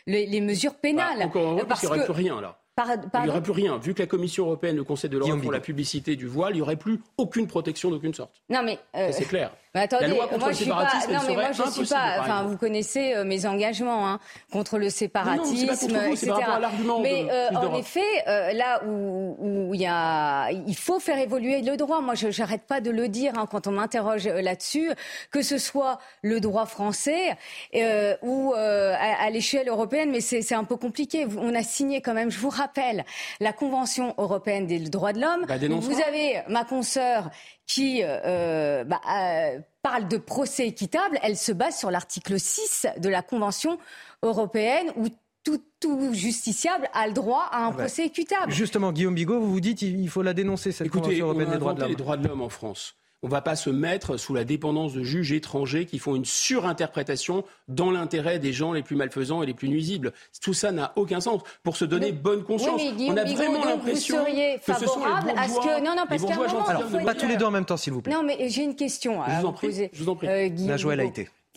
[0.08, 1.20] les, mesures pénales.
[1.20, 2.58] Bah, encore heureux, parce qu'il n'y aurait plus rien là.
[2.86, 3.78] il n'y aurait plus rien.
[3.80, 6.58] Vu que la Commission européenne, le Conseil de l'Europe font la publicité du voile, il
[6.58, 8.42] n'y aurait plus aucune protection d'aucune sorte.
[8.50, 8.80] Non mais
[9.12, 9.52] c'est clair.
[9.74, 10.84] Mais attendez, moi, je suis pas.
[11.10, 12.18] Non, mais moi, je suis pas.
[12.20, 14.20] Enfin, vous connaissez euh, mes engagements hein,
[14.52, 16.34] contre le séparatisme, non, non, etc.
[17.02, 21.78] mais euh, en effet, euh, là où, il y a, il faut faire évoluer le
[21.78, 22.02] droit.
[22.02, 24.92] Moi, je n'arrête pas de le dire hein, quand on m'interroge là-dessus,
[25.32, 27.38] que ce soit le droit français
[28.22, 30.12] ou à, l'échelle européenne.
[30.12, 31.26] Mais c'est un peu compliqué.
[31.38, 32.30] On a signé quand même.
[32.30, 33.06] Je vous rappelle
[33.40, 35.46] la Convention européenne des droits de l'homme.
[35.48, 37.30] Bah, vous avez ma consoeur
[37.74, 43.10] qui euh, bah, euh, parle de procès équitable, elle se base sur l'article 6 de
[43.10, 43.78] la Convention
[44.24, 45.08] européenne où
[45.44, 48.52] tout, justiciable a le droit à un procès équitable.
[48.52, 51.74] Justement, Guillaume Bigot, vous vous dites qu'il faut la dénoncer, cette Convention européenne des droits
[51.74, 51.90] de l'homme.
[51.90, 52.96] les droits de l'homme en France.
[53.24, 56.26] On ne va pas se mettre sous la dépendance de juges étrangers qui font une
[56.26, 60.12] surinterprétation dans l'intérêt des gens les plus malfaisants et les plus nuisibles.
[60.42, 61.42] Tout ça n'a aucun sens.
[61.64, 65.60] Pour se donner bonne conscience, on a vraiment l'impression que ce sont les à ce
[65.60, 67.94] que non non parce qu'à un Alors, pas tous les deux en même temps, s'il
[67.94, 68.14] vous plaît.
[68.14, 70.28] Non, mais j'ai une question à je vous, en prie, Je vous en prie.
[70.28, 70.78] Euh, La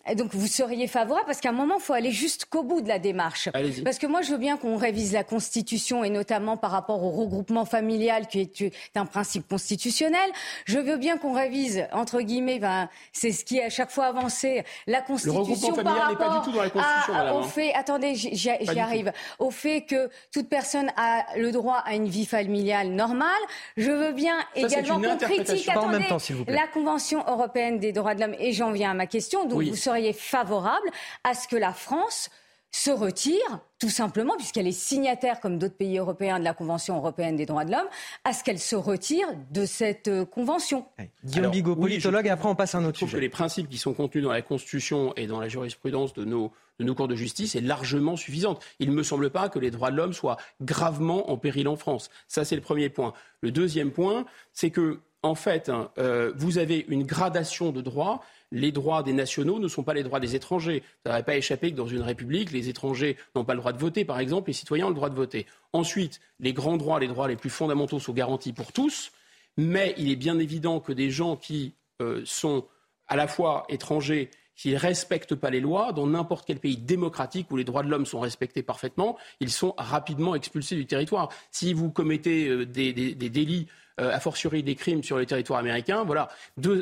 [0.07, 2.89] été donc vous seriez favorable parce qu'à un moment, il faut aller jusqu'au bout de
[2.89, 3.49] la démarche.
[3.85, 7.11] Parce que moi, je veux bien qu'on révise la Constitution et notamment par rapport au
[7.11, 10.31] regroupement familial qui est un principe constitutionnel.
[10.67, 14.07] Je veux bien qu'on révise, entre guillemets, ben, c'est ce qui est à chaque fois
[14.07, 17.43] avancé, la Constitution le regroupement familial n'est pas du tout dans la Constitution, au hein.
[17.43, 22.27] fait, attendez, j'y arrive, au fait que toute personne a le droit à une vie
[22.27, 23.29] familiale normale.
[23.77, 26.07] Je veux bien également qu'on critique, attendez,
[26.49, 29.47] la Convention européenne des droits de l'homme et j'en viens à ma question.
[29.47, 30.91] Donc vous seriez favorable
[31.23, 32.31] à ce que la France
[32.73, 37.37] se retire, tout simplement, puisqu'elle est signataire, comme d'autres pays européens, de la Convention européenne
[37.37, 37.87] des droits de l'homme,
[38.25, 40.85] à ce qu'elle se retire de cette euh, convention.
[41.25, 43.13] Guillaume Bigot, politologue, et après on passe à un autre sujet.
[43.13, 46.51] que les principes qui sont contenus dans la Constitution et dans la jurisprudence de nos,
[46.81, 48.61] de nos cours de justice est largement suffisante.
[48.81, 51.77] Il ne me semble pas que les droits de l'homme soient gravement en péril en
[51.77, 52.11] France.
[52.27, 53.13] Ça, c'est le premier point.
[53.41, 58.21] Le deuxième point, c'est que, en fait, hein, euh, vous avez une gradation de droits
[58.53, 60.83] les droits des nationaux ne sont pas les droits des étrangers.
[61.05, 63.79] Ça n'aurait pas échappé que dans une république, les étrangers n'ont pas le droit de
[63.79, 65.47] voter, par exemple, les citoyens ont le droit de voter.
[65.73, 69.13] Ensuite, les grands droits, les droits les plus fondamentaux sont garantis pour tous.
[69.57, 72.67] Mais il est bien évident que des gens qui euh, sont
[73.07, 77.51] à la fois étrangers, qui ne respectent pas les lois, dans n'importe quel pays démocratique
[77.51, 81.29] où les droits de l'homme sont respectés parfaitement, ils sont rapidement expulsés du territoire.
[81.51, 83.67] Si vous commettez euh, des, délits
[84.01, 86.05] euh, a fortiori des crimes sur le territoire américain.
[86.05, 86.29] Voilà.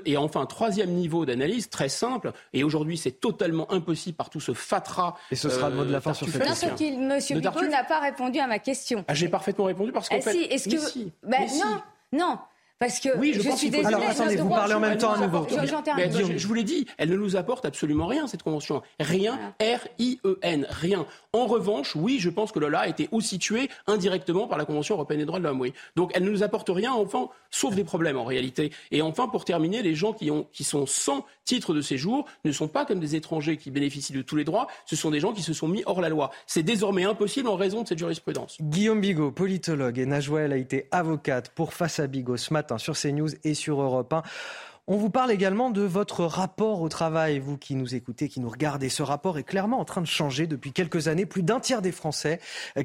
[0.07, 4.55] et enfin, troisième niveau d'analyse, très simple, et aujourd'hui c'est totalement impossible par tout ce
[4.55, 5.15] fatras.
[5.31, 6.71] Et ce sera le mot de la fin sur cette question.
[6.99, 9.05] Monsieur Bicot n'a pas répondu à ma question.
[9.09, 10.33] Ah, J'ai parfaitement répondu parce qu'en eh fait.
[10.33, 11.11] Si, est-ce que...
[11.23, 11.83] Ben, non,
[12.13, 12.39] non.
[12.83, 13.95] Parce que oui, je, je pense suis désolée.
[13.95, 15.47] Alors attendez, vous parlez en même temps à nouveau.
[15.49, 18.83] Je, je, vous l'ai dit, elle ne nous apporte absolument rien, cette convention.
[18.99, 21.07] Rien, R-I-E-N, rien.
[21.35, 24.97] En revanche, oui, je pense que Lola a été aussi tuée indirectement par la Convention
[24.97, 25.73] européenne des droits de l'homme, oui.
[25.97, 28.71] Donc elle ne nous apporte rien, enfin, sauf des problèmes en réalité.
[28.91, 32.53] Et enfin, pour terminer, les gens qui, ont, qui sont sans titre de séjour ne
[32.53, 35.33] sont pas comme des étrangers qui bénéficient de tous les droits, ce sont des gens
[35.33, 36.33] qui se sont mis hors la loi.
[36.47, 38.59] C'est désormais impossible en raison de cette jurisprudence.
[38.61, 42.95] Guillaume Bigot, politologue, et Najwa a été avocate pour Face à Bigot ce matin sur
[42.95, 44.23] CNews et sur Europe 1.
[44.89, 48.49] On vous parle également de votre rapport au travail, vous qui nous écoutez, qui nous
[48.49, 48.89] regardez.
[48.89, 51.25] Ce rapport est clairement en train de changer depuis quelques années.
[51.25, 52.41] Plus d'un tiers des Français,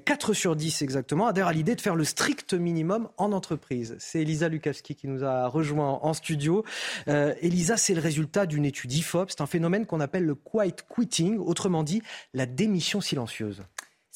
[0.06, 3.96] 4 sur 10 exactement, adhèrent à l'idée de faire le strict minimum en entreprise.
[3.98, 6.64] C'est Elisa Lukavski qui nous a rejoint en studio.
[7.08, 9.32] Euh, Elisa, c'est le résultat d'une étude IFOP.
[9.32, 12.04] C'est un phénomène qu'on appelle le quiet quitting, autrement dit
[12.36, 13.64] la démission silencieuse.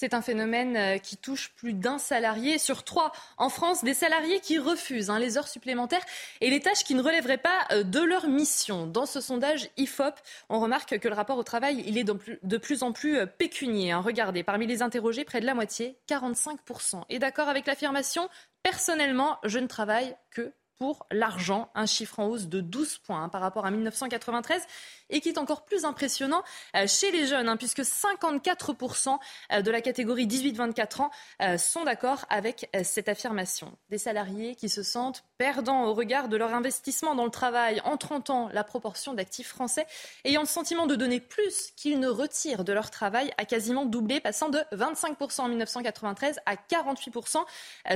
[0.02, 4.40] C'est un phénomène euh, qui touche plus d'un salarié sur trois en France, des salariés
[4.40, 6.04] qui refusent hein, les heures supplémentaires
[6.42, 8.88] et les tâches qui ne relèveraient pas euh, de leur mission.
[8.88, 10.16] Dans ce sondage IFOP,
[10.50, 13.92] on remarque que le rapport au travail, il est de plus en plus euh, pécunier.
[13.92, 14.02] Hein.
[14.02, 18.28] Regardez, parmi les interrogés, près de la moitié, 45%, est d'accord avec l'affirmation
[18.64, 23.30] Personnellement, je ne travaille que pour l'argent, un chiffre en hausse de 12 points hein,
[23.30, 24.64] par rapport à 1993
[25.12, 26.42] et qui est encore plus impressionnant
[26.76, 29.20] euh, chez les jeunes, hein, puisque 54%
[29.52, 31.12] euh, de la catégorie 18-24 ans
[31.44, 33.78] euh, sont d'accord avec cette affirmation.
[33.90, 37.80] Des salariés qui se sentent perdants au regard de leur investissement dans le travail.
[37.86, 39.86] En 30 ans, la proportion d'actifs français
[40.24, 44.20] ayant le sentiment de donner plus qu'ils ne retirent de leur travail a quasiment doublé,
[44.20, 47.38] passant de 25% en 1993 à 48%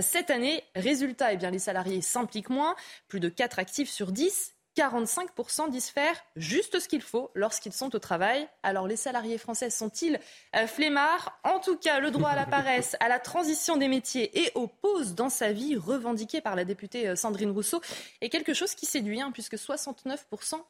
[0.02, 0.64] cette année.
[0.76, 2.75] Résultat, eh bien, les salariés s'impliquent moins
[3.08, 7.96] plus de 4 actifs sur 10 45% disent faire juste ce qu'il faut lorsqu'ils sont
[7.96, 8.48] au travail.
[8.62, 10.20] Alors les salariés français sont-ils
[10.56, 11.40] euh, flemmards?
[11.44, 14.68] En tout cas, le droit à la paresse, à la transition des métiers et aux
[14.68, 17.82] pauses dans sa vie revendiquées par la députée euh, Sandrine Rousseau
[18.22, 20.18] est quelque chose qui séduit, hein, puisque 69%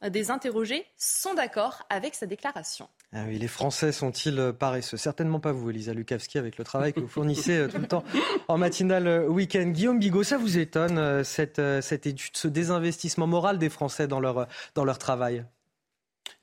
[0.08, 2.88] des interrogés sont d'accord avec sa déclaration.
[3.12, 4.96] Ah oui, les Français sont-ils euh, paresseux?
[4.96, 8.04] Certainement pas vous, Elisa Lukavski, avec le travail que vous fournissez tout le temps
[8.46, 9.66] en matinale week-end.
[9.66, 13.95] Guillaume Bigot, ça vous étonne, cette, cette étude, ce désinvestissement moral des Français?
[14.00, 15.44] Dans leur, dans leur travail?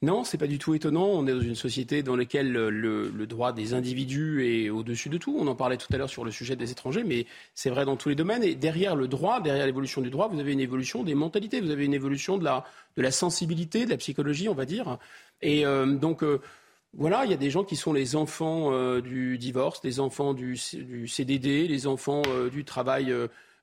[0.01, 1.05] Non, c'est pas du tout étonnant.
[1.05, 5.35] On est dans une société dans laquelle le, droit des individus est au-dessus de tout.
[5.39, 7.25] On en parlait tout à l'heure sur le sujet des étrangers, mais
[7.55, 8.43] c'est vrai dans tous les domaines.
[8.43, 11.71] Et derrière le droit, derrière l'évolution du droit, vous avez une évolution des mentalités, vous
[11.71, 12.65] avez une évolution de la,
[12.97, 14.97] de la sensibilité, de la psychologie, on va dire.
[15.41, 16.23] Et euh, donc.
[16.23, 16.41] Euh,
[16.95, 20.35] voilà, il y a des gens qui sont les enfants euh, du divorce, les enfants
[20.35, 22.21] du, du CDD, les enfants
[22.51, 23.11] du travail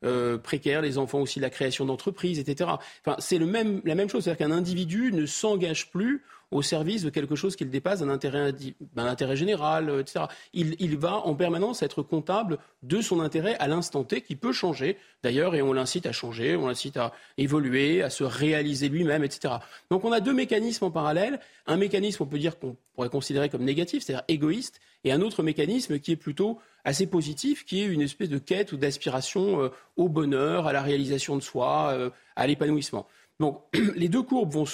[0.04, 2.70] euh, précaires, les enfants aussi la création d'entreprises, etc.
[3.04, 7.36] Enfin, c'est la même chose, c'est-à-dire qu'un individu ne s'engage plus au service de quelque
[7.36, 8.52] chose qu'il dépasse d'un intérêt,
[8.96, 10.26] intérêt général, euh, etc.
[10.52, 14.96] Il, va en permanence être comptable de son intérêt à l'instant T qui peut changer
[15.22, 19.54] d'ailleurs et on l'incite à changer, on l'incite à évoluer, à se réaliser lui-même, etc.
[19.90, 21.40] Donc on a deux mécanismes en parallèle.
[21.66, 25.42] Un mécanisme, on peut dire qu'on pourrait considérer comme négatif, c'est-à-dire égoïste, et un autre
[25.42, 29.68] mécanisme qui est plutôt assez positif, qui est une espèce de quête ou d'aspiration euh,
[29.96, 33.06] au bonheur, à la réalisation de soi, euh, à l'épanouissement.
[33.40, 33.62] Donc
[33.96, 34.66] les deux courbes vont,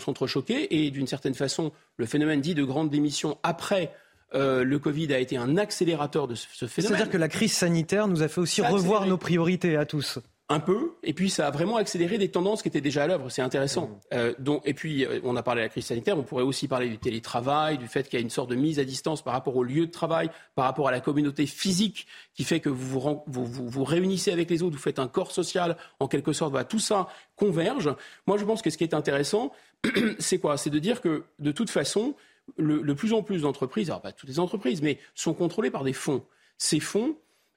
[0.00, 3.92] s'entrechoquer et d'une certaine façon, le phénomène dit de grande démission après
[4.34, 6.96] euh, le Covid a été un accélérateur de ce, phénomène.
[6.96, 10.18] C'est-à-dire que la crise sanitaire nous a fait aussi revoir nos priorités à tous
[10.50, 13.30] un peu, et puis ça a vraiment accéléré des tendances qui étaient déjà à l'œuvre.
[13.30, 13.86] C'est intéressant.
[13.86, 14.00] Mmh.
[14.12, 16.18] Euh, donc, et puis, euh, on a parlé de la crise sanitaire.
[16.18, 18.78] On pourrait aussi parler du télétravail, du fait qu'il y a une sorte de mise
[18.78, 22.44] à distance par rapport au lieu de travail, par rapport à la communauté physique, qui
[22.44, 25.78] fait que vous vous, vous, vous, réunissez avec les autres, vous faites un corps social,
[25.98, 26.50] en quelque sorte.
[26.50, 27.94] Voilà, tout ça converge.
[28.26, 29.50] Moi, je pense que ce qui est intéressant,
[30.18, 30.58] c'est quoi?
[30.58, 32.14] C'est de dire que, de toute façon,
[32.58, 35.84] le, le plus en plus d'entreprises, alors pas toutes les entreprises, mais sont contrôlées par
[35.84, 36.22] des fonds.
[36.58, 37.16] Ces fonds,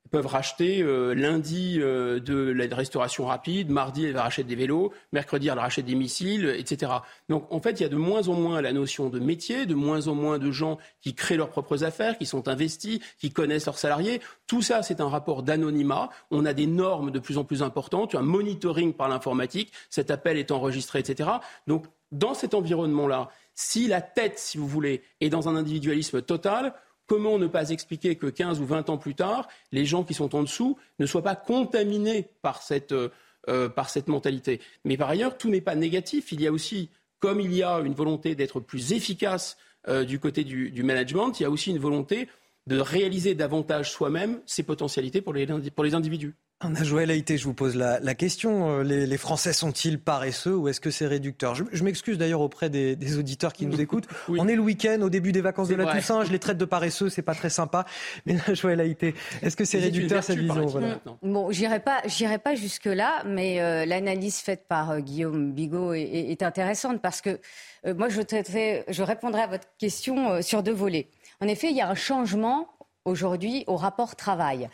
[0.09, 4.91] peuvent racheter euh, lundi euh, de la restauration rapide, mardi elle va racheter des vélos,
[5.11, 6.91] mercredi elle rachète des missiles, etc.
[7.29, 9.75] Donc en fait il y a de moins en moins la notion de métier, de
[9.75, 13.65] moins en moins de gens qui créent leurs propres affaires, qui sont investis, qui connaissent
[13.65, 14.21] leurs salariés.
[14.47, 16.09] Tout ça c'est un rapport d'anonymat.
[16.31, 20.37] On a des normes de plus en plus importantes, un monitoring par l'informatique, cet appel
[20.37, 21.29] est enregistré, etc.
[21.67, 26.73] Donc dans cet environnement-là, si la tête, si vous voulez, est dans un individualisme total,
[27.07, 30.35] Comment ne pas expliquer que 15 ou 20 ans plus tard, les gens qui sont
[30.35, 34.61] en dessous ne soient pas contaminés par cette, euh, par cette mentalité?
[34.85, 36.31] Mais par ailleurs, tout n'est pas négatif.
[36.31, 36.89] Il y a aussi,
[37.19, 39.57] comme il y a une volonté d'être plus efficace
[40.05, 42.27] du côté du, du management, il y a aussi une volonté
[42.67, 46.35] de réaliser davantage soi-même ses potentialités pour les, pour les individus.
[46.59, 48.79] Anna Joël Haïté, je vous pose la, la question.
[48.79, 51.53] Euh, les, les Français sont-ils paresseux ou est-ce que c'est réducteur?
[51.53, 54.07] Je, je m'excuse d'ailleurs auprès des, des, auditeurs qui nous écoutent.
[54.27, 55.99] On est le week-end, au début des vacances de la vrai.
[55.99, 56.23] Toussaint.
[56.23, 57.85] Je les traite de paresseux, c'est pas très sympa.
[58.25, 59.13] Mais Anna Joël Haïté,
[59.43, 60.99] est-ce que c'est réducteur cette vision voilà.
[61.21, 65.93] Bon, j'irai pas, j'irai pas jusque là, mais euh, l'analyse faite par euh, Guillaume Bigot
[65.93, 67.39] est, est, est, intéressante parce que
[67.85, 71.07] euh, moi, je, traiterai, je répondrai à votre question euh, sur deux volets.
[71.39, 72.67] En effet, il y a un changement
[73.07, 74.69] aujourd'hui au rapport travail.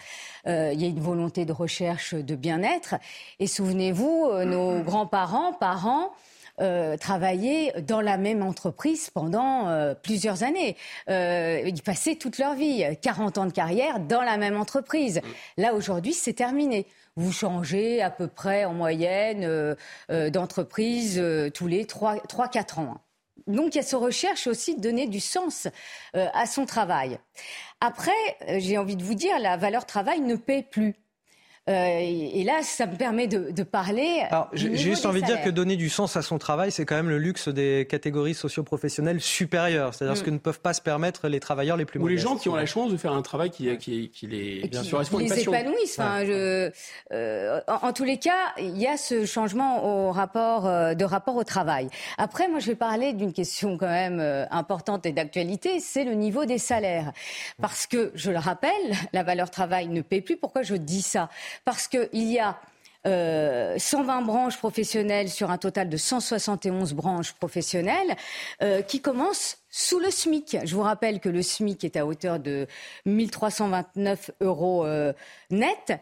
[0.48, 2.96] Euh, il y a une volonté de recherche de bien-être.
[3.40, 6.12] Et souvenez-vous, euh, nos grands-parents, parents,
[6.62, 10.78] euh, travaillaient dans la même entreprise pendant euh, plusieurs années.
[11.10, 15.20] Euh, ils passaient toute leur vie, 40 ans de carrière dans la même entreprise.
[15.58, 16.86] Là, aujourd'hui, c'est terminé.
[17.16, 19.76] Vous changez à peu près en moyenne
[20.10, 21.22] d'entreprise
[21.54, 22.98] tous les 3-4 ans.
[23.48, 25.68] Donc a cette recherche aussi de donner du sens
[26.16, 27.20] euh, à son travail.
[27.82, 28.12] Après,
[28.48, 30.96] euh, j'ai envie de vous dire, la valeur travail ne paie plus.
[31.70, 34.26] Euh, et là, ça me permet de, de parler.
[34.52, 37.10] J'ai juste envie de dire que donner du sens à son travail, c'est quand même
[37.10, 40.18] le luxe des catégories socioprofessionnelles supérieures, c'est-à-dire mm.
[40.18, 42.50] ce que ne peuvent pas se permettre les travailleurs les plus Ou les gens qui
[42.50, 45.18] ont la chance de faire un travail qui, qui, qui les, bien qui, sûr, qui
[45.18, 46.00] les épanouissent.
[46.00, 46.70] Enfin, je,
[47.14, 51.06] euh, en, en, tous les cas, il y a ce changement au rapport, euh, de
[51.06, 51.88] rapport au travail.
[52.18, 56.14] Après, moi, je vais parler d'une question quand même euh, importante et d'actualité, c'est le
[56.14, 57.14] niveau des salaires.
[57.62, 58.72] Parce que, je le rappelle,
[59.14, 60.36] la valeur travail ne paie plus.
[60.36, 61.30] Pourquoi je dis ça?
[61.66, 62.60] Parce qu'il y a
[63.06, 68.16] euh, 120 branches professionnelles sur un total de 171 branches professionnelles
[68.62, 70.60] euh, qui commencent sous le SMIC.
[70.64, 72.66] Je vous rappelle que le SMIC est à hauteur de
[73.06, 75.12] 1329 euros euh,
[75.50, 76.00] net.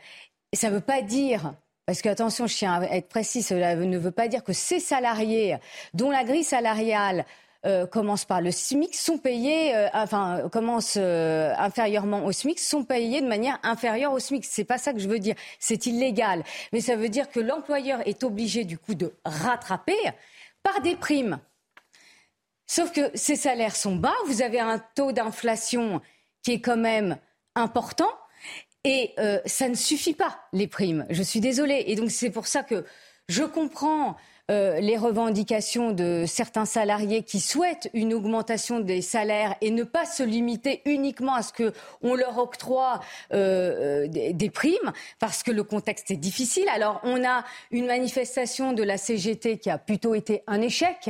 [0.52, 1.54] Et ça ne veut pas dire
[1.88, 4.80] parce que, attention, je tiens à être précis, cela ne veut pas dire que ces
[4.80, 5.58] salariés
[5.94, 7.26] dont la grille salariale
[7.64, 12.84] euh, commencent par le SMIC sont payés, euh, enfin commencent euh, inférieurement au SMIC, sont
[12.84, 14.46] payés de manière inférieure au SMIC.
[14.46, 15.36] C'est pas ça que je veux dire.
[15.60, 16.44] C'est illégal,
[16.74, 19.96] mais ça veut dire que l'employeur est obligé du coup de rattraper
[20.64, 21.38] par des primes.
[22.66, 26.02] Sauf que ces salaires sont bas, vous avez un taux d'inflation
[26.42, 27.18] qui est quand même
[27.54, 28.10] important.
[28.84, 29.14] Et
[29.46, 31.06] ça ne suffit pas, les primes.
[31.12, 31.84] Je suis désolée.
[31.86, 32.86] Et donc c'est pour ça que
[33.30, 34.18] je comprends
[34.52, 40.06] euh, les revendications de certains salariés qui souhaitent une augmentation des salaires et ne pas
[40.06, 43.00] se limiter uniquement à ce qu'on leur octroie
[43.34, 46.68] euh, des, des, primes, parce que le contexte est difficile.
[46.74, 51.10] Alors on a une manifestation de la CGT qui a plutôt été un échec.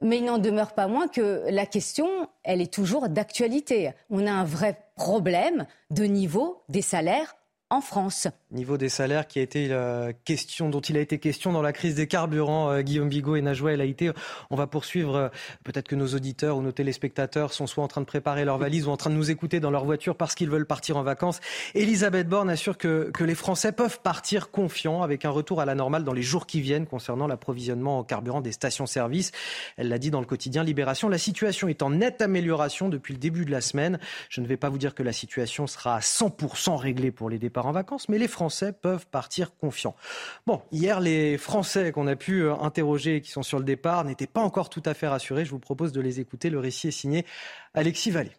[0.00, 2.08] Mais il n'en demeure pas moins que la question,
[2.42, 3.90] elle est toujours d'actualité.
[4.10, 7.36] On a un vrai problème de niveau des salaires
[7.72, 8.28] en France.
[8.50, 11.72] Niveau des salaires qui a été la question, dont il a été question dans la
[11.72, 14.10] crise des carburants, euh, Guillaume Bigot et Najwa El Haïté.
[14.50, 15.16] On va poursuivre.
[15.16, 15.28] Euh,
[15.64, 18.86] peut-être que nos auditeurs ou nos téléspectateurs sont soit en train de préparer leur valise
[18.88, 21.40] ou en train de nous écouter dans leur voiture parce qu'ils veulent partir en vacances.
[21.74, 25.74] Elisabeth Borne assure que, que les Français peuvent partir confiants avec un retour à la
[25.74, 29.32] normale dans les jours qui viennent concernant l'approvisionnement en carburant des stations-service.
[29.78, 31.08] Elle l'a dit dans le quotidien Libération.
[31.08, 33.98] La situation est en nette amélioration depuis le début de la semaine.
[34.28, 37.38] Je ne vais pas vous dire que la situation sera à 100% réglée pour les
[37.38, 39.94] départs en vacances, mais les Français peuvent partir confiants.
[40.46, 44.04] Bon, hier, les Français qu'on a pu euh, interroger et qui sont sur le départ
[44.04, 45.44] n'étaient pas encore tout à fait rassurés.
[45.44, 46.50] Je vous propose de les écouter.
[46.50, 47.24] Le récit est signé
[47.74, 48.36] Alexis Vallée.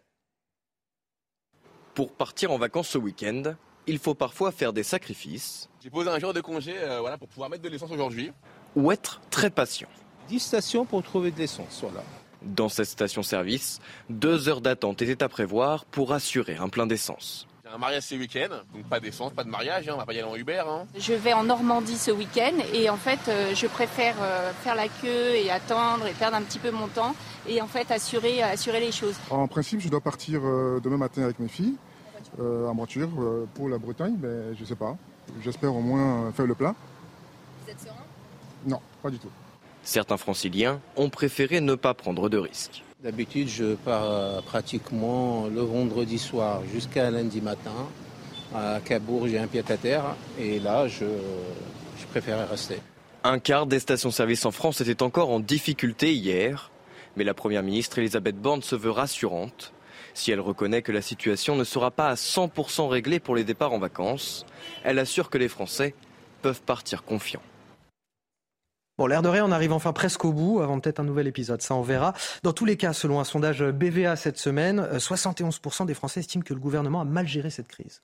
[1.94, 3.54] Pour partir en vacances ce week-end,
[3.86, 5.68] il faut parfois faire des sacrifices.
[5.82, 8.32] J'ai posé un jour de congé euh, voilà, pour pouvoir mettre de l'essence aujourd'hui.
[8.76, 9.88] Ou être très patient.
[10.28, 12.02] 10 stations pour trouver de l'essence, voilà.
[12.42, 13.80] Dans cette station-service,
[14.10, 17.46] deux heures d'attente étaient à prévoir pour assurer un plein d'essence.
[17.64, 20.12] J'ai un mariage ce week-end, donc pas d'essence, pas de mariage, hein, on va pas
[20.12, 20.62] y aller en Uber.
[20.68, 20.86] Hein.
[20.98, 24.88] Je vais en Normandie ce week-end et en fait euh, je préfère euh, faire la
[24.88, 27.14] queue et attendre et perdre un petit peu mon temps
[27.48, 29.14] et en fait assurer, assurer les choses.
[29.30, 31.76] En principe je dois partir euh, demain matin avec mes filles
[32.38, 33.08] euh, en voiture
[33.54, 34.98] pour la Bretagne, mais je sais pas.
[35.42, 36.74] J'espère au moins faire le plein.
[37.64, 37.94] Vous êtes serein?
[38.66, 39.30] Non, pas du tout.
[39.84, 42.82] Certains franciliens ont préféré ne pas prendre de risques.
[43.04, 47.86] D'habitude, je pars pratiquement le vendredi soir jusqu'à lundi matin.
[48.54, 51.04] À Cabourg, j'ai un pied à terre et là, je,
[51.98, 52.78] je préférais rester.
[53.22, 56.70] Un quart des stations-service en France était encore en difficulté hier,
[57.16, 59.74] mais la Première ministre Elisabeth Borne se veut rassurante.
[60.14, 63.74] Si elle reconnaît que la situation ne sera pas à 100% réglée pour les départs
[63.74, 64.46] en vacances,
[64.82, 65.94] elle assure que les Français
[66.40, 67.42] peuvent partir confiants.
[68.96, 71.60] Bon, l'air de rien, on arrive enfin presque au bout, avant peut-être un nouvel épisode,
[71.62, 72.14] ça on verra.
[72.44, 76.54] Dans tous les cas, selon un sondage BVA cette semaine, 71% des Français estiment que
[76.54, 78.02] le gouvernement a mal géré cette crise.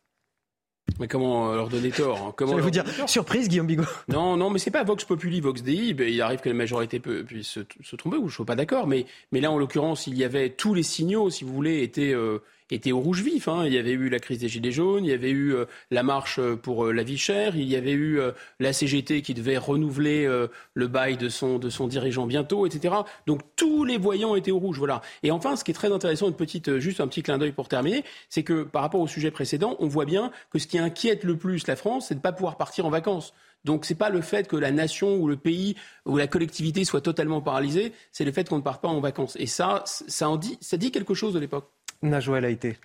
[0.99, 2.35] Mais comment leur donner tort hein?
[2.37, 3.85] Comment Je vais vous dire, surprise, Guillaume Bigot.
[4.09, 5.95] Non, non, mais c'est pas Vox Populi, Vox Dei.
[5.95, 8.57] Ben, il arrive que la majorité puisse se, se tromper, ou je ne suis pas
[8.57, 8.87] d'accord.
[8.87, 12.13] Mais, mais là, en l'occurrence, il y avait tous les signaux, si vous voulez, étaient,
[12.13, 12.43] euh,
[12.75, 13.49] étaient au rouge vif.
[13.49, 13.65] Hein.
[13.67, 16.03] Il y avait eu la crise des Gilets jaunes, il y avait eu euh, la
[16.03, 18.21] marche euh, pour euh, la vie chère, il y avait eu
[18.59, 20.29] la CGT qui devait renouveler
[20.75, 22.95] le bail de son, de son dirigeant bientôt, etc.
[23.27, 24.79] Donc tous les voyants étaient au rouge.
[24.79, 25.03] Voilà.
[25.23, 27.69] Et enfin, ce qui est très intéressant, une petite, juste un petit clin d'œil pour
[27.69, 31.25] terminer, c'est que par rapport au sujet précédent, on voit bien que ce qui inquiète
[31.25, 33.35] le plus la France, c'est de ne pas pouvoir partir en vacances.
[33.65, 35.77] Donc c'est pas le fait que la nation ou le pays
[36.07, 39.37] ou la collectivité soit totalement paralysée, c'est le fait qu'on ne parte pas en vacances.
[39.39, 41.71] Et ça, ça en dit, ça dit quelque chose de l'époque.
[42.03, 42.77] Najoël a été.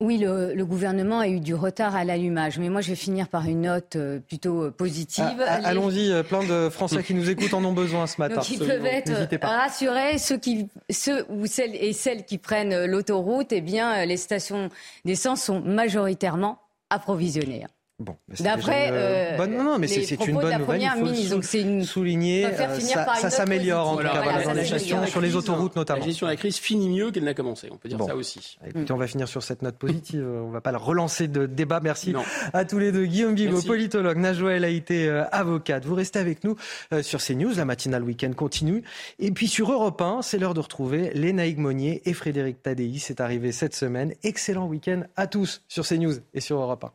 [0.00, 3.28] Oui, le, le gouvernement a eu du retard à l'allumage, mais moi je vais finir
[3.28, 5.24] par une note euh, plutôt euh, positive.
[5.24, 8.20] Ah, ah, Les- Allons-y, euh, plein de Français qui nous écoutent en ont besoin ce
[8.20, 8.34] matin.
[8.36, 9.46] Donc ils peuvent être pas.
[9.56, 14.68] rassurés, ceux, qui, ceux ou celles et celles qui prennent l'autoroute, eh bien les stations
[15.04, 16.58] d'essence sont majoritairement
[16.90, 17.64] approvisionnées.
[18.00, 20.82] Bon, mais c'est D'après une, euh, bonne- non, non, mais c'est une bonne la nouvelle.
[20.82, 21.30] il faut ministre.
[21.36, 22.44] Donc c'est une souligner.
[22.46, 22.80] Euh,
[23.20, 26.00] ça s'améliore en tout cas Voilà, gestions, sur les autoroutes notamment.
[26.00, 27.68] La gestion de la crise finit mieux qu'elle n'a commencé.
[27.70, 28.08] On peut dire Bon.
[28.08, 28.58] ça aussi.
[28.66, 30.26] Écoutez, on va finir sur cette note positive.
[30.26, 31.78] On va pas le relancer de débat.
[31.80, 32.24] Merci Non.
[32.52, 33.06] à tous les deux.
[33.06, 35.84] Guillaume Bigot, politologue, Najouel a été euh, avocate.
[35.84, 36.56] Vous restez avec nous
[36.92, 37.54] euh, sur CNews.
[37.54, 38.82] La matinale week-end continue.
[39.20, 42.98] Et puis sur Europe 1, c'est l'heure de retrouver Léna Monnier et Frédéric Tadei.
[42.98, 44.14] C'est arrivé cette semaine.
[44.24, 46.90] Excellent week-end à tous sur CNews et sur Europe 1.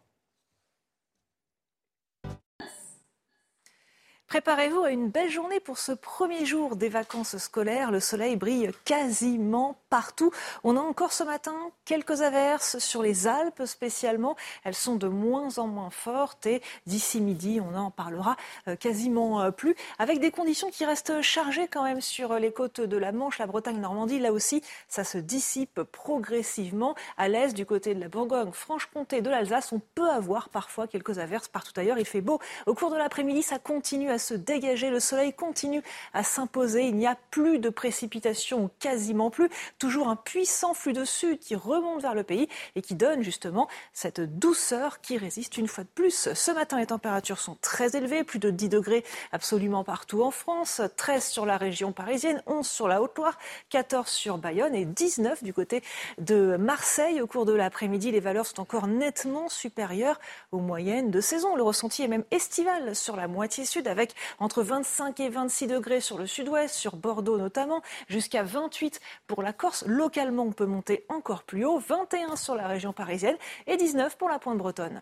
[4.30, 7.90] Préparez-vous à une belle journée pour ce premier jour des vacances scolaires.
[7.90, 10.30] Le soleil brille quasiment partout.
[10.64, 14.36] On a encore ce matin quelques averses sur les Alpes spécialement.
[14.64, 18.38] Elles sont de moins en moins fortes et d'ici midi, on n'en parlera
[18.68, 19.76] euh, quasiment euh, plus.
[19.98, 23.48] Avec des conditions qui restent chargées quand même sur les côtes de la Manche, la
[23.48, 24.20] Bretagne, Normandie.
[24.20, 26.94] Là aussi, ça se dissipe progressivement.
[27.18, 31.18] À l'est, du côté de la Bourgogne, Franche-Comté, de l'Alsace, on peut avoir parfois quelques
[31.18, 31.98] averses partout ailleurs.
[31.98, 32.40] Il fait beau.
[32.68, 34.90] Au cours de l'après-midi, ça continue à se dégager.
[34.90, 35.82] Le soleil continue
[36.14, 36.84] à s'imposer.
[36.84, 39.50] Il n'y a plus de précipitations, quasiment plus.
[39.80, 43.68] Toujours un puissant flux de sud qui remonte vers le pays et qui donne justement
[43.94, 46.34] cette douceur qui résiste une fois de plus.
[46.34, 50.82] Ce matin, les températures sont très élevées, plus de 10 degrés absolument partout en France,
[50.98, 53.38] 13 sur la région parisienne, 11 sur la Haute-Loire,
[53.70, 55.82] 14 sur Bayonne et 19 du côté
[56.18, 57.22] de Marseille.
[57.22, 60.20] Au cours de l'après-midi, les valeurs sont encore nettement supérieures
[60.52, 61.56] aux moyennes de saison.
[61.56, 64.09] Le ressenti est même estival sur la moitié sud avec
[64.40, 69.54] entre 25 et 26 degrés sur le sud-ouest, sur Bordeaux notamment, jusqu'à 28 pour la
[69.54, 69.84] Corse.
[69.88, 73.38] Localement, on peut monter encore plus haut, 21 sur la région parisienne
[73.68, 75.02] et 19 pour la pointe bretonne.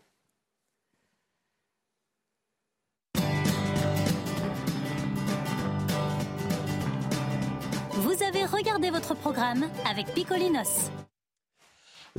[7.92, 10.92] Vous avez regardé votre programme avec Picolinos.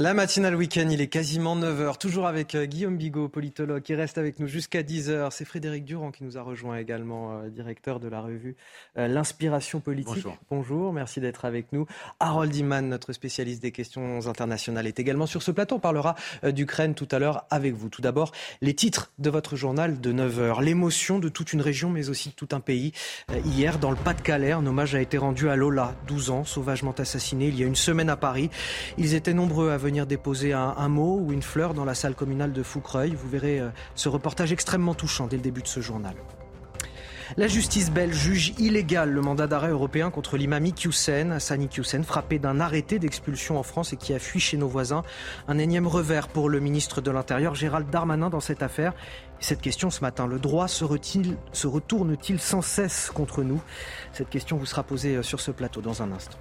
[0.00, 4.16] La matinale week-end, il est quasiment 9h, toujours avec euh, Guillaume Bigot, politologue, qui reste
[4.16, 5.32] avec nous jusqu'à 10h.
[5.32, 8.54] C'est Frédéric Durand qui nous a rejoint également, euh, directeur de la revue
[8.96, 10.24] euh, L'Inspiration politique.
[10.52, 10.92] Bonjour.
[10.92, 11.84] merci d'être avec nous.
[12.20, 15.74] Harold Iman, notre spécialiste des questions internationales, est également sur ce plateau.
[15.74, 16.14] On parlera
[16.44, 17.88] d'Ukraine tout à l'heure avec vous.
[17.88, 18.30] Tout d'abord,
[18.60, 20.62] les titres de votre journal de 9h.
[20.62, 22.92] L'émotion de toute une région, mais aussi de tout un pays.
[23.44, 27.48] Hier, dans le Pas-de-Calais, un hommage a été rendu à Lola, 12 ans, sauvagement assassinée
[27.48, 28.48] il y a une semaine à Paris.
[28.96, 32.52] Ils étaient nombreux à venir déposer un, mot ou une fleur dans la salle communale
[32.52, 33.15] de Foucreuil.
[33.15, 36.15] Vous verrez euh, ce reportage extrêmement touchant dès le début de ce journal.
[37.36, 42.39] La justice belge juge illégal le mandat d'arrêt européen contre l'imam Iqiyoussen, Hassani Iqiyoussen, frappé
[42.39, 45.02] d'un arrêté d'expulsion en France et qui a fui chez nos voisins.
[45.47, 48.94] Un énième revers pour le ministre de l'Intérieur, Gérald Darmanin, dans cette affaire.
[49.40, 53.60] Et cette question ce matin, le droit se retourne-t-il sans cesse contre nous?
[54.12, 56.39] Cette question vous sera posée euh, sur ce plateau dans un instant.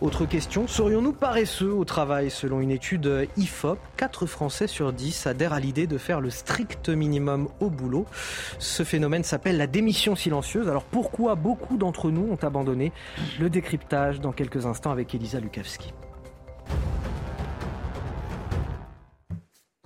[0.00, 5.54] Autre question, serions-nous paresseux au travail Selon une étude IFOP, 4 Français sur 10 adhèrent
[5.54, 8.04] à l'idée de faire le strict minimum au boulot.
[8.58, 10.68] Ce phénomène s'appelle la démission silencieuse.
[10.68, 12.92] Alors pourquoi beaucoup d'entre nous ont abandonné
[13.40, 15.92] Le décryptage dans quelques instants avec Elisa Lukavski?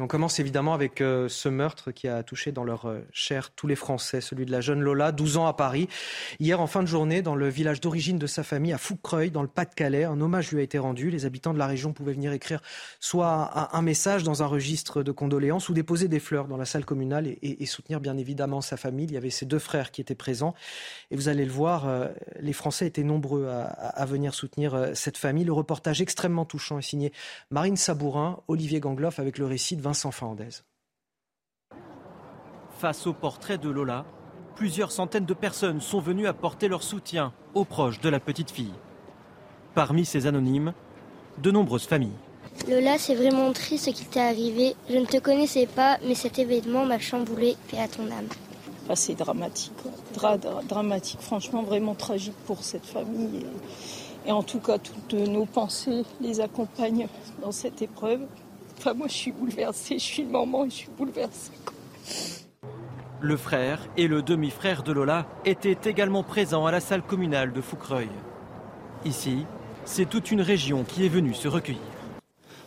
[0.00, 3.66] On commence évidemment avec euh, ce meurtre qui a touché dans leur euh, chair tous
[3.66, 5.88] les Français, celui de la jeune Lola, 12 ans à Paris.
[6.38, 9.42] Hier, en fin de journée, dans le village d'origine de sa famille, à Foucreuil, dans
[9.42, 11.10] le Pas-de-Calais, un hommage lui a été rendu.
[11.10, 12.62] Les habitants de la région pouvaient venir écrire
[12.98, 16.84] soit un, message dans un registre de condoléances ou déposer des fleurs dans la salle
[16.84, 19.06] communale et, soutenir bien évidemment sa famille.
[19.06, 20.54] Il y avait ses deux frères qui étaient présents.
[21.10, 22.08] Et vous allez le voir, euh,
[22.40, 25.44] les Français étaient nombreux à, venir soutenir cette famille.
[25.44, 27.12] Le reportage extrêmement touchant est signé
[27.50, 30.62] Marine Sabourin, Olivier Gangloff avec le récit de Vincent Fernandez.
[32.78, 34.04] Face au portrait de Lola,
[34.54, 38.72] plusieurs centaines de personnes sont venues apporter leur soutien aux proches de la petite fille.
[39.74, 40.74] Parmi ces anonymes,
[41.38, 42.20] de nombreuses familles.
[42.68, 44.76] Lola, c'est vraiment triste ce qui t'est arrivé.
[44.88, 47.56] Je ne te connaissais pas, mais cet événement m'a chamboulé.
[47.68, 48.28] Paix à ton âme.
[48.88, 49.72] Ah, c'est dramatique,
[50.68, 53.44] dramatique, franchement vraiment tragique pour cette famille.
[54.24, 57.08] Et, en tout cas, toutes nos pensées les accompagnent
[57.42, 58.20] dans cette épreuve.
[58.80, 61.52] Enfin, moi, je suis bouleversée, je suis le maman et je suis bouleversée.
[63.20, 67.60] Le frère et le demi-frère de Lola étaient également présents à la salle communale de
[67.60, 68.08] Foucreuil.
[69.04, 69.44] Ici,
[69.84, 71.82] c'est toute une région qui est venue se recueillir.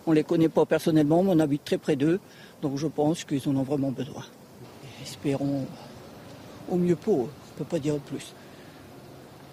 [0.06, 2.19] On ne les connaît pas personnellement, mais on habite très près d'eux,
[2.61, 4.23] donc je pense qu'ils en ont vraiment besoin.
[5.02, 5.65] Espérons
[6.69, 8.35] au mieux pour eux, on ne peut pas dire plus.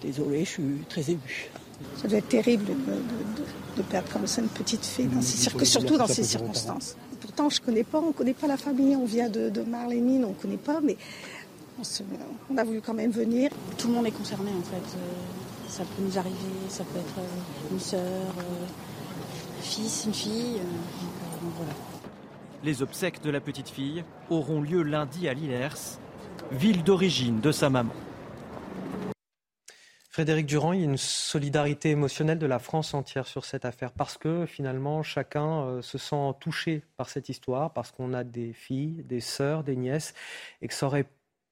[0.03, 1.49] Désolé, je suis très ému.
[2.01, 5.09] Ça doit être terrible de, perdre comme ça une petite fille,
[5.63, 6.95] surtout dans ces circonstances.
[7.19, 10.25] Pourtant, je connais pas, on ne connaît pas la famille, on vient de, de Marlémine,
[10.25, 10.97] on ne connaît pas, mais
[12.49, 13.51] on, a voulu quand même venir.
[13.77, 14.97] Tout le monde est concerné en fait.
[14.97, 15.11] Euh,
[15.67, 16.35] ça peut nous arriver,
[16.67, 18.65] ça peut être euh, une sœur, euh,
[19.61, 20.59] fils, une fille.
[21.55, 21.73] voilà.
[22.63, 25.97] Les obsèques de la petite fille auront lieu lundi à Lillers,
[26.51, 27.93] ville d'origine de sa maman.
[30.11, 33.93] Frédéric Durand, il y a une solidarité émotionnelle de la France entière sur cette affaire
[33.93, 38.51] parce que finalement chacun euh, se sent touché par cette histoire, parce qu'on a des
[38.51, 40.13] filles, des sœurs, des nièces
[40.61, 41.05] et que ça aurait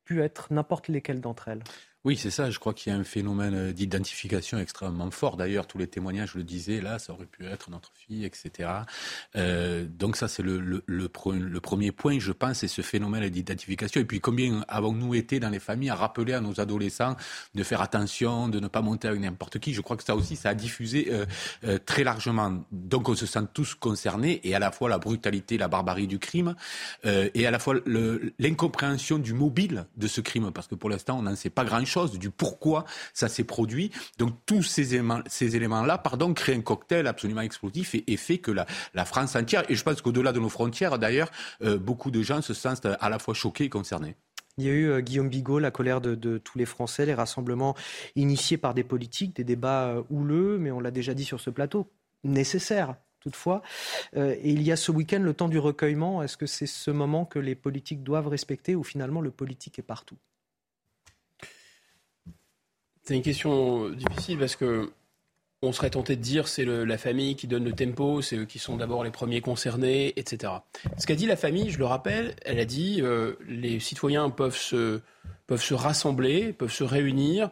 [0.03, 1.63] pu être n'importe lesquelles d'entre elles.
[2.05, 2.49] Oui, c'est ça.
[2.49, 5.35] Je crois qu'il y a un phénomène euh, d'identification extrêmement fort.
[5.35, 6.79] D'ailleurs, tous les témoignages le disaient.
[6.79, 8.69] Là, ça aurait pu être notre fille, etc.
[9.35, 10.81] Euh, donc ça, c'est le,
[11.59, 13.99] premier point, je pense, c'est ce phénomène d'identification.
[13.99, 17.17] Et puis, combien avons-nous été dans les familles à rappeler à nos adolescents
[17.53, 19.73] de faire attention, de ne pas monter avec n'importe qui?
[19.73, 22.63] Je crois que ça aussi, ça a diffusé euh, très largement.
[22.71, 26.17] Donc, on se sent tous concernés, et à la fois la brutalité, la barbarie du
[26.17, 26.55] crime,
[27.03, 31.23] et à la fois l'incompréhension du mobile de ce crime, parce que pour l'instant, on
[31.23, 33.91] n'en sait pas grand-chose chose, du pourquoi ça s'est produit.
[34.17, 38.51] Donc tous ces éléments, ces éléments-là, pardon, créent un cocktail absolument explosif et, fait que
[38.51, 41.31] la, France entière, et je pense qu'au-delà de nos frontières, d'ailleurs,
[41.63, 44.15] euh, beaucoup de gens se sentent à la fois choqués et concernés.
[44.57, 47.13] Il y a eu, euh, Guillaume Bigot, la colère de, de, tous les Français, les
[47.13, 47.75] rassemblements
[48.15, 51.49] initiés par des politiques, des débats euh, houleux, mais on l'a déjà dit sur ce
[51.49, 51.91] plateau,
[52.23, 53.61] nécessaires toutefois.
[54.15, 56.23] et il y a ce week-end le temps du recueillement.
[56.23, 59.83] Est-ce que c'est ce moment que les politiques doivent respecter ou finalement le politique est
[59.83, 60.15] partout?
[63.03, 64.91] C'est une question difficile parce que
[65.61, 68.59] on serait tenté de dire c'est la famille qui donne le tempo, c'est eux qui
[68.59, 70.53] sont d'abord les premiers concernés, etc.
[70.97, 74.55] Ce qu'a dit la famille, je le rappelle, elle a dit euh, les citoyens peuvent
[74.55, 75.01] se,
[75.47, 77.49] peuvent se rassembler, peuvent se réunir.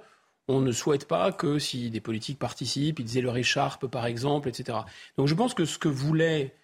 [0.47, 4.47] On ne souhaite pas que si des politiques participent, ils aient leur écharpe par exemple,
[4.47, 4.77] etc.
[5.17, 6.55] Donc je pense que ce que voulait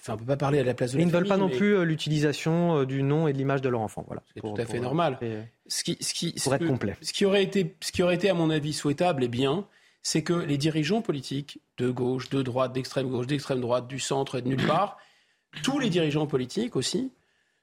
[0.00, 1.50] Enfin, on ne peut pas parler à la place de Ils ne veulent pas non
[1.50, 4.02] plus euh, l'utilisation euh, du nom et de l'image de leur enfant.
[4.06, 4.22] Voilà.
[4.34, 5.18] C'est tout à fait normal.
[5.22, 6.96] Euh, ce qui, ce qui, pour être complet.
[7.02, 9.66] Ce qui, aurait été, ce qui aurait été, à mon avis, souhaitable et bien,
[10.02, 14.38] c'est que les dirigeants politiques, de gauche, de droite, d'extrême gauche, d'extrême droite, du centre
[14.38, 14.96] et de nulle part,
[15.62, 17.12] tous les dirigeants politiques aussi,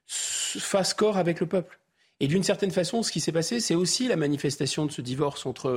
[0.06, 1.80] fassent corps avec le peuple.
[2.20, 5.46] Et d'une certaine façon, ce qui s'est passé, c'est aussi la manifestation de ce divorce
[5.46, 5.70] entre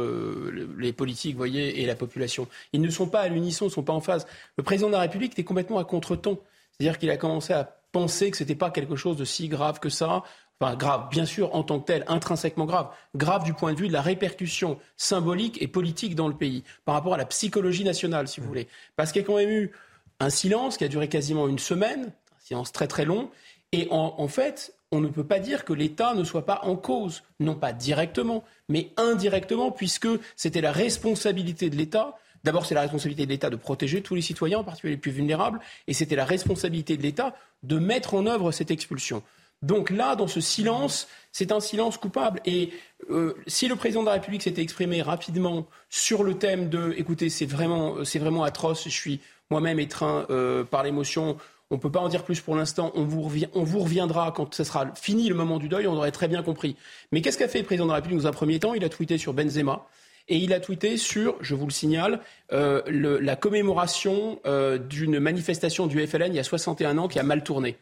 [0.78, 2.48] les politiques, voyez, et la population.
[2.74, 4.26] Ils ne sont pas à l'unisson, ils ne sont pas en phase.
[4.58, 6.40] Le président de la République était complètement à contre-ton.
[6.82, 9.80] C'est-à-dire qu'il a commencé à penser que ce n'était pas quelque chose de si grave
[9.80, 10.24] que ça.
[10.60, 12.88] Enfin, grave, bien sûr, en tant que tel, intrinsèquement grave.
[13.16, 16.96] Grave du point de vue de la répercussion symbolique et politique dans le pays, par
[16.96, 18.68] rapport à la psychologie nationale, si vous voulez.
[18.96, 19.72] Parce qu'il y a quand même eu
[20.20, 23.30] un silence qui a duré quasiment une semaine, un silence très très long,
[23.72, 26.76] et en, en fait, on ne peut pas dire que l'État ne soit pas en
[26.76, 32.82] cause, non pas directement, mais indirectement, puisque c'était la responsabilité de l'État D'abord, c'est la
[32.82, 36.16] responsabilité de l'État de protéger tous les citoyens, en particulier les plus vulnérables, et c'était
[36.16, 39.24] la responsabilité de l'État de mettre en œuvre cette expulsion.
[39.62, 42.42] Donc là, dans ce silence, c'est un silence coupable.
[42.46, 42.72] Et
[43.12, 47.30] euh, si le président de la République s'était exprimé rapidement sur le thème de, écoutez,
[47.30, 49.20] c'est vraiment, vraiment atroce, je suis
[49.52, 51.38] moi-même étreint euh, par l'émotion,
[51.70, 52.92] on ne peut pas en dire plus pour l'instant.
[52.96, 55.88] On on vous reviendra quand ce sera fini le moment du deuil.
[55.88, 56.76] On aurait très bien compris.
[57.12, 58.74] Mais qu'est-ce qu'a fait le président de la République dans un premier temps?
[58.74, 59.88] Il a tweeté sur Benzema
[60.32, 62.22] et il a tweeté sur, je vous le signale,
[62.54, 67.24] euh, la commémoration euh, d'une manifestation du FLN il y a 61 ans qui a
[67.24, 67.78] mal tourné.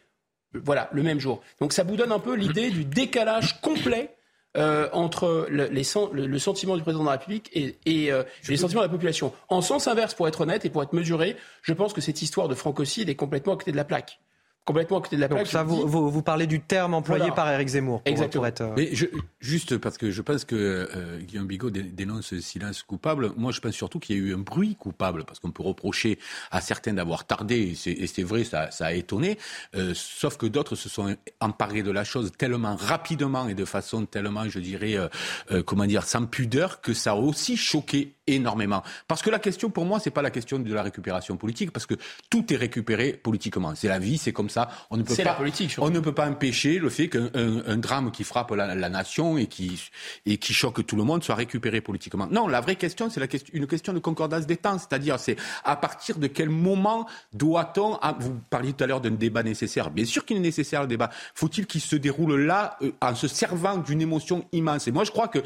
[0.52, 1.40] Voilà, le même jour.
[1.60, 4.16] Donc ça vous donne un peu l'idée du décalage complet
[4.56, 8.92] euh, entre le, le, sentiment du président de la République et, les sentiments de la
[8.92, 9.32] population.
[9.48, 12.48] En sens inverse, pour être honnête et pour être mesuré, je pense que cette histoire
[12.48, 14.18] de francocide est complètement à côté de la plaque.
[14.64, 15.40] Complètement à côté de la plaque.
[15.40, 18.02] Donc ça, vous, vous, vous, parlez du terme employé par Éric Zemmour.
[18.04, 18.46] Exactement.
[18.46, 18.74] Être, euh...
[18.76, 19.06] Mais je,
[19.40, 23.32] juste parce que je pense que euh, Guillaume Bigot dénonce ce silence coupable.
[23.36, 26.18] Moi, je pense surtout qu'il y a eu un bruit coupable, parce qu'on peut reprocher
[26.50, 29.38] à certains d'avoir tardé, et c'est vrai, ça, ça, a étonné.
[29.74, 34.06] Euh, sauf que d'autres se sont emparés de la chose tellement rapidement et de façon
[34.06, 35.08] tellement, je dirais, euh,
[35.50, 38.82] euh comment dire, sans pudeur, que ça a aussi choqué énormément.
[39.08, 41.86] Parce que la question, pour moi, c'est pas la question de la récupération politique, parce
[41.86, 41.94] que
[42.28, 43.74] tout est récupéré politiquement.
[43.74, 44.68] C'est la vie, c'est comme ça.
[44.90, 47.62] On ne peut pas, la politique, on ne peut pas empêcher le fait qu'un un,
[47.66, 49.80] un drame qui frappe la, la, nation et qui,
[50.26, 52.26] et qui choque tout le monde soit récupéré politiquement.
[52.30, 54.78] Non, la vraie question, c'est question, une question de concordance des temps.
[54.78, 59.42] C'est-à-dire, c'est à partir de quel moment doit-on, vous parliez tout à l'heure d'un débat
[59.42, 59.90] nécessaire.
[59.90, 61.10] Bien sûr qu'il est nécessaire le débat.
[61.34, 64.88] Faut-il qu'il se déroule là, euh, en se servant d'une émotion immense?
[64.88, 65.38] Et moi, je crois que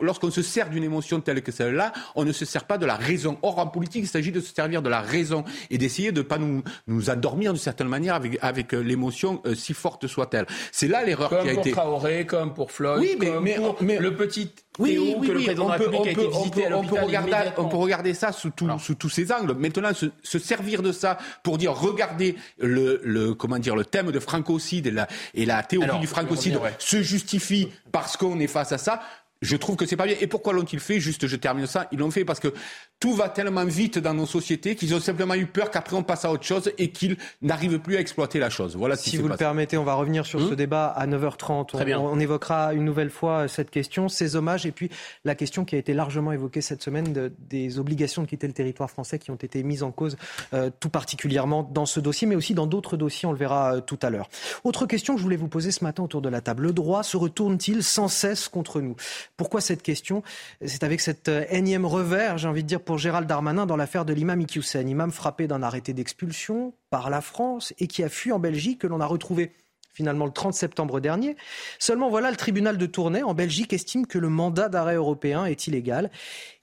[0.00, 2.96] lorsqu'on se sert d'une émotion telle que celle-là, on ne se sert pas de la
[2.96, 3.38] raison.
[3.42, 6.26] Or, en politique, il s'agit de se servir de la raison et d'essayer de ne
[6.26, 10.46] pas nous, nous endormir d'une certaine manière avec, avec euh, l'émotion, euh, si forte soit-elle.
[10.72, 11.70] C'est là l'erreur qui a pour été.
[11.70, 15.32] Traoré, comme pour Floyd, oui, mais, comme mais, pour mais, le petit oui, oui, que
[15.32, 17.64] le oui, président on de la peut, République on peut, on peut, peut regarder, on
[17.68, 19.54] peut regarder ça sous, tout, sous tous ces angles.
[19.54, 24.10] Maintenant, se, se servir de ça pour dire, regardez le, le, comment dire, le thème
[24.10, 26.74] de francocide et la, et la théorie Alors, du francocide ouais.
[26.78, 29.00] se justifie parce qu'on est face à ça.
[29.42, 30.16] Je trouve que c'est pas bien.
[30.20, 30.98] Et pourquoi l'ont-ils fait?
[30.98, 31.88] Juste, je termine ça.
[31.92, 32.54] Ils l'ont fait parce que
[32.98, 36.24] tout va tellement vite dans nos sociétés qu'ils ont simplement eu peur qu'après on passe
[36.24, 38.74] à autre chose et qu'ils n'arrivent plus à exploiter la chose.
[38.74, 38.96] Voilà.
[38.96, 39.32] Si vous passé.
[39.32, 41.66] le permettez, on va revenir sur hum ce débat à 9h30.
[41.66, 42.00] Très bien.
[42.00, 44.90] On, évoquera une nouvelle fois cette question, ces hommages et puis
[45.24, 48.54] la question qui a été largement évoquée cette semaine de, des obligations de quitter le
[48.54, 50.16] territoire français qui ont été mises en cause
[50.54, 53.28] euh, tout particulièrement dans ce dossier, mais aussi dans d'autres dossiers.
[53.28, 54.30] On le verra euh, tout à l'heure.
[54.64, 56.62] Autre question que je voulais vous poser ce matin autour de la table.
[56.62, 58.96] Le droit se retourne-t-il sans cesse contre nous?
[59.36, 60.22] Pourquoi cette question?
[60.64, 64.04] C'est avec cet euh, énième revers, j'ai envie de dire, pour Gérald Darmanin dans l'affaire
[64.04, 68.32] de l'imam Iqiyoussen, imam frappé d'un arrêté d'expulsion par la France et qui a fui
[68.32, 69.52] en Belgique, que l'on a retrouvé
[69.92, 71.36] finalement le 30 septembre dernier.
[71.78, 75.66] Seulement voilà, le tribunal de Tournai en Belgique estime que le mandat d'arrêt européen est
[75.66, 76.10] illégal.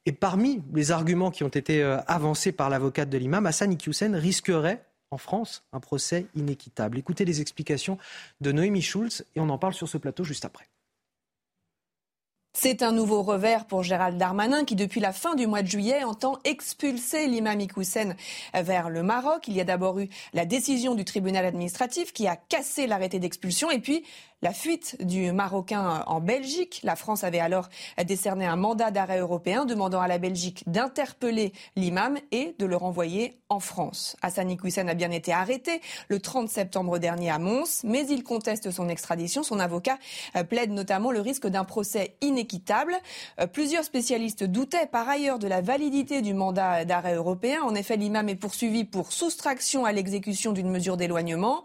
[0.06, 4.86] Et parmi les arguments qui ont été avancés par l'avocate de l'imam, Hassan Iqiyoussen risquerait
[5.12, 6.98] en France un procès inéquitable.
[6.98, 7.98] Écoutez les explications
[8.40, 10.68] de Noémie Schulz et on en parle sur ce plateau juste après.
[12.56, 16.04] C'est un nouveau revers pour Gérald Darmanin qui, depuis la fin du mois de juillet,
[16.04, 18.16] entend expulser l'imam Iqiyoussen
[18.54, 19.48] vers le Maroc.
[19.48, 23.72] Il y a d'abord eu la décision du tribunal administratif qui a cassé l'arrêté d'expulsion
[23.72, 24.04] et puis
[24.44, 26.82] la fuite du Marocain en Belgique.
[26.84, 27.70] La France avait alors
[28.06, 33.40] décerné un mandat d'arrêt européen demandant à la Belgique d'interpeller l'imam et de le renvoyer
[33.48, 34.18] en France.
[34.22, 35.80] Hassan Iqiyoussen a bien été arrêté
[36.10, 39.44] le 30 septembre dernier à Mons, mais il conteste son extradition.
[39.44, 39.98] Son avocat
[40.50, 42.98] plaide notamment le risque d'un procès inéquitable.
[43.54, 47.62] Plusieurs spécialistes doutaient par ailleurs de la validité du mandat d'arrêt européen.
[47.64, 51.64] En effet, l'imam est poursuivi pour soustraction à l'exécution d'une mesure d'éloignement.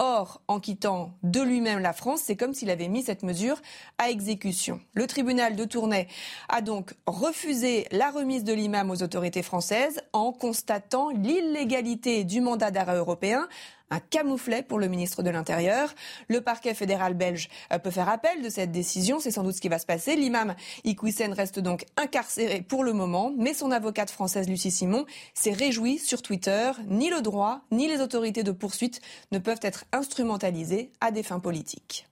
[0.00, 3.60] Or, en quittant de lui-même la France, c'est comme s'il avait mis cette mesure
[3.98, 4.80] à exécution.
[4.94, 6.06] Le tribunal de Tournai
[6.48, 12.70] a donc refusé la remise de l'imam aux autorités françaises en constatant l'illégalité du mandat
[12.70, 13.48] d'arrêt européen
[13.90, 15.94] un camouflet pour le ministre de l'Intérieur.
[16.28, 17.48] Le parquet fédéral belge
[17.82, 19.20] peut faire appel de cette décision.
[19.20, 20.16] C'est sans doute ce qui va se passer.
[20.16, 20.54] L'imam
[20.84, 25.98] Iqiyoussen reste donc incarcéré pour le moment, mais son avocate française Lucie Simon s'est réjouie
[25.98, 26.72] sur Twitter.
[26.88, 29.00] Ni le droit, ni les autorités de poursuite
[29.32, 32.07] ne peuvent être instrumentalisées à des fins politiques.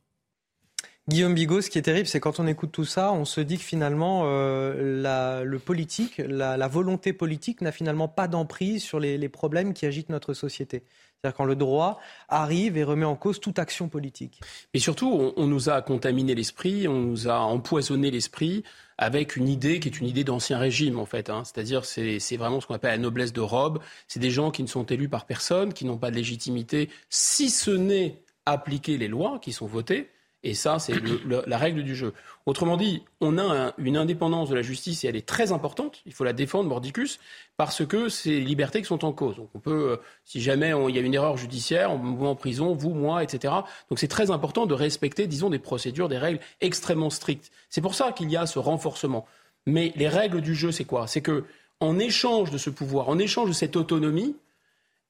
[1.08, 3.58] Guillaume Bigot, ce qui est terrible, c'est quand on écoute tout ça, on se dit
[3.58, 9.28] que finalement, euh, la, le politique, la, volonté politique n'a finalement pas d'emprise sur les,
[9.28, 10.82] problèmes qui agitent notre société.
[11.14, 14.40] C'est-à-dire quand le droit arrive et remet en cause toute action politique.
[14.74, 18.64] Et surtout, on, on nous a contaminé l'esprit, on nous a empoisonné l'esprit
[18.98, 21.30] avec une idée qui est une idée d'ancien régime, en fait.
[21.30, 21.44] Hein.
[21.44, 23.78] C'est-à-dire, c'est, c'est vraiment ce qu'on appelle la noblesse de robe.
[24.08, 27.48] C'est des gens qui ne sont élus par personne, qui n'ont pas de légitimité, si
[27.48, 30.10] ce n'est appliquer les lois qui sont votées.
[30.46, 30.94] Et ça, c'est
[31.26, 32.14] la règle du jeu.
[32.46, 36.02] Autrement dit, on a un, une indépendance de la justice et elle est très importante.
[36.06, 37.18] Il faut la défendre, mordicus,
[37.56, 39.34] parce que c'est les libertés qui sont en cause.
[39.34, 42.28] Donc on peut, euh, si jamais il y a une erreur judiciaire, on vous met
[42.28, 43.54] en prison, vous, moi, etc.
[43.90, 47.50] Donc c'est très important de respecter, disons, des procédures, des règles extrêmement strictes.
[47.68, 49.26] C'est pour ça qu'il y a ce renforcement.
[49.66, 51.08] Mais les règles du jeu, c'est quoi?
[51.08, 51.42] C'est que
[51.80, 54.36] en échange de ce pouvoir, en échange de cette autonomie,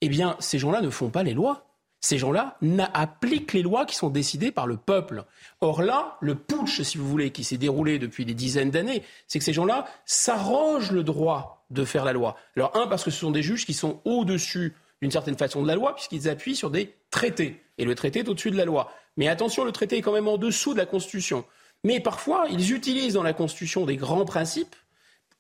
[0.01, 1.66] eh bien, ces gens-là ne font pas les lois
[2.07, 2.57] ces gens-là
[2.95, 5.25] appliquent les lois qui sont décidées par le peuple.
[5.61, 9.39] Or là, le putsch, si vous voulez, qui s'est déroulé depuis des dizaines d'années, c'est
[9.39, 12.37] que ces gens-là s'arrogent le droit de faire la loi.
[12.57, 15.67] Alors, un, parce que ce sont des juges qui sont au-dessus d'une certaine façon de
[15.67, 17.63] la loi, puisqu'ils appuient sur des traités.
[17.77, 18.93] Et le traité est au-dessus de la loi.
[19.17, 21.45] Mais attention, le traité est quand même en dessous de la Constitution.
[21.83, 24.77] Mais parfois, ils utilisent dans la Constitution des grands principes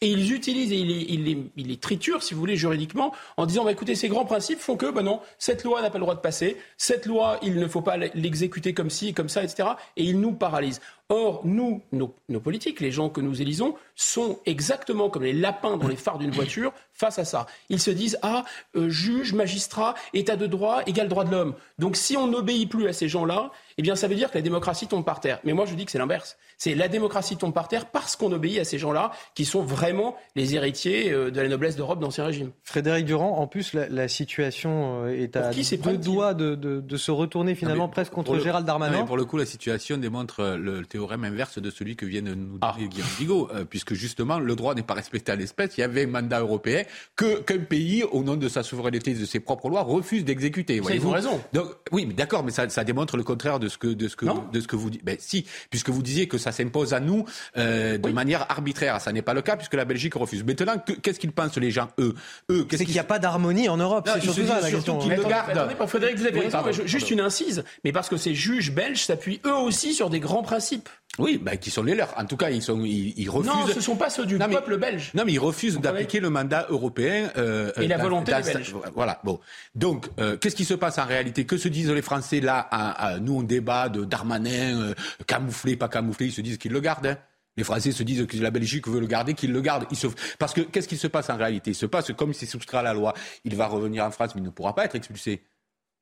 [0.02, 3.94] Et ils utilisent et ils les, triturent, si vous voulez, juridiquement, en disant bah, écoutez,
[3.94, 6.58] ces grands principes font que, bah non, cette loi n'a pas le droit de passer,
[6.76, 9.70] cette loi, il ne faut pas l'exécuter comme ci, comme ça, etc.
[9.96, 10.82] Et ils nous paralysent.
[11.08, 15.76] Or, nous, nos, nos, politiques, les gens que nous élisons, sont exactement comme les lapins
[15.76, 17.46] dans les phares d'une voiture face à ça.
[17.68, 21.54] Ils se disent ah, euh, juge, magistrat, état de droit, égal droit de l'homme.
[21.78, 24.42] Donc, si on n'obéit plus à ces gens-là, eh bien, ça veut dire que la
[24.42, 25.38] démocratie tombe par terre.
[25.44, 26.38] Mais moi, je dis que c'est l'inverse.
[26.58, 30.16] C'est la démocratie tombe par terre parce qu'on obéit à ces gens-là qui sont vraiment
[30.34, 32.50] les héritiers euh, de la noblesse d'Europe d'Ancien Régime.
[32.64, 36.96] Frédéric Durand, en plus, la, la situation euh, est à deux doigts de, de, de,
[36.96, 39.04] se retourner finalement presque contre Gérald Darmanin.
[39.04, 42.58] pour le coup, la situation démontre le, théorème inverse de celui que vient de nous
[42.58, 42.74] dire ah.
[42.78, 45.76] Guillaume Bigot, euh, puisque justement, le droit n'est pas respecté à l'espèce.
[45.76, 46.84] Il y avait un mandat européen
[47.16, 50.80] que qu'un pays, au nom de sa souveraineté et de ses propres lois, refuse d'exécuter.
[50.90, 51.38] Ils ont raison.
[51.52, 54.16] Donc, oui, mais d'accord, mais ça, ça démontre le contraire de ce que, de ce
[54.16, 55.04] que, de ce que vous dites.
[55.04, 57.26] Ben, si, puisque vous disiez que ça s'impose à nous
[57.58, 58.98] euh, de manière arbitraire.
[59.02, 60.44] Ça n'est pas le cas puisque la Belgique refuse.
[60.44, 62.14] Maintenant, qu'est-ce qu'ils pensent les gens, eux,
[62.50, 64.08] eux C'est qu'il n'y a pas d'harmonie en Europe.
[64.10, 64.98] C'est surtout ça la question.
[64.98, 65.76] Qu'ils le gardent.
[65.86, 66.86] Frédéric, vous avez raison.
[66.86, 67.64] juste une incise.
[67.84, 70.85] Mais parce que ces juges belges s'appuient eux aussi sur des grands principes.
[71.18, 72.12] Oui, bah, qui sont les leurs.
[72.18, 73.50] En tout cas, ils, sont, ils, refusent.
[73.50, 75.12] Non, ce ne sont pas ceux du peuple belge.
[75.14, 77.30] Non, mais ils refusent d'appliquer le mandat européen.
[77.36, 78.74] Euh, et la volonté des Belges.
[78.94, 79.20] Voilà.
[79.24, 79.40] Bon.
[79.74, 81.46] Donc, euh, qu'est-ce qui se passe en réalité?
[81.46, 84.94] Que se disent les Français là à, à, Nous, on débat de Darmanin, euh,
[85.26, 86.26] camouflé, pas camouflé.
[86.26, 87.06] Ils se disent qu'ils le gardent.
[87.06, 87.18] Hein.
[87.56, 89.86] Les Français se disent que la Belgique veut le garder, qu'il le garde.
[89.90, 90.08] Il se...
[90.38, 91.70] Parce que qu'est-ce qui se passe en réalité?
[91.70, 93.14] Il se passe que comme il s'est soustrait à la loi,
[93.44, 95.42] il va revenir en France, mais il ne pourra pas être expulsé.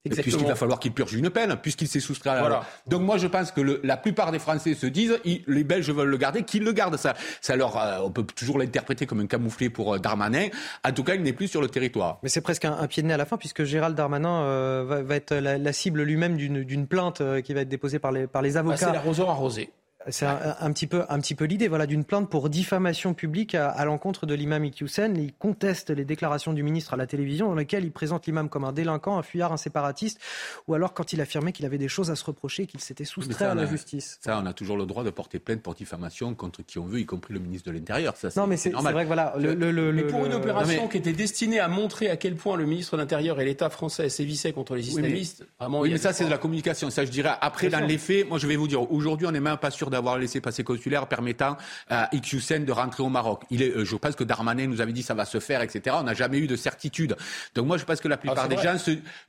[0.04, 2.66] Puisqu'il va falloir qu'il purge une peine, puisqu'il s'est soustrait à la loi.
[2.86, 6.08] Donc moi, je pense que le, la plupart des Français se disent, les Belges veulent
[6.08, 6.96] le garder, qu'ils le gardent.
[6.96, 10.48] Ça, ça leur, euh, on peut toujours l'interpréter comme un camouflet pour euh, Darmanin.
[10.84, 12.18] En tout cas, il n'est plus sur le territoire.
[12.22, 15.02] Mais c'est presque un, pied de nez à la fin, puisque Gérald Darmanin euh, va,
[15.02, 18.42] va, être la, la cible lui-même d'une plainte qui va être déposée par les, par
[18.42, 18.76] les avocats.
[18.82, 19.70] Ah, c'est l'arroseur arrosé.
[20.08, 23.84] C'est un, petit peu, un petit peu l'idée, voilà, d'une plainte pour diffamation publique à,
[23.84, 25.16] l'encontre de l'imam Iqiyoussen.
[25.16, 28.64] Il conteste les déclarations du ministre à la télévision, dans lesquelles il présente l'imam comme
[28.64, 30.20] un délinquant, un fuyard, un séparatiste,
[30.68, 33.46] ou alors quand il affirmait qu'il avait des choses à se reprocher, qu'il s'était soustrait
[33.46, 34.18] à la justice.
[34.20, 37.00] Ça, on a toujours le droit de porter plainte pour diffamation contre qui on veut,
[37.00, 38.16] y compris le ministre de l'Intérieur.
[38.16, 39.34] Ça, non, mais c'est vrai que voilà.
[39.38, 42.66] Le, le, mais pour une opération qui était destinée à montrer à quel point le
[42.66, 46.30] ministre de l'Intérieur et l'État français sévissaient contre les islamistes, oui, mais, ça, c'est de
[46.30, 46.90] la communication.
[46.90, 47.32] Ça, je dirais.
[47.40, 49.90] Après, dans les faits, moi, je vais vous dire, aujourd'hui, on n'est même pas sûr
[49.94, 51.56] d'avoir laissé passer consulaire permettant
[51.88, 53.42] à Iqiyoussen de rentrer au Maroc.
[53.50, 55.96] Il est, euh, je pense que Darmanin nous avait dit ça va se faire, etc.
[55.98, 57.16] On n'a jamais eu de certitude.
[57.54, 58.76] Donc moi, je pense que la plupart ah, des gens,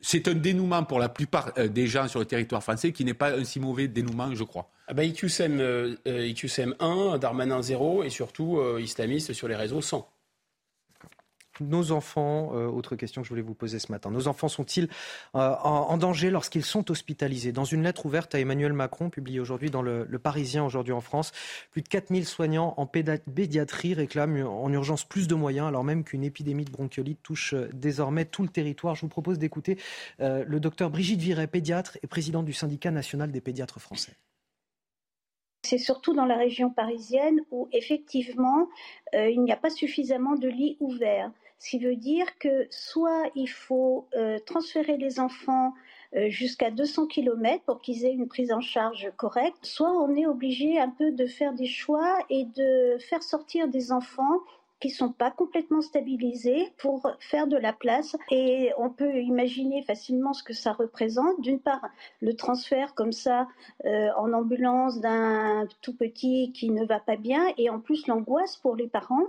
[0.02, 3.14] c'est un dénouement pour la plupart euh, des gens sur le territoire français qui n'est
[3.14, 4.70] pas un si mauvais dénouement, je crois.
[4.88, 5.62] Ah bah, Iqiyoussen,
[6.80, 10.08] 1, Darmanin 0 et surtout euh, islamiste sur les réseaux 100
[11.62, 14.88] nos enfants, euh, autre question que je voulais vous poser ce matin, nos enfants sont-ils
[15.36, 17.52] euh, en, danger lorsqu'ils sont hospitalisés?
[17.52, 21.32] Dans une lettre ouverte à Emmanuel Macron, publiée aujourd'hui dans le, Parisien, aujourd'hui en France,
[21.72, 26.24] plus de 4000 soignants en pédiatrie réclament en urgence plus de moyens, alors même qu'une
[26.24, 28.96] épidémie de bronchiolite touche euh, désormais tout le territoire.
[28.96, 29.78] Je vous propose d'écouter
[30.20, 34.14] le docteur Brigitte Viret, pédiatre et présidente du syndicat national des pédiatres français.
[35.64, 38.68] C'est surtout dans la région parisienne où effectivement
[39.14, 43.48] il n'y a pas suffisamment de lits ouverts ce qui veut dire que soit il
[43.48, 45.74] faut euh, transférer les enfants
[46.16, 50.28] euh, jusqu'à 200 km pour qu'ils aient une prise en charge correcte, soit on est
[50.28, 54.40] obligé un peu de faire des choix et de faire sortir des enfants
[54.80, 60.34] qui sont pas complètement stabilisés pour faire de la place et on peut imaginer facilement
[60.34, 61.40] ce que ça représente.
[61.42, 61.82] D'une part,
[62.22, 63.48] le transfert comme ça
[63.86, 68.58] euh, en ambulance d'un tout petit qui ne va pas bien et en plus l'angoisse
[68.58, 69.28] pour les parents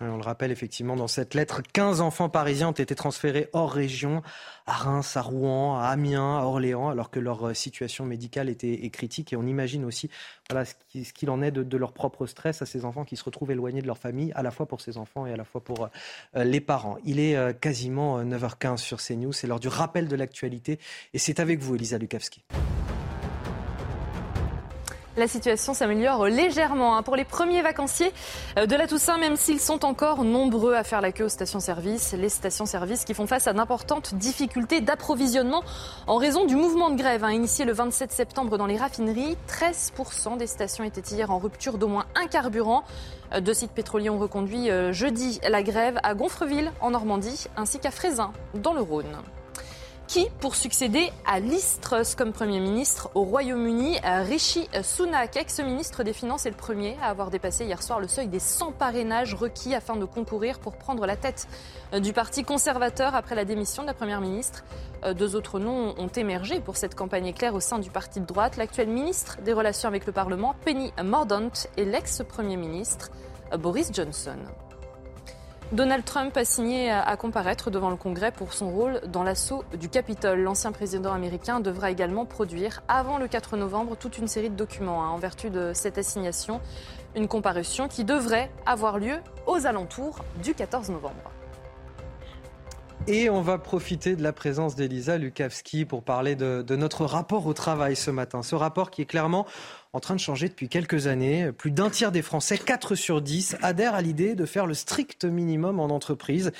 [0.00, 4.22] on le rappelle effectivement dans cette lettre, 15 enfants parisiens ont été transférés hors région,
[4.66, 8.88] à Reims, à Rouen, à Amiens, à Orléans, alors que leur euh, situation médicale était
[8.90, 9.32] critique.
[9.32, 10.10] Et on imagine aussi
[10.50, 13.50] voilà, ce qu'il en est de, leur propre stress à ces enfants qui se retrouvent
[13.50, 15.88] éloignés de leur famille, à la fois pour ces enfants et à la fois pour
[16.36, 16.98] euh, les parents.
[17.04, 20.78] Il est euh, quasiment 9h15 sur CNews, c'est l'heure du rappel de l'actualité.
[21.12, 22.44] Et c'est avec vous, Elisa Lukavski.
[25.16, 27.04] La situation s'améliore légèrement hein.
[27.04, 28.12] pour les premiers vacanciers
[28.58, 32.14] euh, de la Toussaint, même s'ils sont encore nombreux à faire la queue aux stations-service.
[32.18, 35.62] Les stations-service qui font face à d'importantes difficultés d'approvisionnement
[36.08, 39.36] en raison du mouvement de grève hein, initié le 27 septembre dans les raffineries.
[39.48, 42.82] 13% des stations étaient hier en rupture d'au moins un carburant.
[43.32, 47.78] Euh, deux sites pétroliers ont reconduit euh, jeudi la grève à Gonfreville en Normandie ainsi
[47.78, 49.16] qu'à Frézin dans le Rhône.
[50.06, 53.98] Qui pour succéder à Liz Truss comme Premier ministre au Royaume-Uni
[54.28, 58.28] Rishi Sunak, ex-ministre des Finances, est le premier à avoir dépassé hier soir le seuil
[58.28, 61.48] des 100 parrainages requis afin de concourir pour prendre la tête
[61.98, 64.62] du Parti conservateur après la démission de la Première ministre.
[65.04, 68.26] Euh, deux autres noms ont émergé pour cette campagne éclair au sein du Parti de
[68.26, 68.56] droite.
[68.56, 73.10] L'actuel ministre des Relations avec le Parlement, Penny Mordaunt, et l'ex-premier ministre
[73.58, 74.38] Boris Johnson.
[75.74, 79.88] Donald Trump a signé à comparaître devant le Congrès pour son rôle dans l'assaut du
[79.88, 80.38] Capitole.
[80.38, 85.02] L'ancien président américain devra également produire avant le 4 novembre toute une série de documents
[85.02, 86.60] hein, en vertu de cette assignation.
[87.16, 89.16] Une comparution qui devrait avoir lieu
[89.48, 91.32] aux alentours du 14 novembre.
[93.08, 97.46] Et on va profiter de la présence d'Elisa Lukavski pour parler de, de, notre rapport
[97.46, 98.44] au travail ce matin.
[98.44, 99.44] Ce rapport qui est clairement
[99.94, 101.52] en train de changer depuis quelques années.
[101.52, 105.24] Plus d'un tiers des Français, 4 sur 10, adhèrent à l'idée de faire le strict
[105.24, 106.50] minimum en entreprise.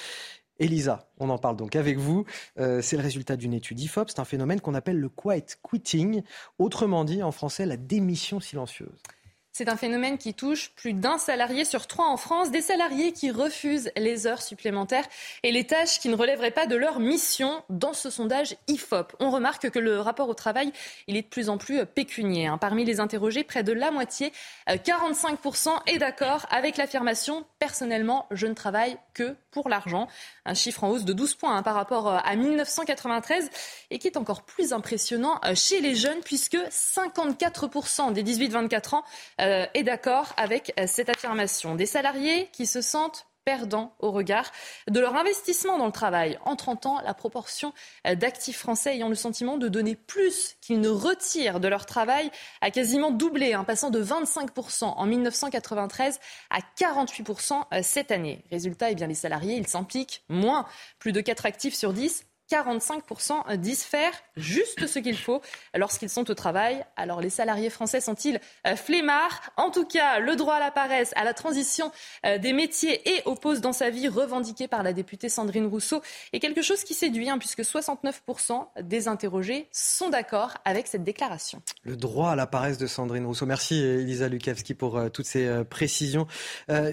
[0.60, 2.24] Elisa, on en parle donc avec vous.
[2.60, 4.08] Euh, c'est le résultat d'une étude IFOP.
[4.08, 6.22] C'est un phénomène qu'on appelle le quiet quitting,
[6.60, 9.02] autrement dit en français la démission silencieuse.
[9.56, 13.30] C'est un phénomène qui touche plus d'un salarié sur trois en France, des salariés qui
[13.30, 15.06] refusent les heures supplémentaires
[15.44, 19.14] et les tâches qui ne relèveraient pas de leur mission dans ce sondage IFOP.
[19.20, 20.72] On remarque que le rapport au travail,
[21.06, 22.48] il est de plus en plus pécunier.
[22.48, 22.58] Hein.
[22.58, 24.32] Parmi les interrogés, près de la moitié,
[24.66, 30.08] 45%, euh, est d'accord avec l'affirmation «personnellement, je ne travaille que pour l'argent».
[30.46, 33.50] Un chiffre en hausse de 12 points hein, par rapport euh, à 1993
[33.92, 39.04] et qui est encore plus impressionnant euh, chez les jeunes puisque 54% des 18-24 ans
[39.44, 41.74] euh, est d'accord avec euh, cette affirmation.
[41.74, 44.50] Des salariés qui se sentent perdants au regard
[44.88, 46.38] de leur investissement dans le travail.
[46.46, 47.74] En 30 ans, la proportion
[48.06, 52.30] euh, d'actifs français ayant le sentiment de donner plus qu'ils ne retirent de leur travail
[52.62, 58.44] a quasiment doublé, hein, passant de 25% en 1993 à 48% cette année.
[58.50, 60.66] Résultat, eh bien, les salariés, ils s'impliquent moins.
[60.98, 65.40] Plus de 4 actifs sur 10 45% disent faire juste ce qu'il faut
[65.74, 66.84] lorsqu'ils sont au travail.
[66.96, 69.40] Alors les salariés français sont-ils euh, flemmards?
[69.56, 71.90] En tout cas, le droit à la paresse, à la transition
[72.26, 76.02] euh, des métiers et aux pauses dans sa vie revendiquées par la députée Sandrine Rousseau
[76.32, 81.62] est quelque chose qui séduit, hein, puisque 69% des interrogés sont d'accord avec cette déclaration.
[81.82, 83.46] Le droit à la paresse de Sandrine Rousseau.
[83.46, 86.26] Merci Elisa Lukavski pour euh, toutes ces précisions.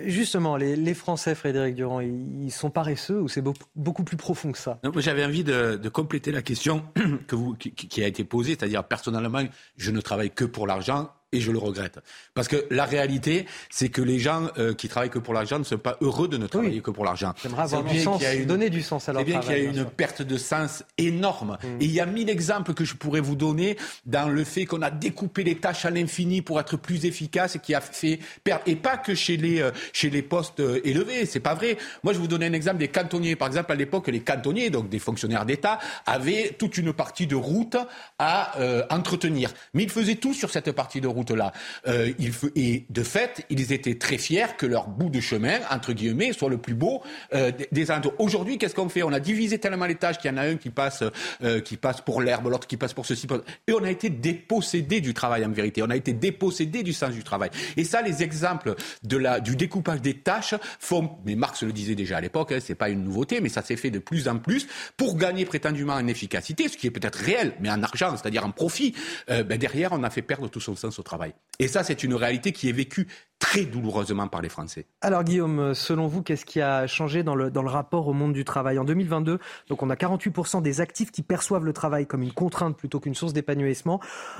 [0.03, 3.41] justement, les, Français, Frédéric Durand, ils, sont paresseux ou c'est
[3.75, 4.79] beaucoup, plus profond que ça?
[4.97, 6.85] J'avais envie de, compléter la question
[7.57, 9.43] qui a été posée, c'est-à-dire personnellement,
[9.77, 11.99] je ne travaille que pour l'argent et je le regrette.
[12.33, 15.63] Parce que la réalité, c'est que les gens euh, qui travaillent que pour l'argent ne
[15.63, 17.33] sont pas heureux de ne travailler que pour l'argent.
[17.41, 18.45] J'aimerais avoir du sens, une...
[18.45, 21.57] donner du sens à leur bien qu'il y a une perte de sens énorme.
[21.63, 21.81] Mm.
[21.81, 24.81] Et il y a mille exemples que je pourrais vous donner dans le fait qu'on
[24.81, 28.63] a découpé les tâches à l'infini pour être plus efficace et qui a fait perdre.
[28.65, 31.77] Et pas que chez les, euh, chez les postes euh, élevés, c'est pas vrai.
[32.03, 33.35] Moi, je vous donner un exemple des cantonniers.
[33.35, 37.35] Par exemple, à l'époque, les cantonniers, donc des fonctionnaires d'État, avaient toute une partie de
[37.35, 37.77] route
[38.19, 38.57] à
[38.89, 39.53] entretenir.
[39.73, 41.51] Mais ils faisaient tout sur cette partie de route là
[41.87, 42.11] euh,
[42.55, 46.49] et de fait, ils étaient très fiers que leur bout de chemin, entre guillemets, soit
[46.49, 47.01] le plus beau
[47.33, 48.13] euh, des alentours.
[48.19, 49.03] Aujourd'hui, qu'est-ce qu'on fait?
[49.03, 51.03] On a divisé tellement les tâches qu'il y en a un qui passe,
[51.43, 53.27] euh, qui passe pour l'herbe, l'autre qui passe pour ceci.
[53.67, 55.83] Et on a été dépossédé du travail en vérité.
[55.83, 57.49] On a été dépossédé du sens du travail.
[57.77, 61.95] Et ça, les exemples de la, du découpage des tâches font, mais Marx le disait
[61.95, 64.37] déjà à l'époque, hein, c'est pas une nouveauté, mais ça s'est fait de plus en
[64.37, 64.67] plus
[64.97, 68.51] pour gagner prétendument en efficacité, ce qui est peut-être réel, mais en argent, c'est-à-dire en
[68.51, 68.95] profit.
[69.27, 71.10] Ben derrière, on a fait perdre tout son sens au travail.
[71.59, 73.07] Et ça, c'est une réalité qui est vécue
[73.37, 74.85] très douloureusement par les Français.
[75.01, 78.33] Alors Guillaume, selon vous, qu'est-ce qui a changé dans le, dans le rapport au monde
[78.33, 78.79] du travail?
[78.79, 82.77] En 2022, donc on a 48% des actifs qui perçoivent le travail comme une contrainte
[82.77, 83.99] plutôt qu'une source d'épanouissement.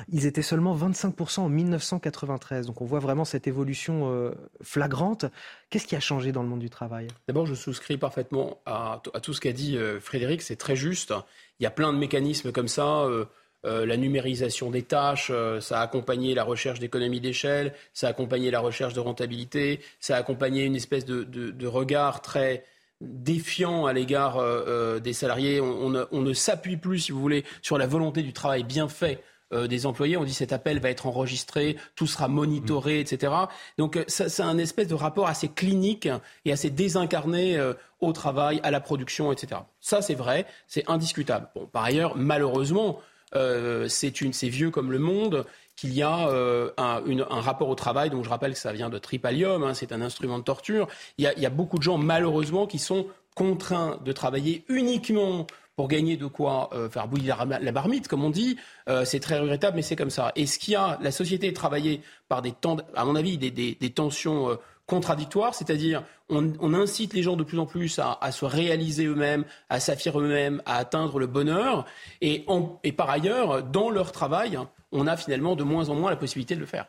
[0.09, 2.67] Ils étaient seulement 25% en 1993.
[2.67, 4.31] Donc on voit vraiment cette évolution euh,
[4.61, 5.25] flagrante.
[5.69, 7.07] Qu'est-ce qui a changé dans le monde du travail?
[7.27, 10.41] D'abord, je souscris parfaitement à, à tout ce qu'a dit euh, Frédéric.
[10.41, 11.13] C'est très juste.
[11.59, 13.01] Il y a plein de mécanismes comme ça.
[13.01, 13.25] Euh,
[13.63, 18.09] euh, la numérisation des tâches, euh, ça a accompagné la recherche d'économie d'échelle, ça a
[18.09, 22.63] accompagné la recherche de rentabilité, ça a accompagné une espèce de, regard très
[23.01, 25.61] défiant à l'égard euh, des salariés.
[25.61, 29.23] On, ne, s'appuie plus, si vous voulez, sur la volonté du travail bien fait
[29.67, 30.15] des employés.
[30.15, 33.01] On dit cet appel va être enregistré, tout sera monitoré, mmh.
[33.01, 33.33] etc.
[33.77, 36.07] Donc c'est un espèce de rapport assez clinique
[36.45, 37.61] et assez désincarné
[37.99, 39.59] au travail, à la production, etc.
[39.81, 41.49] Ça c'est vrai, c'est indiscutable.
[41.53, 43.01] Bon, par ailleurs, malheureusement,
[43.35, 45.45] euh, c'est vieux comme le monde
[45.75, 47.01] qu'il y a euh, un,
[47.41, 50.37] rapport au travail, dont je rappelle que ça vient de Tripalium, hein, c'est un instrument
[50.37, 50.87] de torture.
[51.17, 56.17] Il y, a, beaucoup de gens, malheureusement, qui sont contraints de travailler uniquement pour gagner
[56.17, 58.57] de quoi euh, faire bouillir la, barmite, comme on dit.
[59.05, 60.31] c'est très regrettable, mais c'est comme ça.
[60.35, 62.53] Et ce qu'il y a, la société est travaillée par des
[62.95, 64.57] à mon avis, des tensions
[64.91, 69.79] contradictoire, c'est-à-dire on, incite les gens de plus en plus à, se réaliser eux-mêmes, à
[69.79, 71.85] s'affirmer eux-mêmes, à atteindre le bonheur,
[72.19, 72.45] et,
[72.83, 74.59] et par ailleurs, dans leur travail,
[74.91, 76.87] on a finalement de moins en moins la possibilité de le faire.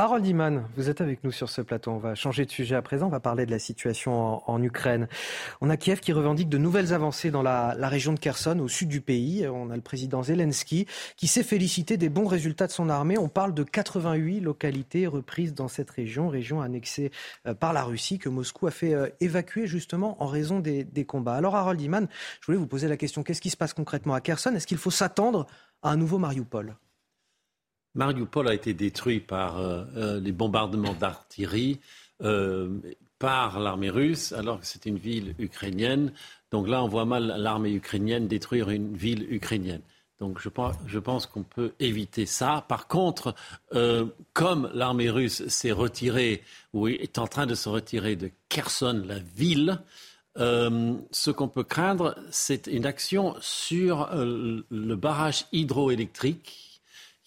[0.00, 1.90] Harold Iman, vous êtes avec nous sur ce plateau.
[1.90, 3.08] On va changer de sujet à présent.
[3.08, 5.08] On va parler de la situation en, Ukraine.
[5.60, 8.88] On a Kiev qui revendique de nouvelles avancées dans la, région de Kherson, au sud
[8.88, 9.46] du pays.
[9.46, 10.86] On a le président Zelensky
[11.18, 13.18] qui s'est félicité des bons résultats de son armée.
[13.18, 17.10] On parle de 88 localités reprises dans cette région, région annexée
[17.46, 21.34] euh, par la Russie que Moscou a fait euh, évacuer justement en raison des, combats.
[21.34, 22.08] Alors Harold Iman,
[22.40, 24.54] je voulais vous poser la question qu'est-ce qui se passe concrètement à Kherson?
[24.54, 25.46] Est-ce qu'il faut s'attendre
[25.82, 26.74] à un nouveau Mariupol?
[27.94, 31.80] Mariupol a été détruit par euh, euh, les bombardements d'artillerie
[32.22, 32.78] euh,
[33.18, 36.12] par l'armée russe, alors que c'est une ville ukrainienne.
[36.50, 39.82] Donc là, on voit mal l'armée ukrainienne détruire une ville ukrainienne.
[40.20, 42.64] Donc je pense, je pense qu'on peut éviter ça.
[42.68, 43.34] Par contre,
[44.34, 46.42] comme l'armée russe s'est retirée
[46.74, 49.80] ou est en train de se retirer de Kherson, la ville,
[50.36, 56.69] ce qu'on peut craindre, c'est une action sur le barrage hydroélectrique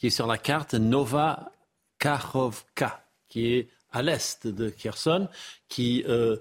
[0.04, 1.54] qui est sur la carte Nova
[1.98, 5.30] Kakhovka, qui est à l'est de Kherson,
[5.70, 6.36] qui euh,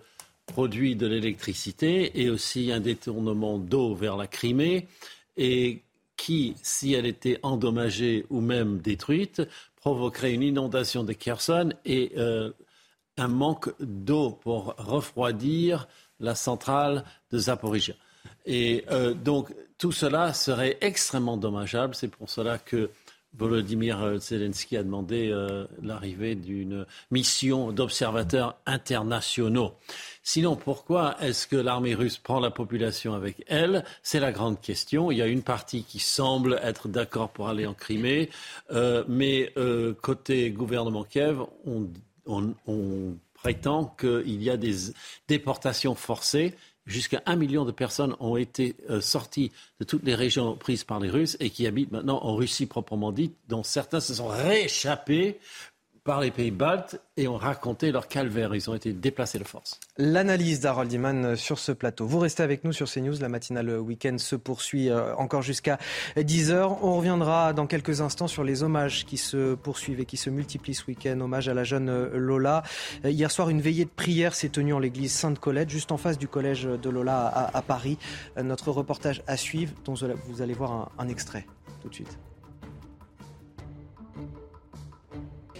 [0.46, 4.88] produit de l'électricité et aussi un détournement d'eau vers la Crimée,
[5.36, 5.80] et
[6.16, 9.42] qui, si elle était endommagée ou même détruite,
[9.76, 12.50] provoquerait une inondation de Kherson et euh,
[13.16, 15.86] un manque d'eau pour refroidir
[16.18, 17.94] la centrale de Zaporizhia.
[18.44, 21.94] Et euh, donc tout cela serait extrêmement dommageable.
[21.94, 22.90] C'est pour cela que
[23.36, 29.72] Volodymyr Zelensky a demandé euh, l'arrivée d'une mission d'observateurs internationaux.
[30.22, 33.84] Sinon, pourquoi est-ce que l'armée russe prend la population avec elle?
[34.02, 35.10] C'est la grande question.
[35.10, 38.28] Il y a une partie qui semble être d'accord pour aller en Crimée,
[38.70, 41.40] euh, mais euh, côté gouvernement Kiev,
[42.26, 44.74] on prétend qu'il y a des
[45.26, 46.54] déportations forcées
[46.86, 51.00] jusqu'à un million de personnes ont été euh, sorties de toutes les régions prises par
[51.00, 55.38] les Russes et qui habitent maintenant en Russie proprement dite, dont certains se sont rééchappés
[56.04, 58.54] par les pays baltes et ont raconté leur calvaire.
[58.54, 59.78] Ils ont été déplacés de force.
[59.98, 62.06] L'analyse d'Harold Iman sur ce plateau.
[62.06, 63.20] Vous restez avec nous sur CNews.
[63.20, 65.78] La matinale week-end se poursuit euh, encore jusqu'à
[66.16, 66.78] 10h.
[66.82, 70.74] On reviendra dans quelques instants sur les hommages qui se poursuivent et qui se multiplient
[70.74, 71.20] ce week-end.
[71.20, 72.62] Hommage à la jeune euh, Lola.
[73.04, 76.18] Euh, hier soir, une veillée de prière s'est tenue en l'église Sainte-Colette, juste en face
[76.18, 77.98] du collège de Lola à, Paris.
[78.42, 79.94] Notre reportage à suivre, dont
[80.26, 81.46] vous allez voir un extrait
[81.80, 82.18] tout de suite.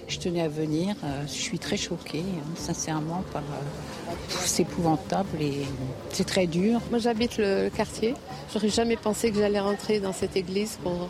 [0.09, 0.95] Je tenais à venir.
[1.05, 3.43] Euh, je suis très choquée, hein, sincèrement, par.
[3.43, 5.63] Euh, c'est épouvantable et
[6.11, 6.81] c'est très dur.
[6.91, 8.15] Moi, j'habite le quartier.
[8.53, 11.09] J'aurais jamais pensé que j'allais rentrer dans cette église pour,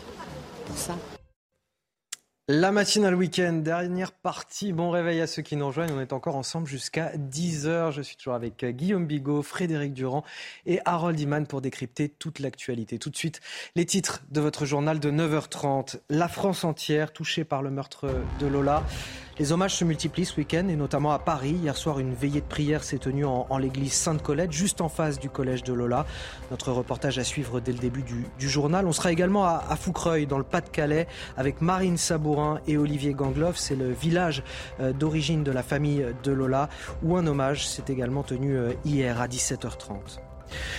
[0.67, 0.95] pour ça.
[2.49, 4.73] La matinale week-end, dernière partie.
[4.73, 5.93] Bon réveil à ceux qui nous rejoignent.
[5.95, 7.93] On est encore ensemble jusqu'à 10h.
[7.93, 10.25] Je suis toujours avec euh, Guillaume Bigot, Frédéric Durand
[10.65, 12.99] et Harold Iman pour décrypter toute l'actualité.
[12.99, 13.39] Tout de suite,
[13.77, 16.01] les titres de votre journal de 9h30.
[16.09, 18.83] La France entière touchée par le meurtre de Lola.
[19.39, 21.57] Les hommages se multiplient ce week-end et notamment à Paris.
[21.63, 25.29] Hier soir, une veillée de prière s'est tenue en, l'église Sainte-Colette, juste en face du
[25.29, 26.05] collège de Lola.
[26.51, 28.85] Notre reportage à suivre dès le début du, journal.
[28.85, 33.57] On sera également à, Foucreuil, dans le Pas-de-Calais, avec Marine Sabourin et Olivier Gangloff.
[33.57, 34.43] C'est le village
[34.79, 36.69] euh, d'origine de la famille de Lola,
[37.01, 40.19] où un hommage s'est également tenu euh, hier à 17h30.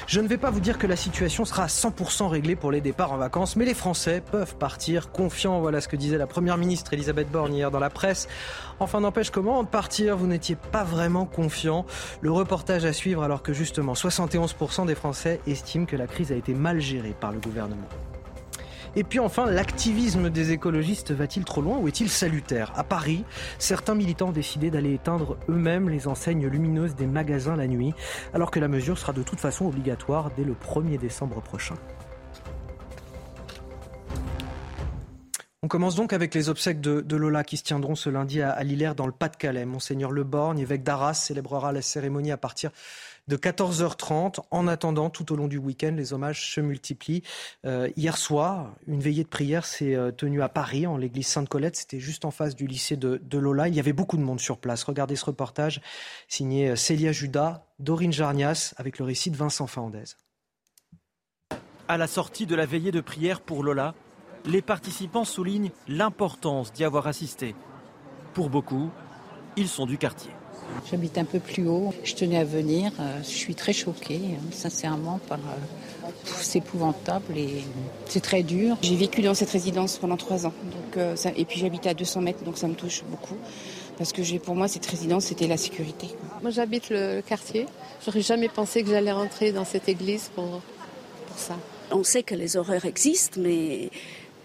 [0.06, 2.80] Je ne vais pas vous dire que la situation sera à 100% réglée pour les
[2.80, 5.60] départs en vacances, mais les Français peuvent partir confiants.
[5.60, 8.28] Voilà ce que disait la Première ministre Elisabeth Borne hier dans la presse.
[8.80, 11.86] Enfin, n'empêche comment partir, vous n'étiez pas vraiment confiant.
[12.20, 16.36] Le reportage à suivre alors que justement 71% des Français estiment que la crise a
[16.36, 17.88] été mal gérée par le gouvernement.
[18.96, 22.72] Et puis enfin, l'activisme des écologistes va-t-il trop loin ou est-il salutaire?
[22.76, 23.24] À Paris,
[23.58, 27.92] certains militants ont décidé d'aller éteindre eux-mêmes les enseignes lumineuses des magasins la nuit,
[28.34, 31.74] alors que la mesure sera de toute façon obligatoire dès le 1er décembre prochain.
[35.64, 38.62] On commence donc avec les obsèques de, Lola qui se tiendront ce lundi à, à
[38.62, 39.64] Lillers dans le Pas-de-Calais.
[39.64, 42.70] Monseigneur Le Borgne, évêque d'Arras, célébrera la cérémonie à partir
[43.28, 44.40] de 14h30.
[44.50, 47.22] En attendant, tout au long du week-end, les hommages se multiplient.
[47.64, 51.76] Euh, hier soir, une veillée de prière s'est euh, tenue à Paris, en l'église Sainte-Colette.
[51.76, 53.68] C'était juste en face du lycée de, Lola.
[53.68, 54.84] Il y avait beaucoup de monde sur place.
[54.84, 55.80] Regardez ce reportage
[56.28, 60.04] signé euh, Célia Judas, Dorine Jarnias, avec le récit de Vincent Fernandez.
[61.88, 63.94] À la sortie de la veillée de prière pour Lola,
[64.46, 67.54] les participants soulignent l'importance d'y avoir assisté.
[68.32, 68.90] Pour beaucoup,
[69.56, 70.30] ils sont du quartier.
[70.90, 71.92] J'habite un peu plus haut.
[72.04, 72.92] Je tenais à venir.
[73.00, 75.38] Euh, je suis très choquée, hein, sincèrement, par.
[75.38, 76.10] Euh,
[76.40, 77.64] c'est épouvantable et
[78.06, 78.76] c'est très dur.
[78.82, 80.52] J'ai vécu dans cette résidence pendant trois ans.
[80.64, 83.36] Donc, euh, et puis j'habite à 200 mètres, donc ça me touche beaucoup.
[83.96, 86.08] Parce que pour moi, cette résidence, c'était la sécurité.
[86.42, 87.66] Moi, j'habite le quartier.
[88.04, 90.60] J'aurais jamais pensé que j'allais rentrer dans cette église pour,
[91.28, 91.56] pour ça.
[91.90, 93.90] On sait que les horreurs existent, mais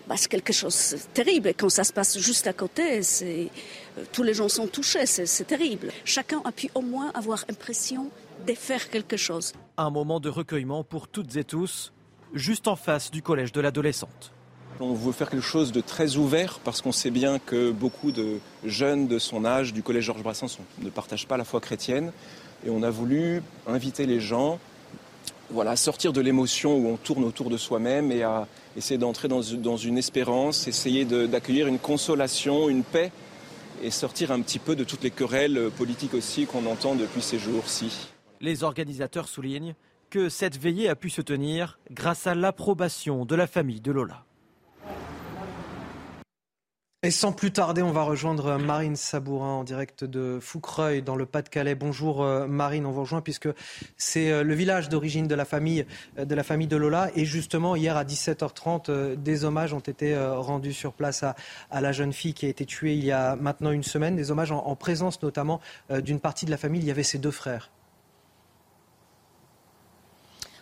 [0.09, 1.49] bah, c'est quelque chose de terrible.
[1.49, 3.49] Et quand ça se passe juste à côté, c'est,
[3.97, 5.91] euh, tous les gens sont touchés, c'est terrible.
[6.03, 8.09] Chacun a pu au moins avoir l'impression
[8.47, 9.53] de faire quelque chose.
[9.77, 11.93] Un moment de recueillement pour toutes et tous,
[12.33, 14.31] juste en face du collège de l'adolescente.
[14.79, 18.39] On veut faire quelque chose de très ouvert parce qu'on sait bien que beaucoup de
[18.65, 22.11] jeunes de son âge du collège Georges Brassens ne partagent pas la foi chrétienne.
[22.65, 24.57] Et on a voulu inviter les gens
[25.51, 29.27] voilà, à sortir de l'émotion où on tourne autour de soi-même et à essayer d'entrer
[29.27, 33.11] dans, une espérance, essayer d'accueillir une consolation, une paix
[33.81, 37.39] et sortir un petit peu de toutes les querelles politiques aussi qu'on entend depuis ces
[37.39, 38.09] jours-ci.
[38.41, 39.75] Les organisateurs soulignent
[40.09, 44.25] que cette veillée a pu se tenir grâce à l'approbation de la famille de Lola.
[47.01, 51.25] Et sans plus tarder, on va rejoindre Marine Sabourin en direct de Foucreuil dans le
[51.25, 51.73] Pas-de-Calais.
[51.73, 53.47] Bonjour euh, Marine, on vous rejoint puisque
[53.95, 55.85] c'est euh, le village d'origine de la famille
[56.17, 60.13] euh, de la famille de Lola et justement hier à 17h30 des hommages ont été
[60.17, 61.35] rendus sur place à,
[61.71, 64.51] la jeune fille qui a été tuée il y a maintenant une semaine, des hommages
[64.51, 67.71] en présence notamment d'une partie de la famille, il y avait ses deux frères.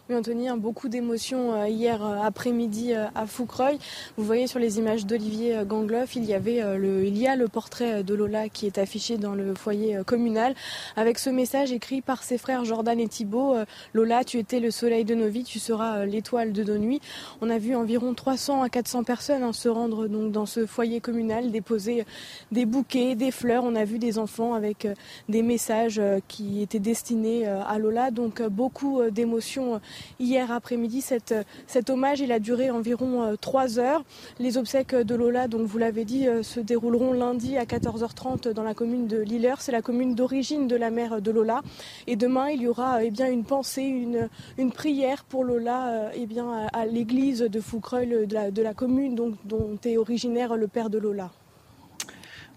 [0.09, 3.77] Oui, Anthony, beaucoup d'émotions euh, hier euh, après-midi euh, à Foucreuil.
[4.15, 7.49] Vous voyez sur les images d'Olivier Gangloff, il y avait le, il y a le
[7.49, 10.55] portrait de Lola qui est affiché dans le foyer communal
[10.95, 13.55] avec ce message écrit par ses frères Jordan et Thibault.
[13.93, 17.01] Lola, tu étais le soleil de nos vies, tu seras l'étoile de nos nuits.
[17.41, 21.01] On a vu environ 300 à 400 personnes hein, se rendre donc dans ce foyer
[21.01, 22.05] communal, déposer
[22.53, 23.65] des bouquets, des fleurs.
[23.65, 24.87] On a vu des enfants avec
[25.27, 28.11] des messages qui étaient destinés à Lola.
[28.11, 29.81] Donc beaucoup d'émotions
[30.19, 31.01] hier après-midi.
[31.01, 34.03] cet hommage, il a duré environ euh, trois heures.
[34.39, 38.63] Les obsèques de Lola, donc vous l'avez dit, euh, se dérouleront lundi à 14h30 dans
[38.63, 39.61] la commune de Lilleur.
[39.61, 41.61] C'est la commune d'origine de la mère de Lola.
[42.07, 46.25] Et demain, il y aura eh bien, une pensée, une, prière pour Lola euh, eh
[46.25, 51.31] bien, à, l'église de Foucreuil, de la, commune dont est originaire le père de Lola.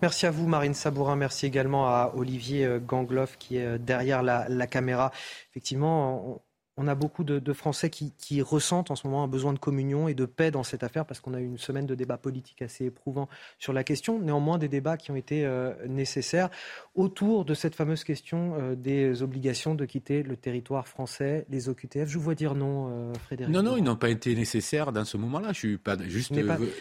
[0.02, 1.16] Merci à vous, Marine Sabourin.
[1.16, 5.12] Merci également à Olivier Gangloff qui est derrière la, caméra.
[5.50, 6.40] Effectivement,
[6.86, 10.24] a beaucoup de, Français qui, ressentent en ce moment un besoin de communion et de
[10.24, 13.28] paix dans cette affaire parce qu'on a eu une semaine de débats politiques assez éprouvants
[13.58, 14.18] sur la question.
[14.18, 16.48] Néanmoins, des débats qui ont été euh, nécessaires
[16.94, 22.08] autour de cette fameuse question euh, des obligations de quitter le territoire français, les OQTF.
[22.08, 23.52] Je vous vois dire non, euh, Frédéric.
[23.52, 25.48] Non, non, ils n'ont pas été nécessaires dans ce moment-là.
[25.52, 26.30] Je suis pas juste.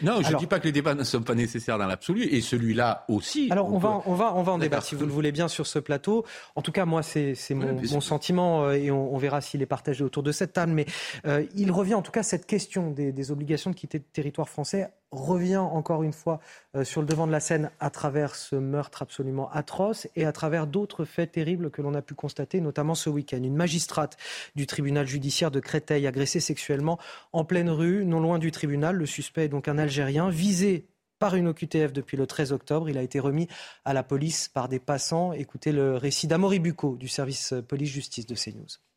[0.02, 2.40] Non, je ne dis pas que les débats ne sont pas nécessaires dans l'absolu et
[2.40, 3.48] celui-là aussi.
[3.50, 5.66] Alors on, va, on va, on va en débattre si vous le voulez bien sur
[5.66, 6.24] ce plateau.
[6.56, 10.22] En tout cas, moi, c'est mon, sentiment et on, on verra s'il est partagé autour
[10.22, 10.86] de cette table, mais
[11.26, 14.90] euh, il revient en tout cas cette question des, obligations de quitter le territoire français
[15.10, 16.40] revient encore une fois
[16.76, 20.32] euh, sur le devant de la scène à travers ce meurtre absolument atroce et à
[20.32, 23.42] travers d'autres faits terribles que l'on a pu constater, notamment ce week-end.
[23.42, 24.16] Une magistrate
[24.54, 26.98] du tribunal judiciaire de Créteil agressée sexuellement
[27.32, 28.96] en pleine rue, non loin du tribunal.
[28.96, 30.86] Le suspect est donc un Algérien visé
[31.20, 32.88] par une OQTF depuis le 13 octobre.
[32.88, 33.46] Il a été remis
[33.84, 35.32] à la police par des passants.
[35.32, 38.89] Écoutez le récit d'Amory Bucco du service police-justice de CNews.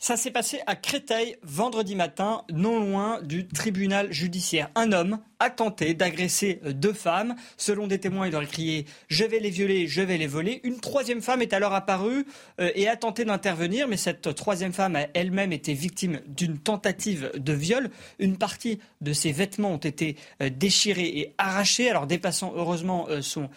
[0.00, 4.70] Ça s'est passé à Créteil vendredi matin, non loin du tribunal judiciaire.
[4.76, 7.34] Un homme a tenté d'agresser deux femmes.
[7.56, 10.78] Selon des témoins, il aurait crié⁇ Je vais les violer, je vais les voler⁇ Une
[10.78, 12.26] troisième femme est alors apparue
[12.60, 17.32] euh, et a tenté d'intervenir, mais cette troisième femme a elle-même été victime d'une tentative
[17.34, 17.90] de viol.
[18.20, 21.90] Une partie de ses vêtements ont été euh, déchirés et arrachés.
[21.90, 23.50] Alors des passants, heureusement, euh, sont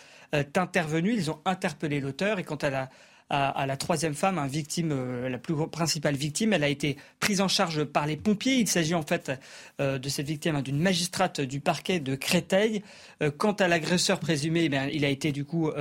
[0.55, 1.13] intervenus.
[1.18, 2.89] Ils ont interpellé l'auteur et quant à la
[3.32, 6.52] à, la troisième femme, victime, euh, la plus principale victime.
[6.52, 8.56] Elle a été prise en charge par les pompiers.
[8.56, 9.32] Il s'agit en fait
[9.80, 12.84] euh, de cette victime hein, d'une magistrate du parquet de Créteil.
[13.24, 15.72] Euh, quant à l'agresseur présumé, eh il a été du coup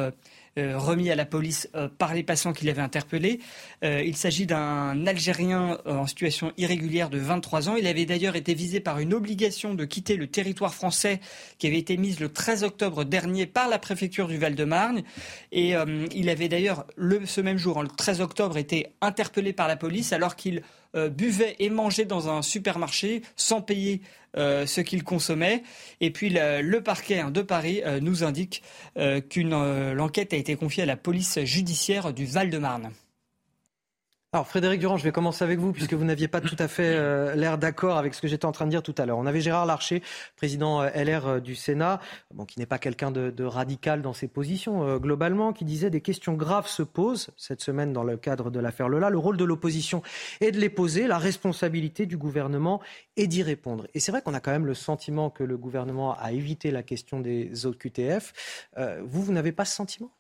[0.56, 3.40] remis à la police euh, par les passants qui l'avaient interpellé.
[3.85, 7.77] Euh, il s'agit d'un Algérien en situation irrégulière de 23 ans.
[7.77, 11.20] Il avait d'ailleurs été visé par une obligation de quitter le territoire français
[11.59, 15.02] qui avait été mise le 13 octobre dernier par la préfecture du Val-de-Marne.
[15.52, 15.74] Et
[16.14, 16.86] il avait d'ailleurs,
[17.24, 20.62] ce même jour, le 13 octobre, été interpellé par la police alors qu'il
[20.94, 24.02] buvait et mangeait dans un supermarché sans payer
[24.36, 25.64] euh, ce qu'il consommait.
[26.00, 28.62] Et puis le, parquet hein, de Paris euh, nous indique
[28.96, 32.92] euh, qu'une enquête a été confiée à la police judiciaire du Val-de-Marne.
[34.32, 36.94] Alors Frédéric Durand, je vais commencer avec vous puisque vous n'aviez pas tout à fait
[36.94, 39.19] euh, l'air d'accord avec ce que j'étais en train de dire tout à l'heure.
[39.19, 40.05] On avait Gérard Larcher,
[40.36, 41.98] président euh, LR euh, du Sénat,
[42.47, 46.69] qui n'est pas quelqu'un de, radical dans ses positions globalement, qui disait des questions graves
[46.69, 49.11] se posent cette semaine dans le cadre de l'affaire Lola.
[49.11, 50.01] Le rôle de l'opposition
[50.40, 52.81] est de les poser, la responsabilité du gouvernement
[53.16, 53.89] est d'y répondre.
[53.94, 56.85] Et c'est vrai qu'on a quand même le sentiment que le gouvernement a évité la
[56.85, 58.69] question des OQTF.
[59.02, 60.12] vous, vous n'avez pas ce sentiment?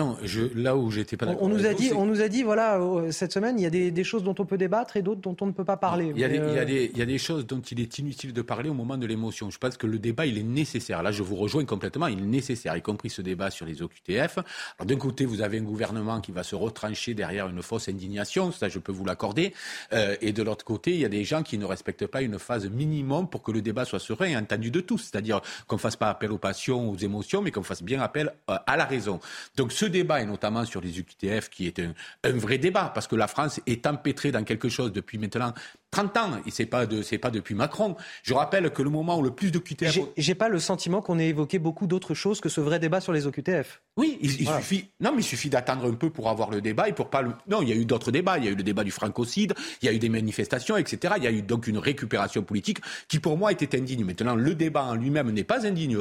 [0.00, 1.42] Non, je, là où j'étais pas d'accord.
[1.42, 3.70] On, nous a dit, on nous a dit, voilà, euh, cette semaine, il y a
[3.70, 6.10] des, choses dont on peut débattre et d'autres dont on ne peut pas parler.
[6.14, 8.70] Il y, a des, il, y a des, choses dont il est inutile de parler
[8.70, 9.50] au moment de l'émotion.
[9.50, 11.02] Je pense que le débat, il est nécessaire.
[11.02, 12.06] Là, je vous rejoins complètement.
[12.06, 14.38] Il est nécessaire, y compris ce débat sur les OQTF.
[14.78, 18.52] Alors, d'un côté, vous avez un gouvernement qui va se retrancher derrière une fausse indignation.
[18.52, 19.52] Ça, je peux vous l'accorder.
[19.92, 22.38] Euh, et de l'autre côté, il y a des gens qui ne respectent pas une
[22.38, 25.10] phase minimum pour que le débat soit serein et entendu de tous.
[25.12, 28.32] C'est-à-dire qu'on ne fasse pas appel aux passions, aux émotions, mais qu'on fasse bien appel
[28.48, 29.20] euh, à la raison.
[29.56, 31.92] Donc, ce débat, et notamment sur les UQTF, qui est un,
[32.24, 35.52] un vrai débat, parce que la France est empêtrée dans quelque chose depuis maintenant
[35.90, 37.96] 30 ans, et c'est pas de, c'est pas depuis Macron.
[38.22, 39.98] Je rappelle que le moment où le plus d'OQTF...
[40.16, 43.12] J'ai pas le sentiment qu'on ait évoqué beaucoup d'autres choses que ce vrai débat sur
[43.12, 43.82] les OQTF.
[43.96, 46.92] Oui, il, suffit, non, mais il suffit d'attendre un peu pour avoir le débat et
[46.92, 47.32] pour pas le...
[47.48, 48.38] Non, il y a eu d'autres débats.
[48.38, 51.14] Il y a eu le débat du francocide, il y a eu des manifestations, etc.
[51.16, 54.04] Il y a eu donc une récupération politique qui, pour moi, était indigne.
[54.04, 55.98] Maintenant, le débat en lui-même n'est pas indigne.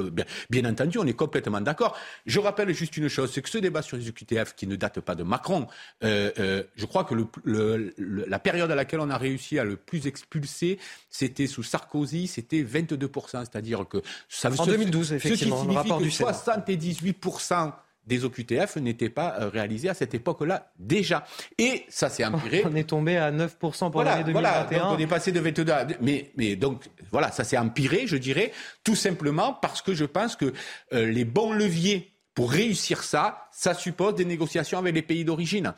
[0.49, 1.97] Bien, entendu, on est complètement d'accord.
[2.25, 4.99] Je rappelle juste une chose, c'est que ce débat sur les OQTF, qui ne date
[4.99, 5.67] pas de Macron,
[6.03, 9.78] euh, euh, je crois que le, la période à laquelle on a réussi à le
[9.85, 10.79] plus expulsés,
[11.09, 13.45] c'était sous Sarkozy, c'était 22%.
[13.45, 17.73] C'est-à-dire que ça En 2012, effectivement, ce qui que 78%
[18.09, 21.25] des OQTF n'étaient pas euh, réalisés à cette époque-là déjà.
[21.57, 22.63] Et ça s'est empiré.
[22.69, 24.31] On est tombé à 9% pour l'année 2021.
[24.31, 25.87] Voilà, on est passé de 22 à...
[26.01, 28.51] Mais, mais donc, voilà, ça s'est empiré, je dirais,
[28.83, 30.53] tout simplement parce que je pense que
[30.93, 32.08] euh, les bons leviers
[32.39, 35.73] pour réussir ça, ça suppose des négociations avec les pays d'origine.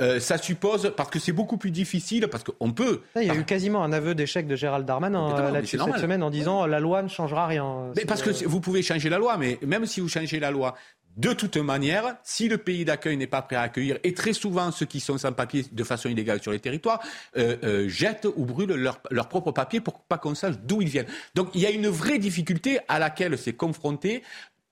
[0.00, 3.02] Euh, ça suppose, parce que c'est beaucoup plus difficile, parce qu'on peut.
[3.16, 6.22] Il y a eu quasiment un aveu d'échec de Gérald Darmanin euh, là-dessus cette semaine
[6.22, 7.92] en disant la loi ne changera rien.
[7.94, 10.74] Mais parce que vous pouvez changer la loi, mais même si vous changez la loi,
[11.18, 14.70] de toute manière, si le pays d'accueil n'est pas prêt à accueillir, et très souvent
[14.70, 17.00] ceux qui sont sans papier de façon illégale sur les territoires,
[17.36, 21.08] euh, jettent ou brûlent leur, leur propre papier pour pas qu'on sache d'où ils viennent.
[21.34, 24.22] Donc il y a une vraie difficulté à laquelle s'est confronté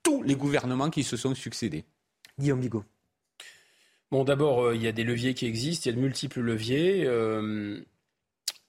[0.05, 1.83] tous les gouvernements qui se sont succédés.
[2.39, 2.85] Guillaume Bigot.
[4.11, 6.39] Bon, d'abord, euh, il y a des leviers qui existent, il y a de multiples
[6.39, 7.03] leviers.
[7.05, 7.81] Euh,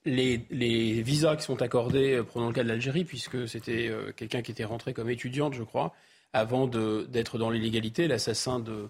[0.06, 4.50] les, visas qui sont accordés, euh, prenons le cas de l'Algérie, puisque c'était quelqu'un qui
[4.50, 5.94] était rentré comme étudiante, je crois,
[6.32, 8.88] avant d'être dans l'illégalité, l'assassin de,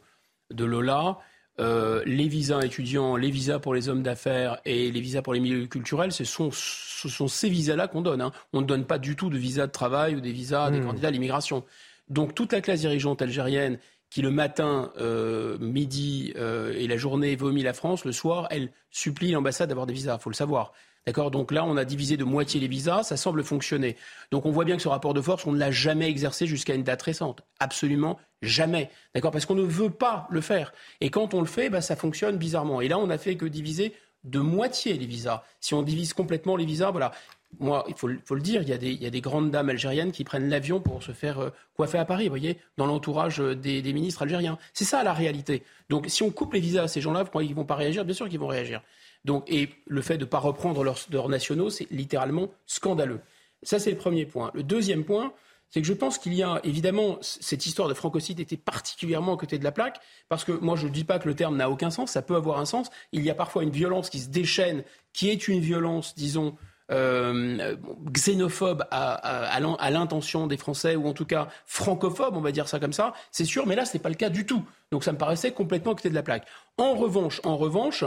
[0.51, 1.19] de, Lola.
[1.59, 5.67] les visas étudiants, les visas pour les hommes d'affaires et les visas pour les milieux
[5.67, 8.21] culturels, ce sont, ce sont ces visas-là qu'on donne.
[8.21, 8.33] Hein.
[8.53, 10.87] On ne donne pas du tout de visas de travail ou des visas des mmh.
[10.87, 11.65] candidats à l'immigration.
[12.09, 13.79] Donc toute la classe dirigeante algérienne
[14.11, 18.71] qui le matin, euh, midi euh, et la journée vomit la France, le soir, elle
[18.91, 20.17] supplie l'ambassade d'avoir des visas.
[20.19, 20.73] Il faut le savoir.
[21.07, 21.31] D'accord?
[21.31, 23.97] Donc là, on a divisé de moitié les visas, ça semble fonctionner.
[24.33, 26.75] Donc on voit bien que ce rapport de force, on ne l'a jamais exercé jusqu'à
[26.75, 27.43] une date récente.
[27.61, 28.91] Absolument jamais.
[29.15, 29.31] D'accord?
[29.31, 30.73] Parce qu'on ne veut pas le faire.
[31.01, 32.81] Et quand on le fait, bah, ça fonctionne bizarrement.
[32.81, 35.45] Et là, on n'a fait que diviser de moitié les visas.
[35.61, 37.13] Si on divise complètement les visas, voilà
[37.59, 40.81] moi, il faut, le dire, il y, a des, grandes dames algériennes qui prennent l'avion
[40.81, 44.59] pour se faire euh, coiffer à Paris, vous voyez, dans l'entourage euh, des, ministres algériens.
[44.73, 45.63] C'est ça la réalité.
[45.89, 48.05] Donc, si on coupe les visas à ces gens-là, ils ne vont pas réagir?
[48.05, 48.83] Bien sûr qu'ils vont réagir.
[49.25, 53.21] Donc, et le fait de ne pas reprendre leurs, nationaux, c'est littéralement scandaleux.
[53.63, 54.51] Ça, c'est le premier point.
[54.55, 55.33] Le deuxième point,
[55.71, 59.37] c'est que je pense qu'il y a évidemment cette histoire de francocide était particulièrement à
[59.37, 61.69] côté de la plaque, parce que moi je ne dis pas que le terme n'a
[61.69, 62.89] aucun sens, ça peut avoir un sens.
[63.11, 66.57] Il y a parfois une violence qui se déchaîne, qui est une violence, disons,
[66.93, 67.77] euh,
[68.13, 69.59] xénophobe à,
[69.91, 73.45] l'intention des Français, ou en tout cas francophobe, on va dire ça comme ça, c'est
[73.45, 74.65] sûr, mais là, ce n'est pas le cas du tout.
[74.93, 76.47] Donc ça me paraissait complètement côté de la plaque.
[76.79, 78.05] En revanche, en revanche,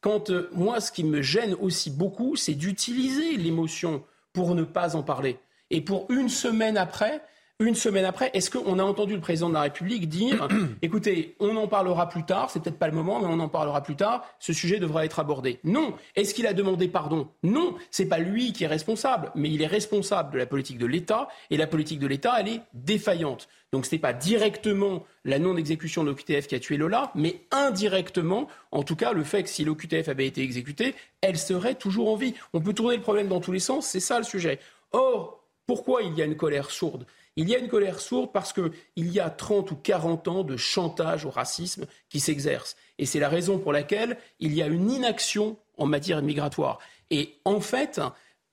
[0.00, 4.96] quand euh, moi, ce qui me gêne aussi beaucoup, c'est d'utiliser l'émotion pour ne pas
[4.96, 5.38] en parler.
[5.70, 7.22] Et pour une semaine après,
[7.60, 10.48] une semaine après, est-ce qu'on a entendu le président de la République dire
[10.82, 13.82] écoutez, on en parlera plus tard, c'est peut-être pas le moment, mais on en parlera
[13.82, 15.94] plus tard, ce sujet devra être abordé Non.
[16.16, 17.28] Est-ce qu'il a demandé pardon?
[17.42, 17.74] Non.
[17.90, 21.28] C'est pas lui qui est responsable, mais il est responsable de la politique de l'État,
[21.50, 23.48] et la politique de l'État, elle est défaillante.
[23.72, 28.48] Donc ce n'est pas directement la non-exécution de l'OQTF qui a tué Lola, mais indirectement,
[28.72, 32.16] en tout cas, le fait que si l'OQTF avait été exécutée, elle serait toujours en
[32.16, 32.34] vie.
[32.54, 34.58] On peut tourner le problème dans tous les sens, c'est ça le sujet.
[34.92, 37.06] Or, pourquoi il y a une colère sourde?
[37.40, 40.56] Il y a une colère sourde parce qu'il y a 30 ou 40 ans de
[40.58, 42.76] chantage au racisme qui s'exerce.
[42.98, 46.78] Et c'est la raison pour laquelle il y a une inaction en matière migratoire.
[47.10, 48.00] Et en fait,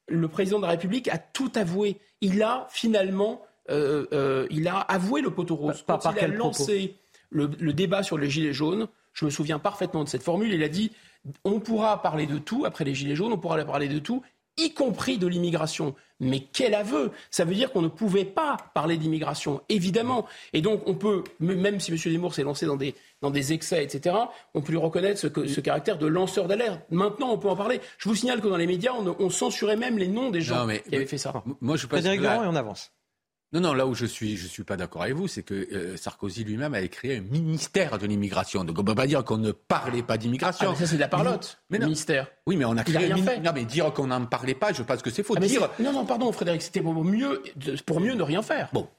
[0.08, 1.98] le président de la République a tout avoué.
[2.22, 5.84] Il a finalement euh, euh, il a avoué le poteau rose.
[5.86, 6.96] Quand il a lancé
[7.30, 10.64] le, le, débat sur les gilets jaunes, je me souviens parfaitement de cette formule, il
[10.64, 10.94] a dit
[11.44, 14.24] on pourra parler de tout après les gilets jaunes, on pourra parler de tout,
[14.58, 15.96] y compris de l'immigration.
[16.20, 20.26] Mais quel aveu Ça veut dire qu'on ne pouvait pas parler d'immigration, évidemment.
[20.54, 21.98] Et donc, on peut, même si M.
[21.98, 24.16] Zemmour s'est lancé dans des, dans des excès, etc.,
[24.56, 26.82] on peut lui reconnaître ce, ce caractère de lanceur d'alerte.
[26.90, 27.80] Maintenant, on peut en parler.
[28.00, 30.96] Je vous signale que dans les médias, on, censurait même les noms des gens qui
[30.96, 31.44] avaient fait ça.
[31.62, 32.06] Moi, je passe.
[32.06, 32.92] et on avance.
[33.54, 35.96] Non, non, là où je suis, je suis pas d'accord avec vous, c'est que euh,
[35.96, 38.66] Sarkozy lui-même a créé un ministère de l'immigration.
[38.66, 40.68] Donc on ne peut pas dire qu'on ne parlait pas d'immigration.
[40.68, 42.28] Ah, mais ça c'est de la parlotte, mais le ministère.
[42.46, 43.40] Oui, mais on a Il a créé un rien fait.
[43.40, 45.34] Non, mais dire qu'on n'en parlait pas, je pense que c'est faux.
[45.38, 45.70] Ah, mais dire...
[45.78, 47.42] c'est- Non, non, pardon, Frédéric, c'était pour mieux,
[47.86, 48.68] pour mieux ne rien faire.
[48.74, 48.90] Bon.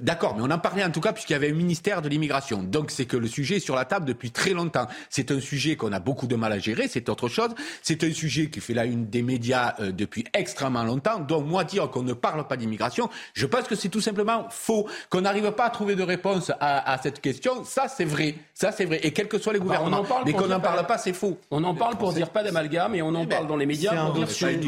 [0.00, 2.62] D'accord, mais on en parlait en tout cas puisqu'il y avait un ministère de l'immigration.
[2.64, 4.86] Donc c'est que le sujet est sur la table depuis très longtemps.
[5.08, 7.50] C'est un sujet qu'on a beaucoup de mal à gérer, c'est autre chose.
[7.80, 11.20] C'est un sujet qui fait la une des médias euh, depuis extrêmement longtemps.
[11.20, 14.88] Donc moi dire qu'on ne parle pas d'immigration, je pense que c'est tout simplement faux.
[15.10, 18.34] Qu'on n'arrive pas à trouver de réponse à, à cette question, ça c'est vrai.
[18.54, 18.98] Ça c'est vrai.
[19.04, 19.98] Et quels que soient les Bah, gouvernements.
[19.98, 21.38] on en parle mais qu'on n'en parle pas, c'est faux.
[21.52, 23.96] On en parle pour dire pas d'amalgame et on en parle dans les médias C'est
[23.96, 24.60] un pour dire dossier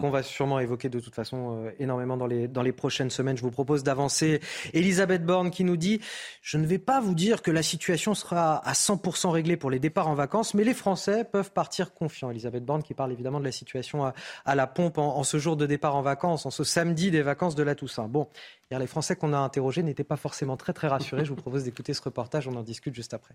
[0.00, 3.36] qu'on va sûrement évoquer de toute façon euh, énormément dans les, dans les prochaines semaines.
[3.36, 4.27] Je vous propose d'avancer.
[4.74, 6.00] Elisabeth Borne qui nous dit
[6.42, 9.78] Je ne vais pas vous dire que la situation sera à 100% réglée pour les
[9.78, 12.30] départs en vacances, mais les Français peuvent partir confiants.
[12.30, 15.38] Elisabeth Borne qui parle évidemment de la situation à, à la pompe en, en ce
[15.38, 18.08] jour de départ en vacances, en ce samedi des vacances de la Toussaint.
[18.08, 18.28] Bon,
[18.70, 21.24] hier, les Français qu'on a interrogés n'étaient pas forcément très très rassurés.
[21.24, 22.48] Je vous propose d'écouter ce reportage.
[22.48, 23.34] On en discute juste après.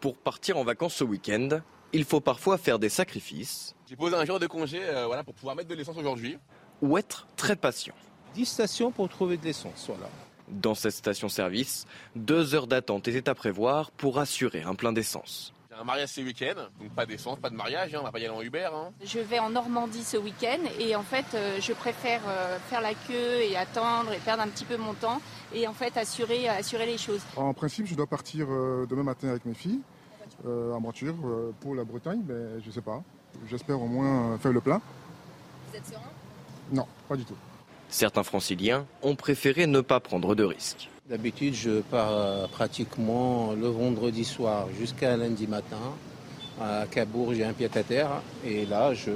[0.00, 1.60] Pour partir en vacances ce week-end,
[1.92, 5.34] il faut parfois faire des sacrifices J'ai posé un jour de congé euh, voilà, pour
[5.34, 6.38] pouvoir mettre de l'essence aujourd'hui.
[6.80, 7.94] ou être très patient.
[8.34, 10.08] 10 stations pour trouver de l'essence, voilà.
[10.48, 11.86] Dans cette station-service,
[12.16, 15.52] deux heures d'attente étaient à prévoir pour assurer un plein d'essence.
[15.70, 18.18] J'ai un mariage ce week-end, donc pas d'essence, pas de mariage, hein, on va pas
[18.18, 18.68] y aller en Uber.
[18.72, 18.90] hein.
[19.02, 22.92] Je vais en Normandie ce week-end et en fait euh, je préfère euh, faire la
[22.92, 25.22] queue et attendre et perdre un petit peu mon temps
[25.54, 27.22] et en fait assurer, assurer les choses.
[27.36, 29.80] En principe, je dois partir euh, demain matin avec mes filles
[30.46, 33.02] euh, en voiture euh, pour la Bretagne, mais je sais pas.
[33.48, 34.80] J'espère au moins euh, faire le plein.
[35.70, 36.02] Vous êtes serein?
[36.70, 37.36] Non, pas du tout.
[37.92, 40.88] Certains franciliens ont préféré ne pas prendre de risques.
[41.10, 45.76] D'habitude, je pars euh, pratiquement le vendredi soir jusqu'à lundi matin.
[46.58, 49.10] À Cabourg, j'ai un pied-à-terre et là, je,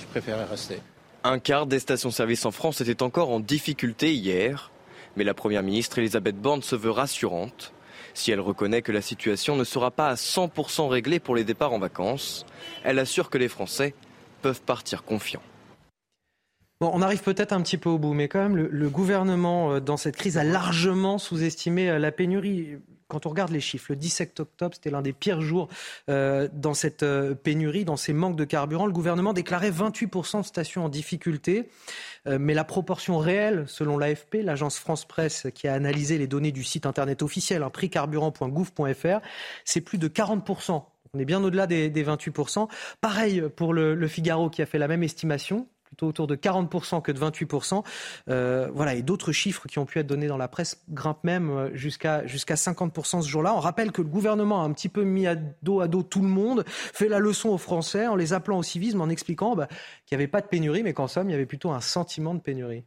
[0.00, 0.78] je préférais rester.
[1.22, 4.72] Un quart des stations-service en France était encore en difficulté hier,
[5.14, 7.72] mais la Première ministre Elisabeth Borne se veut rassurante.
[8.14, 11.72] Si elle reconnaît que la situation ne sera pas à 100% réglée pour les départs
[11.72, 12.46] en vacances,
[12.82, 13.94] elle assure que les Français
[14.42, 15.42] peuvent partir confiants.
[16.78, 19.80] Bon, on arrive peut-être un petit peu au bout, mais quand même, le, gouvernement, euh,
[19.80, 22.76] dans cette crise, a largement sous-estimé euh, la pénurie.
[23.08, 25.68] Quand on regarde les chiffres, le 17 octobre, c'était l'un des pires jours
[26.10, 27.04] euh, dans cette
[27.44, 28.84] pénurie, dans ces manques de carburant.
[28.84, 31.70] Le gouvernement déclarait 28% de stations en difficulté,
[32.26, 36.64] mais la proportion réelle, selon l'AFP, l'agence France Presse, qui a analysé les données du
[36.64, 39.20] site internet officiel, hein, prixcarburant.gouv.fr,
[39.64, 40.82] c'est plus de 40%.
[41.14, 42.68] On est bien au-delà des, des 28%.
[43.00, 45.68] Pareil pour le Figaro qui a fait la même estimation
[46.04, 47.82] autour de 40% que de 28%.
[48.28, 51.50] Euh, voilà, et d'autres chiffres qui ont pu être donnés dans la presse grimpent même
[51.50, 53.54] euh, jusqu'à jusqu'à 50% ce jour-là.
[53.54, 56.22] On rappelle que le gouvernement a un petit peu mis à dos à dos tout
[56.22, 59.68] le monde, fait la leçon aux Français en les appelant au civisme, en expliquant bah,
[60.06, 62.34] qu'il n'y avait pas de pénurie, mais qu'en somme, il y avait plutôt un sentiment
[62.34, 62.84] de pénurie.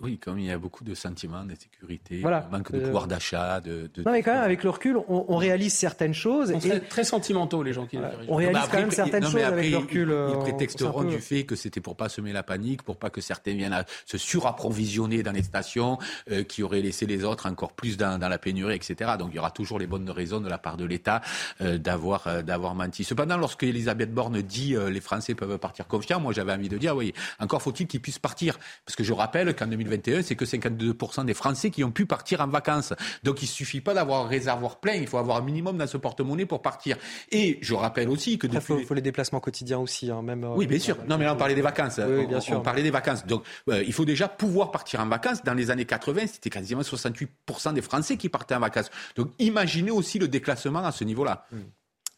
[0.00, 2.42] Oui, comme il y a beaucoup de sentiments d'insécurité, Voilà.
[2.42, 4.96] de manque de Euh, pouvoir d'achat, de, de- Non, mais quand même, avec le recul,
[4.96, 6.52] on, on réalise certaines choses.
[6.54, 8.24] Ils sont et- très, sentimentaux, les gens qui les dirigent.
[8.28, 10.08] on réalise quand même certaines non, mais choses après, avec le ils- recul.
[10.08, 13.10] Ils, euh, prétexteront peu- du fait que c'était pour pas semer la panique, pour pas
[13.10, 15.98] que certains viennent à se surapprovisionner dans les stations,
[16.30, 19.12] euh, qui auraient laissé les autres encore plus dans, dans la pénurie, etc.
[19.18, 21.22] Donc il y aura toujours les bonnes raisons de la part de l'État
[21.60, 23.02] euh, d'avoir euh, d'avoir menti.
[23.02, 26.78] Cependant, lorsque Elisabeth Borne dit euh, les Français peuvent partir confiants, moi j'avais envie de
[26.78, 30.44] dire oui, encore faut-il qu'ils puissent partir, parce que je rappelle qu'en 2021, c'est que
[30.44, 32.92] 52% des Français qui ont pu partir en vacances.
[33.22, 35.96] Donc il suffit pas d'avoir un réservoir plein, il faut avoir un minimum dans ce
[35.96, 36.96] porte-monnaie pour partir.
[37.30, 40.44] Et je rappelle aussi que Il depuis faut, faut les déplacements quotidiens aussi, hein, même.
[40.44, 40.96] euh, oui, bien sûr.
[41.08, 42.00] Non, mais là, on parlait des vacances.
[42.06, 42.58] Oui, bien sûr.
[42.58, 43.26] on parlait des vacances.
[43.26, 45.42] Donc, euh, il faut déjà pouvoir partir en vacances.
[45.42, 48.90] Dans les années 80, c'était quasiment 68% des Français qui partaient en vacances.
[49.16, 51.46] Donc, imaginez aussi le déclassement à ce niveau-là.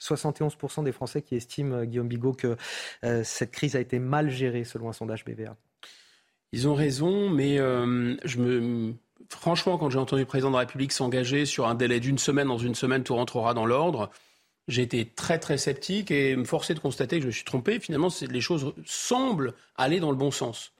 [0.00, 2.56] 71% des Français qui estiment, euh, Guillaume Bigot, que
[3.04, 5.56] euh, cette crise a été mal gérée, selon un sondage BVA.
[6.52, 8.94] Ils ont raison, mais euh, je me...
[9.28, 12.48] franchement, quand j'ai entendu le président de la République s'engager sur un délai d'une semaine,
[12.48, 14.10] dans une semaine, tout rentrera dans l'ordre,
[14.68, 17.78] j'ai été très très sceptique et me forcer de constater que je me suis trompé.
[17.80, 20.72] Finalement, les choses semblent aller dans le bon sens.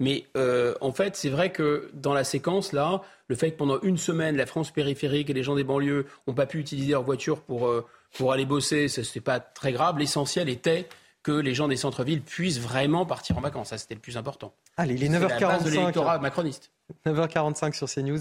[0.00, 3.80] Mais euh, en fait, c'est vrai que dans la séquence là, le fait que pendant
[3.80, 7.02] une semaine, la France périphérique et les gens des banlieues n'ont pas pu utiliser leur
[7.02, 7.84] voiture pour, euh,
[8.16, 9.98] pour aller bosser, ça c'était pas très grave.
[9.98, 10.88] L'essentiel était
[11.28, 13.68] que les gens des centres-villes puissent vraiment partir en vacances.
[13.68, 14.54] Ça, c'était le plus important.
[14.78, 15.74] Allez, il est C'est la base de 9h45.
[15.74, 16.70] l'électorat macroniste.
[17.04, 18.20] 9h45 sur CNews.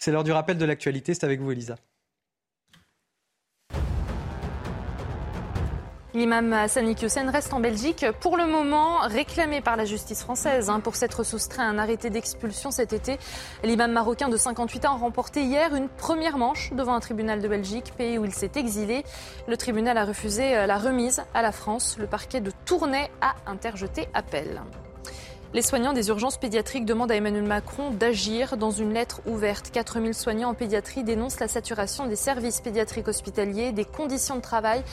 [0.00, 1.14] C'est l'heure du rappel de l'actualité.
[1.14, 1.76] C'est avec vous, Elisa.
[6.14, 10.80] L'imam Hassani Hussein reste en Belgique pour le moment réclamé par la justice française hein,
[10.80, 13.18] pour s'être soustrait à un arrêté d'expulsion cet été.
[13.62, 17.48] L'imam marocain de 58 ans a remporté hier une première manche devant un tribunal de
[17.48, 19.04] Belgique, pays où il s'est exilé.
[19.48, 21.96] Le tribunal a refusé euh, la remise à la France.
[21.98, 24.62] Le parquet de Tournai a interjeté appel.
[25.54, 28.58] Les soignants des urgences pédiatriques demandent à Emmanuel Macron d'agir.
[28.58, 33.72] Dans une lettre ouverte, 4000 soignants en pédiatrie dénoncent la saturation des services pédiatriques hospitaliers,
[33.72, 34.84] des conditions de travail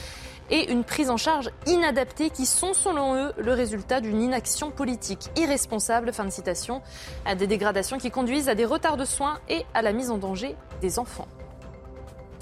[0.49, 5.29] et une prise en charge inadaptée qui sont selon eux le résultat d'une inaction politique
[5.37, 6.81] irresponsable, fin de citation,
[7.25, 10.17] à des dégradations qui conduisent à des retards de soins et à la mise en
[10.17, 11.27] danger des enfants.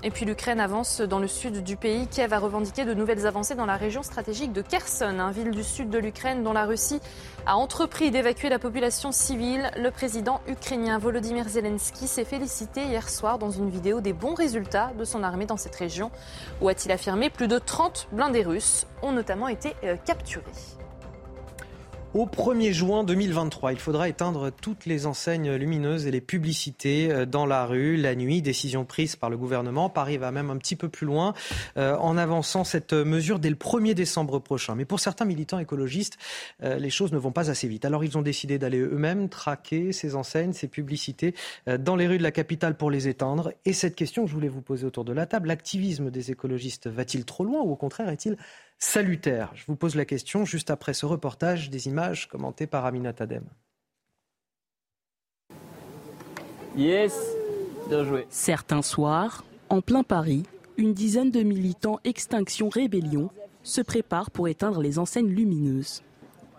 [0.05, 2.07] Et puis l'Ukraine avance dans le sud du pays.
[2.07, 5.63] Kiev a revendiqué de nouvelles avancées dans la région stratégique de Kherson, une ville du
[5.63, 6.99] sud de l'Ukraine dont la Russie
[7.45, 9.71] a entrepris d'évacuer la population civile.
[9.77, 14.91] Le président ukrainien Volodymyr Zelensky s'est félicité hier soir dans une vidéo des bons résultats
[14.99, 16.11] de son armée dans cette région,
[16.59, 20.43] où a-t-il affirmé plus de 30 blindés russes ont notamment été euh, capturés.
[22.13, 27.25] Au 1er juin 2023, il faudra éteindre toutes les enseignes lumineuses et les publicités euh,
[27.25, 28.43] dans la rue la nuit.
[28.43, 29.89] Décision prise par le gouvernement.
[29.89, 31.33] Paris va même un petit peu plus loin
[31.75, 34.75] euh, en avançant cette mesure dès le 1er décembre prochain.
[34.75, 36.19] Mais pour certains militants écologistes,
[36.61, 37.83] euh, les choses ne vont pas assez vite.
[37.83, 41.33] Alors ils ont décidé d'aller eux-mêmes traquer ces enseignes, ces publicités
[41.79, 43.53] dans les rues de la capitale pour les éteindre.
[43.65, 46.85] Et cette question que je voulais vous poser autour de la table, l'activisme des écologistes
[46.85, 48.37] va-t-il trop loin ou au contraire est-il
[48.83, 53.13] salutaire Je vous pose la question juste après ce reportage des images commentées par Amina
[53.13, 53.45] Tadem.
[56.75, 57.17] Yes,
[57.87, 58.27] bien joué.
[58.29, 60.43] Certains soirs, en plein Paris,
[60.77, 63.29] une dizaine de militants Extinction Rébellion
[63.63, 66.03] se préparent pour éteindre les enseignes lumineuses.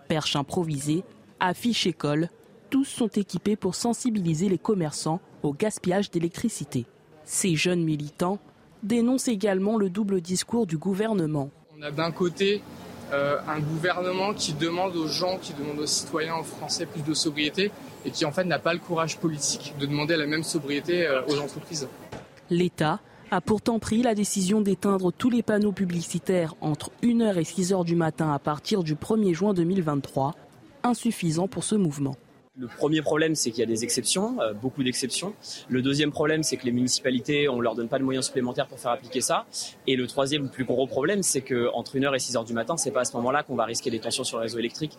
[0.07, 1.03] Perches improvisées,
[1.39, 2.29] affiches écoles,
[2.69, 6.85] tous sont équipés pour sensibiliser les commerçants au gaspillage d'électricité.
[7.23, 8.39] Ces jeunes militants
[8.83, 11.51] dénoncent également le double discours du gouvernement.
[11.77, 12.61] On a d'un côté
[13.11, 17.13] euh, un gouvernement qui demande aux gens, qui demande aux citoyens, aux Français plus de
[17.13, 17.69] sobriété
[18.05, 21.21] et qui en fait n'a pas le courage politique de demander la même sobriété euh,
[21.27, 21.89] aux entreprises.
[22.49, 27.83] L'État a pourtant pris la décision d'éteindre tous les panneaux publicitaires entre 1h et 6h
[27.83, 30.33] du matin à partir du 1er juin 2023,
[30.83, 32.15] insuffisant pour ce mouvement.
[32.57, 35.33] Le premier problème, c'est qu'il y a des exceptions, euh, beaucoup d'exceptions.
[35.67, 38.79] Le deuxième problème, c'est que les municipalités, on leur donne pas de moyens supplémentaires pour
[38.79, 39.45] faire appliquer ça.
[39.87, 43.01] Et le troisième, plus gros problème, c'est qu'entre 1h et 6h du matin, c'est pas
[43.01, 44.97] à ce moment-là qu'on va risquer des tensions sur le réseau électrique.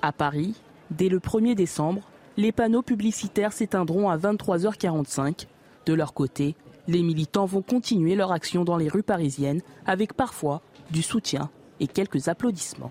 [0.00, 0.54] À Paris,
[0.90, 2.00] dès le 1er décembre,
[2.38, 5.48] les panneaux publicitaires s'éteindront à 23h45.
[5.84, 6.54] De leur côté,
[6.88, 11.86] les militants vont continuer leur action dans les rues parisiennes avec parfois du soutien et
[11.86, 12.90] quelques applaudissements.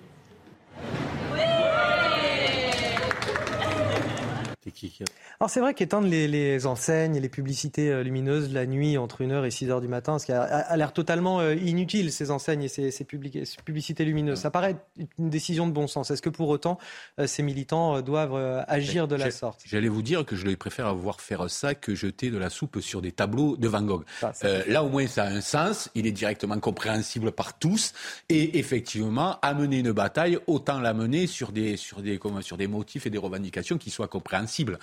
[4.69, 5.03] 一起吃。
[5.41, 9.45] Alors c'est vrai qu'éteindre les, les, enseignes et les publicités euh, lumineuses la nuit entre 1h
[9.45, 12.91] et 6h du matin, ce qui a, l'air totalement euh, inutile, ces enseignes et ces,
[12.91, 14.75] ces, publicités lumineuses, ça paraît
[15.17, 16.11] une décision de bon sens.
[16.11, 16.77] Est-ce que pour autant
[17.21, 19.61] euh, ces militants doivent agir de la sorte?
[19.65, 22.81] J'allais vous dire que je les préfère voir faire ça que jeter de la soupe
[22.81, 24.03] sur des tableaux de Van Gogh.
[24.43, 27.93] là au moins ça a un sens, il est directement compréhensible par tous
[28.27, 32.67] et effectivement amener une bataille, autant la mener sur des, sur des, comme, sur des
[32.67, 34.77] motifs et des revendications qui soient compréhensibles.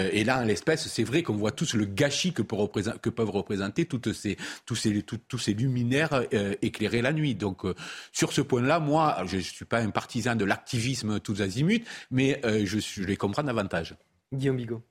[0.11, 4.13] et là, en l'espèce, c'est vrai qu'on voit tous le gâchis que, peuvent représenter toutes
[4.13, 7.35] ces, tous ces luminaires euh, éclairés la nuit.
[7.35, 7.75] Donc, euh,
[8.11, 12.41] sur ce point-là, moi, je ne suis pas un partisan de l'activisme tous azimuts, mais
[12.43, 13.95] je, je les comprends davantage.
[14.33, 14.83] Guillaume Bigot.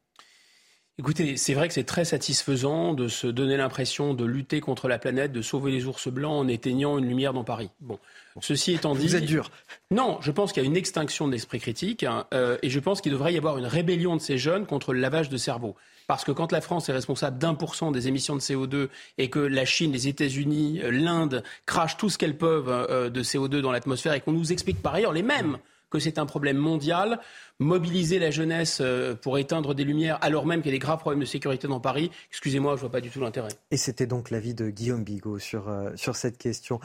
[0.98, 4.98] Écoutez, c'est vrai que c'est très satisfaisant de se donner l'impression de lutter contre la
[4.98, 7.70] planète, de sauver les ours blancs en éteignant une lumière dans Paris.
[7.80, 7.98] Bon,
[8.42, 9.50] ceci étant dit, vous êtes dur.
[9.90, 12.78] Non, je pense qu'il y a une extinction de l'esprit critique hein, euh, et je
[12.80, 15.74] pense qu'il devrait y avoir une rébellion de ces jeunes contre le lavage de cerveau.
[16.06, 19.30] Parce que quand la France est responsable d'un pour cent des émissions de CO2 et
[19.30, 23.60] que la Chine, les États-Unis, euh, l'Inde crachent tout ce qu'elles peuvent euh, de CO2
[23.60, 25.58] dans l'atmosphère et qu'on nous explique par ailleurs les mêmes
[25.90, 27.20] que c'est un problème mondial,
[27.58, 31.00] mobiliser la jeunesse euh, pour éteindre des lumières alors même qu'il y a des graves
[31.00, 33.50] problèmes de sécurité dans Paris, excusez-moi, je vois pas du tout l'intérêt.
[33.70, 36.80] Et c'était donc l'avis de Guillaume Bigot sur, euh, sur cette question.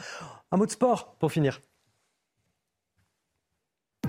[0.50, 1.60] Un mot de sport pour finir.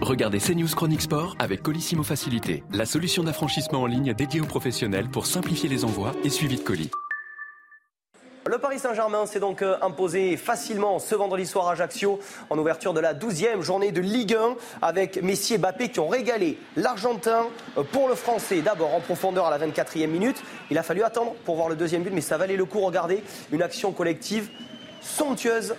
[0.01, 5.09] Regardez CNews Chronique Sport avec Colissimo Facilité, la solution d'affranchissement en ligne dédiée aux professionnels
[5.09, 6.91] pour simplifier les envois et suivi de colis.
[8.47, 12.17] Le Paris Saint-Germain s'est donc euh, imposé facilement ce vendredi soir à Ajaccio
[12.49, 16.07] en ouverture de la 12e journée de Ligue 1 avec Messi et Bappé qui ont
[16.07, 18.61] régalé l'Argentin euh, pour le Français.
[18.61, 20.41] D'abord en profondeur à la 24e minute.
[20.71, 22.79] Il a fallu attendre pour voir le deuxième but, mais ça valait le coup.
[22.79, 24.49] Regardez, une action collective
[25.01, 25.75] somptueuse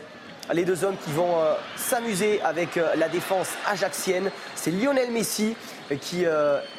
[0.53, 4.31] les deux hommes qui vont euh, s'amuser avec la défense ajaxienne.
[4.55, 5.55] C'est Lionel Messi
[5.97, 6.25] qui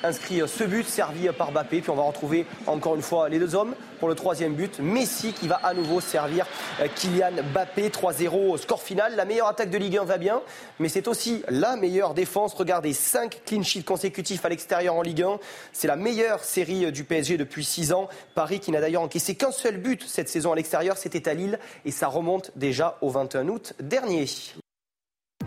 [0.03, 1.81] inscrit ce but servi par Bappé.
[1.81, 4.79] Puis on va retrouver encore une fois les deux hommes pour le troisième but.
[4.79, 6.47] Messi qui va à nouveau servir
[6.79, 7.89] euh, Kylian Mbappé.
[7.89, 9.15] 3-0 au score final.
[9.15, 10.41] La meilleure attaque de Ligue 1 va bien,
[10.79, 12.53] mais c'est aussi la meilleure défense.
[12.53, 15.39] Regardez, 5 clean sheets consécutifs à l'extérieur en Ligue 1.
[15.73, 18.07] C'est la meilleure série euh, du PSG depuis 6 ans.
[18.35, 21.59] Paris qui n'a d'ailleurs encaissé qu'un seul but cette saison à l'extérieur, c'était à Lille
[21.85, 24.25] et ça remonte déjà au 21 août dernier.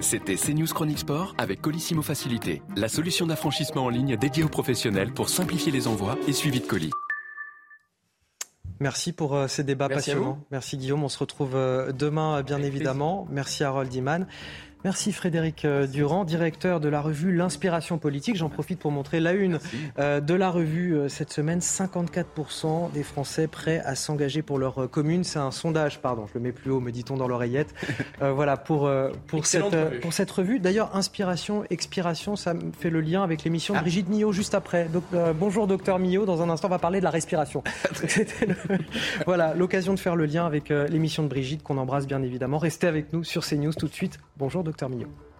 [0.02, 5.12] C'était CNews Chronique Sport avec Colissimo Facilité, la solution d'affranchissement en ligne dédiée aux professionnels
[5.12, 6.90] pour simplifier les envois et suivi de colis.
[8.80, 10.40] Merci pour euh, ces débats Merci passionnants.
[10.50, 11.04] Merci Guillaume.
[11.04, 13.28] On se retrouve euh, demain, euh, bien évidemment.
[13.30, 14.26] Merci Harold Iman.
[14.84, 18.34] Merci Frédéric euh, Durand, directeur de la revue L'Inspiration politique.
[18.36, 19.60] J'en profite pour montrer la une
[20.00, 21.60] euh, de la revue euh, cette semaine.
[21.60, 25.22] 54% des Français prêts à s'engager pour leur commune.
[25.22, 27.74] C'est un sondage, pardon, je le mets plus haut, me dit-on dans l'oreillette.
[28.20, 28.88] Euh, voilà, pour,
[29.26, 29.98] pour, cette, revue.
[30.00, 30.60] pour cette revue.
[30.60, 33.82] D'ailleurs, Inspiration, Expiration, ça me fait le lien avec l'émission de Ah.
[33.82, 34.84] Brigitte Millot juste après.
[34.84, 37.64] Donc, euh, bonjour docteur Millot, dans un instant on va parler de la respiration.
[38.02, 38.78] Le-
[39.26, 42.58] voilà, l'occasion de faire le lien avec euh, l'émission de Brigitte qu'on embrasse bien évidemment.
[42.58, 44.18] Restez avec nous sur CNews tout de suite.
[44.36, 45.31] Bonjour docteur Millot.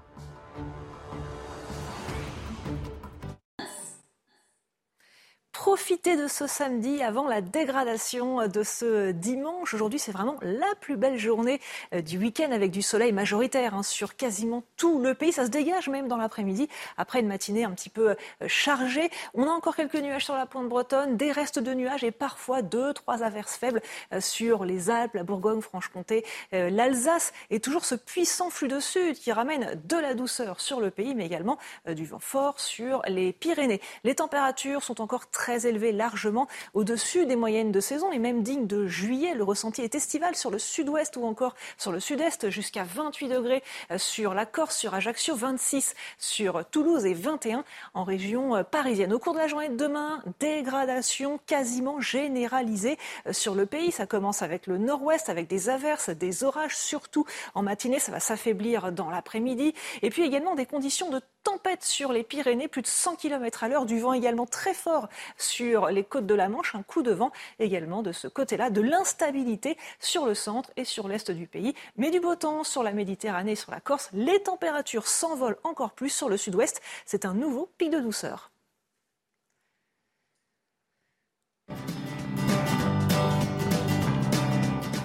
[5.65, 9.73] Profitez de ce samedi avant la dégradation de ce dimanche.
[9.75, 11.61] Aujourd'hui, c'est vraiment la plus belle journée
[11.95, 15.31] euh, du week-end avec du soleil majoritaire hein, sur quasiment tout le pays.
[15.31, 18.15] Ça se dégage même dans l'après-midi après une matinée un petit peu euh,
[18.49, 19.09] chargée.
[19.35, 22.63] On a encore quelques nuages sur la pointe bretonne, des restes de nuages et parfois
[22.63, 23.83] deux, trois averses faibles
[24.13, 29.15] euh, sur les Alpes, la Bourgogne, Franche-Comté, l'Alsace et toujours ce puissant flux de sud
[29.15, 33.33] qui ramène de la douceur sur le pays, mais également du vent fort sur les
[33.33, 33.81] Pyrénées.
[34.03, 38.67] Les températures sont encore très élevées, largement au-dessus des moyennes de saison et même dignes
[38.67, 39.35] de juillet.
[39.35, 43.63] Le ressenti est estival sur le sud-ouest ou encore sur le sud-est, jusqu'à 28 degrés
[43.91, 47.65] euh, sur la Corse, sur Ajaccio, 26 sur Toulouse et 21
[47.95, 49.13] en région euh, parisienne.
[49.13, 53.93] Au cours de la journée de demain, dégradation quasiment généralisée euh, sur le pays.
[53.93, 57.25] Ça commence avec le nord-ouest, avec des averses, des orages, surtout
[57.55, 57.99] en matinée.
[57.99, 59.75] Ça va s'affaiblir dans l'après-midi.
[60.03, 63.69] Et puis également des conditions de tempête sur les Pyrénées, plus de 100 km à
[63.69, 67.13] l'heure, du vent également très fort sur les côtes de la Manche, un coup de
[67.13, 71.75] vent également de ce côté-là, de l'instabilité sur le centre et sur l'est du pays,
[71.97, 74.11] mais du beau temps sur la Méditerranée sur la Corse.
[74.13, 76.81] Les températures s'envolent encore plus sur le sud-ouest.
[77.07, 78.51] C'est un nouveau pic de douceur.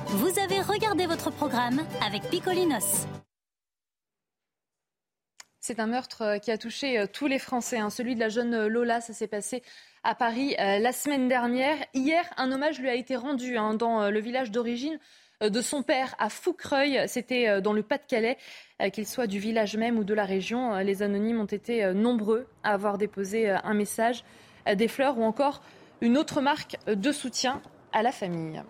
[0.08, 3.08] Vous avez regardé votre programme avec Picolinos.
[5.68, 7.78] C'est un meurtre euh, qui a touché euh, tous les Français.
[7.78, 7.90] hein.
[7.90, 9.64] Celui de la jeune euh, Lola, ça s'est passé
[10.02, 11.76] à Paris la semaine dernière.
[11.94, 14.98] Hier, un hommage lui a été rendu hein, dans le village d'origine
[15.42, 17.04] de son père à Foucreuil.
[17.10, 18.38] C'était dans le Pas-de-Calais.
[18.94, 22.72] Qu'il soit du village même ou de la région, les anonymes ont été nombreux à
[22.72, 24.24] avoir déposé un message,
[24.74, 25.62] des fleurs ou encore
[26.00, 28.64] une autre marque de soutien à la famille.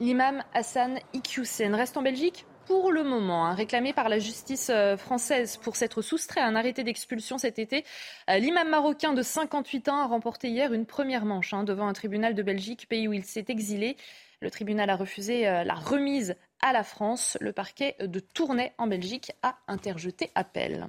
[0.00, 2.46] L'imam Hassan Iqiyoussen reste en Belgique?
[2.68, 6.54] Pour le moment, hein, réclamé par la justice euh, française pour s'être soustrait à un
[6.54, 7.82] arrêté d'expulsion cet été.
[8.28, 11.94] Euh, L'imam marocain de 58 ans a remporté hier une première manche hein, devant un
[11.94, 13.96] tribunal de Belgique, pays où il s'est exilé.
[14.42, 17.38] Le tribunal a refusé euh, la remise à la France.
[17.40, 20.88] Le parquet de Tournai en Belgique a interjeté appel.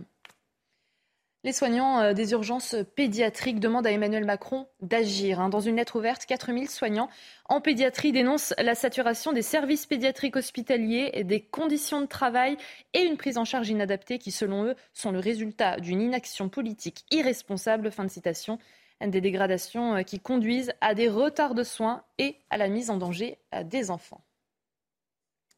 [1.46, 5.40] Les soignants euh, des urgences pédiatriques demandent à Emmanuel Macron d'agir.
[5.40, 5.48] hein.
[5.48, 7.08] Dans une lettre ouverte, 4000 soignants
[7.46, 12.58] en pédiatrie dénoncent la saturation des services pédiatriques hospitaliers, des conditions de travail
[12.94, 17.06] et une prise en charge inadaptée qui, selon eux, sont le résultat d'une inaction politique
[17.10, 17.90] irresponsable.
[17.90, 18.60] Fin de citation.
[19.02, 22.98] Des dégradations euh, qui conduisent à des retards de soins et à la mise en
[22.98, 24.22] danger euh, des enfants.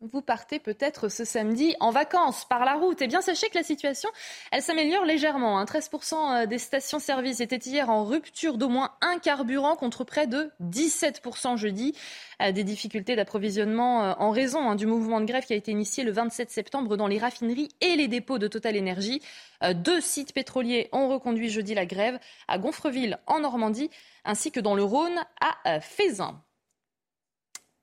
[0.03, 2.97] Vous partez peut-être ce samedi en vacances par la route.
[3.01, 4.09] Eh bien, sachez que la situation,
[4.51, 5.59] elle s'améliore légèrement.
[5.59, 5.65] hein.
[5.65, 11.55] 13% des stations-service étaient hier en rupture d'au moins un carburant contre près de 17%
[11.55, 11.93] jeudi.
[12.41, 15.69] Euh, Des difficultés d'approvisionnement euh, en raison hein, du mouvement de grève qui a été
[15.69, 19.21] initié le 27 septembre dans les raffineries et les dépôts de Total Energy.
[19.61, 23.91] Euh, Deux sites pétroliers ont reconduit jeudi la grève à Gonfreville en Normandie
[24.25, 26.41] ainsi que dans le Rhône à euh, Fézin.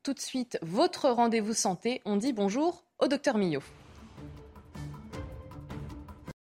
[0.09, 2.01] Tout de suite, votre rendez-vous santé.
[2.07, 3.61] On dit bonjour au docteur Millot.